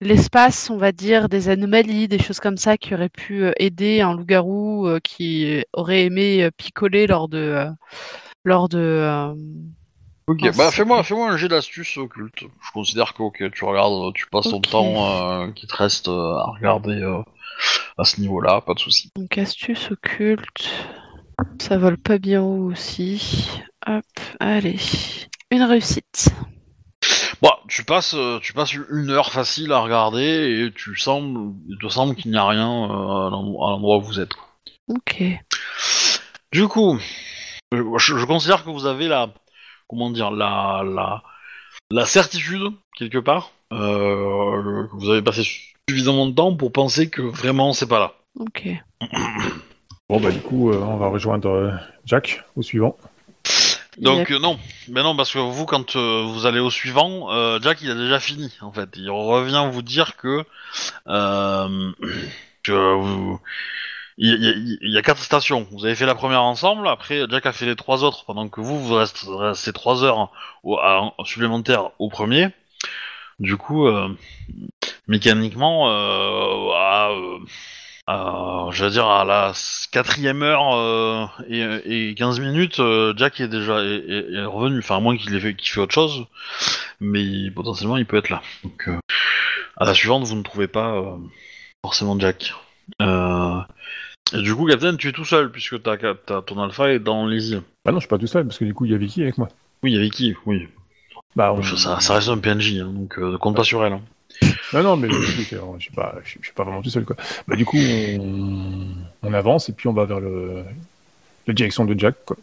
l'espace, 0.01 0.71
on 0.71 0.77
va 0.77 0.93
dire, 0.93 1.29
des 1.29 1.49
anomalies, 1.49 2.07
des 2.09 2.19
choses 2.19 2.39
comme 2.39 2.57
ça 2.57 2.77
qui 2.77 2.95
auraient 2.95 3.09
pu 3.09 3.45
euh, 3.45 3.53
aider 3.59 4.01
un 4.01 4.15
loup-garou 4.15 4.87
euh, 4.87 5.01
qui 5.01 5.65
aurait 5.73 6.05
aimé 6.05 6.49
picoler 6.57 7.07
lors 7.07 7.29
de 7.29 7.39
euh, 7.39 7.71
lors 8.45 8.69
de 8.69 9.35
Ok, 10.27 10.41
Ah, 10.43 10.51
bah 10.57 10.71
fais-moi, 10.71 11.03
fais-moi 11.03 11.31
un 11.31 11.37
jet 11.37 11.49
d'astuce 11.49 11.97
occulte. 11.97 12.41
Je 12.41 12.71
considère 12.73 13.15
que 13.15 13.23
ok, 13.23 13.51
tu 13.53 13.65
regardes, 13.65 14.15
tu 14.15 14.27
passes 14.29 14.49
ton 14.49 14.61
temps 14.61 15.51
qui 15.53 15.67
te 15.67 15.77
reste 15.77 16.09
à 16.09 16.45
regarder 16.57 17.03
à 17.99 18.05
ce 18.05 18.21
niveau-là, 18.21 18.61
pas 18.61 18.75
de 18.75 18.79
souci. 18.79 19.11
donc 19.17 19.37
astuce 19.39 19.91
occulte. 19.91 20.71
Ça 21.61 21.79
vole 21.79 21.97
pas 21.99 22.19
bien 22.19 22.43
haut 22.43 22.71
aussi. 22.71 23.49
Hop, 23.87 24.05
allez, 24.41 24.79
une 25.51 25.63
réussite. 25.63 26.29
Bon, 27.43 27.51
tu 27.69 27.85
passes, 27.85 28.15
euh, 28.15 28.39
tu 28.41 28.53
passes 28.53 28.75
une 28.75 29.11
heure 29.11 29.31
facile 29.33 29.73
à 29.73 29.81
regarder 29.81 30.67
et 30.67 30.73
tu 30.75 30.97
sembles, 30.97 31.55
il 31.69 31.77
te 31.79 31.89
semble 31.89 32.15
qu'il 32.15 32.31
n'y 32.31 32.37
a 32.37 32.47
rien 32.47 32.85
euh, 32.85 33.27
à 33.27 33.31
l'endroit 33.31 33.99
où 33.99 34.03
vous 34.03 34.21
êtes. 34.21 34.33
Ok. 34.89 35.23
Du 36.53 36.69
coup, 36.69 36.99
je, 37.73 37.83
je 37.99 38.25
considère 38.25 38.65
que 38.65 38.71
vous 38.71 38.87
avez 38.87 39.09
la, 39.09 39.29
comment 39.89 40.11
dire, 40.11 40.31
la, 40.31 40.83
la, 40.85 41.23
la 41.91 42.07
certitude 42.07 42.73
quelque 42.97 43.19
part 43.19 43.51
euh, 43.73 44.87
que 44.89 44.97
vous 44.97 45.11
avez 45.11 45.23
passé 45.23 45.43
suffisamment 45.89 46.27
de 46.27 46.35
temps 46.35 46.55
pour 46.57 46.73
penser 46.73 47.11
que 47.11 47.23
vraiment 47.23 47.73
c'est 47.73 47.89
pas 47.89 47.99
là. 47.99 48.15
Ok. 48.39 48.69
Bon, 50.15 50.21
bah, 50.21 50.31
du 50.31 50.39
coup, 50.39 50.71
euh, 50.71 50.79
on 50.79 50.97
va 50.97 51.09
rejoindre 51.09 51.51
euh, 51.51 51.71
Jack 52.07 52.45
au 52.55 52.63
suivant. 52.63 52.97
Donc 53.99 54.31
euh, 54.31 54.39
non, 54.39 54.61
mais 54.89 55.03
non 55.03 55.17
parce 55.17 55.33
que 55.33 55.41
vous 55.41 55.67
quand 55.67 55.97
euh, 55.97 56.23
vous 56.25 56.47
allez 56.47 56.61
au 56.61 56.71
suivant, 56.71 57.33
euh, 57.33 57.59
Jack 57.61 57.83
il 57.83 57.91
a 57.91 57.97
déjà 57.97 58.21
fini 58.21 58.53
en 58.61 58.71
fait. 58.71 58.91
Il 58.95 59.11
revient 59.11 59.69
vous 59.73 59.83
dire 59.83 60.15
que 60.17 60.45
euh, 61.09 61.91
que 62.63 62.95
vous 62.95 63.41
il 64.17 64.29
y, 64.29 64.49
a- 64.49 64.53
il 64.83 64.93
y 64.93 64.99
a 64.99 65.03
quatre 65.03 65.21
stations. 65.21 65.67
Vous 65.73 65.85
avez 65.85 65.97
fait 65.97 66.07
la 66.07 66.15
première 66.15 66.43
ensemble, 66.43 66.87
après 66.87 67.25
Jack 67.29 67.47
a 67.47 67.53
fait 67.53 67.67
les 67.67 67.75
trois 67.75 68.05
autres 68.05 68.25
pendant 68.25 68.49
que 68.49 68.61
vous 68.61 68.79
vous 68.81 68.95
restez, 68.95 69.27
restez 69.29 69.73
trois 69.73 70.05
heures 70.05 70.31
au, 70.63 70.79
à- 70.79 71.13
supplémentaires 71.25 71.91
au 71.99 72.09
premier. 72.09 72.51
Du 73.41 73.57
coup, 73.57 73.89
euh, 73.89 74.09
mécaniquement, 75.09 75.89
euh, 75.91 76.71
à, 76.73 77.11
euh, 78.09 78.13
à- 78.13 78.69
je 78.71 78.85
veux 78.85 78.91
dire 78.91 79.07
à 79.07 79.25
la 79.25 79.53
quatrième 79.93 80.43
heure 80.43 80.75
euh, 80.77 81.27
et, 81.49 82.11
et 82.11 82.15
15 82.15 82.41
minutes, 82.41 82.81
euh, 82.81 83.15
Jack 83.17 83.41
est 83.41 83.49
déjà 83.49 83.83
est, 83.83 84.45
revenu. 84.45 84.79
Enfin, 84.79 84.97
à 84.97 85.01
moins 85.01 85.17
qu'il 85.17 85.35
ait 85.35 85.41
fait, 85.41 85.55
qu'il 85.55 85.71
fait 85.71 85.81
autre 85.81 85.95
chose, 85.95 86.27
mais 87.01 87.51
potentiellement 87.51 87.97
il 87.97 88.07
peut 88.07 88.17
être 88.19 88.31
là. 88.31 88.43
Donc, 88.63 88.89
euh, 88.89 88.99
à 89.77 89.85
la 89.85 89.95
suivante, 89.95 90.25
vous 90.25 90.37
ne 90.37 90.43
trouvez 90.43 90.69
pas 90.69 91.03
forcément 91.85 92.19
Jack. 92.19 92.53
Et 94.33 94.41
du 94.43 94.55
coup, 94.55 94.67
Captain, 94.67 94.97
tu 94.97 95.09
es 95.09 95.13
tout 95.13 95.25
seul 95.25 95.51
puisque 95.53 95.83
ta, 95.83 95.97
ta- 95.97 96.43
ton 96.43 96.63
alpha 96.63 96.91
est 96.91 96.99
dans 96.99 97.27
les 97.27 97.51
îles. 97.53 97.63
Bah, 97.85 97.93
non, 97.93 97.99
je 97.99 98.03
suis 98.03 98.09
pas 98.09 98.19
tout 98.19 98.27
seul 98.27 98.45
parce 98.47 98.59
que 98.59 98.65
du 98.65 98.75
coup, 98.75 98.85
il 98.85 98.91
y 98.93 98.95
a 98.95 98.99
Vicky 98.99 99.23
avec 99.23 99.39
moi. 99.39 99.49
Oui, 99.83 99.93
il 99.93 99.95
y 99.95 99.99
avait 99.99 100.11
qui 100.11 100.35
Oui. 100.47 100.67
Bah, 101.37 101.53
on- 101.53 101.63
Ça, 101.63 102.01
ça 102.01 102.15
reste 102.15 102.29
un 102.29 102.39
PNJ, 102.39 102.79
hein, 102.81 102.91
donc 102.93 103.19
euh, 103.19 103.37
compte 103.39 103.57
pas 103.57 103.65
sur 103.65 103.85
elle. 103.85 103.93
hein. 103.95 104.01
Non, 104.73 104.83
non, 104.83 104.97
mais 104.97 105.09
je 105.11 105.15
suis 105.31 105.45
je 105.45 105.81
suis 105.81 105.91
pas, 105.93 106.17
je 106.25 106.31
suis- 106.31 106.41
pas 106.55 106.65
vraiment 106.65 106.83
tout 106.83 106.91
seul, 106.91 107.05
quoi. 107.05 107.17
Bah, 107.47 107.57
du 107.57 107.65
coup, 107.65 107.77
on, 107.79 108.87
on 109.23 109.33
avance 109.35 109.69
et 109.69 109.73
puis 109.73 109.89
on 109.89 109.93
va 109.93 110.05
vers 110.05 110.21
le, 110.21 110.65
la 111.47 111.55
direction 111.55 111.85
de 111.85 111.99
Jack, 111.99 112.17
quoi. 112.25 112.37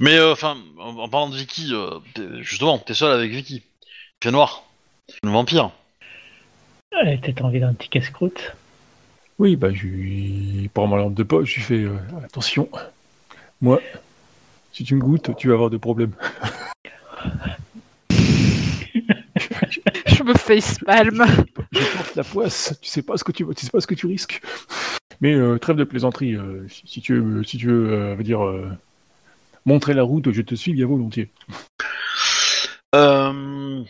Mais 0.00 0.16
euh, 0.18 0.32
enfin, 0.32 0.56
en, 0.78 0.96
en 0.96 1.08
parlant 1.08 1.28
de 1.28 1.36
Vicky, 1.36 1.70
euh, 1.72 1.98
t'es- 2.14 2.42
justement, 2.42 2.78
t'es 2.78 2.94
seul 2.94 3.12
avec 3.12 3.30
Vicky. 3.32 3.62
Fait 4.22 4.30
noir. 4.30 4.64
Une 5.24 5.30
vampire. 5.30 5.70
Elle 6.92 7.14
a 7.14 7.16
peut-être 7.16 7.44
envie 7.44 7.60
d'un 7.60 7.74
petit 7.74 7.88
casse-croûte. 7.88 8.54
Oui, 9.38 9.56
bah, 9.56 9.72
je 9.72 9.86
lui 9.86 10.70
prends 10.72 10.86
ma 10.86 10.96
lampe 10.98 11.14
de 11.14 11.22
poche, 11.22 11.50
je 11.50 11.54
lui 11.56 11.62
fais 11.62 11.82
euh, 11.84 11.96
attention. 12.24 12.68
Moi, 13.60 13.80
si 14.72 14.84
tu 14.84 14.94
me 14.94 15.00
goûtes, 15.00 15.34
tu 15.36 15.48
vas 15.48 15.54
avoir 15.54 15.70
des 15.70 15.78
problèmes. 15.78 16.12
Je 20.22 20.28
me 20.28 20.34
facepalm. 20.34 21.24
Je 21.72 21.96
porte 21.96 22.14
la 22.14 22.22
poisse, 22.22 22.78
tu 22.80 22.88
sais 22.88 23.02
pas 23.02 23.16
ce 23.16 23.24
que 23.24 23.32
tu, 23.32 23.44
tu 23.56 23.66
sais 23.66 23.70
pas 23.72 23.80
ce 23.80 23.88
que 23.88 23.94
tu 23.94 24.06
risques. 24.06 24.40
Mais 25.20 25.34
euh, 25.34 25.58
trêve 25.58 25.74
de 25.74 25.82
plaisanterie, 25.82 26.36
euh, 26.36 26.64
si, 26.68 26.82
si 26.86 27.00
tu 27.00 27.18
veux, 27.18 27.42
si 27.42 27.58
tu 27.58 27.66
veux, 27.66 27.92
euh, 27.92 28.14
veut 28.14 28.22
dire, 28.22 28.44
euh, 28.44 28.68
montrer 29.66 29.94
la 29.94 30.04
route, 30.04 30.30
je 30.30 30.42
te 30.42 30.54
suis 30.54 30.74
bien 30.74 30.86
volontiers. 30.86 31.28
Euh... 32.94 33.82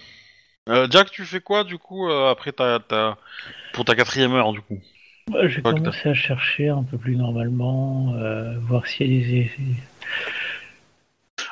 euh, 0.71 0.87
Jack, 0.91 1.11
tu 1.11 1.25
fais 1.25 1.41
quoi 1.41 1.65
du 1.65 1.77
coup 1.77 2.09
euh, 2.09 2.31
après 2.31 2.53
ta, 2.53 2.81
ta... 2.81 3.19
pour 3.75 3.85
ta 3.85 3.95
quatrième 3.95 4.33
heure 4.33 4.53
du 4.53 4.63
coup? 4.63 4.79
Bah, 5.31 5.47
je 5.49 5.61
que 5.61 5.69
commencer 5.69 6.09
à 6.09 6.15
chercher 6.15 6.69
un 6.69 6.83
peu 6.83 6.97
plus 6.97 7.17
normalement, 7.17 8.15
euh, 8.17 8.59
voir 8.61 8.87
s'il 8.87 9.13
y 9.13 9.21
a 9.21 9.27
des... 9.27 9.51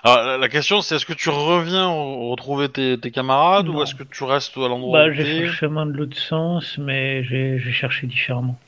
Alors, 0.02 0.38
la, 0.38 0.48
question 0.48 0.80
c'est 0.80 0.96
est-ce 0.96 1.04
que 1.04 1.12
tu 1.12 1.28
reviens 1.28 1.86
re- 1.88 2.30
retrouver 2.30 2.68
tes, 2.68 2.98
tes 2.98 3.10
camarades 3.10 3.66
Non. 3.66 3.76
ou 3.78 3.82
est-ce 3.82 3.94
que 3.94 4.02
tu 4.02 4.24
restes 4.24 4.56
à 4.56 4.60
l'endroit 4.68 4.98
Bah, 5.08 5.12
j'ai 5.12 5.24
fait 5.24 5.40
le 5.40 5.52
chemin 5.52 5.84
de 5.86 5.92
l'autre 5.92 6.16
sens, 6.16 6.78
mais 6.78 7.22
j'ai 7.24 7.60
cherché 7.72 8.06
différemment. 8.06 8.58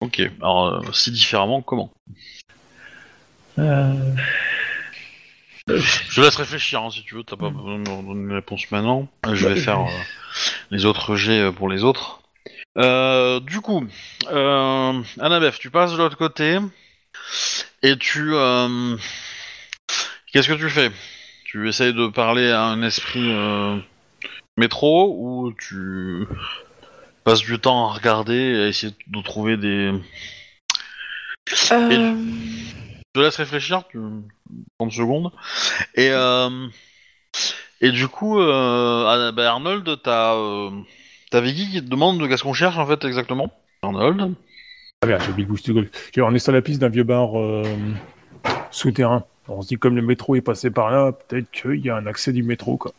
Ok, 0.00 0.20
alors 0.40 0.66
euh, 0.66 0.92
si 0.92 1.10
différemment, 1.12 1.60
comment? 1.62 1.92
Euh, 3.58 3.92
Je 5.68 6.14
te 6.14 6.20
laisse 6.20 6.36
réfléchir 6.36 6.82
hein, 6.82 6.90
si 6.90 7.02
tu 7.02 7.14
veux, 7.14 7.22
t'as 7.22 7.36
pas 7.36 7.50
besoin 7.50 7.74
de 7.74 7.80
me 7.80 7.84
donner 7.84 8.20
une 8.20 8.32
réponse 8.32 8.68
maintenant. 8.70 9.08
Je 9.30 9.46
vais 9.46 9.54
bah, 9.54 9.60
faire 9.60 9.80
euh, 9.80 10.00
les 10.70 10.86
autres 10.86 11.16
jets 11.16 11.52
pour 11.52 11.68
les 11.68 11.84
autres. 11.84 12.20
Euh, 12.78 13.40
du 13.40 13.60
coup, 13.60 13.86
euh, 14.30 15.02
Annabeth, 15.20 15.58
tu 15.58 15.70
passes 15.70 15.92
de 15.92 15.98
l'autre 15.98 16.16
côté 16.16 16.58
et 17.82 17.96
tu... 17.98 18.34
euh, 18.34 18.96
Qu'est-ce 20.32 20.48
que 20.48 20.54
tu 20.54 20.70
fais? 20.70 20.90
Tu 21.44 21.68
essayes 21.68 21.92
de 21.92 22.08
parler 22.08 22.50
à 22.50 22.62
un 22.62 22.82
esprit 22.82 23.30
euh, 23.30 23.76
métro 24.56 25.14
ou 25.18 25.52
tu 25.52 26.26
passes 27.24 27.42
du 27.42 27.58
temps 27.58 27.90
à 27.90 27.92
regarder 27.92 28.34
et 28.34 28.62
à 28.62 28.68
essayer 28.68 28.94
de 29.08 29.22
trouver 29.22 29.58
des... 29.58 29.92
Euh, 29.92 29.98
Je 31.52 33.12
te 33.12 33.20
laisse 33.20 33.36
réfléchir, 33.36 33.82
tu... 33.90 33.98
30 34.78 34.92
secondes. 34.92 35.32
Et, 35.96 36.08
euh, 36.10 36.66
et 37.82 37.90
du 37.90 38.08
coup, 38.08 38.40
euh, 38.40 39.32
bah, 39.32 39.50
Arnold, 39.50 40.00
t'as 40.02 40.34
euh, 40.34 40.70
t'as 41.30 41.40
Vicky 41.40 41.70
qui 41.70 41.84
te 41.84 41.90
demande 41.90 42.18
de 42.18 42.26
qu'est-ce 42.26 42.42
qu'on 42.42 42.52
cherche 42.54 42.78
en 42.78 42.86
fait 42.86 43.04
exactement. 43.04 43.52
Arnold 43.82 44.34
Ah 45.02 45.06
bien, 45.06 45.18
j'ai 45.18 45.30
oublié 45.30 45.46
tout 45.46 45.56
seul. 45.58 45.90
On 46.18 46.34
est 46.34 46.38
sur 46.38 46.52
la 46.52 46.62
piste 46.62 46.80
d'un 46.80 46.88
vieux 46.88 47.04
bar 47.04 47.38
euh, 47.38 47.64
souterrain. 48.70 49.24
On 49.48 49.60
se 49.62 49.68
dit 49.68 49.76
comme 49.76 49.96
le 49.96 50.02
métro 50.02 50.34
est 50.36 50.40
passé 50.40 50.70
par 50.70 50.90
là, 50.90 51.12
peut-être 51.12 51.50
qu'il 51.50 51.84
y 51.84 51.90
a 51.90 51.96
un 51.96 52.06
accès 52.06 52.32
du 52.32 52.42
métro, 52.42 52.76
quoi. 52.76 52.92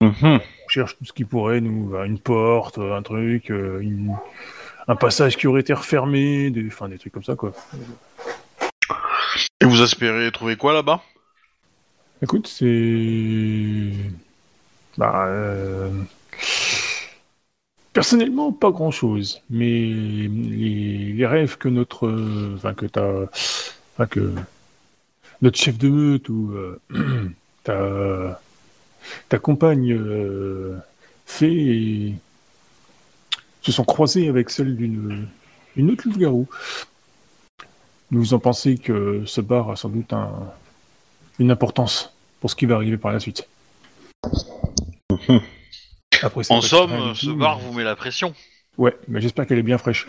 Mhm. 0.00 0.14
On 0.22 0.68
cherche 0.68 0.96
tout 0.96 1.04
ce 1.04 1.12
qui 1.12 1.24
pourrait 1.24 1.60
nous, 1.60 1.94
euh, 1.94 2.04
une 2.04 2.18
porte, 2.18 2.78
un 2.78 3.02
truc, 3.02 3.50
euh, 3.50 3.80
une- 3.80 4.14
un 4.86 4.96
passage 4.96 5.36
qui 5.36 5.46
aurait 5.46 5.60
été 5.62 5.72
refermé, 5.72 6.50
des, 6.50 6.66
enfin 6.68 6.88
des 6.88 6.98
trucs 6.98 7.12
comme 7.12 7.24
ça, 7.24 7.34
quoi. 7.36 7.52
Et 9.60 9.64
vous 9.66 9.82
espérez 9.82 10.30
trouver 10.30 10.56
quoi 10.56 10.72
là-bas? 10.72 11.02
Écoute, 12.22 12.46
c'est. 12.48 13.90
Bah. 14.96 15.26
euh, 15.26 15.90
Personnellement, 17.92 18.52
pas 18.52 18.70
grand 18.70 18.90
chose. 18.90 19.42
Mais 19.50 19.66
les, 19.66 21.12
les 21.14 21.26
rêves 21.26 21.58
que 21.58 21.68
notre. 21.68 22.06
euh, 22.06 22.54
Enfin, 22.56 22.74
que 22.74 22.86
ta. 22.86 23.04
Enfin, 23.94 24.06
que. 24.06 24.32
Notre 25.42 25.58
chef 25.58 25.78
de 25.78 25.88
meute 25.88 26.28
ou. 26.28 26.52
euh, 26.52 26.80
ta. 27.64 28.40
Ta 29.28 29.38
compagne 29.38 29.92
euh, 29.92 30.76
fait. 31.24 32.12
se 33.62 33.72
sont 33.72 33.84
croisées 33.84 34.28
avec 34.28 34.50
celles 34.50 34.76
d'une 34.76 35.28
une 35.76 35.90
autre 35.90 36.08
loup-garou. 36.08 36.48
Nous 38.10 38.34
en 38.34 38.38
pensez 38.38 38.78
que 38.78 39.22
ce 39.26 39.40
bar 39.40 39.70
a 39.70 39.76
sans 39.76 39.88
doute 39.90 40.12
un, 40.12 40.30
une 41.38 41.50
importance 41.50 42.12
pour 42.40 42.50
ce 42.50 42.56
qui 42.56 42.66
va 42.66 42.74
arriver 42.76 42.96
par 42.96 43.12
la 43.12 43.20
suite. 43.20 43.46
Après, 46.22 46.42
En 46.50 46.60
somme, 46.60 47.14
ce 47.14 47.30
bar 47.30 47.58
vous 47.60 47.72
met 47.72 47.84
la 47.84 47.94
pression. 47.96 48.34
Ouais, 48.76 48.96
mais 49.06 49.20
j'espère 49.20 49.46
qu'elle 49.46 49.58
est 49.58 49.62
bien 49.62 49.78
fraîche. 49.78 50.06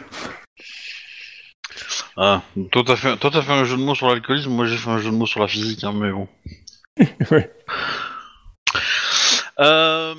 Ah, 2.20 2.44
toi 2.72 2.84
t'as 2.86 2.96
fait, 2.96 3.18
toi, 3.18 3.32
t'as 3.32 3.42
fait 3.42 3.52
un 3.54 3.64
jeu 3.64 3.76
de 3.78 3.82
mots 3.82 3.96
sur 3.96 4.10
l'alcoolisme, 4.10 4.52
moi 4.52 4.66
j'ai 4.68 4.78
fait 4.78 4.90
un 4.90 5.00
jeu 5.00 5.10
de 5.10 5.16
mots 5.16 5.26
sur 5.26 5.40
la 5.40 5.48
physique, 5.48 5.84
hein, 5.84 5.94
mais 5.94 6.12
bon. 6.12 6.28
ouais. 7.32 7.52
Euh... 9.60 10.16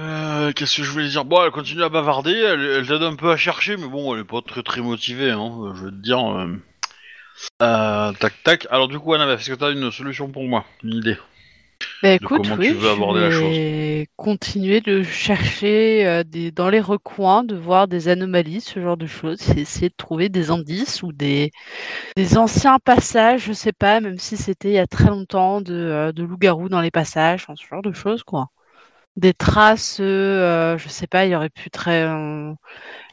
euh, 0.00 0.52
Qu'est-ce 0.52 0.76
que 0.78 0.82
je 0.84 0.90
voulais 0.90 1.08
dire? 1.08 1.24
Bon, 1.24 1.42
elle 1.44 1.50
continue 1.50 1.82
à 1.82 1.88
bavarder, 1.88 2.32
elle, 2.32 2.60
elle 2.60 2.86
t'aide 2.86 3.02
un 3.02 3.16
peu 3.16 3.30
à 3.30 3.36
chercher, 3.36 3.76
mais 3.76 3.88
bon, 3.88 4.14
elle 4.14 4.22
est 4.22 4.24
pas 4.24 4.42
très 4.42 4.62
très 4.62 4.80
motivée, 4.80 5.30
hein, 5.30 5.72
je 5.74 5.82
veux 5.84 5.90
te 5.90 6.02
dire. 6.02 6.20
euh. 7.60 8.12
Tac 8.12 8.42
tac. 8.44 8.66
Alors 8.70 8.88
du 8.88 8.98
coup, 8.98 9.12
Annabeth, 9.14 9.40
est-ce 9.40 9.50
que 9.50 9.54
t'as 9.56 9.72
une 9.72 9.90
solution 9.90 10.30
pour 10.30 10.44
moi? 10.44 10.64
Une 10.82 10.94
idée? 10.94 11.16
Bah 12.02 12.10
écoute, 12.12 12.48
comment 12.48 12.58
oui, 12.58 12.68
tu 12.68 12.74
veux 12.74 12.90
aborder 12.90 13.20
la 13.20 13.30
je 13.30 13.32
chose. 13.32 13.62
vais 14.02 14.06
continuer 14.16 14.80
de 14.82 15.02
chercher 15.02 16.06
euh, 16.06 16.24
des, 16.24 16.50
dans 16.52 16.68
les 16.70 16.80
recoins, 16.80 17.42
de 17.44 17.56
voir 17.56 17.88
des 17.88 18.08
anomalies, 18.08 18.60
ce 18.60 18.80
genre 18.80 18.96
de 18.98 19.06
choses, 19.06 19.40
essayer 19.56 19.88
de 19.88 19.94
trouver 19.96 20.28
des 20.28 20.50
indices 20.50 21.02
ou 21.02 21.12
des, 21.12 21.50
des 22.16 22.38
anciens 22.38 22.78
passages, 22.80 23.44
je 23.46 23.52
sais 23.54 23.72
pas, 23.72 24.00
même 24.00 24.18
si 24.18 24.36
c'était 24.36 24.70
il 24.70 24.74
y 24.74 24.78
a 24.78 24.86
très 24.88 25.06
longtemps, 25.08 25.60
de, 25.62 25.74
euh, 25.74 26.12
de 26.12 26.24
loups-garous 26.24 26.68
dans 26.70 26.80
les 26.82 26.90
passages, 26.92 27.42
enfin, 27.44 27.54
ce 27.56 27.66
genre 27.66 27.82
de 27.82 27.92
choses, 27.92 28.24
quoi. 28.24 28.48
Des 29.16 29.34
traces, 29.34 29.98
euh, 30.00 30.78
je 30.78 30.88
sais 30.88 31.06
pas, 31.08 31.26
il 31.26 31.32
y 31.32 31.36
aurait 31.36 31.50
pu 31.50 31.70
très... 31.70 32.06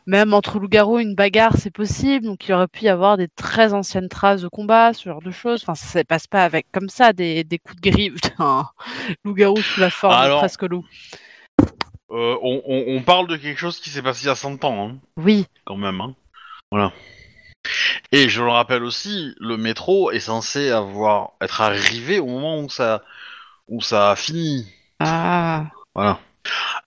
même 0.06 0.34
entre 0.34 0.60
loups-garous, 0.60 1.00
une 1.00 1.16
bagarre, 1.16 1.56
c'est 1.58 1.72
possible, 1.72 2.26
donc 2.26 2.48
il 2.48 2.54
aurait 2.54 2.68
pu 2.68 2.86
y 2.86 2.90
avoir 2.90 3.18
des 3.18 3.28
très 3.30 3.74
anciennes 3.74 4.10
traces 4.10 4.42
de 4.42 4.48
combat, 4.48 4.94
ce 4.94 5.10
genre 5.10 5.22
de 5.22 5.32
choses. 5.32 5.62
Enfin, 5.64 5.76
ça 5.76 6.00
se 6.00 6.06
passe 6.06 6.28
pas 6.28 6.44
avec 6.44 6.66
comme 6.72 6.90
ça 6.90 7.14
des, 7.14 7.44
des 7.44 7.60
coups 7.60 7.80
de 7.82 7.90
griffe 7.90 8.16
d'un 8.38 8.68
loup-garou 9.24 9.58
sous 9.62 9.80
la 9.80 9.90
forme 9.90 10.14
Alors- 10.16 10.38
de 10.38 10.42
presque 10.42 10.64
loup. 10.64 10.86
euh, 12.12 12.38
on, 12.42 12.62
on- 12.66 12.84
on 12.98 13.02
parle 13.02 13.28
de 13.28 13.38
quelque 13.38 13.60
chose 13.60 13.80
qui 13.80 13.90
s'est 13.90 14.02
passé 14.02 14.24
il 14.26 14.28
y 14.28 14.32
a 14.32 14.36
100 14.36 14.64
ans, 14.66 14.90
hein, 14.90 14.98
Oui, 15.18 15.46
quand 15.66 15.78
même. 15.78 16.00
Hein. 16.02 16.14
Voilà. 16.72 16.92
Et 18.12 18.28
je 18.30 18.42
le 18.44 18.50
rappelle 18.50 18.84
aussi, 18.84 19.34
le 19.40 19.56
métro 19.58 20.12
est 20.12 20.20
censé 20.20 20.70
avoir 20.70 21.32
être 21.42 21.62
arrivé 21.62 22.20
au 22.20 22.26
moment 22.28 22.60
où 22.60 22.70
ça, 22.70 23.04
où 23.70 23.80
ça 23.82 24.12
a 24.12 24.16
fini. 24.18 24.68
ah, 25.00 25.66
Voilà. 25.96 26.20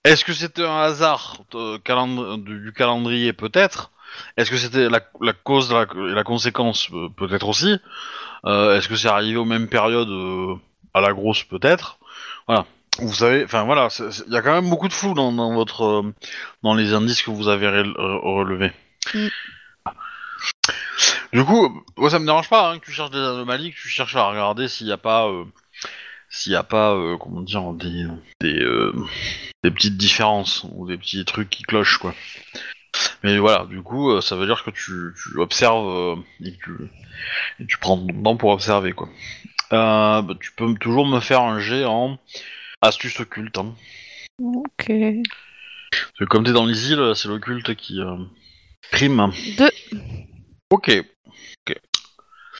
Est-ce 0.03 0.23
que 0.25 0.33
c'était 0.33 0.65
un 0.65 0.77
hasard 0.81 1.37
euh, 1.55 1.77
calend- 1.79 2.37
du, 2.37 2.71
calendrier 2.73 3.33
Peut-être? 3.33 3.91
Est-ce 4.37 4.49
que 4.51 4.57
c'était 4.57 4.89
la, 4.89 5.01
la 5.21 5.33
cause 5.33 5.71
la, 5.71 5.83
et 5.83 6.13
la 6.13 6.23
conséquence 6.23 6.89
Euh, 6.93 7.09
Peut-être 7.15 7.47
aussi? 7.47 7.77
Euh, 8.45 8.77
Est-ce 8.77 8.87
que 8.87 8.95
c'est 8.95 9.07
arrivé 9.09 9.37
aux 9.37 9.45
mêmes 9.45 9.67
périodes 9.67 10.09
euh, 10.09 10.55
à 10.93 11.01
la 11.01 11.13
grosse 11.13 11.43
Peut-être? 11.43 11.99
Voilà. 12.47 12.65
Vous 12.99 13.13
savez, 13.13 13.43
enfin 13.43 13.63
voilà, 13.63 13.89
il 14.27 14.33
y 14.33 14.37
a 14.37 14.41
quand 14.41 14.53
même 14.53 14.69
beaucoup 14.71 14.87
de 14.87 14.93
flou 14.93 15.13
dans, 15.13 15.31
dans 15.31 15.53
votre, 15.53 15.83
euh, 15.83 16.13
dans 16.63 16.73
les 16.73 16.93
indices 16.93 17.21
que 17.21 17.29
vous 17.29 17.47
avez 17.47 17.67
rel- 17.67 17.93
re- 17.93 18.35
relevés. 18.37 18.71
Mm. 19.13 19.27
Du 21.33 21.43
coup, 21.43 21.83
moi 21.97 22.09
ça 22.09 22.17
me 22.19 22.25
dérange 22.25 22.49
pas 22.49 22.71
hein, 22.71 22.79
que 22.79 22.85
tu 22.85 22.91
cherches 22.91 23.11
des 23.11 23.19
anomalies, 23.19 23.71
que 23.71 23.77
tu 23.79 23.89
cherches 23.89 24.15
à 24.15 24.29
regarder 24.29 24.67
s'il 24.67 24.87
n'y 24.87 24.93
a 24.93 24.97
pas, 24.97 25.27
s'il 26.29 26.51
y 26.51 26.55
a 26.55 26.63
pas, 26.63 26.93
euh, 26.93 27.17
comment 27.17 27.41
dire, 27.41 27.73
des, 27.73 28.05
des, 28.41 28.59
euh, 28.59 28.93
des 29.63 29.71
petites 29.71 29.97
différences 29.97 30.65
ou 30.71 30.87
des 30.87 30.97
petits 30.97 31.23
trucs 31.25 31.49
qui 31.49 31.63
clochent 31.63 31.97
quoi. 31.97 32.13
Mais 33.23 33.37
voilà, 33.37 33.65
du 33.65 33.81
coup, 33.81 34.11
euh, 34.11 34.21
ça 34.21 34.35
veut 34.35 34.45
dire 34.45 34.63
que 34.63 34.71
tu, 34.71 35.13
tu 35.15 35.39
observes 35.39 36.19
et, 36.43 36.51
que 36.51 36.63
tu, 36.63 36.71
et 37.59 37.65
tu 37.65 37.77
prends 37.77 37.97
ton 37.97 38.23
temps 38.23 38.37
pour 38.37 38.51
observer 38.51 38.93
quoi. 38.93 39.09
Bah, 39.71 40.25
tu 40.39 40.51
peux 40.53 40.73
toujours 40.75 41.05
me 41.05 41.19
faire 41.19 41.41
un 41.41 41.59
jet 41.59 41.85
en 41.85 42.17
astuce 42.81 43.19
occulte. 43.19 43.57
Hein. 43.57 43.75
ok. 44.39 44.87
Parce 44.87 46.19
que 46.19 46.25
comme 46.25 46.43
t'es 46.43 46.53
dans 46.53 46.65
les 46.65 46.91
îles, 46.91 47.13
c'est 47.15 47.27
l'occulte 47.27 47.75
qui 47.75 47.99
prime. 48.91 49.31
Deux. 49.57 49.69
Ok. 50.69 50.91
Ok. 51.67 51.77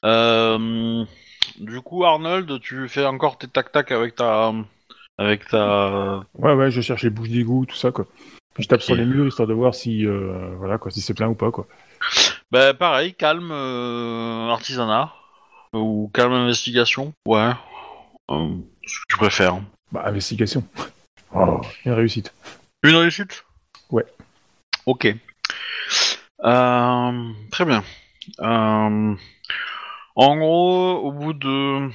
Euh, 0.06 1.06
du 1.58 1.82
coup, 1.82 2.06
Arnold, 2.06 2.60
tu 2.60 2.88
fais 2.88 3.06
encore 3.06 3.38
tes 3.38 3.48
tac-tac 3.48 3.92
avec 3.92 4.16
ta, 4.16 4.54
avec 5.18 5.48
ta. 5.48 6.24
Ouais, 6.36 6.54
ouais, 6.54 6.72
je 6.72 6.82
cherche 6.82 7.04
les 7.04 7.10
bouches 7.10 7.30
d'égout, 7.30 7.66
tout 7.66 7.76
ça, 7.76 7.92
quoi. 7.92 8.06
Je 8.58 8.68
tape 8.68 8.82
sur 8.82 8.96
les 8.96 9.06
murs 9.06 9.28
histoire 9.28 9.48
de 9.48 9.54
voir 9.54 9.76
si, 9.76 10.06
euh, 10.06 10.56
voilà, 10.58 10.78
quoi, 10.78 10.90
si 10.90 11.02
c'est 11.02 11.14
plein 11.14 11.28
ou 11.28 11.36
pas, 11.36 11.52
quoi. 11.52 11.68
Bah 12.50 12.74
pareil, 12.74 13.14
calme 13.14 13.52
euh, 13.52 14.50
artisanat 14.50 15.14
ou 15.74 16.10
calme 16.14 16.34
investigation. 16.34 17.14
Ouais. 17.26 17.52
Euh, 18.32 18.56
ce 18.86 19.00
que 19.00 19.06
tu 19.10 19.18
préfères. 19.18 19.62
Bah, 19.92 20.04
investigation. 20.06 20.64
Oh, 21.36 21.60
une 21.84 21.92
réussite. 21.92 22.34
Une 22.84 22.96
réussite? 22.96 23.44
Ouais. 23.92 24.06
Ok. 24.86 25.14
Euh, 26.46 27.32
très 27.52 27.66
bien. 27.66 27.84
En 30.18 30.36
gros, 30.36 30.96
au 30.98 31.12
bout 31.12 31.34
de 31.34 31.90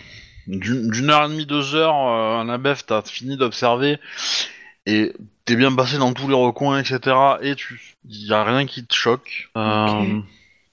d'une 0.46 0.90
d'une 0.90 1.10
heure 1.10 1.24
et 1.24 1.28
demie, 1.28 1.44
deux 1.44 1.74
heures, 1.74 1.94
euh, 2.08 2.40
Annabeth, 2.40 2.86
t'as 2.86 3.02
fini 3.02 3.36
d'observer 3.36 3.98
et 4.86 5.12
t'es 5.44 5.56
bien 5.56 5.74
passé 5.74 5.98
dans 5.98 6.12
tous 6.12 6.28
les 6.28 6.34
recoins, 6.34 6.78
etc. 6.78 7.00
Et 7.42 7.54
tu, 7.56 7.96
y 8.08 8.32
a 8.32 8.44
rien 8.44 8.64
qui 8.66 8.86
te 8.86 8.94
choque. 8.94 9.50
Euh, 9.56 10.20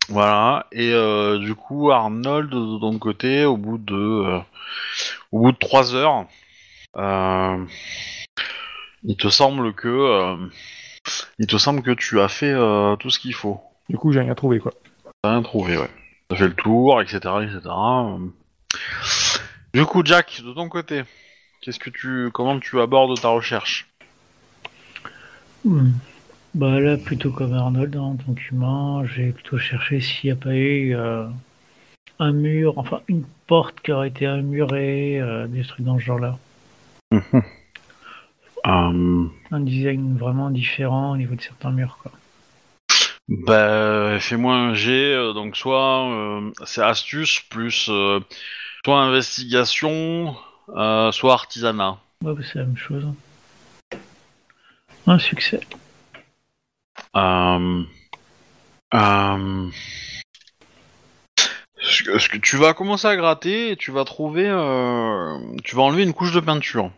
Voilà. 0.10 0.68
Et 0.72 0.92
euh, 0.94 1.38
du 1.40 1.54
coup, 1.56 1.92
Arnold, 1.92 2.50
de 2.50 2.80
ton 2.80 2.98
côté, 3.00 3.46
au 3.46 3.58
bout 3.58 3.78
de 3.78 3.96
euh, 3.96 4.40
au 5.32 5.40
bout 5.40 5.52
de 5.52 5.58
trois 5.58 5.94
heures, 5.96 6.26
euh, 6.98 7.64
il 9.04 9.18
te 9.18 9.30
semble 9.30 9.74
que 9.74 9.88
euh, 9.88 10.36
il 11.40 11.48
te 11.48 11.58
semble 11.58 11.82
que 11.82 11.92
tu 11.92 12.20
as 12.20 12.28
fait 12.28 12.52
euh, 12.52 12.96
tout 12.96 13.10
ce 13.10 13.20
qu'il 13.20 13.34
faut. 13.34 13.60
Du 13.90 13.98
coup, 13.98 14.12
j'ai 14.12 14.20
rien 14.22 14.36
trouvé, 14.36 14.60
quoi. 14.60 14.74
T'as 15.24 15.32
rien 15.32 15.42
trouvé, 15.42 15.78
ouais. 15.78 15.90
T'as 16.30 16.36
fait 16.36 16.48
le 16.48 16.54
tour, 16.54 17.02
etc., 17.02 17.18
etc. 17.42 17.60
Du 19.74 19.84
coup, 19.86 20.04
Jack, 20.06 20.42
de 20.46 20.54
ton 20.54 20.70
côté, 20.70 21.04
qu'est-ce 21.62 21.80
que 21.80 21.90
tu, 21.90 22.30
comment 22.32 22.60
tu 22.60 22.80
abordes 22.80 23.20
ta 23.20 23.30
recherche? 23.30 23.88
Hmm. 25.66 25.90
Bah 26.54 26.80
là, 26.80 26.98
plutôt 26.98 27.32
comme 27.32 27.54
Arnold 27.54 27.92
dans 27.92 28.12
le 28.12 28.18
document, 28.28 29.06
j'ai 29.06 29.32
plutôt 29.32 29.58
cherché 29.58 30.02
s'il 30.02 30.30
n'y 30.30 30.32
a 30.32 30.36
pas 30.36 30.54
eu 30.54 30.96
euh, 30.96 31.26
un 32.20 32.32
mur, 32.32 32.78
enfin 32.78 33.02
une 33.08 33.24
porte 33.48 33.82
qui 33.82 33.92
aurait 33.92 34.10
été 34.10 34.28
euh, 34.28 35.48
des 35.48 35.64
trucs 35.64 35.86
dans 35.86 35.98
ce 35.98 36.04
genre-là. 36.04 36.38
euh, 38.68 39.26
Un 39.52 39.60
design 39.60 40.18
vraiment 40.18 40.50
différent 40.52 41.12
au 41.12 41.18
niveau 41.18 41.36
de 41.36 41.42
certains 41.42 41.72
murs, 41.72 41.98
quoi. 42.02 42.12
Bah, 43.30 44.20
fais-moi 44.20 44.56
un 44.56 44.74
G, 44.74 44.92
euh, 44.92 45.34
donc 45.34 45.56
soit 45.56 46.10
euh, 46.10 46.50
c'est 46.66 46.82
astuce 46.82 47.42
plus 47.42 47.86
euh, 47.90 48.20
soit 48.84 49.00
investigation, 49.00 50.36
euh, 50.70 51.12
soit 51.12 51.34
artisanat. 51.34 52.00
Ouais, 52.24 52.34
bah, 52.34 52.42
c'est 52.42 52.58
la 52.58 52.66
même 52.66 52.76
chose. 52.76 53.06
Un 55.06 55.20
succès. 55.20 55.60
Ce 61.82 62.30
que, 62.30 62.38
tu 62.38 62.58
vas 62.58 62.74
commencer 62.74 63.08
à 63.08 63.16
gratter 63.16 63.70
et 63.72 63.76
tu 63.76 63.92
vas 63.92 64.06
trouver, 64.06 64.46
tu 65.64 65.76
vas 65.76 65.84
enlever 65.84 66.02
une 66.02 66.14
couche 66.14 66.34
de 66.34 66.40
peinture. 66.40 66.92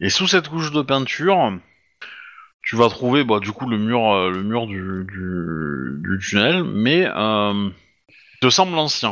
Et 0.00 0.08
sous 0.08 0.26
cette 0.26 0.48
couche 0.48 0.72
de 0.72 0.80
peinture, 0.80 1.52
tu 2.72 2.76
vas 2.78 2.88
trouver, 2.88 3.22
bah, 3.22 3.38
du 3.38 3.52
coup, 3.52 3.68
le 3.68 3.76
mur, 3.76 4.14
euh, 4.14 4.30
le 4.30 4.42
mur 4.42 4.66
du, 4.66 5.04
du, 5.06 6.00
du 6.02 6.18
tunnel, 6.18 6.64
mais 6.64 7.04
euh, 7.06 7.68
il 8.08 8.38
te 8.40 8.48
semble 8.48 8.78
ancien. 8.78 9.10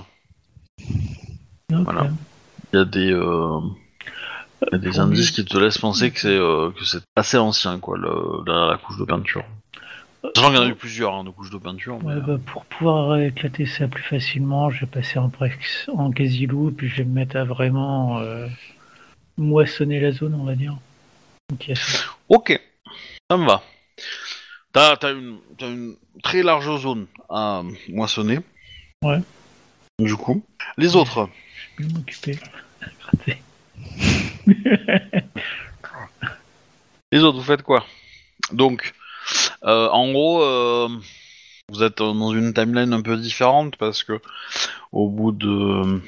Ok. 1.70 1.80
Voilà. 1.84 2.08
Il 2.72 2.78
y 2.78 2.80
a 2.80 2.86
des, 2.86 3.12
euh, 3.12 3.60
il 4.62 4.68
y 4.72 4.74
a 4.76 4.78
des 4.78 4.98
indices 4.98 5.30
qui 5.30 5.44
te 5.44 5.58
laissent 5.58 5.76
penser 5.76 6.10
que 6.10 6.20
c'est 6.20 6.38
que 6.38 6.84
c'est 6.86 7.02
assez 7.16 7.36
ancien, 7.36 7.78
quoi, 7.78 7.98
le, 7.98 8.42
derrière 8.46 8.68
la 8.68 8.78
couche 8.78 8.96
de 8.96 9.04
peinture. 9.04 9.44
Sachant 10.34 10.48
qu'il 10.48 10.56
y 10.56 10.60
en 10.60 10.64
a 10.64 10.68
eu 10.68 10.74
plusieurs 10.74 11.14
hein, 11.14 11.24
de 11.24 11.28
couches 11.28 11.50
de 11.50 11.58
peinture. 11.58 11.98
mais, 12.02 12.14
Ouais, 12.14 12.20
bah, 12.22 12.38
pour 12.46 12.64
pouvoir 12.64 13.18
éclater 13.18 13.66
ça 13.66 13.88
plus 13.88 14.02
facilement, 14.02 14.70
je 14.70 14.80
vais 14.80 14.86
passer 14.86 15.18
en, 15.18 15.28
prex- 15.28 15.90
en 15.90 16.10
quasi-loup, 16.12 16.72
puis 16.74 16.88
je 16.88 16.96
vais 16.96 17.04
me 17.04 17.12
mettre 17.12 17.36
à 17.36 17.44
vraiment 17.44 18.22
moissonner 19.36 20.00
la 20.00 20.12
zone, 20.12 20.34
on 20.34 20.44
va 20.44 20.54
dire. 20.54 20.78
A 21.52 22.69
ça. 23.30 23.36
Me 23.36 23.46
va. 23.46 23.62
T'as 24.72 24.96
t'as 24.96 25.12
une, 25.12 25.38
t'as 25.58 25.68
une 25.68 25.96
très 26.22 26.42
large 26.42 26.78
zone 26.78 27.06
à 27.28 27.62
moissonner. 27.88 28.40
Ouais. 29.02 29.20
Du 29.98 30.16
coup, 30.16 30.44
les 30.76 30.96
autres. 30.96 31.28
Je 31.78 31.84
vais 31.84 31.92
m'occuper. 31.92 32.38
Gratter. 33.00 33.42
Les 37.12 37.18
autres, 37.24 37.38
vous 37.38 37.44
faites 37.44 37.62
quoi? 37.62 37.84
Donc, 38.52 38.92
Euh, 39.64 39.88
en 39.90 40.10
gros, 40.12 40.42
euh, 40.42 40.88
vous 41.68 41.82
êtes 41.82 41.98
dans 41.98 42.32
une 42.32 42.54
timeline 42.54 42.92
un 42.94 43.02
peu 43.02 43.16
différente 43.18 43.76
parce 43.76 44.02
que 44.02 44.18
au 44.90 45.08
bout 45.10 45.32
de 45.32 46.00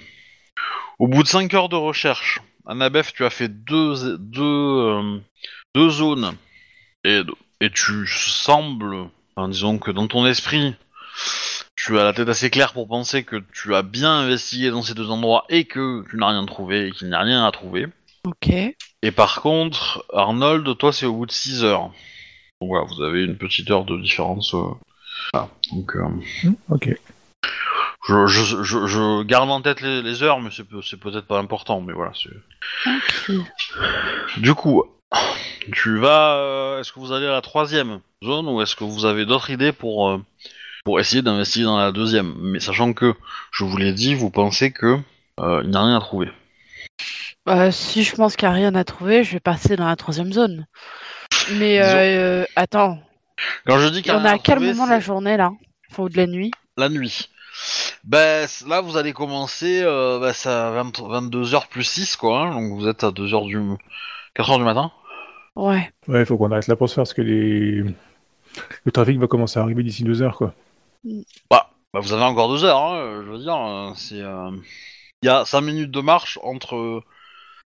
au 0.98 1.06
bout 1.06 1.22
de 1.22 1.28
5 1.28 1.52
heures 1.54 1.68
de 1.68 1.76
recherche, 1.76 2.40
Annabeth, 2.66 3.12
tu 3.12 3.24
as 3.26 3.30
fait 3.30 3.48
deux 3.48 4.16
deux 4.18 4.42
euh, 4.42 5.18
deux 5.74 5.90
zones 5.90 6.34
et 7.04 7.22
et 7.60 7.70
tu 7.70 8.06
sembles, 8.08 9.08
enfin, 9.36 9.48
disons 9.48 9.78
que 9.78 9.90
dans 9.92 10.08
ton 10.08 10.26
esprit, 10.26 10.74
tu 11.76 11.98
as 11.98 12.04
la 12.04 12.12
tête 12.12 12.28
assez 12.28 12.50
claire 12.50 12.72
pour 12.72 12.88
penser 12.88 13.22
que 13.24 13.36
tu 13.54 13.74
as 13.74 13.82
bien 13.82 14.12
investigué 14.20 14.70
dans 14.70 14.82
ces 14.82 14.94
deux 14.94 15.10
endroits 15.10 15.44
et 15.48 15.64
que 15.64 16.04
tu 16.10 16.16
n'as 16.16 16.28
rien 16.30 16.44
trouvé 16.44 16.88
et 16.88 16.90
qu'il 16.90 17.08
n'y 17.08 17.14
a 17.14 17.20
rien 17.20 17.46
à 17.46 17.52
trouver. 17.52 17.86
Ok. 18.24 18.50
Et 19.02 19.10
par 19.12 19.40
contre, 19.42 20.04
Arnold, 20.12 20.76
toi, 20.78 20.92
c'est 20.92 21.06
au 21.06 21.12
bout 21.14 21.26
de 21.26 21.32
6 21.32 21.62
heures. 21.64 21.90
Donc 22.60 22.68
voilà, 22.70 22.84
vous 22.86 23.02
avez 23.02 23.24
une 23.24 23.36
petite 23.36 23.70
heure 23.70 23.84
de 23.84 23.96
différence. 24.00 24.54
euh. 24.54 24.62
Voilà. 25.32 25.48
Donc, 25.72 25.94
euh, 25.96 26.02
Hmm, 26.44 26.54
Ok. 26.68 26.88
je, 28.08 28.26
je, 28.26 28.62
je, 28.62 28.86
je 28.86 29.22
garde 29.22 29.50
en 29.50 29.60
tête 29.60 29.80
les, 29.80 30.02
les 30.02 30.22
heures, 30.24 30.40
mais 30.40 30.50
c'est 30.52 30.64
peut-être 30.98 31.26
pas 31.26 31.38
important, 31.38 31.80
mais 31.80 31.92
voilà. 31.92 32.12
c'est- 32.14 32.90
Ok. 32.90 33.46
Du 34.38 34.54
coup, 34.54 34.84
tu 35.72 35.98
vas. 35.98 36.34
euh, 36.36 36.80
est-ce 36.80 36.92
que 36.92 37.00
vous 37.00 37.12
allez 37.12 37.26
à 37.26 37.32
la 37.32 37.40
troisième 37.40 38.00
zone 38.24 38.48
ou 38.48 38.60
est-ce 38.62 38.74
que 38.76 38.84
vous 38.84 39.04
avez 39.04 39.26
d'autres 39.26 39.50
idées 39.50 39.72
pour, 39.72 40.08
euh, 40.08 40.18
pour 40.84 40.98
essayer 41.00 41.22
d'investiguer 41.22 41.64
dans 41.64 41.78
la 41.78 41.92
deuxième? 41.92 42.34
Mais 42.38 42.60
sachant 42.60 42.92
que, 42.92 43.14
je 43.52 43.64
vous 43.64 43.76
l'ai 43.76 43.92
dit, 43.92 44.14
vous 44.14 44.30
pensez 44.30 44.72
que 44.72 44.98
euh, 45.40 45.60
il 45.64 45.70
n'y 45.70 45.76
a 45.76 45.82
rien 45.84 45.96
à 45.96 46.00
trouver. 46.00 46.30
Bah, 47.46 47.72
si 47.72 48.04
je 48.04 48.14
pense 48.14 48.36
qu'il 48.36 48.48
n'y 48.48 48.54
a 48.54 48.56
rien 48.56 48.74
à 48.74 48.84
trouver, 48.84 49.24
je 49.24 49.32
vais 49.32 49.40
passer 49.40 49.76
dans 49.76 49.86
la 49.86 49.96
troisième 49.96 50.32
zone. 50.32 50.66
Mais 51.52 51.78
Disons- 51.78 51.96
euh, 51.96 52.44
attends, 52.56 52.98
Quand 53.66 53.78
je 53.78 53.88
dis 53.88 54.02
qu'il 54.02 54.12
y 54.12 54.14
a 54.14 54.18
on 54.18 54.22
rien 54.22 54.30
est 54.32 54.34
à 54.34 54.38
quel 54.38 54.56
trouver, 54.56 54.72
moment 54.72 54.86
de 54.86 54.90
la 54.90 55.00
c'est- 55.00 55.06
journée 55.06 55.36
là 55.36 55.50
Enfin, 55.90 56.04
ou 56.04 56.08
de 56.08 56.16
la 56.16 56.26
nuit 56.26 56.50
la 56.76 56.88
nuit. 56.88 57.28
Ben 58.04 58.46
c- 58.46 58.64
là 58.68 58.80
vous 58.80 58.96
allez 58.96 59.12
commencer, 59.12 59.82
euh, 59.84 60.18
ben, 60.20 60.32
c'est 60.32 60.48
à 60.48 60.70
20 60.70 61.00
22h 61.00 61.68
plus 61.68 61.84
6 61.84 62.16
quoi, 62.16 62.40
hein, 62.42 62.50
donc 62.52 62.78
vous 62.80 62.88
êtes 62.88 63.04
à 63.04 63.10
2h 63.10 63.44
du... 63.46 63.58
4h 64.36 64.56
du 64.58 64.64
matin. 64.64 64.90
Ouais. 65.56 65.90
Ouais, 66.08 66.24
faut 66.24 66.36
qu'on 66.36 66.50
arrête 66.50 66.66
là 66.68 66.76
pour 66.76 66.88
se 66.88 66.94
faire 66.94 67.02
parce 67.02 67.14
que 67.14 67.22
les... 67.22 67.82
le 68.84 68.92
trafic 68.92 69.18
va 69.18 69.26
commencer 69.26 69.58
à 69.58 69.62
arriver 69.62 69.82
d'ici 69.82 70.04
deux 70.04 70.22
heures, 70.22 70.36
quoi. 70.36 70.54
Bah, 71.50 71.70
bah, 71.92 72.00
vous 72.00 72.12
avez 72.12 72.22
encore 72.24 72.48
2 72.48 72.64
heures, 72.64 72.78
hein, 72.82 72.96
euh, 72.96 73.22
je 73.24 73.30
veux 73.30 73.38
dire, 73.38 73.56
euh, 73.56 73.90
c'est... 73.94 74.20
euh, 74.20 74.50
Il 75.22 75.26
y 75.26 75.28
a 75.28 75.44
5 75.44 75.60
minutes 75.60 75.90
de 75.90 76.00
marche 76.00 76.38
entre... 76.42 76.76
euh, 76.76 77.02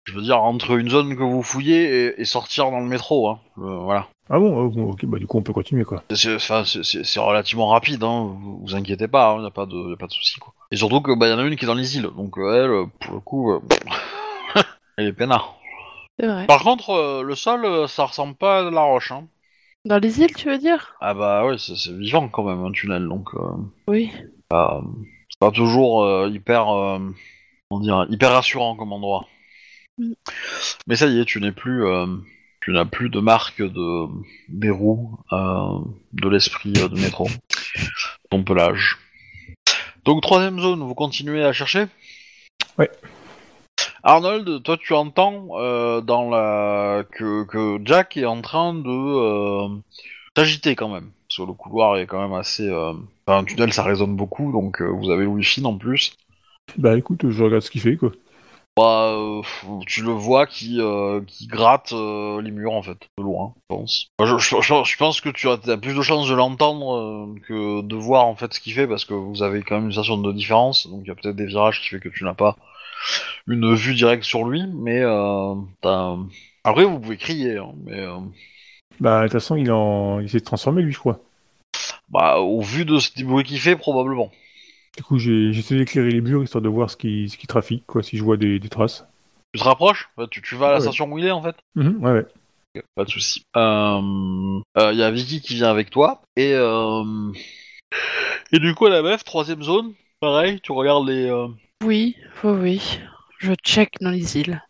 Je 0.06 0.14
veux 0.14 0.22
dire, 0.22 0.42
entre 0.42 0.72
une 0.78 0.90
zone 0.90 1.16
que 1.16 1.24
vous 1.24 1.44
fouillez 1.44 2.06
et, 2.08 2.22
et 2.22 2.26
sortir 2.26 2.72
dans 2.72 2.80
le 2.80 2.88
métro, 2.88 3.30
hein. 3.30 3.40
euh, 3.60 3.78
voilà. 3.80 4.08
Ah 4.28 4.40
bon, 4.40 4.58
oh, 4.58 4.70
bon, 4.70 4.90
ok, 4.90 5.06
bah 5.06 5.20
du 5.20 5.28
coup 5.28 5.38
on 5.38 5.44
peut 5.44 5.54
continuer, 5.54 5.84
quoi. 5.84 6.02
C'est 6.16 7.20
relativement 7.20 7.68
rapide, 7.68 8.04
hein, 8.04 8.36
vous, 8.40 8.60
vous 8.66 8.76
inquiétez 8.76 9.08
pas, 9.08 9.36
il 9.38 9.42
n'y 9.42 9.48
a 9.48 9.52
pas 9.52 9.68
de, 9.68 9.92
y 9.92 9.94
a 9.94 9.98
pas 9.98 10.08
de 10.08 10.12
souci 10.12 10.40
quoi. 10.40 10.54
Et 10.72 10.78
surtout 10.78 11.00
que 11.02 11.16
bah 11.16 11.28
y 11.28 11.34
en 11.34 11.38
a 11.38 11.44
une 11.44 11.56
qui 11.56 11.66
est 11.66 11.68
dans 11.68 11.76
les 11.76 11.98
îles, 11.98 12.10
donc 12.18 12.40
euh, 12.40 12.64
elle, 12.64 12.72
euh, 12.72 12.86
pour 13.02 13.14
le 13.14 13.20
coup, 13.20 13.52
euh, 13.52 13.60
elle 14.98 15.08
est 15.08 15.14
peinard. 15.14 15.56
C'est 16.20 16.28
vrai. 16.28 16.48
Par 16.48 16.64
contre, 16.64 16.92
euh, 16.92 17.24
le 17.24 17.36
sol, 17.36 17.66
euh, 17.66 17.88
ça 17.88 18.06
ressemble 18.06 18.36
pas 18.36 18.60
à 18.60 18.64
de 18.64 18.70
la 18.70 18.82
roche. 18.82 19.12
Hein. 19.12 19.28
Dans 19.86 20.00
les 20.00 20.20
îles, 20.22 20.34
tu 20.34 20.50
veux 20.50 20.58
dire? 20.58 20.96
Ah 21.02 21.14
bah 21.14 21.46
ouais, 21.46 21.58
c'est 21.58 21.76
c'est 21.76 21.96
vivant 21.96 22.28
quand 22.30 22.44
même 22.44 22.64
un 22.66 22.72
tunnel, 22.72 23.08
donc 23.08 23.30
euh, 23.36 23.40
Oui. 23.88 24.12
c'est 24.50 25.40
pas 25.40 25.52
toujours 25.54 26.04
euh, 26.04 26.30
hyper, 26.30 26.70
euh, 26.70 27.00
comment 27.70 27.82
dire, 27.82 28.06
hyper 28.10 28.32
rassurant 28.32 28.76
comme 28.76 28.94
endroit. 28.94 29.28
Mm. 29.98 30.14
Mais 30.88 30.96
ça 30.96 31.06
y 31.06 31.20
est, 31.20 31.26
tu 31.26 31.40
n'es 31.40 31.52
plus, 31.52 31.86
euh, 31.86 32.08
tu 32.62 32.72
n'as 32.72 32.86
plus 32.86 33.10
de 33.10 33.20
marque 33.20 33.62
de 33.62 34.08
des 34.50 34.72
roues 34.72 35.20
euh, 35.34 35.80
de 36.14 36.30
l'esprit 36.30 36.74
euh, 36.78 36.88
de 36.88 37.00
métro, 37.00 37.28
ton 38.32 38.44
pelage. 38.44 38.98
Donc 40.04 40.22
troisième 40.24 40.60
zone, 40.60 40.82
vous 40.82 40.96
continuez 40.96 41.44
à 41.44 41.54
chercher? 41.54 41.86
Ouais. 42.80 42.90
Arnold, 44.06 44.64
toi 44.64 44.78
tu 44.78 44.94
entends 44.94 45.48
euh, 45.60 46.00
dans 46.00 46.30
la 46.30 47.04
que, 47.12 47.44
que 47.46 47.80
Jack 47.84 48.16
est 48.18 48.26
en 48.26 48.42
train 48.42 48.74
de 48.74 48.88
euh, 48.90 49.68
s'agiter 50.38 50.76
quand 50.76 50.90
même. 50.90 51.12
Parce 51.28 51.38
que 51.38 51.44
le 51.44 51.54
couloir 51.54 51.98
est 51.98 52.08
quand 52.08 52.22
même 52.22 52.34
assez. 52.38 52.68
euh, 52.70 52.94
Enfin, 53.28 53.40
un 53.40 53.44
tunnel 53.44 53.74
ça 53.74 53.84
résonne 53.84 54.16
beaucoup, 54.16 54.52
donc 54.52 54.82
euh, 54.82 54.88
vous 54.88 55.10
avez 55.10 55.24
le 55.24 55.30
wifi 55.30 55.66
en 55.66 55.78
plus. 55.78 56.16
Bah 56.78 56.98
écoute, 56.98 57.30
je 57.30 57.44
regarde 57.44 57.64
ce 57.64 57.72
qu'il 57.72 57.82
fait, 57.82 57.98
quoi. 57.98 58.12
Bah, 58.78 59.14
euh, 59.14 59.42
tu 59.88 60.04
le 60.04 60.12
vois 60.12 60.46
qui, 60.46 60.82
euh, 60.82 61.22
qui 61.26 61.48
gratte 61.48 61.94
euh, 61.94 62.42
les 62.42 62.52
murs 62.52 62.74
en 62.74 62.84
fait, 62.84 62.98
de 63.18 63.24
loin, 63.24 63.54
je 63.56 63.76
pense. 63.76 64.08
Je, 64.20 64.38
je- 64.38 64.62
je- 64.62 64.84
je 64.84 64.98
pense 64.98 65.22
que 65.22 65.30
tu 65.30 65.48
as, 65.48 65.58
plus 65.78 65.96
de 65.96 66.02
chances 66.02 66.28
de 66.28 66.36
l'entendre 66.36 66.98
euh, 66.98 67.36
que 67.48 67.82
de 67.82 67.96
voir 67.96 68.26
en 68.26 68.36
fait 68.36 68.54
ce 68.54 68.60
qu'il 68.60 68.74
fait 68.74 68.86
parce 68.88 69.06
que 69.06 69.14
vous 69.14 69.44
avez 69.44 69.64
quand 69.64 69.76
même 69.76 69.86
une 69.86 69.92
station 69.94 70.18
de 70.18 70.32
différence, 70.34 70.88
donc 70.88 71.02
il 71.04 71.08
y 71.08 71.12
a 71.12 71.16
peut-être 71.16 71.38
des 71.38 71.46
virages 71.46 71.82
qui 71.82 71.88
fait 71.88 72.02
que 72.02 72.10
tu 72.10 72.26
n'as 72.26 72.34
pas 72.34 72.58
une 73.48 73.74
vue 73.76 73.96
directe 73.96 74.24
sur 74.24 74.46
lui, 74.48 74.64
mais 74.74 75.02
euh, 75.02 75.56
t'as- 75.82 76.18
après 76.64 76.86
vous 76.86 77.00
pouvez 77.00 77.18
crier, 77.18 77.58
hein, 77.58 77.74
mais 77.86 78.00
euh, 78.00 78.20
Bah 79.00 79.22
de 79.22 79.28
toute 79.28 79.34
façon, 79.34 79.56
il, 79.56 79.72
en... 79.72 80.20
il 80.20 80.30
s'est 80.30 80.42
transformé, 80.42 80.82
lui, 80.82 80.92
je 80.92 81.00
crois. 81.00 81.20
bah, 82.10 82.38
au 82.40 82.62
vu 82.62 82.86
de 82.86 82.98
ce 83.00 83.24
bruit 83.24 83.44
qu'il 83.44 83.60
fait, 83.60 83.76
probablement. 83.76 84.32
Du 84.98 85.04
coup, 85.04 85.20
j'ai 85.20 85.54
j'essaie 85.54 85.78
d'éclairer 85.78 86.10
les 86.12 86.20
murs 86.22 86.44
histoire 86.44 86.62
de 86.62 86.68
voir 86.70 86.90
ce 86.90 86.98
qui, 86.98 87.30
ce 87.30 87.38
qui 87.38 87.48
trafique, 87.48 87.86
quoi, 87.86 88.04
si 88.04 88.18
je 88.18 88.24
vois 88.24 88.36
des, 88.38 88.60
des 88.60 88.70
traces. 88.70 89.06
Tu 89.54 89.60
te 89.60 89.66
rapproches? 89.66 90.10
Bah, 90.18 90.28
tu, 90.30 90.42
tu 90.44 90.56
vas 90.56 90.68
à 90.68 90.72
la 90.74 90.80
Ouais. 90.80 90.82
station 90.82 91.12
où 91.12 91.18
il 91.18 91.26
est 91.26 91.32
en 91.32 91.42
fait? 91.42 91.56
Mhm, 91.76 92.04
ouais, 92.04 92.12
ouais. 92.14 92.26
Pas 92.96 93.06
de 93.06 93.10
souci. 93.10 93.42
Il 93.56 94.62
y 94.76 95.04
a 95.04 95.12
Vicky 95.12 95.42
qui 95.42 95.56
vient 95.56 95.70
avec 95.70 95.90
toi 95.90 96.22
et 96.36 96.54
euh, 96.54 97.32
et 98.52 98.60
du 98.60 98.74
coup 98.76 98.88
la 98.88 99.02
meuf 99.02 99.24
troisième 99.24 99.62
zone, 99.64 99.94
pareil, 100.20 100.60
tu 100.62 100.72
regardes 100.72 101.08
les. 101.08 101.30
Oui, 101.86 102.16
oui, 102.44 102.52
oui. 102.52 103.00
Je 103.40 103.54
check 103.64 103.92
dans 104.02 104.10
les 104.12 104.38
îles. 104.38 104.62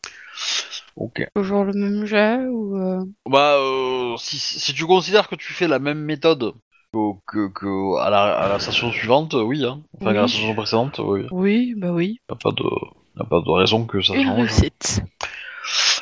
Ok. 0.98 1.26
Toujours 1.36 1.64
le 1.64 1.74
même 1.74 2.06
jet 2.06 2.38
ou 2.46 2.78
euh, 2.78 3.04
Bah 3.30 3.56
euh, 3.58 4.16
si, 4.18 4.38
si 4.38 4.74
tu 4.74 4.86
considères 4.86 5.28
que 5.30 5.36
tu 5.36 5.54
fais 5.54 5.68
la 5.68 5.80
même 5.80 6.00
méthode 6.00 6.54
que, 6.94 7.00
que, 7.28 7.48
que 7.54 8.00
à, 8.00 8.10
la, 8.10 8.24
à 8.38 8.50
la 8.50 8.60
station 8.60 8.92
suivante, 8.92 9.34
euh, 9.34 9.42
oui. 9.44 9.66
Hein. 9.66 9.82
Enfin 10.00 10.12
à 10.12 10.14
la 10.14 10.24
Oui. 10.24 10.30
station 10.30 10.56
précédente, 10.56 11.00
oui. 11.00 11.22
Oui, 11.32 11.74
bah 11.78 11.92
oui. 11.92 12.18
Y 12.30 12.34
a 12.34 12.36
pas 12.36 12.52
de 12.52 12.64
y 12.64 13.22
a 13.22 13.26
pas 13.26 13.40
de 13.42 13.50
raison 13.52 13.86
que 13.86 14.02
ça 14.02 14.14
Une 14.14 14.26
change. 14.26 14.38
réussite. 14.40 15.02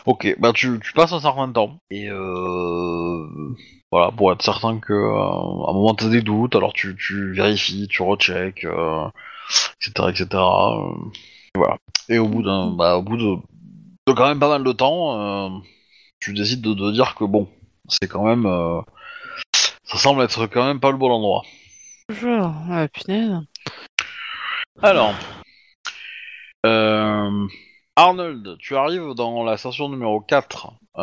Ok, 0.06 0.35
bah 0.40 0.52
tu, 0.53 0.80
tu 0.84 0.94
passes 0.94 1.14
un 1.14 1.22
certain 1.22 1.49
temps 1.52 1.77
et 1.90 2.10
euh, 2.10 3.26
voilà 3.91 4.11
pour 4.11 4.31
être 4.34 4.41
certain 4.41 4.80
que 4.80 4.91
euh, 4.94 5.65
à 5.65 5.69
un 5.69 5.73
moment 5.73 5.94
t'as 5.95 6.10
des 6.10 6.22
doutes, 6.22 6.56
alors 6.56 6.73
tu, 6.73 6.95
tu 6.98 7.31
vérifies, 7.34 7.88
tu 7.88 8.02
recheck, 8.02 8.65
euh, 8.65 9.07
etc 9.82 10.10
etc. 10.10 10.28
euh, 10.34 10.94
et 11.56 11.57
voilà. 11.57 11.78
Et 12.10 12.20
au 12.20 12.28
bout 12.28 12.44
d'un 12.44 12.72
bah 12.72 12.98
au 12.98 13.02
bout 13.02 13.18
de, 13.18 13.36
de 14.07 14.14
quand 14.14 14.28
même 14.28 14.40
pas 14.40 14.49
mal 14.49 14.64
de 14.64 14.72
temps, 14.72 15.20
euh, 15.20 15.49
tu 16.20 16.34
décides 16.34 16.61
de, 16.61 16.74
de 16.74 16.91
dire 16.91 17.15
que 17.15 17.24
bon 17.26 17.48
c'est 17.88 18.07
quand 18.07 18.24
même 18.24 18.45
euh, 18.45 18.82
ça 19.84 19.98
semble 19.98 20.24
être 20.24 20.48
quand 20.48 20.65
même 20.65 20.80
pas 20.80 20.91
le 20.91 20.98
bon 20.98 21.11
endroit. 21.11 21.44
Bonjour. 22.10 22.52
Ah, 22.70 22.88
punaise. 22.88 23.40
Alors, 24.82 25.14
euh, 26.65 27.48
Arnold, 27.95 28.57
tu 28.60 28.76
arrives 28.76 29.14
dans 29.15 29.44
la 29.44 29.57
station 29.57 29.88
numéro 29.88 30.20
4, 30.20 30.74
euh, 30.98 31.02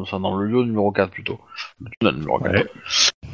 enfin 0.00 0.20
dans 0.20 0.36
le 0.36 0.46
lieu 0.46 0.62
numéro 0.62 0.92
4 0.92 1.10
plutôt, 1.10 1.40
le 1.80 1.90
tunnel 1.98 2.16
numéro 2.16 2.38
4. 2.38 2.52
Ouais. 2.52 2.66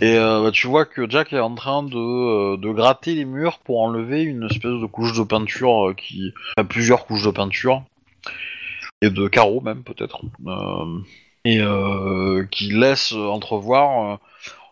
Et 0.00 0.16
euh, 0.16 0.44
bah, 0.44 0.50
tu 0.52 0.68
vois 0.68 0.84
que 0.84 1.10
Jack 1.10 1.32
est 1.32 1.40
en 1.40 1.56
train 1.56 1.82
de, 1.82 1.96
euh, 1.96 2.56
de 2.56 2.70
gratter 2.70 3.14
les 3.16 3.24
murs 3.24 3.58
pour 3.58 3.82
enlever 3.82 4.22
une 4.22 4.44
espèce 4.44 4.80
de 4.80 4.86
couche 4.86 5.12
de 5.16 5.24
peinture 5.24 5.88
euh, 5.88 5.94
qui... 5.94 6.32
Enfin, 6.56 6.66
plusieurs 6.66 7.04
couches 7.04 7.24
de 7.24 7.32
peinture, 7.32 7.82
et 9.02 9.10
de 9.10 9.26
carreaux 9.26 9.60
même 9.60 9.82
peut-être, 9.82 10.22
et 11.44 11.60
qui 12.50 12.70
laisse 12.70 13.12
entrevoir, 13.12 14.18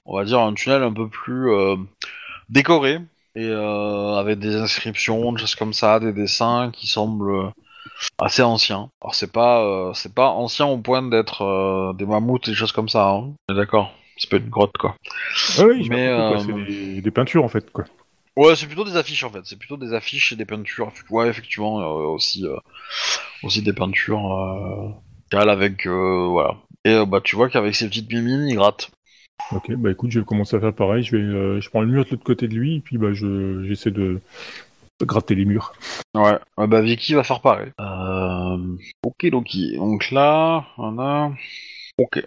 on 0.04 0.16
va 0.16 0.24
dire, 0.24 0.40
un 0.40 0.54
tunnel 0.54 0.82
un 0.82 0.92
peu 0.92 1.08
plus 1.08 1.50
décoré, 2.48 2.98
et 3.34 3.50
avec 3.50 4.38
des 4.38 4.54
inscriptions, 4.56 5.32
des 5.32 5.40
choses 5.40 5.54
comme 5.54 5.72
ça, 5.72 6.00
des 6.00 6.12
dessins 6.12 6.70
qui 6.72 6.86
semblent 6.86 7.52
assez 8.18 8.42
anciens. 8.42 8.90
Alors 9.00 9.14
c'est 9.14 9.32
pas 9.32 9.92
c'est 9.94 10.14
pas 10.14 10.28
ancien 10.28 10.66
au 10.66 10.78
point 10.78 11.02
d'être 11.02 11.94
des 11.96 12.04
mammouths 12.04 12.48
et 12.48 12.50
des 12.50 12.56
choses 12.56 12.72
comme 12.72 12.88
ça, 12.88 13.08
hein. 13.10 13.32
On 13.48 13.54
d'accord. 14.16 14.18
C'est 14.18 14.30
pas 14.30 14.36
une 14.36 14.48
grotte 14.48 14.76
quoi. 14.78 14.96
J'ai 15.56 15.88
Mais, 15.88 16.08
euh, 16.08 16.38
c'est 16.38 16.52
des, 16.52 17.00
des 17.02 17.10
peintures, 17.10 17.44
en 17.44 17.48
fait, 17.48 17.70
quoi. 17.70 17.84
Ouais, 18.36 18.54
c'est 18.54 18.66
plutôt 18.66 18.84
des 18.84 18.96
affiches 18.96 19.24
en 19.24 19.30
fait. 19.30 19.40
C'est 19.44 19.58
plutôt 19.58 19.78
des 19.78 19.94
affiches 19.94 20.32
et 20.32 20.36
des 20.36 20.44
peintures. 20.44 20.92
Ouais, 21.08 21.28
effectivement, 21.28 21.80
euh, 21.80 22.06
aussi 22.08 22.44
euh, 22.44 22.56
aussi 23.42 23.62
des 23.62 23.72
peintures 23.72 24.94
cales 25.30 25.48
avec 25.48 25.86
voilà. 25.86 26.56
Et 26.84 27.04
bah 27.06 27.20
tu 27.22 27.34
vois 27.34 27.48
qu'avec 27.48 27.74
ces 27.74 27.88
petites 27.88 28.12
mimines, 28.12 28.46
il 28.46 28.56
gratte. 28.56 28.90
Ok, 29.52 29.72
bah 29.76 29.90
écoute, 29.90 30.10
je 30.10 30.20
vais 30.20 30.24
commencer 30.26 30.54
à 30.56 30.60
faire 30.60 30.74
pareil. 30.74 31.02
Je 31.02 31.16
vais, 31.16 31.60
je 31.60 31.70
prends 31.70 31.80
le 31.80 31.86
mur 31.86 32.04
de 32.04 32.10
l'autre 32.10 32.24
côté 32.24 32.46
de 32.46 32.54
lui, 32.54 32.76
et 32.76 32.80
puis 32.80 32.98
bah 32.98 33.12
je, 33.12 33.64
j'essaie 33.64 33.90
de, 33.90 34.20
de 35.00 35.04
gratter 35.06 35.34
les 35.34 35.46
murs. 35.46 35.72
Ouais, 36.14 36.38
bah 36.58 36.82
Vicky 36.82 37.14
va 37.14 37.24
faire 37.24 37.40
pareil. 37.40 37.72
Ok, 39.02 39.30
donc, 39.30 39.48
donc 39.76 40.10
là, 40.10 40.66
on 40.76 40.98
a. 40.98 41.32
Ok. 41.98 42.22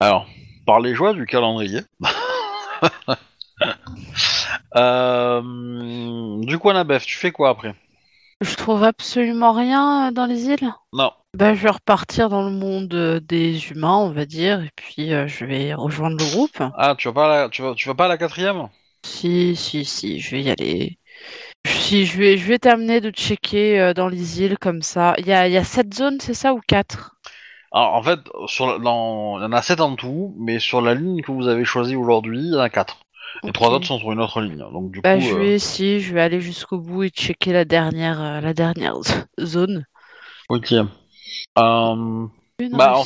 Alors, 0.00 0.26
par 0.64 0.80
les 0.80 0.94
joies 0.94 1.12
du 1.12 1.26
calendrier. 1.26 1.80
Euh, 4.76 5.40
du 6.40 6.58
coup, 6.58 6.70
Annabeth, 6.70 7.04
tu 7.04 7.16
fais 7.16 7.30
quoi 7.30 7.50
après? 7.50 7.74
Je 8.40 8.56
trouve 8.56 8.82
absolument 8.82 9.52
rien 9.52 10.10
dans 10.12 10.26
les 10.26 10.46
îles. 10.46 10.72
Non. 10.92 11.12
Bah, 11.34 11.54
je 11.54 11.62
vais 11.62 11.70
repartir 11.70 12.28
dans 12.28 12.42
le 12.42 12.50
monde 12.50 12.92
euh, 12.94 13.20
des 13.20 13.70
humains, 13.70 13.96
on 13.96 14.10
va 14.10 14.26
dire, 14.26 14.60
et 14.60 14.70
puis 14.76 15.12
euh, 15.12 15.26
je 15.26 15.44
vais 15.44 15.74
rejoindre 15.74 16.16
le 16.18 16.30
groupe. 16.30 16.62
Ah, 16.76 16.94
tu 16.96 17.08
vas 17.08 17.14
pas 17.14 17.24
à 17.24 17.42
la, 17.42 17.48
tu 17.48 17.62
vas, 17.62 17.74
tu 17.74 17.88
vas 17.88 17.94
pas 17.94 18.06
à 18.06 18.08
la 18.08 18.18
quatrième? 18.18 18.68
Si, 19.04 19.56
si, 19.56 19.84
si, 19.84 20.20
je 20.20 20.30
vais 20.32 20.42
y 20.42 20.50
aller. 20.50 20.98
Si, 21.66 22.06
je 22.06 22.18
vais, 22.18 22.36
je 22.36 22.46
vais 22.46 22.58
terminer 22.58 23.00
de 23.00 23.10
checker 23.10 23.80
euh, 23.80 23.94
dans 23.94 24.08
les 24.08 24.42
îles 24.42 24.58
comme 24.58 24.82
ça. 24.82 25.14
Il 25.18 25.26
y 25.26 25.32
a, 25.32 25.46
il 25.46 25.52
y 25.52 25.56
a 25.56 25.64
sept 25.64 25.94
zones, 25.94 26.20
c'est 26.20 26.34
ça, 26.34 26.54
ou 26.54 26.60
quatre? 26.66 27.13
Alors, 27.74 27.92
en 27.94 28.02
fait, 28.02 28.20
sur 28.46 28.80
dans, 28.80 29.38
il 29.38 29.42
y 29.42 29.44
en 29.44 29.52
a 29.52 29.60
7 29.60 29.80
en 29.82 29.96
tout, 29.96 30.34
mais 30.38 30.58
sur 30.60 30.80
la 30.80 30.94
ligne 30.94 31.20
que 31.22 31.30
vous 31.32 31.46
avez 31.48 31.64
choisie 31.66 31.94
aujourd'hui, 31.96 32.38
il 32.38 32.52
y 32.54 32.56
en 32.56 32.60
a 32.60 32.70
4. 32.70 33.00
Les 33.42 33.52
trois 33.52 33.68
autres 33.70 33.86
sont 33.86 33.98
sur 33.98 34.12
une 34.12 34.20
autre 34.20 34.40
ligne. 34.40 34.58
Donc, 34.72 34.90
du 34.92 35.02
Bah, 35.02 35.18
coup, 35.18 35.20
je 35.20 35.34
euh, 35.34 35.38
vais, 35.38 35.58
si, 35.58 36.00
je 36.00 36.14
vais 36.14 36.22
aller 36.22 36.40
jusqu'au 36.40 36.78
bout 36.78 37.02
et 37.04 37.10
checker 37.10 37.52
la 37.52 37.64
dernière, 37.66 38.20
euh, 38.20 38.40
la 38.40 38.54
dernière 38.54 38.96
zone. 39.40 39.84
ok. 40.48 40.72
Euh, 41.58 42.28
Bah, 42.72 42.98
en 42.98 43.04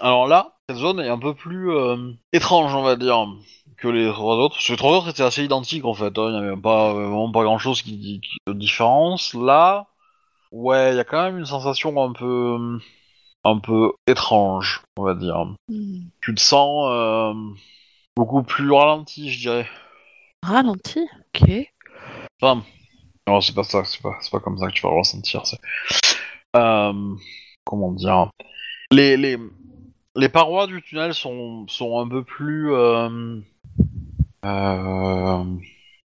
alors 0.00 0.26
là, 0.26 0.54
cette 0.68 0.78
zone 0.78 1.00
est 1.00 1.08
un 1.08 1.18
peu 1.18 1.34
plus 1.34 1.70
euh, 1.70 2.12
étrange, 2.32 2.74
on 2.74 2.82
va 2.82 2.96
dire, 2.96 3.26
que 3.78 3.88
les 3.88 4.10
trois 4.12 4.36
autres. 4.36 4.56
Parce 4.56 4.66
que 4.66 4.72
les 4.72 4.78
trois 4.78 4.92
autres 4.98 5.08
étaient 5.08 5.22
assez 5.22 5.44
identiques, 5.44 5.84
en 5.84 5.94
fait. 5.94 6.06
hein. 6.18 6.30
Il 6.32 6.40
n'y 6.40 6.46
avait 6.48 6.60
pas, 6.60 6.92
vraiment 6.92 7.30
pas 7.32 7.42
grand-chose 7.44 7.82
qui, 7.82 8.20
qui- 8.20 8.38
de 8.46 8.52
différence. 8.52 9.34
Là, 9.34 9.86
ouais, 10.52 10.94
il 10.94 10.96
y 10.96 11.00
a 11.00 11.04
quand 11.04 11.22
même 11.24 11.38
une 11.38 11.46
sensation 11.46 12.02
un 12.02 12.12
peu, 12.14 12.78
un 13.46 13.58
peu 13.58 13.92
étrange, 14.06 14.82
on 14.96 15.04
va 15.04 15.14
dire. 15.14 15.46
Hmm. 15.68 16.00
Tu 16.20 16.34
te 16.34 16.40
sens 16.40 16.88
euh, 16.90 17.34
beaucoup 18.16 18.42
plus 18.42 18.70
ralenti, 18.72 19.30
je 19.30 19.38
dirais. 19.38 19.68
Ralenti, 20.42 21.06
ok. 21.34 21.50
Enfin, 22.40 22.62
non, 23.28 23.40
c'est 23.40 23.54
pas 23.54 23.64
ça, 23.64 23.84
c'est 23.84 24.02
pas, 24.02 24.16
c'est 24.20 24.30
pas 24.30 24.40
comme 24.40 24.58
ça 24.58 24.66
que 24.66 24.72
tu 24.72 24.82
vas 24.82 24.90
le 24.90 24.98
ressentir. 24.98 25.42
Euh, 26.56 27.14
comment 27.64 27.92
dire, 27.92 28.30
les, 28.90 29.16
les, 29.16 29.38
les 30.16 30.28
parois 30.28 30.66
du 30.66 30.82
tunnel 30.82 31.14
sont, 31.14 31.66
sont 31.68 32.00
un 32.00 32.08
peu 32.08 32.24
plus 32.24 32.72
euh, 32.72 33.40
euh, 34.44 35.44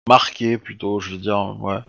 marquées 0.07 0.57
plutôt, 0.57 0.99
je 0.99 1.11
veux 1.11 1.17
dire, 1.17 1.57
ouais. 1.59 1.79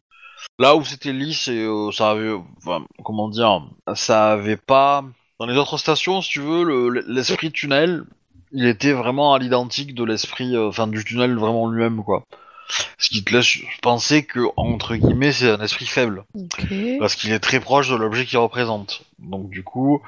Là 0.58 0.76
où 0.76 0.84
c'était 0.84 1.12
lisse 1.12 1.48
et 1.48 1.66
ça 1.92 2.10
avait, 2.10 2.32
enfin, 2.58 2.84
comment 3.04 3.28
dire, 3.28 3.62
ça 3.94 4.32
avait 4.32 4.56
pas. 4.56 5.04
Dans 5.42 5.48
les 5.48 5.56
autres 5.56 5.76
stations, 5.76 6.22
si 6.22 6.30
tu 6.30 6.40
veux, 6.40 6.62
le- 6.62 7.04
l'esprit 7.08 7.50
tunnel, 7.50 8.04
il 8.52 8.64
était 8.64 8.92
vraiment 8.92 9.34
à 9.34 9.40
l'identique 9.40 9.92
de 9.92 10.04
l'esprit, 10.04 10.54
euh, 10.54 10.68
enfin, 10.68 10.86
du 10.86 11.04
tunnel 11.04 11.34
vraiment 11.34 11.68
lui-même, 11.68 12.04
quoi. 12.04 12.22
Ce 12.96 13.08
qui 13.08 13.24
te 13.24 13.34
laisse 13.34 13.58
penser 13.82 14.24
que, 14.24 14.38
entre 14.56 14.94
guillemets, 14.94 15.32
c'est 15.32 15.50
un 15.50 15.60
esprit 15.60 15.86
faible. 15.86 16.22
Parce 17.00 17.16
qu'il 17.16 17.32
est 17.32 17.40
très 17.40 17.58
proche 17.58 17.90
de 17.90 17.96
l'objet 17.96 18.24
qu'il 18.24 18.38
représente. 18.38 19.02
Donc 19.18 19.50
du 19.50 19.64
coup, 19.64 20.00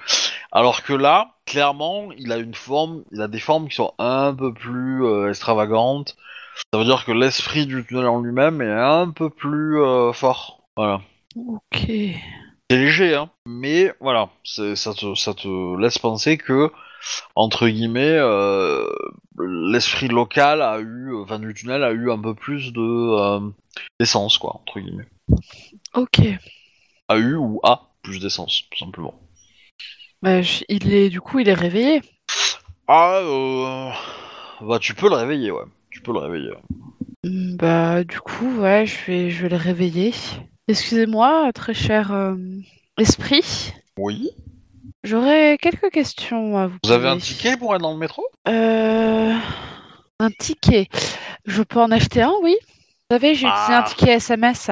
alors 0.53 0.85
que 0.85 0.93
là, 0.93 1.33
clairement, 1.47 2.13
il 2.17 2.31
a 2.31 2.37
une 2.37 2.55
forme, 2.55 3.03
il 3.11 3.21
a 3.21 3.27
des 3.27 3.41
formes 3.41 3.69
qui 3.69 3.75
sont 3.75 3.93
un 3.99 4.33
peu 4.33 4.55
plus 4.55 5.05
euh, 5.05 5.31
extravagantes. 5.31 6.15
Ça 6.73 6.79
veut 6.79 6.85
dire 6.85 7.05
que 7.05 7.11
l'esprit 7.11 7.67
du 7.67 7.85
tunnel 7.85 8.07
en 8.07 8.21
lui-même 8.21 8.63
est 8.63 8.71
un 8.71 9.11
peu 9.11 9.31
plus 9.31 9.81
euh, 9.81 10.13
fort. 10.13 10.61
Voilà. 10.77 11.01
Ok. 11.35 11.91
C'est 12.71 12.79
léger, 12.79 13.15
hein. 13.15 13.31
Mais 13.47 13.93
voilà, 14.01 14.31
ça 14.45 14.95
te, 14.95 15.15
ça 15.15 15.35
te 15.35 15.79
laisse 15.81 15.99
penser 15.99 16.39
que, 16.39 16.71
entre 17.37 17.69
guillemets, 17.69 18.17
euh, 18.19 18.87
l'esprit 19.39 20.09
local 20.09 20.63
a 20.63 20.79
eu, 20.81 21.15
enfin 21.17 21.39
du 21.39 21.55
tunnel 21.55 21.85
a 21.85 21.93
eu 21.93 22.11
un 22.11 22.21
peu 22.21 22.35
plus 22.35 22.73
de 22.73 22.81
euh, 22.81 23.41
d'essence, 24.01 24.39
quoi, 24.39 24.57
entre 24.57 24.81
guillemets. 24.81 25.09
Ok. 25.95 26.19
A 27.09 27.17
eu 27.17 27.35
ou 27.35 27.61
a 27.63 27.95
plus 28.03 28.21
d'essence, 28.21 28.65
tout 28.71 28.79
simplement. 28.79 29.19
Bah, 30.23 30.43
je- 30.43 30.65
il 30.69 30.93
est, 30.93 31.09
du 31.11 31.21
coup, 31.21 31.39
il 31.39 31.49
est 31.49 31.55
réveillé. 31.55 32.03
Ah, 32.89 33.21
euh... 33.23 33.91
bah 34.63 34.79
tu 34.79 34.95
peux 34.95 35.09
le 35.09 35.17
réveiller, 35.17 35.51
ouais. 35.51 35.65
Tu 35.91 36.01
peux 36.01 36.13
le 36.13 36.19
réveiller. 36.19 36.53
Bah, 37.59 38.05
du 38.05 38.21
coup, 38.21 38.61
ouais, 38.61 38.87
je 38.87 39.05
vais, 39.07 39.31
je 39.31 39.43
vais 39.43 39.49
le 39.49 39.57
réveiller. 39.57 40.13
Excusez-moi, 40.69 41.53
très 41.53 41.75
cher 41.75 42.13
euh, 42.13 42.35
esprit. 42.99 43.73
Oui. 43.99 44.31
J'aurais 45.03 45.59
quelques 45.61 45.91
questions 45.91 46.57
à 46.57 46.67
vous 46.69 46.79
Vous 46.85 46.91
avez 46.91 47.09
un 47.09 47.15
poser. 47.15 47.35
ticket 47.35 47.57
pour 47.59 47.75
être 47.75 47.83
dans 47.83 47.93
le 47.93 47.99
métro? 47.99 48.27
Euh, 48.49 49.37
un 50.21 50.31
ticket. 50.31 50.89
Je 51.45 51.63
peux 51.63 51.81
en 51.81 51.91
acheter 51.91 52.23
un, 52.23 52.33
oui. 52.43 52.57
Vous 52.63 53.15
savez, 53.17 53.35
j'ai 53.35 53.47
utilisé 53.47 53.73
un 53.75 53.81
Ah. 53.85 53.89
ticket 53.89 54.13
SMS. 54.13 54.71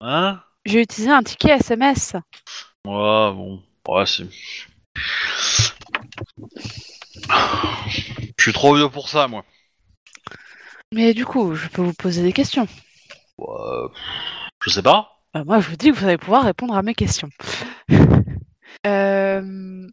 Hein? 0.00 0.40
J'ai 0.64 0.80
utilisé 0.80 1.10
un 1.12 1.22
ticket 1.22 1.50
SMS. 1.58 2.14
Ouais, 2.86 3.32
bon. 3.32 3.62
Ouais, 3.86 4.06
c'est. 4.06 4.24
Je 8.38 8.42
suis 8.42 8.52
trop 8.54 8.74
vieux 8.74 8.88
pour 8.88 9.08
ça, 9.10 9.28
moi. 9.28 9.44
Mais 10.92 11.12
du 11.12 11.26
coup, 11.26 11.54
je 11.54 11.68
peux 11.68 11.82
vous 11.82 11.92
poser 11.92 12.22
des 12.22 12.32
questions. 12.32 12.66
Ouais, 13.36 13.88
je 14.64 14.70
sais 14.70 14.82
pas. 14.82 15.13
Bah, 15.34 15.42
moi, 15.44 15.60
je 15.60 15.68
vous 15.68 15.76
dis 15.76 15.90
que 15.90 15.96
vous 15.96 16.06
allez 16.06 16.16
pouvoir 16.18 16.44
répondre 16.44 16.76
à 16.76 16.82
mes 16.82 16.94
questions. 16.94 17.30
Euh, 18.86 19.86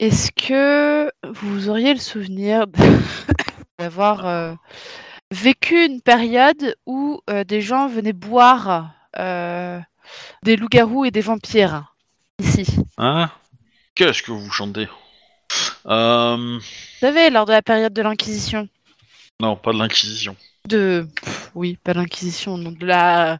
Est-ce 0.00 0.32
que 0.32 1.08
vous 1.24 1.68
auriez 1.68 1.94
le 1.94 2.00
souvenir 2.00 2.66
de- 2.66 2.78
d'avoir 3.78 4.26
euh, 4.26 4.54
vécu 5.30 5.84
une 5.86 6.00
période 6.00 6.74
où 6.84 7.20
euh, 7.30 7.44
des 7.44 7.60
gens 7.60 7.86
venaient 7.86 8.12
boire 8.12 8.92
des 10.42 10.56
loups-garous 10.56 11.04
et 11.04 11.12
des 11.12 11.20
vampires? 11.20 11.94
Ici 12.40 12.66
Hein? 12.96 13.30
Qu'est-ce 13.94 14.22
que 14.24 14.32
vous 14.32 14.50
chantez? 14.50 14.88
Vous 15.84 16.60
savez, 16.98 17.30
lors 17.30 17.44
de 17.46 17.52
la 17.52 17.62
période 17.62 17.92
de 17.92 18.02
l'Inquisition. 18.02 18.68
Non, 19.40 19.54
pas 19.54 19.72
de 19.72 19.78
l'Inquisition. 19.78 20.34
De. 20.66 21.06
pff, 21.22 21.52
oui, 21.54 21.78
pas 21.84 21.92
l'Inquisition, 21.92 22.58
non, 22.58 22.72
de 22.72 22.84
la 22.86 23.38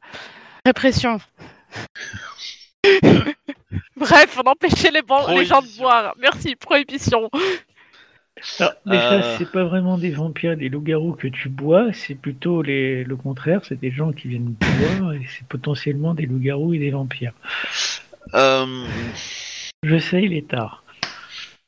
répression. 0.68 1.18
Bref, 3.96 4.38
on 4.38 4.48
empêchait 4.50 4.90
les, 4.90 5.02
gens 5.44 5.62
de 5.62 5.78
boire. 5.78 6.14
Merci, 6.18 6.54
prohibition. 6.56 7.28
Alors, 8.60 8.72
déjà, 8.86 9.12
Euh. 9.14 9.34
c'est 9.38 9.50
pas 9.50 9.64
vraiment 9.64 9.98
des 9.98 10.10
vampires, 10.10 10.56
des 10.56 10.68
loups-garous 10.68 11.14
que 11.14 11.26
tu 11.26 11.48
bois, 11.48 11.92
c'est 11.92 12.14
plutôt 12.14 12.62
les... 12.62 13.02
le 13.02 13.16
contraire, 13.16 13.60
c'est 13.64 13.80
des 13.80 13.90
gens 13.90 14.12
qui 14.12 14.28
viennent 14.28 14.54
boire 14.60 15.12
et 15.14 15.26
c'est 15.28 15.46
potentiellement 15.48 16.14
des 16.14 16.26
loups-garous 16.26 16.74
et 16.74 16.78
des 16.78 16.90
vampires. 16.90 17.32
Euh. 18.34 18.84
Je 19.82 19.98
sais, 19.98 20.22
il 20.22 20.34
est 20.34 20.48
tard. 20.48 20.84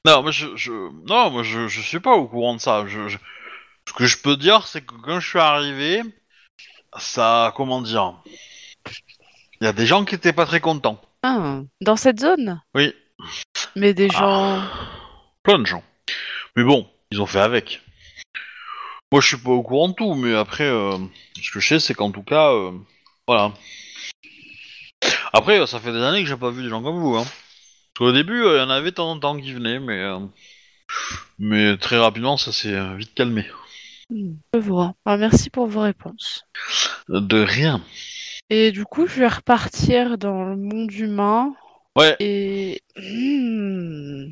Non, 0.07 0.23
moi 0.23 0.31
je, 0.31 0.47
je... 0.57 0.71
non, 1.09 1.31
moi 1.31 1.43
je, 1.43 1.67
je 1.69 1.81
suis 1.81 2.01
pas 2.01 2.15
au 2.15 2.27
courant 2.29 2.55
de 2.55 2.61
ça. 2.61 2.85
Je, 2.87 3.09
je- 3.09 3.19
Ce 3.89 3.93
que 3.93 4.07
je 4.07 4.19
peux 4.19 4.37
dire, 4.37 4.67
c'est 4.67 4.83
que 4.83 4.95
quand 5.03 5.19
je 5.21 5.29
suis 5.29 5.39
arrivé, 5.41 6.03
ça, 6.99 7.53
comment 7.57 7.83
dire, 7.83 8.15
il 9.61 9.65
y 9.65 9.69
a 9.69 9.73
des 9.73 9.87
gens 9.87 10.05
qui 10.05 10.15
étaient 10.15 10.33
pas 10.33 10.47
très 10.47 10.61
contents. 10.61 11.01
Ah, 11.23 11.61
dans 11.83 11.97
cette 11.97 12.21
zone 12.21 12.61
Oui, 12.75 12.95
Mais 13.77 13.93
des 13.95 14.09
gens. 14.09 14.63
plein 15.43 15.59
de 15.59 15.67
gens. 15.67 15.83
Mais 16.57 16.65
bon, 16.65 16.89
ils 17.11 17.21
ont 17.21 17.27
fait 17.27 17.41
avec. 17.41 17.83
Moi, 19.13 19.21
je 19.21 19.29
suis 19.29 19.37
pas 19.37 19.51
au 19.51 19.63
courant 19.63 19.89
de 19.89 19.95
tout, 19.95 20.15
mais 20.15 20.35
après, 20.35 20.65
euh, 20.65 20.97
ce 21.43 21.51
que 21.51 21.61
je 21.61 21.67
sais, 21.69 21.81
c'est 21.81 21.95
qu'en 21.95 22.11
tout 22.13 22.23
cas, 22.23 22.53
euh, 22.53 22.71
voilà. 23.27 23.53
Après, 25.33 25.67
ça 25.67 25.81
fait 25.81 25.93
des 25.93 26.03
années 26.03 26.23
que 26.23 26.29
j'ai 26.29 26.37
pas 26.37 26.51
vu 26.51 26.63
des 26.63 26.69
gens 26.69 26.83
comme 26.83 26.99
vous. 27.01 27.17
Hein. 27.17 27.25
Parce 27.25 27.99
qu'au 27.99 28.13
début, 28.13 28.43
euh, 28.43 28.57
il 28.57 28.61
y 28.61 28.63
en 28.63 28.71
avait 28.71 28.91
de 28.91 28.97
temps 28.97 29.11
en 29.11 29.19
temps 29.19 29.39
qui 29.39 29.53
venaient, 29.53 29.81
mais 29.81 30.01
mais 31.39 31.77
très 31.77 31.99
rapidement, 31.99 32.37
ça 32.37 32.53
s'est 32.53 32.97
vite 32.97 33.15
calmé. 33.15 33.47
Hmm, 34.11 34.35
Je 34.55 34.59
vois. 34.61 34.95
Ah, 35.05 35.17
merci 35.17 35.51
pour 35.51 35.67
vos 35.67 35.81
réponses. 35.83 36.45
De 37.09 37.43
rien. 37.43 37.83
Et 38.51 38.73
du 38.73 38.85
coup, 38.85 39.07
je 39.07 39.21
vais 39.21 39.29
repartir 39.29 40.19
dans 40.19 40.45
le 40.45 40.57
monde 40.57 40.93
humain 40.93 41.55
Ouais. 41.97 42.17
et. 42.21 42.81
Hmm. 42.97 44.27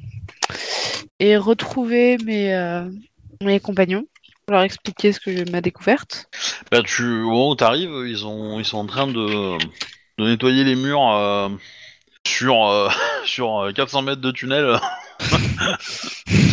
Et 1.21 1.37
retrouver 1.37 2.17
mes, 2.25 2.55
euh, 2.55 2.89
mes 3.43 3.59
compagnons. 3.61 4.05
Leur 4.49 4.63
expliquer 4.63 5.13
ce 5.13 5.21
que 5.21 5.51
ma 5.51 5.61
découverte. 5.61 6.29
Bah, 6.71 6.83
tu, 6.83 7.03
au 7.23 7.31
moment 7.31 7.51
où 7.51 7.55
t'arrives, 7.55 7.91
ils 8.07 8.27
ont, 8.27 8.59
ils 8.59 8.65
sont 8.65 8.79
en 8.79 8.87
train 8.87 9.07
de, 9.07 9.59
de 9.59 10.25
nettoyer 10.25 10.65
les 10.65 10.75
murs 10.75 11.13
euh, 11.13 11.49
sur, 12.27 12.67
euh, 12.67 12.89
sur 13.25 13.59
euh, 13.61 13.73
400 13.73 14.03
mètres 14.03 14.21
de 14.21 14.31
tunnel. 14.31 14.79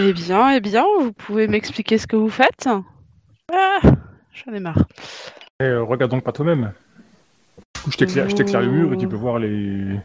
Eh 0.00 0.12
bien, 0.12 0.50
eh 0.54 0.60
bien, 0.60 0.84
vous 1.00 1.12
pouvez 1.12 1.48
m'expliquer 1.48 1.98
ce 1.98 2.06
que 2.06 2.14
vous 2.14 2.30
faites 2.30 2.68
Ah, 3.52 3.80
j'en 4.32 4.52
ai 4.52 4.60
marre. 4.60 4.78
Et, 5.60 5.64
euh, 5.64 5.82
regarde 5.82 6.12
donc 6.12 6.22
pas 6.22 6.30
toi-même. 6.30 6.72
Du 7.74 7.80
coup, 7.82 7.90
je 7.90 7.96
t'éclaire 7.96 8.28
je 8.28 8.36
t'éclaire 8.36 8.60
le 8.60 8.68
mur 8.68 8.92
et 8.92 8.96
tu 8.96 9.08
peux 9.08 9.16
voir 9.16 9.40
les, 9.40 9.98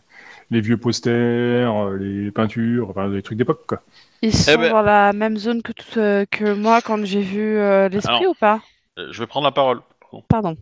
les 0.49 0.61
vieux 0.61 0.77
posters, 0.77 1.71
euh, 1.89 1.97
les 1.97 2.31
peintures, 2.31 2.89
enfin 2.89 3.07
des 3.09 3.21
trucs 3.21 3.37
d'époque 3.37 3.63
quoi. 3.67 3.81
Ils 4.23 4.33
sont 4.33 4.55
ben- 4.55 4.71
dans 4.71 4.81
la 4.81 5.13
même 5.13 5.37
zone 5.37 5.61
que, 5.61 5.71
tout, 5.71 5.99
euh, 5.99 6.25
que 6.31 6.53
moi 6.55 6.81
quand 6.81 7.05
j'ai 7.05 7.21
vu 7.21 7.57
euh, 7.57 7.87
l'esprit 7.87 8.15
Alors. 8.15 8.31
ou 8.31 8.33
pas? 8.33 8.61
Euh, 8.97 9.09
Je 9.11 9.19
vais 9.19 9.27
prendre 9.27 9.45
la 9.45 9.51
parole. 9.51 9.81
Pardon. 10.27 10.55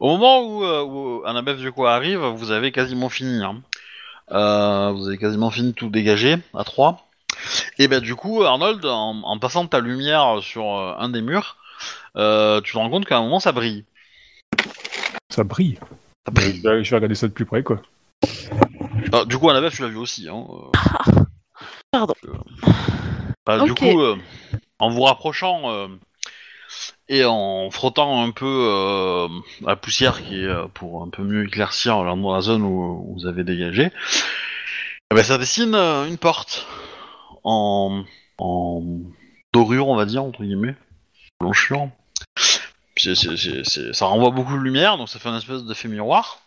Au 0.00 0.08
moment 0.08 0.42
où, 0.42 0.64
euh, 0.64 0.82
où 0.82 1.22
Annabeth 1.24 1.58
du 1.58 1.70
coup 1.70 1.86
arrive, 1.86 2.18
vous 2.18 2.50
avez 2.50 2.72
quasiment 2.72 3.08
fini. 3.08 3.44
hein. 3.44 3.62
Euh, 4.32 4.90
vous 4.96 5.06
avez 5.06 5.18
quasiment 5.18 5.50
fini 5.52 5.68
de 5.68 5.74
tout 5.76 5.90
dégager 5.90 6.38
à 6.54 6.64
3. 6.64 7.06
Et 7.78 7.86
ben 7.86 8.00
du 8.00 8.16
coup, 8.16 8.42
Arnold, 8.42 8.84
en, 8.84 9.22
en 9.22 9.38
passant 9.38 9.64
ta 9.68 9.78
lumière 9.78 10.38
sur 10.40 10.64
euh, 10.76 10.94
un 10.98 11.08
des 11.08 11.22
murs, 11.22 11.56
euh, 12.16 12.60
tu 12.62 12.72
te 12.72 12.78
rends 12.78 12.90
compte 12.90 13.06
qu'à 13.06 13.18
un 13.18 13.22
moment 13.22 13.38
ça 13.38 13.52
brille. 13.52 13.84
Ça 15.30 15.44
brille. 15.44 15.78
Ça 16.26 16.32
brille. 16.32 16.60
Je 16.62 16.68
vais, 16.68 16.84
je 16.84 16.90
vais 16.90 16.96
regarder 16.96 17.14
ça 17.14 17.28
de 17.28 17.32
plus 17.32 17.44
près 17.44 17.62
quoi. 17.62 17.82
Ah, 19.12 19.24
du 19.24 19.38
coup, 19.38 19.48
Annabeth, 19.48 19.72
tu 19.72 19.82
l'as 19.82 19.88
vu 19.88 19.96
aussi. 19.96 20.28
Hein, 20.28 20.44
euh. 20.50 21.22
Pardon. 21.90 22.14
Bah, 23.46 23.60
Du 23.64 23.74
coup, 23.74 24.00
euh, 24.00 24.16
en 24.78 24.90
vous 24.90 25.02
rapprochant 25.02 25.70
euh, 25.70 25.88
et 27.08 27.24
en 27.24 27.70
frottant 27.70 28.22
un 28.22 28.30
peu 28.30 28.46
euh, 28.46 29.28
la 29.62 29.76
poussière 29.76 30.22
qui 30.22 30.42
est 30.42 30.46
euh, 30.46 30.66
pour 30.68 31.02
un 31.02 31.08
peu 31.08 31.22
mieux 31.22 31.44
éclaircir 31.44 32.02
la, 32.04 32.14
la 32.14 32.40
zone 32.40 32.62
où, 32.62 33.04
où 33.06 33.14
vous 33.14 33.26
avez 33.26 33.44
dégagé, 33.44 33.90
eh 35.10 35.14
ben, 35.14 35.22
ça 35.24 35.38
dessine 35.38 35.74
euh, 35.74 36.06
une 36.06 36.18
porte 36.18 36.66
en, 37.44 38.04
en 38.38 38.82
dorure, 39.54 39.88
on 39.88 39.96
va 39.96 40.04
dire, 40.04 40.22
entre 40.24 40.42
guillemets, 40.42 40.74
blanchure. 41.40 41.88
C'est- 42.98 43.14
c'est- 43.14 43.64
c'est- 43.64 43.92
ça 43.92 44.06
renvoie 44.06 44.30
beaucoup 44.30 44.56
de 44.56 44.62
lumière, 44.62 44.96
donc 44.96 45.08
ça 45.08 45.18
fait 45.18 45.28
une 45.28 45.36
espèce 45.36 45.64
d'effet 45.64 45.88
miroir. 45.88 46.40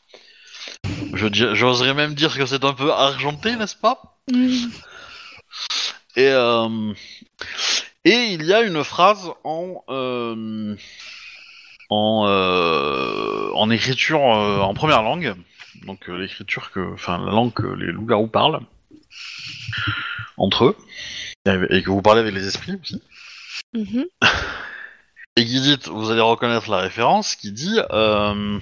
Je 1.14 1.28
J'oserais 1.54 1.94
même 1.94 2.14
dire 2.14 2.36
que 2.36 2.46
c'est 2.46 2.64
un 2.64 2.74
peu 2.74 2.92
argenté, 2.92 3.56
n'est-ce 3.56 3.76
pas? 3.76 4.18
Mm. 4.32 4.68
et, 6.16 6.28
euh, 6.28 6.94
et 8.06 8.34
il 8.34 8.46
y 8.46 8.54
a 8.54 8.62
une 8.62 8.84
phrase 8.84 9.32
en 9.44 9.84
euh, 9.90 10.76
en, 11.90 12.26
euh, 12.28 13.50
en 13.54 13.70
écriture 13.70 14.22
en 14.22 14.74
première 14.74 15.02
langue, 15.04 15.36
donc 15.86 16.08
l'écriture 16.08 16.72
que, 16.72 16.94
enfin 16.94 17.18
la 17.26 17.32
langue 17.32 17.54
que 17.54 17.68
les 17.68 17.92
loups-garous 17.92 18.28
parlent 18.28 18.62
entre 20.38 20.66
eux 20.66 20.78
et, 21.70 21.82
que 21.84 21.90
vous 21.90 22.02
parlez 22.02 22.22
avec 22.22 22.34
les 22.34 22.48
esprits 22.48 22.78
aussi. 22.82 23.02
Mhm. 23.74 24.06
Et 25.38 25.46
qui 25.46 25.62
dit, 25.62 25.78
vous 25.88 26.12
allez 26.12 26.20
reconnaître 26.22 26.70
la 26.70 26.78
référence, 26.80 27.36
qui 27.36 27.52
dit 27.54 27.80
euh, 27.92 28.60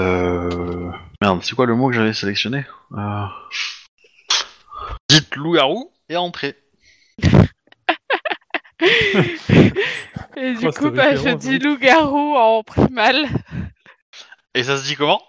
euh, 0.00 0.90
merde, 1.22 1.40
c'est 1.42 1.54
quoi 1.54 1.66
le 1.66 1.76
mot 1.76 1.88
que 1.88 1.94
j'avais 1.94 2.12
sélectionné? 2.12 2.66
Euh, 2.96 3.24
Dites 5.08 5.36
loup-garou 5.36 5.92
et 6.08 6.16
entrez. 6.16 6.56
Et 10.36 10.54
du 10.54 10.68
coup, 10.72 10.90
bah, 10.90 11.14
je 11.14 11.28
dis 11.36 11.58
loup-garou 11.58 12.34
en 12.36 12.62
primal. 12.64 13.26
Et 14.54 14.64
ça 14.64 14.76
se 14.76 14.84
dit 14.84 14.96
comment? 14.96 15.22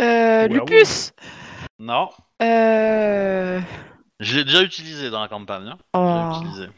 Euh. 0.00 0.46
Lupus 0.46 1.12
Non, 1.78 2.10
Euh... 2.42 3.60
je 4.20 4.36
l'ai 4.36 4.44
déjà 4.44 4.62
utilisé 4.62 5.08
dans 5.10 5.20
la 5.22 5.28
campagne. 5.28 5.68
Hein. 5.68 5.78
Je 5.94 5.98
Oh, 5.98 6.30
l'ai 6.30 6.36
utilisé. 6.38 6.68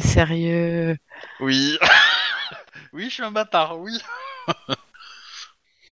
Sérieux 0.00 0.96
Oui. 1.40 1.78
oui, 2.92 3.04
je 3.04 3.10
suis 3.14 3.22
un 3.22 3.30
bâtard, 3.30 3.78
oui. 3.78 3.92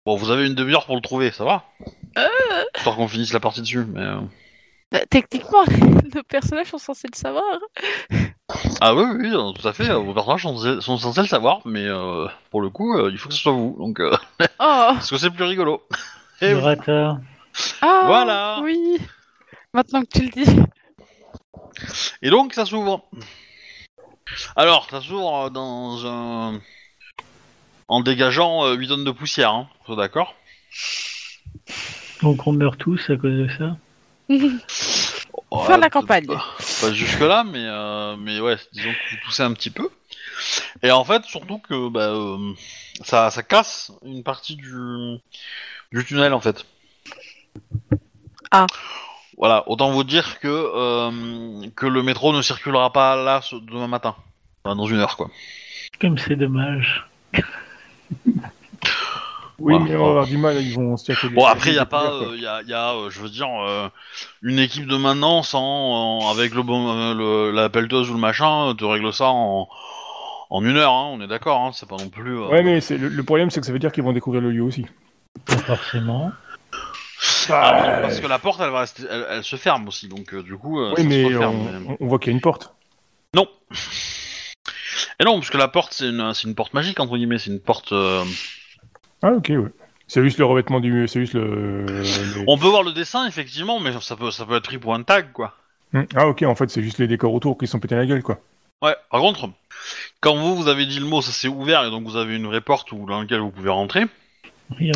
bon, 0.05 0.15
vous 0.15 0.31
avez 0.31 0.47
une 0.47 0.55
demi-heure 0.55 0.85
pour 0.85 0.95
le 0.95 1.01
trouver, 1.01 1.31
ça 1.31 1.43
va 1.45 1.65
Histoire 2.75 2.95
qu'on 2.95 3.07
finisse 3.07 3.31
la 3.33 3.39
partie 3.39 3.61
dessus, 3.61 3.85
mais... 3.85 4.01
euh, 4.01 4.19
Bah, 4.91 4.99
Techniquement, 5.09 5.63
nos 6.15 6.23
personnages 6.23 6.67
sont 6.67 6.77
censés 6.79 7.07
le 7.11 7.17
savoir. 7.17 7.43
Ah 8.81 8.95
oui, 8.95 9.03
oui, 9.19 9.29
euh, 9.31 9.51
tout 9.51 9.67
à 9.67 9.73
fait, 9.73 9.89
euh, 9.89 9.97
vos 9.99 10.13
personnages 10.15 10.41
sont, 10.43 10.81
sont 10.81 10.97
censés 10.97 11.21
le 11.21 11.27
savoir, 11.27 11.61
mais 11.65 11.85
euh, 11.85 12.27
pour 12.49 12.61
le 12.61 12.69
coup, 12.71 12.97
euh, 12.97 13.09
il 13.11 13.17
faut 13.19 13.29
que 13.29 13.35
ce 13.35 13.41
soit 13.41 13.51
vous, 13.53 13.75
donc... 13.77 13.99
euh, 13.99 14.15
Oh 14.41 14.45
parce 14.59 15.09
que 15.11 15.17
c'est 15.17 15.29
plus 15.29 15.43
rigolo. 15.45 15.83
Et 16.41 16.55
oui. 16.55 16.61
Ah, 17.81 18.03
Voilà. 18.07 18.59
Oui 18.63 18.97
Maintenant 19.73 20.01
que 20.01 20.07
tu 20.07 20.23
le 20.23 20.29
dis. 20.29 20.59
Et 22.23 22.29
donc, 22.29 22.53
ça 22.53 22.65
s'ouvre. 22.65 23.05
Alors, 24.55 24.87
ça 24.89 25.01
s'ouvre 25.01 25.45
euh, 25.45 25.49
dans 25.49 26.05
un... 26.05 26.61
En 27.87 27.99
dégageant 27.99 28.65
euh, 28.65 28.75
8 28.75 28.87
tonnes 28.87 29.03
de 29.03 29.11
poussière, 29.11 29.51
hein, 29.51 29.67
d'accord 29.97 30.35
Donc 32.21 32.47
on 32.47 32.53
meurt 32.53 32.77
tous 32.77 33.09
à 33.09 33.17
cause 33.17 33.33
de 33.33 33.49
ça. 33.57 33.77
Fin 35.65 35.75
de 35.75 35.81
la 35.81 35.89
campagne. 35.89 36.25
Pas, 36.25 36.45
pas 36.79 36.93
jusque-là, 36.93 37.43
mais, 37.43 37.65
euh, 37.65 38.15
mais 38.15 38.39
ouais, 38.39 38.55
disons 38.71 38.91
que 38.91 39.15
vous 39.15 39.21
toussez 39.25 39.43
un 39.43 39.53
petit 39.53 39.69
peu. 39.69 39.89
Et 40.81 40.91
en 40.91 41.03
fait, 41.03 41.23
surtout 41.25 41.59
que 41.59 41.89
bah, 41.89 42.09
euh, 42.09 42.53
ça, 43.03 43.29
ça 43.29 43.43
casse 43.43 43.91
une 44.03 44.23
partie 44.23 44.55
du, 44.55 45.17
du 45.91 46.05
tunnel, 46.05 46.33
en 46.33 46.39
fait. 46.39 46.65
Ah. 48.51 48.67
Voilà, 49.41 49.63
autant 49.67 49.91
vous 49.91 50.03
dire 50.03 50.39
que, 50.39 50.47
euh, 50.47 51.67
que 51.75 51.87
le 51.87 52.03
métro 52.03 52.31
ne 52.31 52.41
circulera 52.43 52.93
pas 52.93 53.15
là 53.15 53.41
ce- 53.41 53.55
demain 53.55 53.87
matin. 53.87 54.15
Enfin, 54.63 54.75
dans 54.75 54.85
une 54.85 54.99
heure, 54.99 55.17
quoi. 55.17 55.29
Comme 55.99 56.17
c'est 56.19 56.35
dommage. 56.35 57.05
Oui, 59.57 59.75
mais 59.79 59.95
on 59.95 60.03
va 60.03 60.09
avoir 60.09 60.27
du 60.27 60.37
mal, 60.37 60.61
ils 60.61 60.73
vont 60.73 60.95
se 60.97 61.11
Bon, 61.33 61.45
après, 61.45 61.69
il 61.71 61.73
n'y 61.73 61.79
a 61.79 61.85
pas, 61.85 62.13
il 62.33 62.41
y 62.41 62.47
a, 62.47 62.61
y 62.63 62.73
a, 62.73 62.93
euh, 62.93 63.09
je 63.09 63.19
veux 63.19 63.29
dire, 63.29 63.47
euh, 63.63 63.89
une 64.43 64.59
équipe 64.59 64.87
de 64.87 64.97
maintenance 64.97 65.53
en, 65.53 65.61
en- 65.61 66.31
avec 66.31 66.53
le, 66.53 66.63
bon, 66.63 66.89
euh, 66.89 67.13
le- 67.13 67.51
la 67.51 67.69
pelleteuse 67.69 68.09
ou 68.09 68.13
le 68.13 68.19
machin, 68.19 68.69
euh, 68.69 68.73
te 68.73 68.85
règle 68.85 69.11
ça 69.13 69.27
en, 69.29 69.67
en 70.49 70.65
une 70.65 70.77
heure, 70.77 70.93
hein, 70.93 71.09
on 71.13 71.21
est 71.21 71.27
d'accord, 71.27 71.61
hein, 71.61 71.71
c'est 71.73 71.87
pas 71.89 71.97
non 71.97 72.09
plus... 72.09 72.37
euh, 72.39 72.47
Ouais, 72.47 72.63
mais 72.63 72.81
c'est- 72.81 72.97
le, 72.97 73.07
le 73.09 73.23
problème, 73.23 73.49
c'est 73.51 73.59
que 73.59 73.65
ça 73.65 73.71
veut 73.71 73.79
dire 73.79 73.91
qu'ils 73.91 74.03
vont 74.03 74.13
découvrir 74.13 74.41
le 74.41 74.51
lieu 74.51 74.63
aussi. 74.63 74.85
Pas 75.45 75.57
forcément. 75.57 76.31
Ah, 77.49 77.81
non, 77.97 78.01
parce 78.01 78.19
que 78.19 78.27
la 78.27 78.39
porte, 78.39 78.59
elle 78.61 78.69
va 78.71 78.79
rester, 78.81 79.03
elle, 79.09 79.25
elle 79.29 79.43
se 79.43 79.55
ferme 79.55 79.87
aussi, 79.87 80.07
donc 80.07 80.33
euh, 80.33 80.41
du 80.41 80.55
coup, 80.57 80.79
euh, 80.79 80.93
ça 80.95 81.01
oui, 81.01 81.03
se 81.03 81.07
mais 81.09 81.23
referme, 81.25 81.55
on, 81.55 81.63
mais- 81.79 81.87
on- 81.89 81.97
on 81.99 82.07
voit 82.07 82.19
qu'il 82.19 82.31
y 82.31 82.33
a 82.33 82.35
une 82.35 82.41
porte. 82.41 82.73
Non. 83.35 83.47
Et 85.19 85.23
non, 85.23 85.35
parce 85.35 85.49
que 85.49 85.57
la 85.57 85.67
porte, 85.67 85.93
c'est 85.93 86.09
une, 86.09 86.33
c'est 86.33 86.47
une 86.47 86.55
porte 86.55 86.73
magique 86.73 86.99
entre 86.99 87.15
guillemets, 87.17 87.37
c'est 87.37 87.51
une 87.51 87.59
porte. 87.59 87.91
euh, 87.91 88.23
Ah, 89.21 89.31
ok, 89.33 89.49
ouais. 89.49 89.69
C'est 90.07 90.21
juste 90.23 90.39
le 90.39 90.45
revêtement 90.45 90.79
du. 90.81 91.07
C'est 91.07 91.19
juste 91.21 91.33
le. 91.33 91.85
On 92.47 92.57
peut 92.57 92.67
voir 92.67 92.83
le 92.83 92.91
dessin 92.91 93.25
effectivement, 93.27 93.79
mais 93.79 93.93
ça 94.01 94.15
peut, 94.17 94.31
ça 94.31 94.45
peut 94.45 94.57
être 94.57 94.63
pris 94.65 94.77
pour 94.77 94.93
un 94.93 95.03
tag, 95.03 95.31
quoi. 95.31 95.55
Hmm. 95.93 96.03
Ah, 96.15 96.27
ok, 96.27 96.41
en 96.43 96.55
fait, 96.55 96.69
c'est 96.69 96.81
juste 96.83 96.97
les 96.97 97.07
décors 97.07 97.33
autour 97.33 97.57
qui 97.57 97.67
sont 97.67 97.79
pétés 97.79 97.95
la 97.95 98.05
gueule, 98.05 98.23
quoi. 98.23 98.39
Ouais. 98.81 98.95
Par 99.09 99.21
contre, 99.21 99.49
quand 100.19 100.35
vous 100.35 100.55
vous 100.55 100.67
avez 100.67 100.85
dit 100.85 100.99
le 100.99 101.05
mot, 101.05 101.21
ça 101.21 101.31
s'est 101.31 101.47
ouvert 101.47 101.85
et 101.85 101.91
donc 101.91 102.03
vous 102.05 102.17
avez 102.17 102.35
une 102.35 102.47
vraie 102.47 102.61
porte 102.61 102.91
où, 102.91 103.05
dans 103.05 103.21
laquelle 103.21 103.39
vous 103.39 103.51
pouvez 103.51 103.69
rentrer. 103.69 104.05
Il 104.79 104.87
y 104.87 104.91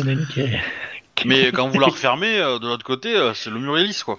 Mais 1.24 1.50
quand 1.52 1.68
vous 1.68 1.80
la 1.80 1.86
refermez, 1.86 2.38
euh, 2.38 2.58
de 2.58 2.66
l'autre 2.66 2.84
côté, 2.84 3.14
euh, 3.16 3.34
c'est 3.34 3.50
le 3.50 3.58
mur 3.58 3.76
lisse, 3.76 4.04
quoi. 4.04 4.18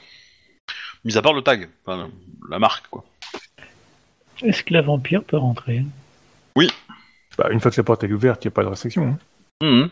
Mis 1.05 1.17
à 1.17 1.21
part 1.21 1.33
le 1.33 1.41
tag, 1.41 1.69
enfin, 1.85 2.09
la 2.49 2.59
marque, 2.59 2.87
quoi. 2.89 3.05
Est-ce 4.41 4.63
que 4.63 4.73
la 4.73 4.81
vampire 4.81 5.23
peut 5.23 5.37
rentrer? 5.37 5.83
Bah, 7.37 7.49
une 7.51 7.59
fois 7.59 7.69
que 7.69 7.77
la 7.77 7.83
porte 7.83 8.03
est 8.03 8.11
ouverte, 8.11 8.43
il 8.43 8.47
n'y 8.47 8.51
a 8.51 8.55
pas 8.55 8.63
de 8.63 8.69
restriction. 8.69 9.07
hein. 9.07 9.19
Mhm. 9.61 9.89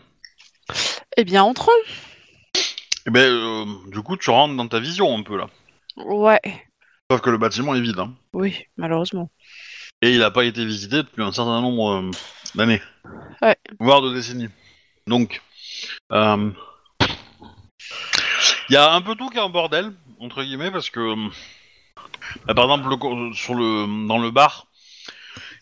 Eh 1.16 1.24
bien, 1.24 1.44
entrons. 1.44 1.70
Et 3.06 3.10
ben, 3.10 3.30
euh, 3.30 3.64
du 3.90 4.00
coup, 4.02 4.16
tu 4.16 4.30
rentres 4.30 4.56
dans 4.56 4.66
ta 4.66 4.80
vision 4.80 5.16
un 5.16 5.22
peu 5.22 5.36
là. 5.38 5.48
Ouais. 5.96 6.40
Sauf 7.10 7.20
que 7.20 7.30
le 7.30 7.38
bâtiment 7.38 7.74
est 7.76 7.80
vide, 7.80 8.00
hein. 8.00 8.12
Oui, 8.32 8.64
malheureusement. 8.76 9.30
Et 10.02 10.10
il 10.12 10.18
n'a 10.18 10.32
pas 10.32 10.44
été 10.44 10.64
visité 10.66 10.96
depuis 10.96 11.22
un 11.22 11.30
certain 11.32 11.60
nombre 11.60 11.90
euh, 11.92 12.10
d'années. 12.56 12.82
Ouais. 13.40 13.56
Voire 13.78 14.02
de 14.02 14.12
décennies. 14.12 14.48
Donc, 15.06 15.40
euh, 16.12 16.50
il 18.68 18.72
y 18.74 18.76
a 18.76 18.92
un 18.92 19.00
peu 19.00 19.14
tout 19.14 19.28
qui 19.28 19.38
est 19.38 19.40
en 19.40 19.50
bordel, 19.50 19.92
entre 20.20 20.42
guillemets, 20.42 20.70
parce 20.70 20.90
que, 20.90 21.00
euh, 21.00 21.28
bah, 22.46 22.54
par 22.54 22.64
exemple, 22.64 22.88
le 22.88 23.32
sur 23.34 23.54
le, 23.54 24.06
dans 24.06 24.18
le 24.18 24.30
bar, 24.30 24.66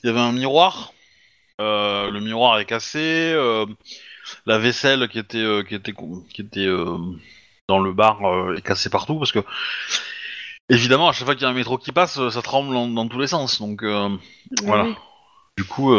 il 0.02 0.08
y 0.08 0.10
avait 0.10 0.20
un 0.20 0.32
miroir. 0.32 0.92
Euh, 1.60 2.10
le 2.10 2.20
miroir 2.20 2.58
est 2.58 2.64
cassé. 2.64 3.32
euh, 3.34 3.66
la 4.46 4.58
vaisselle 4.58 5.08
qui 5.08 5.18
était, 5.18 5.38
euh, 5.38 5.62
qui 5.62 5.74
était, 5.74 5.92
qui 5.92 6.40
était 6.40 6.68
dans 7.68 7.78
le 7.78 7.92
bar 7.92 8.20
est 8.56 8.62
cassée 8.62 8.90
partout, 8.90 9.18
parce 9.18 9.32
que, 9.32 9.44
évidemment, 10.68 11.08
à 11.08 11.12
chaque 11.12 11.26
fois 11.26 11.34
qu'il 11.34 11.44
y 11.44 11.46
a 11.46 11.50
un 11.50 11.54
métro 11.54 11.78
qui 11.78 11.92
passe, 11.92 12.28
ça 12.28 12.42
tremble 12.42 12.74
dans, 12.74 12.88
dans 12.88 13.08
tous 13.08 13.18
les 13.18 13.26
sens. 13.26 13.60
Donc, 13.60 13.84
voilà. 14.62 14.88
Du 15.56 15.64
coup, 15.64 15.94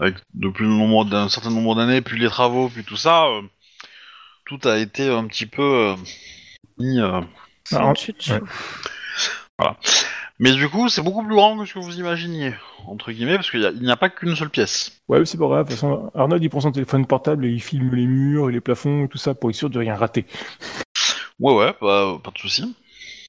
avec 0.00 0.16
nombre 0.60 1.04
d'un 1.04 1.28
certain 1.28 1.50
nombre 1.50 1.74
d'années, 1.74 2.02
puis 2.02 2.20
les 2.20 2.28
travaux, 2.28 2.68
puis 2.68 2.84
tout 2.84 2.96
ça, 2.96 3.26
tout 4.44 4.58
a 4.68 4.78
été 4.78 5.08
un 5.08 5.26
petit 5.26 5.46
peu 5.46 5.62
euh, 5.62 5.96
mis. 6.78 7.00
euh, 7.00 7.20
Ah, 7.72 7.92
dessous. 7.92 8.12
ouais. 8.30 8.40
Mais 10.38 10.52
du 10.52 10.68
coup, 10.68 10.88
c'est 10.88 11.02
beaucoup 11.02 11.24
plus 11.24 11.34
grand 11.34 11.56
que 11.58 11.64
ce 11.66 11.74
que 11.74 11.78
vous 11.78 11.98
imaginiez, 11.98 12.52
entre 12.86 13.12
guillemets, 13.12 13.36
parce 13.36 13.50
qu'il 13.50 13.64
a- 13.64 13.72
n'y 13.72 13.90
a, 13.90 13.96
pas 13.96 14.10
qu'une 14.10 14.34
seule 14.34 14.50
pièce. 14.50 15.00
Ouais, 15.08 15.20
mais 15.20 15.24
c'est 15.26 15.38
pas 15.38 15.46
grave. 15.46 15.66
De 15.66 15.70
toute 15.70 15.76
façon, 15.78 16.10
Arnold, 16.14 16.42
il 16.42 16.48
prend 16.50 16.60
son 16.60 16.72
téléphone 16.72 17.06
portable 17.06 17.46
et 17.46 17.50
il 17.50 17.62
filme 17.62 17.94
les 17.94 18.06
murs 18.06 18.48
et 18.48 18.52
les 18.52 18.60
plafonds 18.60 19.04
et 19.04 19.08
tout 19.08 19.18
ça 19.18 19.34
pour 19.34 19.50
être 19.50 19.56
sûr 19.56 19.70
de 19.70 19.78
rien 19.78 19.94
rater. 19.94 20.26
Ouais, 21.38 21.54
ouais, 21.54 21.74
bah, 21.80 22.18
pas 22.22 22.30
de 22.32 22.38
souci. 22.38 22.74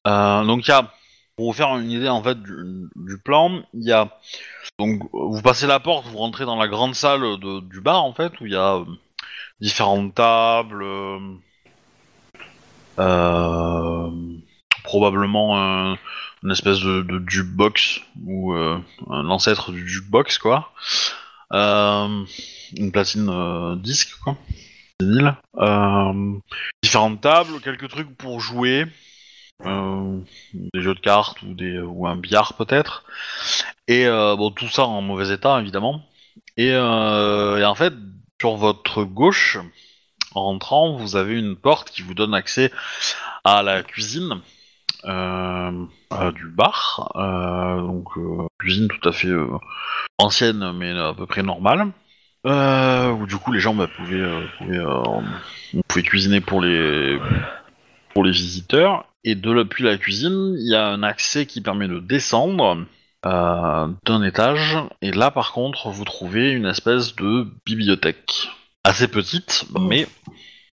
Euh, 0.08 0.44
donc 0.46 0.68
il 0.68 0.72
y 0.72 0.74
a, 0.74 0.92
pour 1.36 1.48
vous 1.48 1.54
faire 1.54 1.70
une 1.78 1.90
idée 1.92 2.10
en 2.10 2.22
fait 2.24 2.42
du, 2.42 2.88
du 2.96 3.18
plan, 3.20 3.62
il 3.74 3.84
y 3.88 3.92
a 3.92 4.20
donc 4.80 5.02
vous 5.14 5.42
passez 5.42 5.66
la 5.68 5.80
porte, 5.80 6.06
vous 6.08 6.18
rentrez 6.18 6.46
dans 6.46 6.58
la 6.58 6.68
grande 6.68 6.94
salle 6.96 7.22
de- 7.40 7.60
du 7.62 7.80
bar 7.80 8.04
en 8.04 8.14
fait 8.14 8.40
où 8.42 8.46
il 8.46 8.52
y 8.54 8.56
a 8.56 8.76
euh, 8.78 8.86
différentes 9.64 10.14
tables, 10.14 10.84
euh, 10.84 11.20
euh, 13.00 14.10
probablement 14.84 15.58
un- 15.60 15.98
une 16.44 16.52
espèce 16.52 16.80
de, 16.82 17.02
de 17.02 17.24
jukebox 17.28 18.02
ou 18.26 18.54
euh, 18.54 18.78
un 19.10 19.30
ancêtre 19.30 19.72
du 19.72 19.88
jukebox 19.88 20.38
quoi, 20.38 20.72
Euh, 21.54 22.26
une 22.78 22.92
platine 22.92 23.30
disque 23.82 24.16
quoi, 24.24 24.36
vinyle. 25.00 25.36
Différentes 26.84 27.22
tables, 27.22 27.62
quelques 27.62 27.90
trucs 27.90 28.16
pour 28.18 28.40
jouer, 28.40 28.86
des 29.64 30.82
jeux 30.82 30.96
de 30.96 31.00
cartes 31.00 31.42
ou 31.44 31.54
des 31.54 31.80
ou 31.80 32.08
un 32.08 32.16
billard 32.18 32.56
peut-être. 32.56 33.06
Et 33.88 34.06
bon, 34.08 34.52
tout 34.52 34.68
ça 34.70 34.84
en 34.86 35.02
mauvais 35.02 35.34
état 35.34 35.60
évidemment. 35.62 36.02
Et 36.58 36.76
en 36.76 37.76
fait, 37.76 37.94
sur 38.44 38.58
votre 38.58 39.06
gauche, 39.06 39.58
en 40.36 40.44
rentrant, 40.44 40.98
vous 40.98 41.16
avez 41.16 41.40
une 41.40 41.56
porte 41.56 41.92
qui 41.92 42.02
vous 42.02 42.14
donne 42.14 42.34
accès 42.34 42.74
à 43.46 43.64
la 43.64 43.84
cuisine 43.84 44.42
euh, 45.06 45.86
euh, 46.12 46.32
du 46.34 46.50
bar. 46.50 47.10
Euh, 47.16 47.80
donc 47.80 48.10
euh, 48.18 48.46
cuisine 48.60 48.90
tout 48.90 49.08
à 49.08 49.14
fait 49.14 49.32
ancienne 50.18 50.74
mais 50.74 50.92
à 50.92 51.14
peu 51.14 51.26
près 51.26 51.42
normale. 51.42 51.88
Où 52.44 53.26
du 53.28 53.38
coup 53.38 53.54
les 53.54 53.62
gens 53.62 53.76
bah, 53.76 53.88
pouvaient, 53.96 54.28
cuisiner 56.04 56.42
pour 56.42 56.60
les 56.60 57.18
pour 58.14 58.26
les 58.26 58.32
visiteurs 58.32 59.06
et 59.24 59.36
de 59.36 59.54
depuis 59.54 59.86
la 59.86 59.98
cuisine 59.98 60.58
il 60.60 60.70
y 60.70 60.76
a 60.76 60.88
un 60.88 61.02
accès 61.02 61.46
qui 61.46 61.62
permet 61.62 61.88
de 61.88 62.00
descendre 62.00 62.86
euh, 63.26 63.88
d'un 64.06 64.24
étage 64.24 64.78
et 65.02 65.12
là 65.12 65.32
par 65.32 65.52
contre 65.54 65.90
vous 65.90 66.04
trouvez 66.06 66.52
une 66.52 66.66
espèce 66.66 67.16
de 67.16 67.48
bibliothèque 67.66 68.50
assez 68.84 69.08
petite 69.08 69.66
mais 69.80 70.08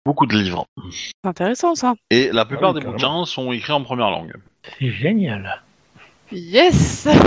beaucoup 0.04 0.26
de 0.26 0.34
livres 0.36 0.64
C'est 0.90 1.12
intéressant 1.28 1.74
ça. 1.74 1.94
et 2.10 2.30
la 2.32 2.44
plupart 2.46 2.70
Ah 2.70 2.72
oui, 2.72 2.80
des 2.80 2.86
carrément. 2.86 3.18
bouquins 3.20 3.24
sont 3.26 3.52
écrits 3.52 3.72
en 3.72 3.82
première 3.82 4.10
langue. 4.10 4.34
C'est 4.78 4.90
génial. 4.90 5.62
Yes 6.32 7.06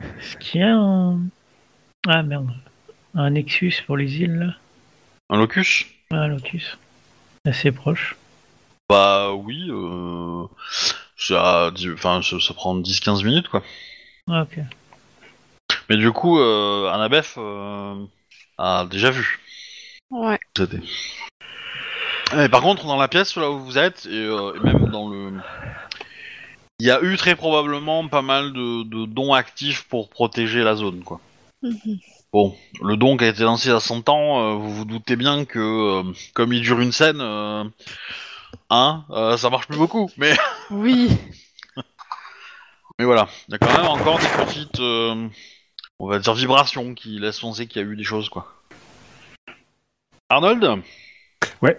Est-ce 0.00 0.36
qu'il 0.38 0.60
y 0.60 0.64
a 0.64 0.74
un... 0.76 1.18
Ah 2.08 2.22
merde. 2.22 2.50
Un 3.14 3.30
Nexus 3.30 3.74
pour 3.86 3.96
les 3.96 4.16
îles, 4.20 4.34
là? 4.38 4.54
Un 5.30 5.38
locus? 5.38 5.86
Ah, 6.10 6.26
Lotus. 6.26 6.76
Assez 7.46 7.70
proche. 7.72 8.16
Bah 8.88 9.32
oui, 9.32 9.68
euh, 9.70 10.44
ça, 11.28 11.70
enfin, 11.92 12.22
ça, 12.22 12.40
ça 12.40 12.54
prend 12.54 12.76
10-15 12.76 13.24
minutes 13.24 13.48
quoi. 13.48 13.62
Ah, 14.28 14.42
ok. 14.42 14.58
Mais 15.88 15.96
du 15.96 16.12
coup, 16.12 16.38
euh, 16.38 16.90
Annabeth 16.90 17.34
euh, 17.38 18.04
a 18.58 18.86
déjà 18.90 19.10
vu. 19.10 19.40
Ouais. 20.10 20.38
Mais 22.34 22.48
par 22.48 22.62
contre, 22.62 22.86
dans 22.86 22.96
la 22.96 23.08
pièce 23.08 23.36
là 23.36 23.50
où 23.50 23.58
vous 23.60 23.78
êtes, 23.78 24.06
et, 24.06 24.24
euh, 24.24 24.54
et 24.56 24.60
même 24.60 24.90
dans 24.90 25.08
le. 25.08 25.32
Il 26.78 26.86
y 26.86 26.90
a 26.90 27.00
eu 27.02 27.16
très 27.16 27.36
probablement 27.36 28.08
pas 28.08 28.22
mal 28.22 28.52
de, 28.52 28.82
de 28.82 29.06
dons 29.06 29.34
actifs 29.34 29.84
pour 29.84 30.08
protéger 30.08 30.62
la 30.62 30.74
zone, 30.74 31.04
quoi. 31.04 31.20
Mhm. 31.62 31.98
Bon, 32.32 32.56
le 32.82 32.96
don 32.96 33.18
qui 33.18 33.24
a 33.24 33.28
été 33.28 33.42
lancé 33.42 33.70
à 33.70 33.78
100 33.78 34.08
ans, 34.08 34.40
euh, 34.40 34.54
vous 34.54 34.74
vous 34.74 34.84
doutez 34.86 35.16
bien 35.16 35.44
que, 35.44 35.58
euh, 35.58 36.12
comme 36.32 36.52
il 36.54 36.62
dure 36.62 36.80
une 36.80 36.92
scène, 36.92 37.20
euh, 37.20 37.64
hein, 38.72 39.04
euh, 39.10 39.36
ça 39.36 39.50
marche 39.50 39.66
plus 39.68 39.78
beaucoup, 39.78 40.10
mais, 40.16 40.34
Oui. 40.70 41.10
mais 42.98 43.04
voilà. 43.04 43.28
Il 43.48 43.52
y 43.52 43.54
a 43.54 43.58
quand 43.58 43.76
même 43.76 43.86
encore 43.86 44.18
des 44.18 44.26
petites, 44.44 44.80
euh, 44.80 45.28
on 45.98 46.08
va 46.08 46.18
dire, 46.18 46.34
vibrations 46.34 46.94
qui 46.94 47.18
laissent 47.18 47.40
penser 47.40 47.66
qu'il 47.66 47.82
y 47.82 47.84
a 47.84 47.88
eu 47.88 47.96
des 47.96 48.04
choses, 48.04 48.28
quoi. 48.28 48.52
Arnold? 50.28 50.82
Ouais. 51.60 51.78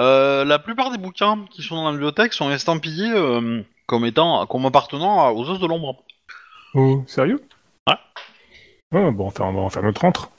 Euh, 0.00 0.44
la 0.44 0.58
plupart 0.58 0.90
des 0.90 0.98
bouquins 0.98 1.44
qui 1.50 1.62
sont 1.62 1.76
dans 1.76 1.84
la 1.86 1.92
bibliothèque 1.92 2.32
sont 2.32 2.50
estampillés 2.50 3.12
euh, 3.12 3.62
comme 3.86 4.04
étant, 4.04 4.44
comme 4.46 4.66
appartenant 4.66 5.30
aux 5.30 5.48
os 5.48 5.60
de 5.60 5.66
l'ombre. 5.66 6.02
Oh, 6.74 7.04
sérieux? 7.06 7.40
Ouais. 7.86 7.94
Ouais, 8.92 9.10
bon, 9.12 9.24
on 9.26 9.28
va 9.28 9.34
faire, 9.34 9.46
on 9.46 9.52
va 9.52 9.60
en 9.60 9.70
faire 9.70 9.82
notre 9.84 10.04
entre. 10.04 10.30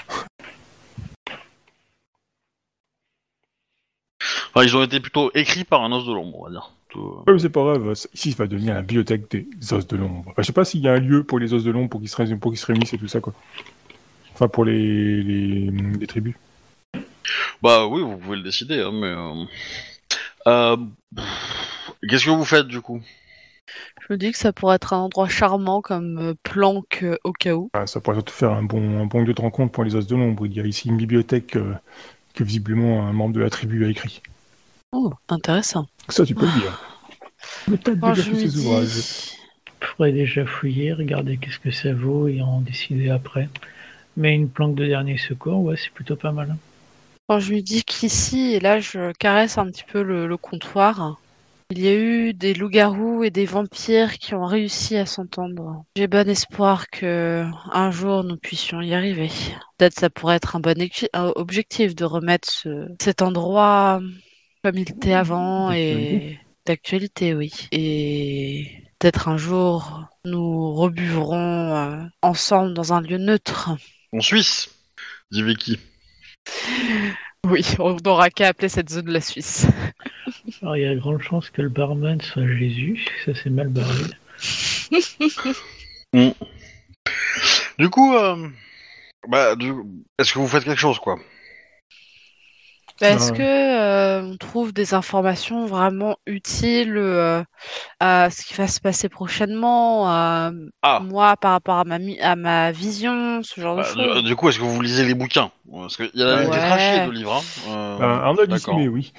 Enfin, 4.56 4.66
ils 4.66 4.76
ont 4.78 4.84
été 4.84 5.00
plutôt 5.02 5.32
écrits 5.36 5.66
par 5.66 5.84
un 5.84 5.92
os 5.92 6.06
de 6.06 6.14
l'ombre, 6.14 6.40
on 6.40 6.46
va 6.46 6.50
dire. 6.52 6.72
Plutôt, 6.88 7.08
euh, 7.20 7.24
Ouais, 7.28 7.34
mais 7.34 7.40
c'est 7.40 7.50
pas 7.50 7.62
grave. 7.64 7.94
Ici, 8.14 8.32
ça 8.32 8.44
va 8.44 8.48
devenir 8.48 8.74
la 8.76 8.82
bibliothèque 8.82 9.30
des 9.30 9.48
os 9.74 9.86
de 9.86 9.98
l'ombre. 9.98 10.24
Enfin, 10.28 10.42
je 10.42 10.44
sais 10.44 10.54
pas 10.54 10.64
s'il 10.66 10.82
y 10.82 10.88
a 10.88 10.94
un 10.94 11.00
lieu 11.00 11.24
pour 11.24 11.40
les 11.40 11.54
os 11.54 11.64
de 11.64 11.72
l'ombre 11.72 11.90
pour 11.90 12.00
qu'ils 12.00 12.10
se, 12.10 12.16
ré- 12.16 12.36
pour 12.38 12.52
qu'ils 12.52 12.60
se 12.60 12.66
réunissent 12.66 12.94
et 12.94 12.98
tout 12.98 13.08
ça, 13.08 13.20
quoi. 13.20 13.34
Enfin, 14.34 14.48
pour 14.48 14.64
les, 14.66 15.22
les, 15.24 15.72
les 15.72 16.08
tribus. 16.08 16.36
Bah 17.62 17.86
oui, 17.88 18.02
vous 18.02 18.18
pouvez 18.18 18.38
le 18.38 18.44
décider, 18.44 18.80
hein, 18.80 18.92
mais. 18.94 19.08
euh, 19.08 19.46
euh, 20.48 20.78
Qu'est-ce 22.08 22.26
que 22.26 22.30
vous 22.30 22.46
faites 22.46 22.68
du 22.68 22.82
coup? 22.82 23.02
Je 24.08 24.14
me 24.14 24.18
dis 24.18 24.32
que 24.32 24.38
ça 24.38 24.54
pourrait 24.54 24.76
être 24.76 24.94
un 24.94 25.00
endroit 25.00 25.28
charmant 25.28 25.82
comme 25.82 26.18
euh, 26.20 26.34
planque 26.44 27.00
euh, 27.04 27.18
au 27.24 27.32
cas 27.34 27.56
où. 27.56 27.70
Enfin, 27.74 27.88
ça 27.88 28.00
pourrait 28.00 28.18
surtout 28.18 28.34
faire 28.34 28.52
un 28.52 28.64
bon, 28.64 29.02
un 29.02 29.06
bon 29.06 29.22
lieu 29.24 29.34
de 29.34 29.42
rencontre 29.42 29.72
pour 29.72 29.84
les 29.84 29.96
os 29.96 30.06
de 30.08 30.16
l'ombre. 30.16 30.46
Il 30.46 30.54
y 30.54 30.60
a 30.62 30.66
ici 30.66 30.88
une 30.90 30.98
bibliothèque 30.98 31.56
euh, 31.56 31.74
que 32.36 32.44
visiblement 32.44 33.08
un 33.08 33.14
membre 33.14 33.34
de 33.34 33.42
la 33.42 33.50
tribu 33.50 33.84
a 33.86 33.90
écrit. 33.90 34.22
Oh, 34.98 35.12
intéressant. 35.28 35.88
Ça, 36.10 36.26
tu 36.26 36.34
peux 36.36 36.46
le 36.46 36.52
dire. 36.62 36.82
Peut-être 37.68 38.00
Quand 38.00 38.14
déjà 38.14 38.24
je 38.24 38.30
tous 38.30 38.36
me 38.38 38.48
ces 38.50 38.58
ouvrages. 38.58 38.88
dis... 38.88 39.38
Faudrait 39.82 40.14
déjà 40.14 40.46
fouiller, 40.46 40.94
regarder 40.94 41.38
qu'est-ce 41.38 41.60
que 41.60 41.72
ça 41.72 41.94
vaut 41.94 42.28
et 42.28 42.42
en 42.42 42.62
décider 42.62 43.10
après. 43.10 43.50
Mais 44.18 44.34
une 44.34 44.50
planque 44.50 44.76
de 44.76 44.86
dernier 44.86 45.18
secours, 45.18 45.62
ouais, 45.64 45.76
c'est 45.78 45.92
plutôt 45.92 46.16
pas 46.16 46.32
mal. 46.32 46.56
Quand 47.28 47.40
je 47.40 47.52
lui 47.52 47.64
dis 47.64 47.84
qu'ici, 47.84 48.54
et 48.54 48.60
là 48.60 48.80
je 48.80 49.12
caresse 49.14 49.58
un 49.58 49.66
petit 49.68 49.84
peu 49.84 50.02
le, 50.04 50.28
le 50.28 50.38
comptoir, 50.38 51.18
il 51.72 51.80
y 51.80 51.88
a 51.88 51.96
eu 51.96 52.34
des 52.34 52.54
loups-garous 52.54 53.24
et 53.24 53.32
des 53.32 53.46
vampires 53.46 54.14
qui 54.20 54.36
ont 54.36 54.46
réussi 54.46 54.96
à 54.98 55.06
s'entendre. 55.08 55.84
J'ai 55.96 56.08
bon 56.08 56.30
espoir 56.30 56.88
que 56.90 57.46
un 57.72 57.92
jour 57.92 58.24
nous 58.24 58.38
puissions 58.38 58.82
y 58.82 58.94
arriver. 58.94 59.30
Peut-être 59.78 60.00
ça 60.00 60.10
pourrait 60.12 60.36
être 60.36 60.56
un 60.56 60.60
bon 60.60 60.76
objectif 61.36 61.96
de 61.96 62.06
remettre 62.06 62.50
ce- 62.50 62.88
cet 63.02 63.22
endroit 63.24 64.00
comme 64.66 64.80
il 64.80 64.90
était 64.90 65.14
avant 65.14 65.72
et 65.72 66.40
d'actualité, 66.66 67.36
oui. 67.36 67.54
Et 67.72 68.82
peut-être 68.98 69.28
un 69.28 69.38
jour 69.38 70.08
nous 70.26 70.74
rebuverons 70.74 71.76
euh, 71.76 72.04
ensemble 72.24 72.74
dans 72.74 72.92
un 72.92 73.00
lieu 73.00 73.20
neutre. 73.20 73.70
En 74.12 74.22
Suisse 74.22 74.72
dit 75.30 75.44
Vicky. 75.44 75.80
Oui, 77.48 77.64
on 77.78 77.96
n'aura 78.04 78.32
qu'à 78.32 78.48
appeler 78.48 78.70
cette 78.70 78.90
zone 78.90 79.12
la 79.12 79.22
Suisse. 79.22 79.68
Alors 80.64 80.78
il 80.78 80.82
y 80.82 80.86
a 80.88 80.96
de 80.96 81.00
grandes 81.00 81.22
chances 81.22 81.52
que 81.52 81.62
le 81.62 81.70
barman 81.70 82.20
soit 82.20 82.48
Jésus, 82.48 83.06
ça 83.24 83.34
c'est 83.36 83.52
mal 83.52 83.68
barré. 83.70 84.06
Du 87.78 87.90
coup, 87.90 88.16
euh, 88.16 88.50
bah, 89.28 89.56
du... 89.56 89.74
est-ce 90.18 90.34
que 90.34 90.40
vous 90.40 90.48
faites 90.48 90.64
quelque 90.64 90.80
chose 90.80 90.98
quoi? 90.98 91.20
Est-ce 93.02 93.32
Ouais. 93.32 93.38
que 93.38 93.44
euh, 93.44 94.22
on 94.24 94.38
trouve 94.38 94.72
des 94.74 94.94
informations 94.94 95.66
vraiment 95.66 96.16
utiles 96.26 96.96
euh, 96.96 97.44
à 98.00 98.30
ce 98.30 98.46
qui 98.46 98.54
va 98.54 98.68
se 98.68 98.80
passer 98.80 99.10
prochainement, 99.10 100.08
à 100.10 100.52
Ah. 100.82 101.02
moi 101.02 101.36
par 101.36 101.52
rapport 101.52 101.76
à 101.78 101.84
ma, 101.84 102.00
mi- 102.00 102.20
à 102.22 102.36
ma 102.38 102.72
vision, 102.72 103.42
ce 103.44 103.60
genre 103.60 103.76
de 103.76 103.82
Bah, 103.82 103.88
choses? 103.94 104.24
du, 104.24 104.36
coup, 104.38 104.48
est-ce 104.48 104.60
que 104.60 104.64
vous 104.64 104.82
lisez 104.82 105.04
les 105.06 105.14
bouquins? 105.14 105.52
Parce 105.72 105.98
qu'il 105.98 106.10
y 106.14 106.24
en 106.24 106.28
a 106.28 106.36
Ouais. 106.38 106.46
des 106.46 106.50
trachiers 106.52 107.06
de 107.06 107.12
livres. 107.12 107.34
Hein. 107.68 107.70
Euh, 107.70 108.34
Ben, 108.34 108.46
d'accord. 108.48 108.78
mais 108.78 108.88
oui. 108.88 109.12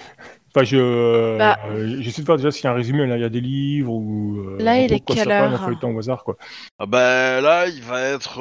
Enfin, 0.55 0.65
je, 0.65 1.37
Bah. 1.37 1.59
euh, 1.69 1.99
j'essaie 2.01 2.23
de 2.23 2.27
voir 2.27 2.39
déjà 2.39 2.51
s'il 2.51 2.65
y 2.65 2.67
a 2.69 2.71
un 2.71 2.75
résumé. 2.75 3.07
Là, 3.07 3.17
il 3.19 3.21
y 3.21 3.25
a 3.25 3.29
des 3.29 3.43
livres 3.43 3.93
ou. 3.93 4.57
Là, 4.59 4.79
il 4.79 4.91
est 4.91 5.01
quelle 5.01 5.31
heure? 5.31 5.53
un 5.53 5.59
feuilleton 5.59 5.95
au 5.95 5.99
hasard, 5.99 6.25
quoi. 6.25 6.37
Ah 6.79 6.87
bah 6.87 7.43
là, 7.43 7.67
il 7.67 7.83
va 7.83 8.01
être 8.01 8.39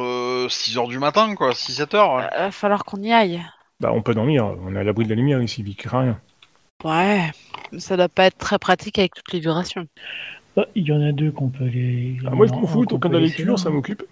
6h 0.47 0.87
du 0.87 0.97
matin, 0.97 1.35
quoi, 1.35 1.53
6-7 1.53 1.93
heures. 1.93 2.13
ouais. 2.15 2.29
Il 2.37 2.39
va 2.39 2.51
falloir 2.51 2.85
qu'on 2.85 3.01
y 3.03 3.11
aille. 3.11 3.43
Bah, 3.79 3.91
on 3.93 4.01
peut 4.01 4.13
dormir. 4.13 4.45
On 4.65 4.75
est 4.75 4.79
à 4.79 4.83
l'abri 4.83 5.05
de 5.05 5.09
la 5.09 5.15
lumière 5.15 5.41
ici, 5.41 5.63
il 5.65 5.75
craint 5.75 6.01
rien. 6.01 6.19
Ouais, 6.83 7.31
mais 7.71 7.79
ça 7.79 7.97
doit 7.97 8.09
pas 8.09 8.25
être 8.25 8.37
très 8.37 8.59
pratique 8.59 8.99
avec 8.99 9.13
toutes 9.15 9.31
les 9.33 9.39
vibrations. 9.39 9.87
Ah, 10.57 10.65
il 10.75 10.85
y 10.85 10.91
en 10.91 11.01
a 11.01 11.11
deux 11.11 11.31
qu'on 11.31 11.49
peut 11.49 11.65
les. 11.65 12.17
Ah, 12.25 12.29
moi, 12.31 12.45
je 12.47 12.51
m'en 12.51 12.61
qu'on 12.61 12.67
fous. 12.67 12.85
Tant 12.85 12.99
la 13.09 13.19
laisser 13.19 13.37
lecture, 13.39 13.59
ça 13.59 13.69
hein. 13.69 13.73
m'occupe. 13.73 14.03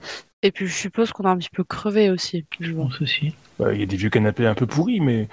Et 0.41 0.52
puis 0.52 0.68
je 0.68 0.73
suppose 0.73 1.11
qu'on 1.11 1.23
a 1.23 1.30
un 1.30 1.38
petit 1.38 1.49
peu 1.49 1.64
crevé 1.64 2.10
aussi. 2.10 2.45
Je 2.60 2.73
pense 2.73 3.02
aussi. 3.02 3.34
Bah, 3.60 3.73
Il 3.73 3.80
y 3.80 3.84
a 3.84 3.85
des 3.85 3.95
vieux 3.95 4.10
canapés 4.10 4.45
un 4.45 4.56
peu 4.56 4.65
pourris, 4.65 4.99
mais. 4.99 5.27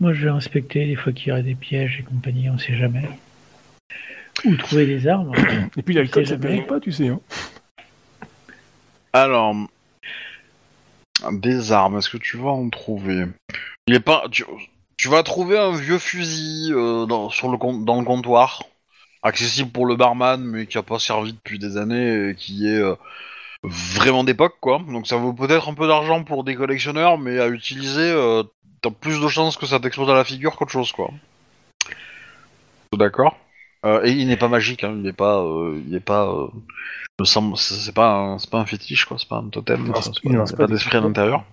Moi 0.00 0.12
je 0.12 0.24
vais 0.24 0.30
inspecter 0.30 0.86
des 0.86 0.96
fois 0.96 1.12
qu'il 1.12 1.28
y 1.28 1.32
aurait 1.32 1.42
des 1.42 1.54
pièges 1.54 1.98
et 2.00 2.02
compagnie, 2.02 2.50
on 2.50 2.58
sait 2.58 2.74
jamais. 2.74 3.08
Ou 4.44 4.56
trouver 4.56 4.86
des 4.86 5.06
armes. 5.06 5.32
Et 5.76 5.82
puis 5.82 5.94
l'alcool, 5.94 6.26
ça 6.26 6.36
ne 6.36 6.42
jamais. 6.42 6.62
pas, 6.62 6.80
tu 6.80 6.90
sais. 6.90 7.08
Hein. 7.08 7.20
Alors, 9.12 9.54
des 11.32 11.72
armes, 11.72 11.98
est-ce 11.98 12.10
que 12.10 12.16
tu 12.16 12.36
vas 12.36 12.50
en 12.50 12.68
trouver? 12.70 13.26
Il 13.86 13.94
est 13.94 14.00
pas. 14.00 14.24
Tu, 14.30 15.08
vas 15.08 15.22
trouver 15.22 15.58
un 15.58 15.72
vieux 15.72 15.98
fusil 15.98 16.72
euh, 16.72 17.06
dans 17.06 17.28
le 17.28 18.04
comptoir, 18.04 18.62
accessible 19.22 19.70
pour 19.70 19.86
le 19.86 19.96
barman, 19.96 20.42
mais 20.42 20.66
qui 20.66 20.78
a 20.78 20.82
pas 20.82 20.98
servi 20.98 21.32
depuis 21.32 21.58
des 21.58 21.76
années, 21.76 22.30
et 22.30 22.34
qui 22.34 22.68
est 22.68 22.80
euh, 22.80 22.94
vraiment 23.62 24.24
d'époque, 24.24 24.56
quoi. 24.60 24.80
Donc 24.88 25.06
ça 25.06 25.16
vaut 25.16 25.32
peut-être 25.32 25.68
un 25.68 25.74
peu 25.74 25.88
d'argent 25.88 26.24
pour 26.24 26.44
des 26.44 26.54
collectionneurs, 26.54 27.18
mais 27.18 27.38
à 27.38 27.48
utiliser, 27.48 28.10
euh, 28.10 28.42
t'as 28.80 28.90
plus 28.90 29.20
de 29.20 29.28
chances 29.28 29.56
que 29.56 29.66
ça 29.66 29.80
t'explose 29.80 30.10
à 30.10 30.14
la 30.14 30.24
figure 30.24 30.56
qu'autre 30.56 30.72
chose, 30.72 30.92
quoi. 30.92 31.10
D'accord? 32.92 33.36
Euh, 33.84 34.04
Et 34.04 34.12
il 34.12 34.26
n'est 34.28 34.36
pas 34.36 34.48
magique, 34.48 34.84
hein, 34.84 34.92
il 34.94 35.02
n'est 35.02 35.12
pas... 35.12 35.42
euh, 35.42 35.80
il 35.84 35.92
n'est 35.92 36.00
pas... 36.00 36.28
euh, 36.28 36.48
me 37.20 37.24
semble- 37.24 37.56
c'est 37.56 37.94
pas, 37.94 38.14
un- 38.16 38.38
c'est 38.38 38.50
pas 38.50 38.58
un 38.58 38.66
fétiche, 38.66 39.04
quoi, 39.04 39.18
c'est 39.18 39.28
pas 39.28 39.36
un 39.38 39.48
totem, 39.48 39.86
Non, 39.88 39.94
c'est 40.00 40.12
c'est- 40.14 40.56
pas, 40.56 40.66
d'esprit 40.66 40.96
à 40.96 41.00
l'intérieur. 41.00 41.44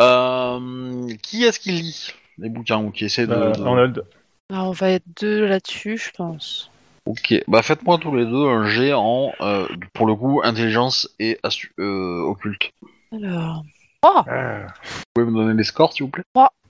Euh, 0.00 1.08
qui 1.22 1.44
est-ce 1.44 1.60
qui 1.60 1.72
lit 1.72 2.12
les 2.38 2.48
bouquins 2.48 2.78
ou 2.82 2.90
qui 2.90 3.04
essaie 3.04 3.26
de... 3.26 3.32
Euh, 3.32 3.52
de- 3.52 3.62
Arnold, 3.62 4.04
Alors, 4.50 4.68
on 4.68 4.72
va 4.72 4.90
être 4.90 5.04
deux 5.20 5.46
là-dessus, 5.46 5.98
je 5.98 6.10
pense. 6.16 6.70
Ok, 7.06 7.34
bah 7.48 7.62
faites-moi 7.62 7.96
tous 7.98 8.14
les 8.14 8.26
deux 8.26 8.46
un 8.48 8.66
jet 8.68 8.92
en, 8.92 9.32
euh, 9.40 9.66
pour 9.94 10.06
le 10.06 10.14
coup, 10.14 10.40
intelligence 10.44 11.08
et 11.18 11.38
astu- 11.42 11.72
euh, 11.78 12.20
occulte. 12.22 12.70
Alors. 13.12 13.64
ah, 14.02 14.24
Vous 14.26 15.02
pouvez 15.14 15.26
me 15.26 15.32
donner 15.36 15.54
les 15.54 15.64
scores, 15.64 15.92
s'il 15.94 16.04
vous 16.04 16.10
plaît? 16.10 16.24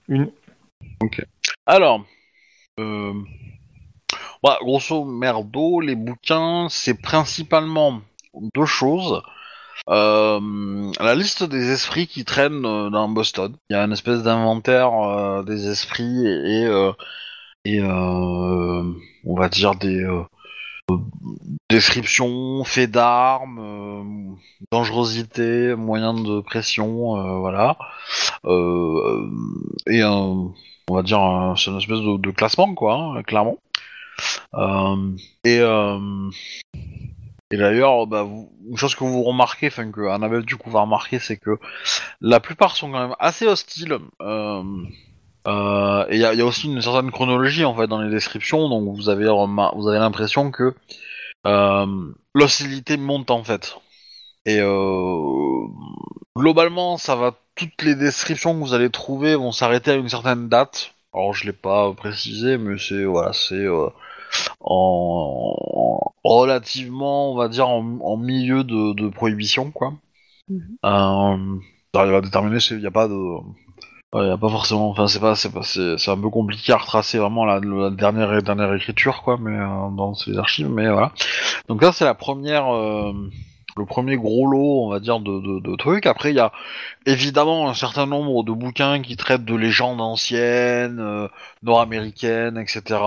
Une. 0.08 0.30
Alors, 1.66 2.04
euh, 2.78 3.12
bah, 4.42 4.58
grosso 4.62 5.04
merdo, 5.04 5.80
les 5.80 5.96
bouquins, 5.96 6.68
c'est 6.70 7.00
principalement 7.00 8.00
deux 8.54 8.66
choses. 8.66 9.22
Euh, 9.88 10.92
la 11.00 11.14
liste 11.14 11.44
des 11.44 11.70
esprits 11.70 12.06
qui 12.06 12.24
traînent 12.24 12.66
euh, 12.66 12.90
dans 12.90 13.08
Boston. 13.08 13.54
Il 13.70 13.74
y 13.74 13.76
a 13.76 13.84
une 13.84 13.92
espèce 13.92 14.22
d'inventaire 14.22 14.92
euh, 14.92 15.42
des 15.42 15.68
esprits 15.68 16.26
et, 16.26 16.68
et, 17.64 17.82
on 17.82 19.34
va 19.36 19.48
dire 19.48 19.74
des 19.74 20.06
descriptions, 21.70 22.64
faits 22.64 22.90
d'armes, 22.90 24.36
dangerosité, 24.72 25.74
moyens 25.74 26.22
de 26.22 26.40
pression, 26.40 27.40
voilà. 27.40 27.76
Et 29.86 30.02
on 30.04 30.54
va 30.90 31.02
dire, 31.02 31.54
c'est 31.56 31.70
une 31.70 31.78
espèce 31.78 32.00
de, 32.00 32.18
de 32.18 32.30
classement, 32.30 32.74
quoi, 32.74 32.94
hein, 32.94 33.22
clairement. 33.22 33.58
Euh, 34.54 35.16
et 35.44 35.58
euh, 35.60 36.30
et 37.50 37.56
d'ailleurs, 37.56 38.06
bah, 38.06 38.26
une 38.68 38.76
chose 38.76 38.94
que 38.94 39.04
vous 39.04 39.22
remarquez, 39.22 39.68
enfin 39.68 39.90
que 39.90 40.06
Annabelle 40.08 40.44
du 40.44 40.56
coup 40.56 40.70
va 40.70 40.82
remarquer, 40.82 41.18
c'est 41.18 41.38
que 41.38 41.58
la 42.20 42.40
plupart 42.40 42.76
sont 42.76 42.90
quand 42.90 43.00
même 43.08 43.16
assez 43.18 43.46
hostiles. 43.46 43.98
Euh, 44.20 44.62
et 46.10 46.16
il 46.16 46.20
y, 46.20 46.24
a- 46.24 46.44
aussi 46.44 46.66
une 46.66 46.82
certaine 46.82 47.10
chronologie 47.10 47.64
en 47.64 47.74
fait 47.74 47.86
dans 47.86 48.02
les 48.02 48.10
descriptions, 48.10 48.68
donc 48.68 48.94
vous 48.94 49.08
avez 49.08 49.24
vous 49.26 49.88
avez 49.88 49.98
l'impression 49.98 50.50
que 50.50 50.74
l'hostilité 52.34 52.98
monte 52.98 53.30
en 53.30 53.42
fait. 53.44 53.76
Et 54.44 54.58
globalement, 56.36 56.98
ça 56.98 57.16
va. 57.16 57.34
Toutes 57.54 57.82
les 57.82 57.94
descriptions 57.94 58.54
que 58.54 58.58
vous 58.60 58.74
allez 58.74 58.90
trouver 58.90 59.34
vont 59.34 59.50
s'arrêter 59.52 59.90
à 59.92 59.94
une 59.94 60.08
certaine 60.08 60.48
date. 60.48 60.94
Alors 61.14 61.32
je 61.34 61.46
l'ai 61.46 61.52
pas 61.52 61.92
précisé, 61.94 62.58
mais 62.58 62.78
c'est 62.78 63.04
voilà, 63.04 63.32
c'est 63.32 63.66
en 64.60 66.12
relativement, 66.24 67.32
on 67.32 67.36
va 67.36 67.48
dire, 67.48 67.68
en, 67.68 67.98
en 68.00 68.16
milieu 68.16 68.64
de, 68.64 68.94
de 68.94 69.08
prohibition, 69.08 69.70
quoi. 69.70 69.94
Euh, 70.84 71.36
ça 71.94 72.00
arrive 72.02 72.14
à 72.14 72.20
déterminer, 72.20 72.58
il 72.70 72.78
n'y 72.78 72.86
a 72.86 72.90
pas 72.90 73.08
de, 73.08 73.14
il 74.14 74.26
y 74.26 74.30
a 74.30 74.38
pas 74.38 74.48
forcément, 74.48 74.90
enfin 74.90 75.06
c'est 75.06 75.20
pas, 75.20 75.34
c'est 75.36 75.52
pas, 75.52 75.62
c'est 75.62 76.08
un 76.10 76.16
peu 76.18 76.30
compliqué 76.30 76.72
à 76.72 76.78
retracer 76.78 77.18
vraiment 77.18 77.44
la, 77.44 77.60
la 77.60 77.90
dernière 77.90 78.42
dernière 78.42 78.72
écriture, 78.74 79.22
quoi, 79.22 79.36
mais 79.38 79.56
euh, 79.56 79.90
dans 79.96 80.14
ces 80.14 80.38
archives, 80.38 80.68
mais 80.70 80.88
voilà. 80.90 81.12
Donc 81.68 81.82
là 81.82 81.92
c'est 81.92 82.04
la 82.04 82.14
première. 82.14 82.68
euh, 82.74 83.12
le 83.76 83.86
premier 83.86 84.16
gros 84.16 84.46
lot, 84.46 84.84
on 84.86 84.90
va 84.90 85.00
dire, 85.00 85.20
de, 85.20 85.40
de, 85.40 85.60
de 85.60 85.76
trucs. 85.76 86.06
Après, 86.06 86.30
il 86.32 86.36
y 86.36 86.40
a 86.40 86.52
évidemment 87.06 87.68
un 87.70 87.74
certain 87.74 88.06
nombre 88.06 88.42
de 88.44 88.52
bouquins 88.52 89.00
qui 89.02 89.16
traitent 89.16 89.44
de 89.44 89.54
légendes 89.54 90.00
anciennes, 90.00 90.98
euh, 91.00 91.28
nord-américaines, 91.62 92.58
etc. 92.58 93.00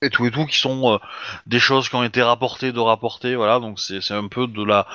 Et 0.00 0.10
tout 0.10 0.26
et 0.26 0.30
tout, 0.30 0.46
qui 0.46 0.58
sont 0.58 0.94
euh, 0.94 0.98
des 1.46 1.58
choses 1.58 1.88
qui 1.88 1.96
ont 1.96 2.04
été 2.04 2.22
rapportées, 2.22 2.72
de 2.72 2.80
rapportées, 2.80 3.34
voilà. 3.34 3.58
Donc 3.58 3.80
c'est 3.80 4.12
un 4.12 4.28
peu 4.28 4.46
de 4.46 4.62
la 4.62 4.86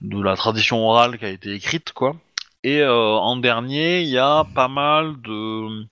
de 0.00 0.20
la 0.22 0.36
tradition 0.36 0.86
orale 0.86 1.18
qui 1.18 1.24
a 1.24 1.30
été 1.30 1.52
écrite, 1.52 1.92
quoi. 1.92 2.16
Et 2.62 2.80
euh, 2.80 2.94
en 2.94 3.36
dernier, 3.36 4.02
il 4.02 4.08
y 4.08 4.18
a 4.18 4.44
pas 4.54 4.68
mal 4.68 5.20
de 5.22 5.86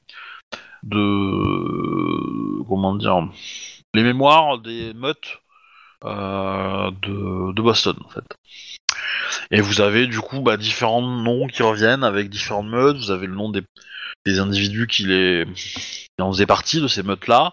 de 0.84 2.62
comment 2.68 2.94
dire 2.94 3.28
les 3.94 4.02
mémoires 4.02 4.58
des 4.58 4.94
meutes 4.94 5.38
euh, 6.04 6.90
de, 7.02 7.52
de 7.52 7.62
Boston 7.62 7.96
en 8.04 8.08
fait. 8.08 8.24
Et 9.50 9.60
vous 9.60 9.80
avez 9.80 10.06
du 10.06 10.20
coup 10.20 10.40
bah, 10.40 10.56
différents 10.56 11.02
noms 11.02 11.46
qui 11.46 11.62
reviennent 11.62 12.04
avec 12.04 12.28
différentes 12.30 12.68
meutes. 12.68 12.96
Vous 12.96 13.10
avez 13.10 13.26
le 13.26 13.34
nom 13.34 13.50
des, 13.50 13.62
des 14.26 14.38
individus 14.38 14.86
qui 14.86 15.04
les 15.04 15.44
qui 15.54 16.08
en 16.18 16.32
faisaient 16.32 16.46
partie 16.46 16.80
de 16.80 16.88
ces 16.88 17.02
meutes 17.02 17.28
là. 17.28 17.52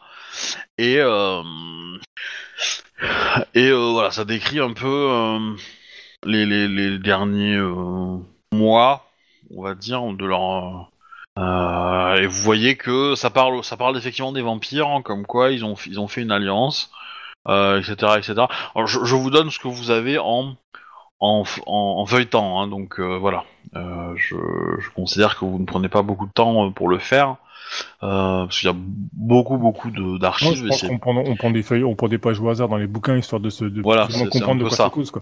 Et 0.77 0.97
euh, 0.99 1.43
et 3.53 3.67
euh, 3.69 3.91
voilà, 3.91 4.11
ça 4.11 4.25
décrit 4.25 4.59
un 4.59 4.73
peu 4.73 4.87
euh, 4.87 5.55
les, 6.23 6.45
les, 6.45 6.99
derniers 6.99 7.59
mois, 8.51 9.05
on 9.55 9.63
va 9.63 9.75
dire, 9.75 10.01
de 10.13 10.25
leur 10.25 10.89
et 11.37 12.27
vous 12.27 12.41
voyez 12.41 12.75
que 12.75 13.15
ça 13.15 13.29
parle, 13.29 13.61
effectivement 13.97 14.33
des 14.33 14.41
vampires, 14.41 14.87
hein, 14.87 15.01
comme 15.01 15.25
quoi 15.25 15.51
ils 15.51 15.63
ont, 15.63 15.75
fait 15.75 16.21
une 16.21 16.31
alliance, 16.31 16.91
etc., 17.47 17.93
etc. 18.17 18.33
Je, 18.75 19.15
vous 19.15 19.29
donne 19.29 19.49
ce 19.49 19.59
que 19.59 19.69
vous 19.69 19.89
avez 19.89 20.17
en, 20.17 20.55
en, 21.21 22.05
feuilletant, 22.05 22.61
hein, 22.61 22.67
donc 22.67 22.99
voilà. 22.99 23.45
Je, 23.73 24.35
considère 24.95 25.37
que 25.39 25.45
vous 25.45 25.59
ne 25.59 25.65
prenez 25.65 25.87
pas 25.87 26.01
beaucoup 26.01 26.25
de 26.25 26.33
temps 26.33 26.71
pour 26.73 26.89
le 26.89 26.99
faire, 26.99 27.37
euh, 28.03 28.45
parce 28.45 28.59
qu'il 28.59 28.67
y 28.67 28.71
a 28.71 28.75
beaucoup, 28.77 29.57
beaucoup 29.57 29.91
d'archives. 30.19 30.55
je 30.55 30.65
et 30.65 30.67
pense 30.69 30.79
c'est- 30.81 30.87
qu'on 30.87 30.97
prend, 30.99 31.15
on 31.15 31.35
prend 31.35 31.51
des 31.51 31.63
feuilles, 31.63 31.83
on 31.83 31.95
prend 31.95 32.07
des 32.07 32.17
pages 32.17 32.39
au 32.39 32.49
hasard 32.49 32.69
dans 32.69 32.77
les 32.77 32.87
bouquins 32.87 33.17
histoire 33.17 33.41
de 33.41 33.49
se 33.49 33.65
de 33.65 33.81
Voilà, 33.81 34.07
comprendre 34.31 34.55
de 34.63 34.67
quoi 34.67 34.77
ça. 34.77 34.83
ça 34.85 34.89
cause 34.89 35.11
quoi. 35.11 35.21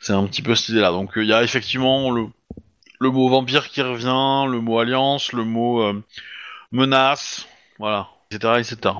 C'est 0.00 0.12
un 0.14 0.24
petit 0.26 0.42
peu 0.42 0.54
cette 0.54 0.70
idée-là. 0.70 0.90
Donc 0.92 1.12
il 1.16 1.26
y 1.26 1.32
a 1.32 1.42
effectivement 1.42 2.10
le, 2.10 2.26
le 3.00 3.10
mot 3.10 3.28
vampire 3.28 3.68
qui 3.68 3.82
revient, 3.82 4.50
le 4.50 4.60
mot 4.60 4.78
alliance, 4.78 5.32
le 5.32 5.44
mot 5.44 5.82
euh, 5.82 6.02
menace, 6.72 7.46
voilà, 7.78 8.08
etc., 8.30 8.58
etc. 8.60 8.94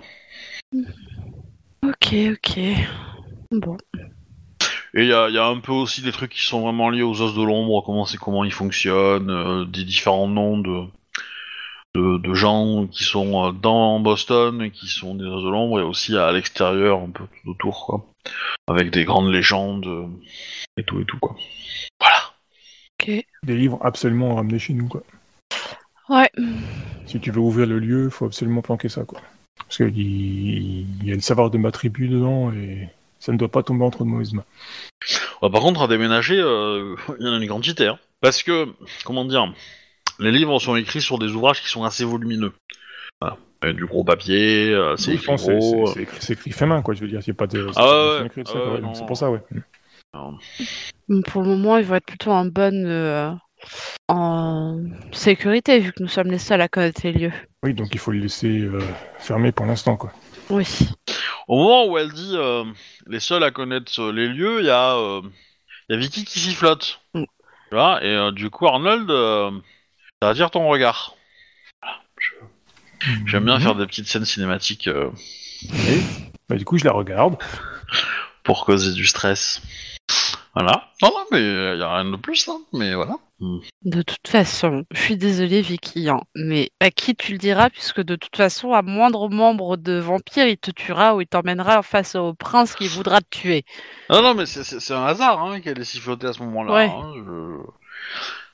Ok, 1.82 2.14
ok. 2.32 2.60
Bon. 3.52 3.76
Et 4.94 5.02
il 5.02 5.08
y 5.08 5.12
a, 5.12 5.28
il 5.28 5.34
y 5.34 5.38
a 5.38 5.46
un 5.46 5.60
peu 5.60 5.72
aussi 5.72 6.02
des 6.02 6.12
trucs 6.12 6.32
qui 6.32 6.42
sont 6.42 6.60
vraiment 6.62 6.90
liés 6.90 7.02
aux 7.02 7.20
os 7.20 7.34
de 7.34 7.42
l'ombre, 7.42 7.82
comment 7.84 8.04
c'est 8.06 8.16
comment 8.18 8.44
ils 8.44 8.52
fonctionnent, 8.52 9.30
euh, 9.30 9.64
des 9.64 9.84
différents 9.84 10.28
noms 10.28 10.58
de, 10.58 10.84
de, 11.94 12.18
de 12.18 12.34
gens 12.34 12.86
qui 12.86 13.04
sont 13.04 13.48
euh, 13.48 13.52
dans 13.52 14.00
Boston 14.00 14.62
et 14.62 14.70
qui 14.70 14.86
sont 14.88 15.14
des 15.14 15.24
os 15.24 15.42
de 15.42 15.48
l'ombre 15.48 15.80
et 15.80 15.82
aussi 15.82 16.16
à 16.16 16.30
l'extérieur, 16.32 17.00
un 17.00 17.10
peu 17.10 17.24
tout 17.24 17.50
autour, 17.50 17.86
quoi. 17.86 18.06
Avec 18.66 18.90
des 18.90 19.04
grandes 19.04 19.30
légendes 19.32 19.86
euh, 19.86 20.06
et 20.76 20.84
tout 20.84 21.00
et 21.00 21.04
tout, 21.04 21.18
quoi. 21.18 21.36
Voilà. 22.00 22.18
Ok. 23.00 23.24
Des 23.42 23.56
livres 23.56 23.78
absolument 23.82 24.32
à 24.32 24.34
ramener 24.36 24.58
chez 24.58 24.74
nous 24.74 24.88
quoi. 24.88 25.02
Ouais. 26.08 26.30
Si 27.06 27.20
tu 27.20 27.30
veux 27.30 27.40
ouvrir 27.40 27.66
le 27.66 27.78
lieu, 27.78 28.10
faut 28.10 28.26
absolument 28.26 28.62
planquer 28.62 28.88
ça 28.88 29.04
quoi. 29.04 29.20
Parce 29.56 29.76
qu'il 29.76 29.98
il 29.98 31.04
y 31.04 31.12
a 31.12 31.14
le 31.14 31.20
savoir 31.20 31.50
de 31.50 31.58
ma 31.58 31.70
tribu 31.70 32.08
dedans 32.08 32.52
et 32.52 32.88
ça 33.18 33.32
ne 33.32 33.38
doit 33.38 33.50
pas 33.50 33.62
tomber 33.62 33.84
entre 33.84 34.04
de 34.04 34.08
mauvaises 34.08 34.32
mains. 34.32 34.44
Ouais, 35.42 35.50
par 35.50 35.60
contre, 35.60 35.82
à 35.82 35.88
déménager, 35.88 36.38
euh, 36.38 36.96
il 37.20 37.26
y 37.26 37.28
en 37.28 37.34
a 37.34 37.36
une 37.36 37.48
quantité. 37.48 37.86
Hein. 37.86 37.98
Parce 38.20 38.42
que, 38.42 38.68
comment 39.04 39.24
dire, 39.24 39.52
les 40.18 40.32
livres 40.32 40.58
sont 40.58 40.76
écrits 40.76 41.00
sur 41.00 41.18
des 41.18 41.32
ouvrages 41.32 41.62
qui 41.62 41.68
sont 41.68 41.84
assez 41.84 42.04
volumineux. 42.04 42.52
Voilà. 43.20 43.36
Du 43.72 43.86
gros 43.86 44.04
papier, 44.04 44.72
euh, 44.72 44.96
c'est 44.96 45.10
Oui, 45.10 45.16
écrit 45.16 45.34
gros. 45.36 45.86
c'est 46.20 46.32
écrit, 46.34 46.52
fait 46.52 46.66
main 46.66 46.80
quoi. 46.80 46.94
Je 46.94 47.00
veux 47.00 47.08
dire, 47.08 47.20
c'est 47.24 47.32
pas 47.32 47.46
de. 47.48 47.66
c'est 47.72 47.80
Ah 47.80 47.82
pas 47.82 48.20
ouais, 48.22 48.28
de 48.28 48.30
Ah 48.54 48.70
ouais, 48.70 48.80
C'est 48.94 49.00
non. 49.00 49.06
pour 49.06 49.16
ça 49.16 49.30
ouais. 49.30 49.40
Pour 51.26 51.42
le 51.42 51.48
moment, 51.48 51.76
ils 51.78 51.84
vont 51.84 51.96
être 51.96 52.06
plutôt 52.06 52.30
en 52.30 52.44
bonne 52.46 52.84
euh, 52.86 53.30
en 54.08 54.80
sécurité, 55.12 55.80
vu 55.80 55.92
que 55.92 56.02
nous 56.02 56.08
sommes 56.08 56.30
les 56.30 56.38
seuls 56.38 56.60
à 56.60 56.68
connaître 56.68 57.00
les 57.04 57.12
lieux. 57.12 57.32
Oui, 57.62 57.74
donc 57.74 57.88
il 57.92 57.98
faut 57.98 58.12
le 58.12 58.20
laisser 58.20 58.60
euh, 58.60 58.80
fermer 59.18 59.50
pour 59.52 59.66
l'instant 59.66 59.96
quoi. 59.96 60.12
Oui. 60.50 60.64
Au 61.48 61.56
moment 61.58 61.86
où 61.86 61.98
elle 61.98 62.12
dit 62.12 62.34
euh, 62.36 62.64
les 63.06 63.20
seuls 63.20 63.42
à 63.42 63.50
connaître 63.50 64.12
les 64.12 64.28
lieux, 64.28 64.60
il 64.60 64.66
y, 64.66 64.70
a, 64.70 64.94
euh, 64.96 65.20
il 65.88 65.94
y 65.94 65.96
a 65.96 66.00
Vicky 66.00 66.24
qui 66.24 66.38
sifflote. 66.38 67.00
Mm. 67.14 67.24
Tu 67.70 67.74
vois, 67.74 68.02
et 68.04 68.14
euh, 68.14 68.30
du 68.32 68.48
coup, 68.50 68.66
Arnold, 68.66 69.10
euh, 69.10 69.50
ça 70.22 70.30
attire 70.30 70.50
ton 70.50 70.66
regard. 70.68 71.14
Voilà, 71.82 71.98
je- 72.18 73.26
J'aime 73.26 73.44
bien 73.44 73.56
Mhm. 73.58 73.62
faire 73.62 73.74
des 73.76 73.86
petites 73.86 74.08
scènes 74.08 74.24
cinématiques 74.24 74.88
euh, 74.88 75.10
Bah, 76.48 76.56
du 76.56 76.64
coup, 76.64 76.78
je 76.78 76.84
la 76.84 76.92
regarde. 76.92 77.36
pour 78.42 78.64
causer 78.64 78.92
du 78.94 79.06
stress. 79.06 79.60
Voilà. 80.54 80.88
Non, 81.02 81.10
non, 81.10 81.24
mais 81.30 81.40
il 81.40 81.78
y 81.78 81.82
a 81.82 81.94
rien 81.94 82.10
de 82.10 82.16
plus, 82.16 82.48
hein, 82.48 82.58
mais 82.72 82.94
voilà. 82.94 83.14
Hmm. 83.40 83.58
De 83.84 84.02
toute 84.02 84.26
façon, 84.26 84.84
je 84.90 85.00
suis 85.00 85.16
désolée 85.16 85.60
Vicky, 85.62 86.08
hein, 86.08 86.22
mais 86.34 86.70
à 86.80 86.90
qui 86.90 87.14
tu 87.14 87.32
le 87.32 87.38
diras 87.38 87.70
puisque 87.70 88.00
de 88.02 88.16
toute 88.16 88.34
façon, 88.36 88.72
à 88.72 88.82
moindre 88.82 89.28
membre 89.28 89.76
de 89.76 89.98
vampire, 89.98 90.48
il 90.48 90.56
te 90.56 90.70
tuera 90.72 91.14
ou 91.14 91.20
il 91.20 91.26
t'emmènera 91.28 91.82
face 91.84 92.16
au 92.16 92.34
prince 92.34 92.74
qui 92.74 92.88
voudra 92.88 93.20
te 93.20 93.28
tuer. 93.30 93.64
Non, 94.10 94.22
non, 94.22 94.34
mais 94.34 94.46
c'est- 94.46 94.64
c'est 94.64 94.80
c'est 94.80 94.94
un 94.94 95.04
hasard 95.04 95.40
hein, 95.44 95.60
qu'elle 95.60 95.78
est 95.78 95.84
sifflotée 95.84 96.26
à 96.26 96.32
ce 96.32 96.42
moment-là. 96.42 96.72
Ouais. 96.74 96.90
hein, 96.92 97.12
je- 97.14 97.70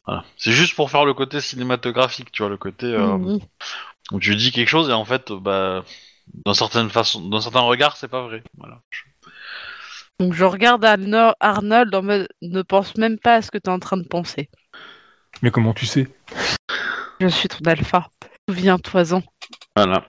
voilà. 0.06 0.24
C'est 0.36 0.52
juste 0.52 0.74
pour 0.74 0.90
faire 0.90 1.04
le 1.04 1.14
côté 1.14 1.40
cinématographique, 1.40 2.30
tu 2.32 2.42
vois, 2.42 2.50
le 2.50 2.56
côté 2.56 2.86
euh, 2.86 3.16
Mhm. 3.18 3.40
où 4.12 4.20
tu 4.20 4.34
dis 4.36 4.52
quelque 4.52 4.68
chose 4.68 4.88
et 4.90 4.92
en 4.92 5.04
fait, 5.04 5.32
bah, 5.32 5.84
dans 6.44 6.54
certains 6.54 6.86
regards, 7.60 7.96
c'est 7.96 8.08
pas 8.08 8.22
vrai. 8.22 8.42
Voilà. 8.58 8.80
Donc 10.20 10.32
je 10.34 10.44
regarde 10.44 10.84
Arno- 10.84 11.34
Arnold 11.40 11.94
en 11.94 12.02
mode 12.02 12.28
ne 12.42 12.62
pense 12.62 12.96
même 12.96 13.18
pas 13.18 13.34
à 13.36 13.42
ce 13.42 13.50
que 13.50 13.58
tu 13.58 13.68
es 13.68 13.72
en 13.72 13.80
train 13.80 13.96
de 13.96 14.06
penser. 14.06 14.48
Mais 15.42 15.50
comment 15.50 15.74
tu 15.74 15.86
sais? 15.86 16.06
Je 17.20 17.26
suis 17.28 17.48
ton 17.48 17.58
alpha. 17.66 18.08
Souviens-toi-en. 18.48 19.22
Voilà. 19.74 20.06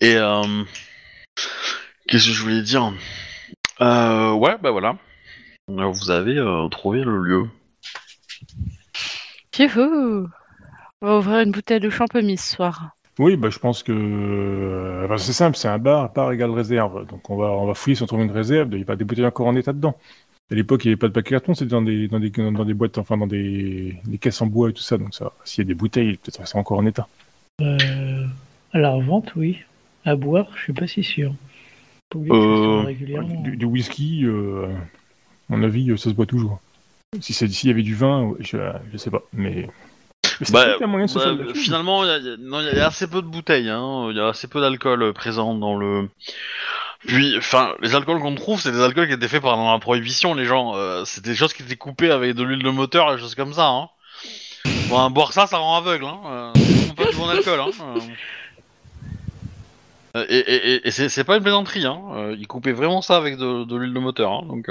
Et 0.00 0.16
euh, 0.16 0.64
qu'est-ce 2.08 2.26
que 2.26 2.32
je 2.32 2.42
voulais 2.42 2.62
dire? 2.62 2.92
Euh, 3.80 4.32
Ouais, 4.32 4.56
bah 4.58 4.70
voilà. 4.70 4.96
Vous 5.68 6.10
avez 6.10 6.36
euh, 6.36 6.68
trouvé 6.68 7.02
le 7.04 7.18
lieu. 7.18 7.48
Youhou 9.58 10.28
On 11.00 11.06
va 11.06 11.18
ouvrir 11.18 11.40
une 11.40 11.52
bouteille 11.52 11.80
de 11.80 11.90
champomis 11.90 12.38
ce 12.38 12.54
soir. 12.54 12.96
Oui, 13.18 13.36
bah, 13.36 13.50
je 13.50 13.58
pense 13.58 13.82
que 13.82 13.92
euh, 13.92 15.04
enfin, 15.04 15.18
c'est 15.18 15.32
simple, 15.32 15.56
c'est 15.56 15.68
un 15.68 15.78
bar, 15.78 16.12
bar 16.12 16.32
égale 16.32 16.50
réserve. 16.50 17.06
Donc 17.06 17.28
on 17.28 17.36
va, 17.36 17.50
on 17.50 17.66
va 17.66 17.74
fouiller 17.74 17.94
si 17.94 18.02
on 18.02 18.06
trouve 18.06 18.22
une 18.22 18.30
réserve. 18.30 18.68
Il 18.72 18.86
y 18.86 18.90
a 18.90 18.96
des 18.96 19.04
bouteilles 19.04 19.26
encore 19.26 19.46
en 19.46 19.56
état 19.56 19.72
dedans. 19.72 19.96
À 20.50 20.54
l'époque, 20.54 20.84
il 20.84 20.88
n'y 20.88 20.92
avait 20.92 20.98
pas 20.98 21.08
de 21.08 21.12
paquet 21.12 21.30
carton, 21.30 21.54
c'était 21.54 21.70
dans 21.70 21.82
des, 21.82 22.08
dans, 22.08 22.20
des, 22.20 22.30
dans 22.30 22.64
des 22.64 22.74
boîtes, 22.74 22.98
enfin 22.98 23.16
dans 23.16 23.26
des, 23.26 23.96
des 24.04 24.18
caisses 24.18 24.40
en 24.42 24.46
bois 24.46 24.70
et 24.70 24.72
tout 24.72 24.82
ça. 24.82 24.98
Donc 24.98 25.14
ça, 25.14 25.32
s'il 25.44 25.64
y 25.64 25.66
a 25.66 25.68
des 25.68 25.74
bouteilles, 25.74 26.16
peut-être 26.16 26.40
que 26.40 26.46
c'est 26.46 26.58
encore 26.58 26.78
en 26.78 26.86
état. 26.86 27.08
Euh, 27.60 28.26
à 28.72 28.78
la 28.78 28.90
revente, 28.90 29.32
oui. 29.36 29.58
À 30.04 30.16
boire, 30.16 30.46
je 30.56 30.62
suis 30.62 30.72
pas 30.72 30.86
si 30.86 31.02
sûr. 31.04 31.34
Euh. 32.14 32.92
Du, 33.42 33.56
du 33.56 33.64
whisky, 33.64 34.24
euh, 34.24 34.66
à 35.48 35.56
mon 35.56 35.62
avis, 35.62 35.96
ça 35.96 36.10
se 36.10 36.14
boit 36.14 36.26
toujours. 36.26 36.60
Si 37.20 37.34
c'est 37.34 37.46
s'il 37.48 37.68
y 37.68 37.72
avait 37.72 37.82
du 37.82 37.94
vin, 37.94 38.32
je, 38.40 38.56
je 38.90 38.96
sais 38.96 39.10
pas, 39.10 39.22
mais. 39.34 39.68
mais 40.40 40.46
Bah, 40.50 40.86
moyen 40.86 41.04
de 41.04 41.10
se 41.10 41.18
bah, 41.18 41.24
faire 41.44 41.54
finalement, 41.56 42.04
il 42.04 42.08
y 42.08 42.10
a, 42.10 42.72
y 42.72 42.76
y 42.76 42.80
assez 42.80 43.06
peu 43.06 43.20
de 43.20 43.26
bouteilles. 43.26 43.68
hein. 43.68 44.06
Il 44.10 44.16
y 44.16 44.20
a 44.20 44.28
assez 44.28 44.48
peu 44.48 44.62
d'alcool 44.62 45.02
euh, 45.02 45.12
présent 45.12 45.54
dans 45.54 45.76
le. 45.76 46.08
Puis, 47.06 47.36
enfin, 47.36 47.74
les 47.82 47.94
alcools 47.94 48.20
qu'on 48.20 48.34
trouve, 48.34 48.60
c'est 48.62 48.72
des 48.72 48.80
alcools 48.80 49.08
qui 49.08 49.12
étaient 49.12 49.28
faits 49.28 49.42
pendant 49.42 49.72
la 49.72 49.78
prohibition, 49.78 50.34
les 50.34 50.46
gens. 50.46 50.74
Euh, 50.76 51.02
c'est 51.04 51.22
des 51.22 51.34
choses 51.34 51.52
qui 51.52 51.62
étaient 51.62 51.76
coupées 51.76 52.10
avec 52.10 52.34
de 52.34 52.42
l'huile 52.44 52.62
de 52.62 52.70
moteur 52.70 53.12
des 53.14 53.20
choses 53.20 53.34
comme 53.34 53.52
ça. 53.52 53.66
Hein. 53.68 53.88
Bon, 54.88 55.10
boire 55.10 55.32
ça, 55.34 55.46
ça 55.46 55.58
rend 55.58 55.76
aveugle. 55.76 56.06
Hein. 56.06 56.20
Euh, 56.26 56.50
c'est 56.54 56.94
pas 56.96 57.10
du 57.10 57.16
bon 57.16 57.28
alcool. 57.28 57.60
Hein. 57.60 57.70
Euh, 60.16 60.24
Et, 60.30 60.36
et, 60.38 60.74
et- 60.76 60.88
et 60.88 60.90
c'est 60.90 61.24
pas 61.24 61.36
une 61.36 61.42
plaisanterie. 61.42 61.84
Hein. 61.84 62.00
Euh, 62.14 62.36
ils 62.38 62.46
coupaient 62.46 62.72
vraiment 62.72 63.02
ça 63.02 63.16
avec 63.16 63.36
de, 63.36 63.64
de 63.64 63.76
l'huile 63.76 63.92
de 63.92 63.98
moteur. 63.98 64.30
Hein. 64.32 64.44
Donc, 64.46 64.68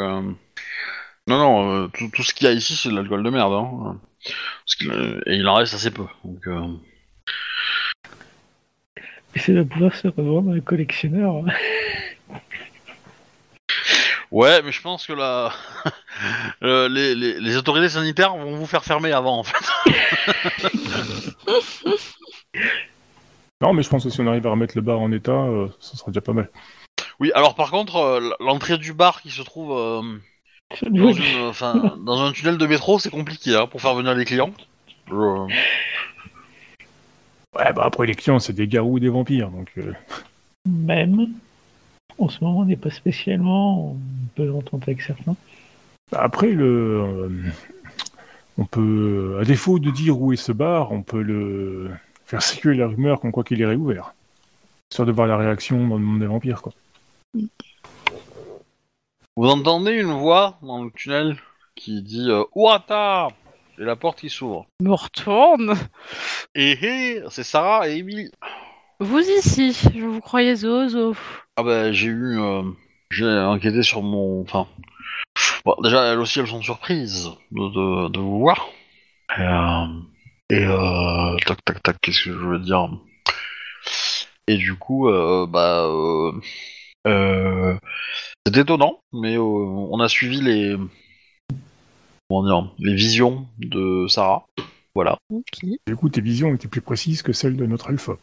non, 1.28 1.38
non, 1.38 1.72
euh, 1.72 1.88
tout, 1.88 2.10
tout 2.14 2.24
ce 2.24 2.34
qu'il 2.34 2.48
y 2.48 2.50
a 2.50 2.54
ici, 2.54 2.76
c'est 2.76 2.90
de 2.90 2.96
l'alcool 2.96 3.24
de 3.24 3.30
merde. 3.30 3.54
Hein. 3.54 4.00
Parce 4.24 4.76
qu'il, 4.78 4.92
euh, 4.92 5.22
et 5.26 5.36
il 5.36 5.48
en 5.48 5.56
reste 5.56 5.74
assez 5.74 5.92
peu. 5.92 6.06
Donc, 6.24 6.48
euh, 6.48 6.68
Et 9.36 9.40
ça 9.40 9.54
va 9.54 9.64
pouvoir 9.66 9.96
se 9.96 10.08
revendre 10.08 10.58
aux 10.58 10.62
collectionneurs. 10.62 11.44
Ouais, 14.32 14.62
mais 14.62 14.72
je 14.72 14.82
pense 14.82 15.06
que 15.06 15.14
la... 15.14 15.52
euh, 16.64 16.88
les, 16.88 17.16
les, 17.16 17.40
les 17.40 17.58
autorités 17.58 17.90
sanitaires 17.90 18.36
vont 18.36 18.56
vous 18.56 18.66
faire 18.66 18.84
fermer 18.84 19.12
avant, 19.12 19.40
en 19.40 19.44
fait. 19.44 19.66
Non, 23.62 23.74
mais 23.74 23.84
je 23.84 23.90
pense 23.90 24.04
que 24.04 24.10
si 24.10 24.20
on 24.20 24.28
arrive 24.28 24.48
à 24.48 24.50
remettre 24.50 24.76
le 24.76 24.82
bar 24.82 25.00
en 25.00 25.12
état, 25.12 25.32
euh, 25.32 25.68
ça 25.80 25.96
sera 25.96 26.10
déjà 26.10 26.22
pas 26.22 26.34
mal. 26.34 26.50
Oui, 27.20 27.32
alors 27.36 27.54
par 27.54 27.70
contre, 27.70 27.98
euh, 27.98 28.32
l'entrée 28.40 28.80
du 28.80 28.94
bar 28.94 29.22
qui 29.22 29.30
se 29.30 29.44
trouve 29.44 29.78
euh, 29.78 30.02
dans, 30.82 30.90
doit- 30.90 31.12
une, 31.12 31.42
enfin, 31.48 31.98
dans 32.06 32.22
un 32.22 32.32
tunnel 32.32 32.58
de 32.58 32.66
métro, 32.68 33.00
c'est 33.00 33.10
compliqué 33.10 33.56
hein, 33.56 33.68
pour 33.68 33.82
faire 33.82 33.96
venir 33.96 34.14
les 34.16 34.26
clients. 34.26 34.52
Je- 35.10 35.14
Ouais, 37.54 37.74
bah 37.74 37.84
après 37.86 38.08
les 38.08 38.16
clients, 38.16 38.40
c'est 38.40 38.54
des 38.54 38.68
garous 38.68 38.98
et 38.98 39.02
des 39.02 39.10
vampires, 39.10 39.50
donc. 39.50 39.70
euh, 39.78 39.92
Même, 40.66 41.28
en 42.18 42.30
ce 42.30 42.42
moment, 42.44 42.60
on 42.60 42.66
n'est 42.66 42.78
pas 42.78 42.92
spécialement 42.92 43.90
en 43.92 43.98
bonne 44.38 44.56
entente 44.56 44.84
avec 44.84 45.02
certains. 45.02 45.36
bah, 46.12 46.20
après 46.24 46.52
le, 46.52 46.66
euh, 47.02 47.30
on 48.58 48.66
peut, 48.66 49.38
à 49.42 49.44
défaut 49.44 49.80
de 49.80 49.92
dire 49.92 50.20
où 50.22 50.32
est 50.32 50.38
ce 50.38 50.54
bar, 50.54 50.94
on 50.94 51.02
peut 51.04 51.22
le 51.22 51.90
faire 52.26 52.42
circuler 52.42 52.78
la 52.78 52.88
rumeur 52.88 53.20
qu'on 53.20 53.32
croit 53.32 53.44
qu'il 53.44 53.62
est 53.62 53.66
réouvert, 53.66 54.14
histoire 54.90 55.06
de 55.06 55.12
voir 55.12 55.28
la 55.28 55.36
réaction 55.36 55.86
dans 55.90 55.98
le 55.98 56.04
monde 56.04 56.20
des 56.22 56.28
vampires, 56.28 56.62
quoi. 56.62 56.72
Vous 59.42 59.50
entendez 59.50 59.94
une 59.94 60.12
voix 60.12 60.60
dans 60.62 60.84
le 60.84 60.92
tunnel 60.92 61.36
qui 61.74 62.04
dit 62.04 62.30
euh, 62.30 62.44
Ouata 62.54 63.30
Et 63.80 63.84
la 63.84 63.96
porte 63.96 64.20
qui 64.20 64.30
s'ouvre. 64.30 64.68
Je 64.80 64.86
me 64.86 64.94
retourne. 64.94 65.74
Et 66.54 66.74
hé, 66.74 67.24
c'est 67.32 67.42
Sarah 67.42 67.90
et 67.90 67.98
Emily. 67.98 68.30
Vous 69.00 69.18
ici, 69.18 69.76
je 69.96 70.06
vous 70.06 70.22
croyais 70.22 70.58
zozo. 70.58 71.16
Ah 71.58 71.64
bah 71.64 71.92
j'ai 71.92 72.10
eu... 72.10 72.40
euh, 72.40 72.62
j'ai 73.10 73.26
enquêté 73.26 73.82
sur 73.82 74.04
mon... 74.04 74.42
Enfin... 74.44 74.68
Bon, 75.66 75.76
déjà, 75.82 76.04
elles 76.04 76.20
aussi, 76.20 76.40
elles 76.40 76.46
sont 76.46 76.62
surprises 76.62 77.32
de, 77.52 77.68
de, 77.70 78.10
de 78.10 78.20
vous 78.20 78.42
voir. 78.42 78.68
Et, 79.40 79.42
euh, 79.42 79.88
et 80.52 80.66
euh, 80.68 81.36
tac, 81.48 81.66
tac, 81.66 81.82
tac, 81.82 81.98
qu'est-ce 82.00 82.26
que 82.26 82.32
je 82.32 82.46
veux 82.46 82.60
dire? 82.60 82.92
Et 84.46 84.58
du 84.58 84.76
coup, 84.76 85.10
euh, 85.10 85.48
bah... 85.48 85.86
Euh, 85.86 86.32
euh, 87.08 87.76
c'est 88.46 88.58
étonnant, 88.58 89.00
mais 89.14 89.36
euh, 89.36 89.42
on 89.42 90.00
a 90.00 90.08
suivi 90.08 90.42
les... 90.42 90.76
Comment 92.30 92.44
dire 92.44 92.74
Les 92.80 92.96
visions 92.96 93.48
de 93.60 94.08
Sarah. 94.08 94.46
Voilà. 94.96 95.18
Ok. 95.30 95.66
Du 95.88 95.96
coup, 95.96 96.10
tes 96.10 96.22
visions 96.22 96.54
étaient 96.54 96.68
plus 96.68 96.82
précises 96.82 97.22
que 97.22 97.34
celles 97.34 97.58
de 97.58 97.66
notre 97.66 97.90
alpha. 97.90 98.14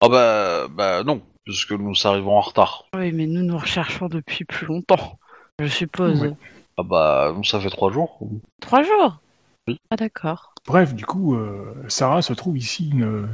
Ah 0.00 0.08
bah, 0.08 0.68
bah 0.68 1.04
non, 1.04 1.22
puisque 1.44 1.72
nous 1.72 1.94
arrivons 2.04 2.36
en 2.36 2.40
retard. 2.40 2.84
Oui, 2.94 3.12
mais 3.12 3.26
nous 3.26 3.42
nous 3.42 3.56
recherchons 3.56 4.08
depuis 4.08 4.44
plus 4.44 4.66
longtemps, 4.66 5.18
je 5.58 5.66
suppose. 5.66 6.34
Ah 6.76 6.82
bah, 6.82 7.34
ça 7.44 7.60
fait 7.60 7.70
trois 7.70 7.90
jours. 7.90 8.18
Trois 8.60 8.82
jours 8.82 9.20
Oui. 9.68 9.78
Ah 9.90 9.96
d'accord. 9.96 10.52
Bref, 10.66 10.94
du 10.94 11.06
coup, 11.06 11.34
euh, 11.34 11.74
Sarah 11.88 12.22
se 12.22 12.34
trouve 12.34 12.58
ici 12.58 12.90
une, 12.90 13.28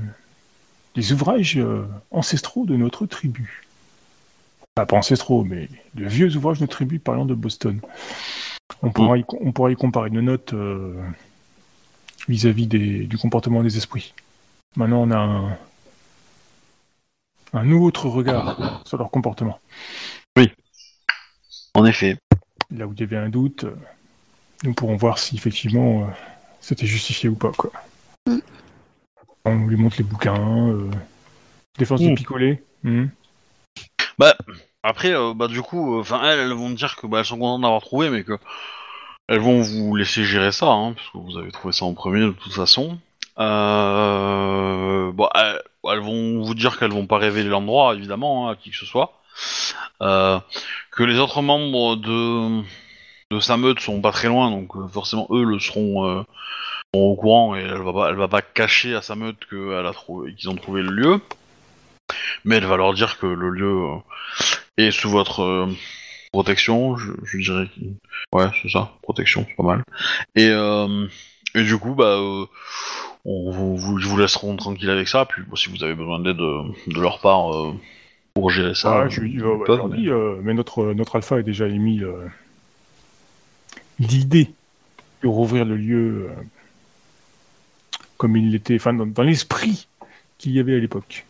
des 0.95 1.13
ouvrages 1.13 1.59
euh, 1.59 1.87
ancestraux 2.11 2.67
de 2.67 2.77
notre 2.77 3.07
tribu. 3.07 3.65
Pas 4.75 4.87
ancestraux, 4.93 5.45
mais 5.45 5.69
de 5.95 6.07
vieux 6.07 6.35
ouvrages 6.37 6.59
de 6.59 6.63
notre 6.63 6.73
tribu 6.77 6.99
parlant 6.99 7.27
de 7.27 7.35
Boston. 7.35 7.81
On 8.83 8.91
pourra 8.91 9.19
y, 9.19 9.25
on 9.41 9.53
pourra 9.53 9.71
y 9.71 9.77
comparer 9.77 10.09
nos 10.11 10.23
notes 10.23 10.55
euh, 10.55 10.95
vis-à-vis 12.29 12.67
des- 12.67 13.05
du 13.07 13.19
comportement 13.19 13.63
des 13.63 13.77
esprits. 13.77 14.15
Maintenant, 14.77 15.03
on 15.03 15.11
a 15.11 15.19
un, 15.19 15.59
un 17.53 17.71
autre 17.73 18.09
regard 18.09 18.83
sur 18.87 18.97
leur 18.99 19.11
comportement. 19.11 19.59
En 21.75 21.87
effet. 21.87 22.19
Là 22.71 22.87
où 22.87 22.93
il 22.93 23.01
y 23.01 23.03
avait 23.03 23.17
un 23.17 23.31
doute, 23.31 23.65
nous 24.63 24.75
pourrons 24.75 24.97
voir 24.97 25.19
si 25.19 25.37
effectivement 25.37 26.03
euh, 26.03 26.07
c'était 26.61 26.87
justifié 26.87 27.31
ou 27.31 27.35
pas. 27.35 27.51
Quoi. 27.53 27.73
Mm. 28.27 28.39
On 29.47 29.67
lui 29.67 29.77
montre 29.77 29.97
les 29.97 30.05
bouquins, 30.05 30.69
euh, 30.69 30.91
défense 31.79 32.03
de 32.03 32.11
Mm. 32.11 32.15
picoler. 32.15 32.63
hmm. 32.83 33.07
Bah, 34.19 34.37
après, 34.83 35.15
euh, 35.15 35.35
bah 35.35 35.49
du 35.49 35.63
coup, 35.63 35.99
enfin, 36.01 36.23
elles, 36.25 36.53
vont 36.53 36.69
me 36.69 36.75
dire 36.75 36.97
que 36.97 37.07
bah, 37.07 37.21
elles 37.21 37.25
sont 37.25 37.39
contentes 37.39 37.63
d'avoir 37.63 37.83
trouvé, 37.83 38.11
mais 38.11 38.25
que 38.25 38.39
elles 39.29 39.41
vont 39.41 39.61
vous 39.63 39.95
laisser 39.97 40.25
gérer 40.25 40.53
ça, 40.53 40.67
hein, 40.67 40.95
parce 40.95 41.09
que 41.11 41.19
vous 41.19 41.39
avez 41.39 41.51
trouvé 41.53 41.73
ça 41.73 41.85
en 41.85 41.95
premier 41.95 42.21
de 42.21 42.33
toute 42.33 42.53
façon. 42.53 42.99
Euh, 43.39 45.13
bon, 45.13 45.29
elles, 45.35 46.01
vont 46.01 46.43
vous 46.43 46.55
dire 46.55 46.79
qu'elles 46.79 46.93
vont 46.93 47.07
pas 47.07 47.19
révéler 47.19 47.49
l'endroit, 47.49 47.95
évidemment, 47.95 48.49
hein, 48.49 48.53
à 48.53 48.57
qui 48.57 48.71
que 48.71 48.77
ce 48.77 48.87
soit. 48.87 49.21
Euh, 50.03 50.39
que 50.91 51.03
les 51.05 51.19
autres 51.19 51.43
membres 51.43 51.97
de 51.97 52.63
de 53.33 53.41
sa 53.41 53.57
meute 53.57 53.81
sont 53.81 54.01
pas 54.01 54.13
très 54.13 54.29
loin, 54.29 54.51
donc 54.51 54.77
euh, 54.77 54.87
forcément 54.89 55.27
eux 55.31 55.45
le 55.45 55.59
seront, 55.59 56.07
euh, 56.07 56.23
au 56.93 57.17
courant 57.17 57.57
et 57.57 57.61
elle 57.61 57.81
va 57.81 57.93
pas, 57.93 58.11
elle 58.11 58.17
va 58.17 58.29
pas 58.29 58.43
cacher 58.43 58.95
à 58.95 59.03
sa 59.03 59.15
meute 59.15 59.39
qu'elle 59.49 59.91
trouvé, 59.95 60.35
qu'ils 60.35 60.51
ont 60.51 60.55
trouvé 60.55 60.83
le 60.83 60.91
lieu. 60.91 61.21
Mais 62.45 62.57
elle 62.57 62.67
va 62.67 62.77
leur 62.77 62.95
dire 62.95 63.19
que 63.19 63.27
le 63.27 63.51
lieu 63.51 63.67
euh, 63.67 63.97
est 64.77 64.91
sous 64.91 65.11
votre 65.11 65.43
euh, 65.43 65.67
protection, 66.33 66.97
je, 66.97 67.13
je 67.25 67.39
dirais. 67.39 67.69
Ouais, 68.33 68.47
c'est 68.63 68.69
ça, 68.71 68.93
protection, 69.03 69.45
c'est 69.49 69.57
pas 69.57 69.63
mal. 69.63 69.83
Et, 70.35 70.49
euh, 70.49 71.07
et 71.55 71.63
du 71.65 71.77
coup, 71.79 71.95
bah, 71.95 72.17
euh, 72.19 72.47
on 73.25 73.51
vous, 73.51 73.77
vous, 73.77 73.99
ils 73.99 74.07
vous 74.07 74.17
laisseront 74.17 74.57
tranquille 74.57 74.91
avec 74.91 75.09
ça. 75.09 75.27
Puis 75.27 75.43
bon, 75.47 75.57
si 75.57 75.69
vous 75.71 75.83
avez 75.85 75.95
besoin 75.95 76.19
d'aide 76.21 76.37
de 76.39 77.01
leur 77.01 77.21
part 77.21 77.55
euh, 77.55 77.73
pour 78.35 78.51
gérer 78.51 78.75
ça, 78.75 79.03
Ah, 79.05 79.09
je, 79.09 79.21
oh, 79.45 79.65
bah, 79.67 79.85
mais- 79.91 80.43
mais 80.43 80.55
notre, 80.55 80.93
notre 80.95 81.17
alpha 81.17 81.37
a 81.37 81.43
déjà 81.43 81.69
émis 81.69 82.01
l'idée 83.99 84.51
de 85.23 85.29
rouvrir 85.29 85.65
le 85.65 85.77
lieu 85.77 86.29
comme 88.17 88.37
il 88.37 88.51
l'était, 88.51 88.77
enfin 88.77 88.93
dans, 88.95 89.07
dans 89.07 89.23
l'esprit 89.23 89.87
qu'il 90.39 90.53
y 90.53 90.61
avait 90.61 90.75
à 90.77 90.79
l'époque. 90.79 91.25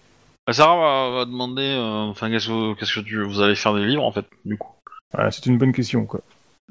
Bah, 0.46 0.52
Sarah 0.52 0.76
va, 0.76 1.16
va 1.16 1.24
demander, 1.24 1.62
euh, 1.62 2.10
enfin, 2.10 2.30
qu'est-ce 2.30 2.48
que, 2.48 2.74
qu'est-ce 2.74 2.94
que 3.00 3.00
tu, 3.00 3.22
vous 3.22 3.40
allez 3.40 3.54
faire 3.54 3.74
des 3.74 3.84
livres, 3.86 4.04
en 4.04 4.12
fait, 4.12 4.26
du 4.44 4.56
coup. 4.58 4.70
Voilà, 5.12 5.30
c'est 5.30 5.46
une 5.46 5.58
bonne 5.58 5.72
question 5.72 6.06
quoi. 6.06 6.20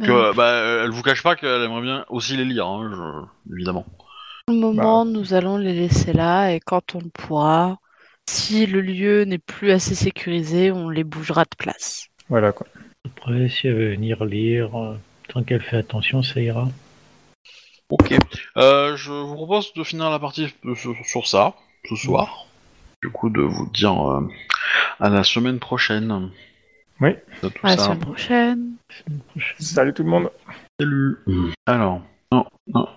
Que, 0.02 0.34
bah, 0.36 0.84
elle 0.84 0.90
vous 0.90 1.04
cache 1.04 1.22
pas 1.22 1.36
qu'elle 1.36 1.62
aimerait 1.62 1.82
bien 1.84 2.06
aussi 2.10 2.36
les 2.36 2.46
lire, 2.46 2.66
hein, 2.66 2.90
je- 2.92 3.54
évidemment. 3.54 3.86
Pour 4.48 4.56
le 4.56 4.60
moment, 4.62 5.06
nous 5.06 5.34
allons 5.36 5.58
les 5.58 5.74
laisser 5.74 6.12
là 6.12 6.52
et 6.52 6.60
quand 6.60 6.96
on 6.96 7.00
le 7.00 7.10
pourra, 7.14 7.78
si 8.28 8.66
le 8.66 8.82
lieu 8.82 9.26
n'est 9.26 9.38
plus 9.38 9.72
assez 9.72 9.94
sécurisé, 9.94 10.72
on 10.72 10.90
les 10.90 11.04
bougera 11.04 11.44
de 11.44 11.56
place. 11.56 12.08
Voilà 12.30 12.52
quoi. 12.52 12.66
Après, 13.06 13.48
si 13.50 13.68
elle 13.68 13.76
veut 13.76 13.92
venir 13.92 14.26
lire, 14.26 14.76
euh, 14.76 14.98
tant 15.28 15.44
qu'elle 15.44 15.62
fait 15.62 15.78
attention, 15.78 16.24
ça 16.24 16.40
ira. 16.42 16.68
Ok. 17.90 18.16
Euh, 18.58 18.96
je 18.96 19.12
vous 19.12 19.36
propose 19.36 19.74
de 19.74 19.84
finir 19.84 20.10
la 20.10 20.18
partie 20.18 20.48
sur 21.04 21.28
ça, 21.28 21.54
ce 21.88 21.96
soir. 21.96 22.48
Du 23.02 23.10
coup, 23.10 23.30
de 23.30 23.42
vous 23.42 23.68
dire 23.74 24.00
euh, 24.12 24.28
à 25.00 25.10
la 25.10 25.24
semaine 25.24 25.60
prochaine. 25.60 26.30
Oui. 27.00 27.16
Tout 27.42 27.52
À 27.64 27.70
la 27.72 27.78
ça. 27.78 27.84
semaine 27.86 28.00
prochaine. 28.00 28.72
Semaine 28.90 29.20
prochaine. 29.30 29.56
Salut 29.60 29.94
tout 29.94 30.04
le 30.04 30.10
monde. 30.10 30.30
Salut. 30.80 31.18
Alors, 31.66 32.02
non, 32.32 32.46
non. 32.74 32.88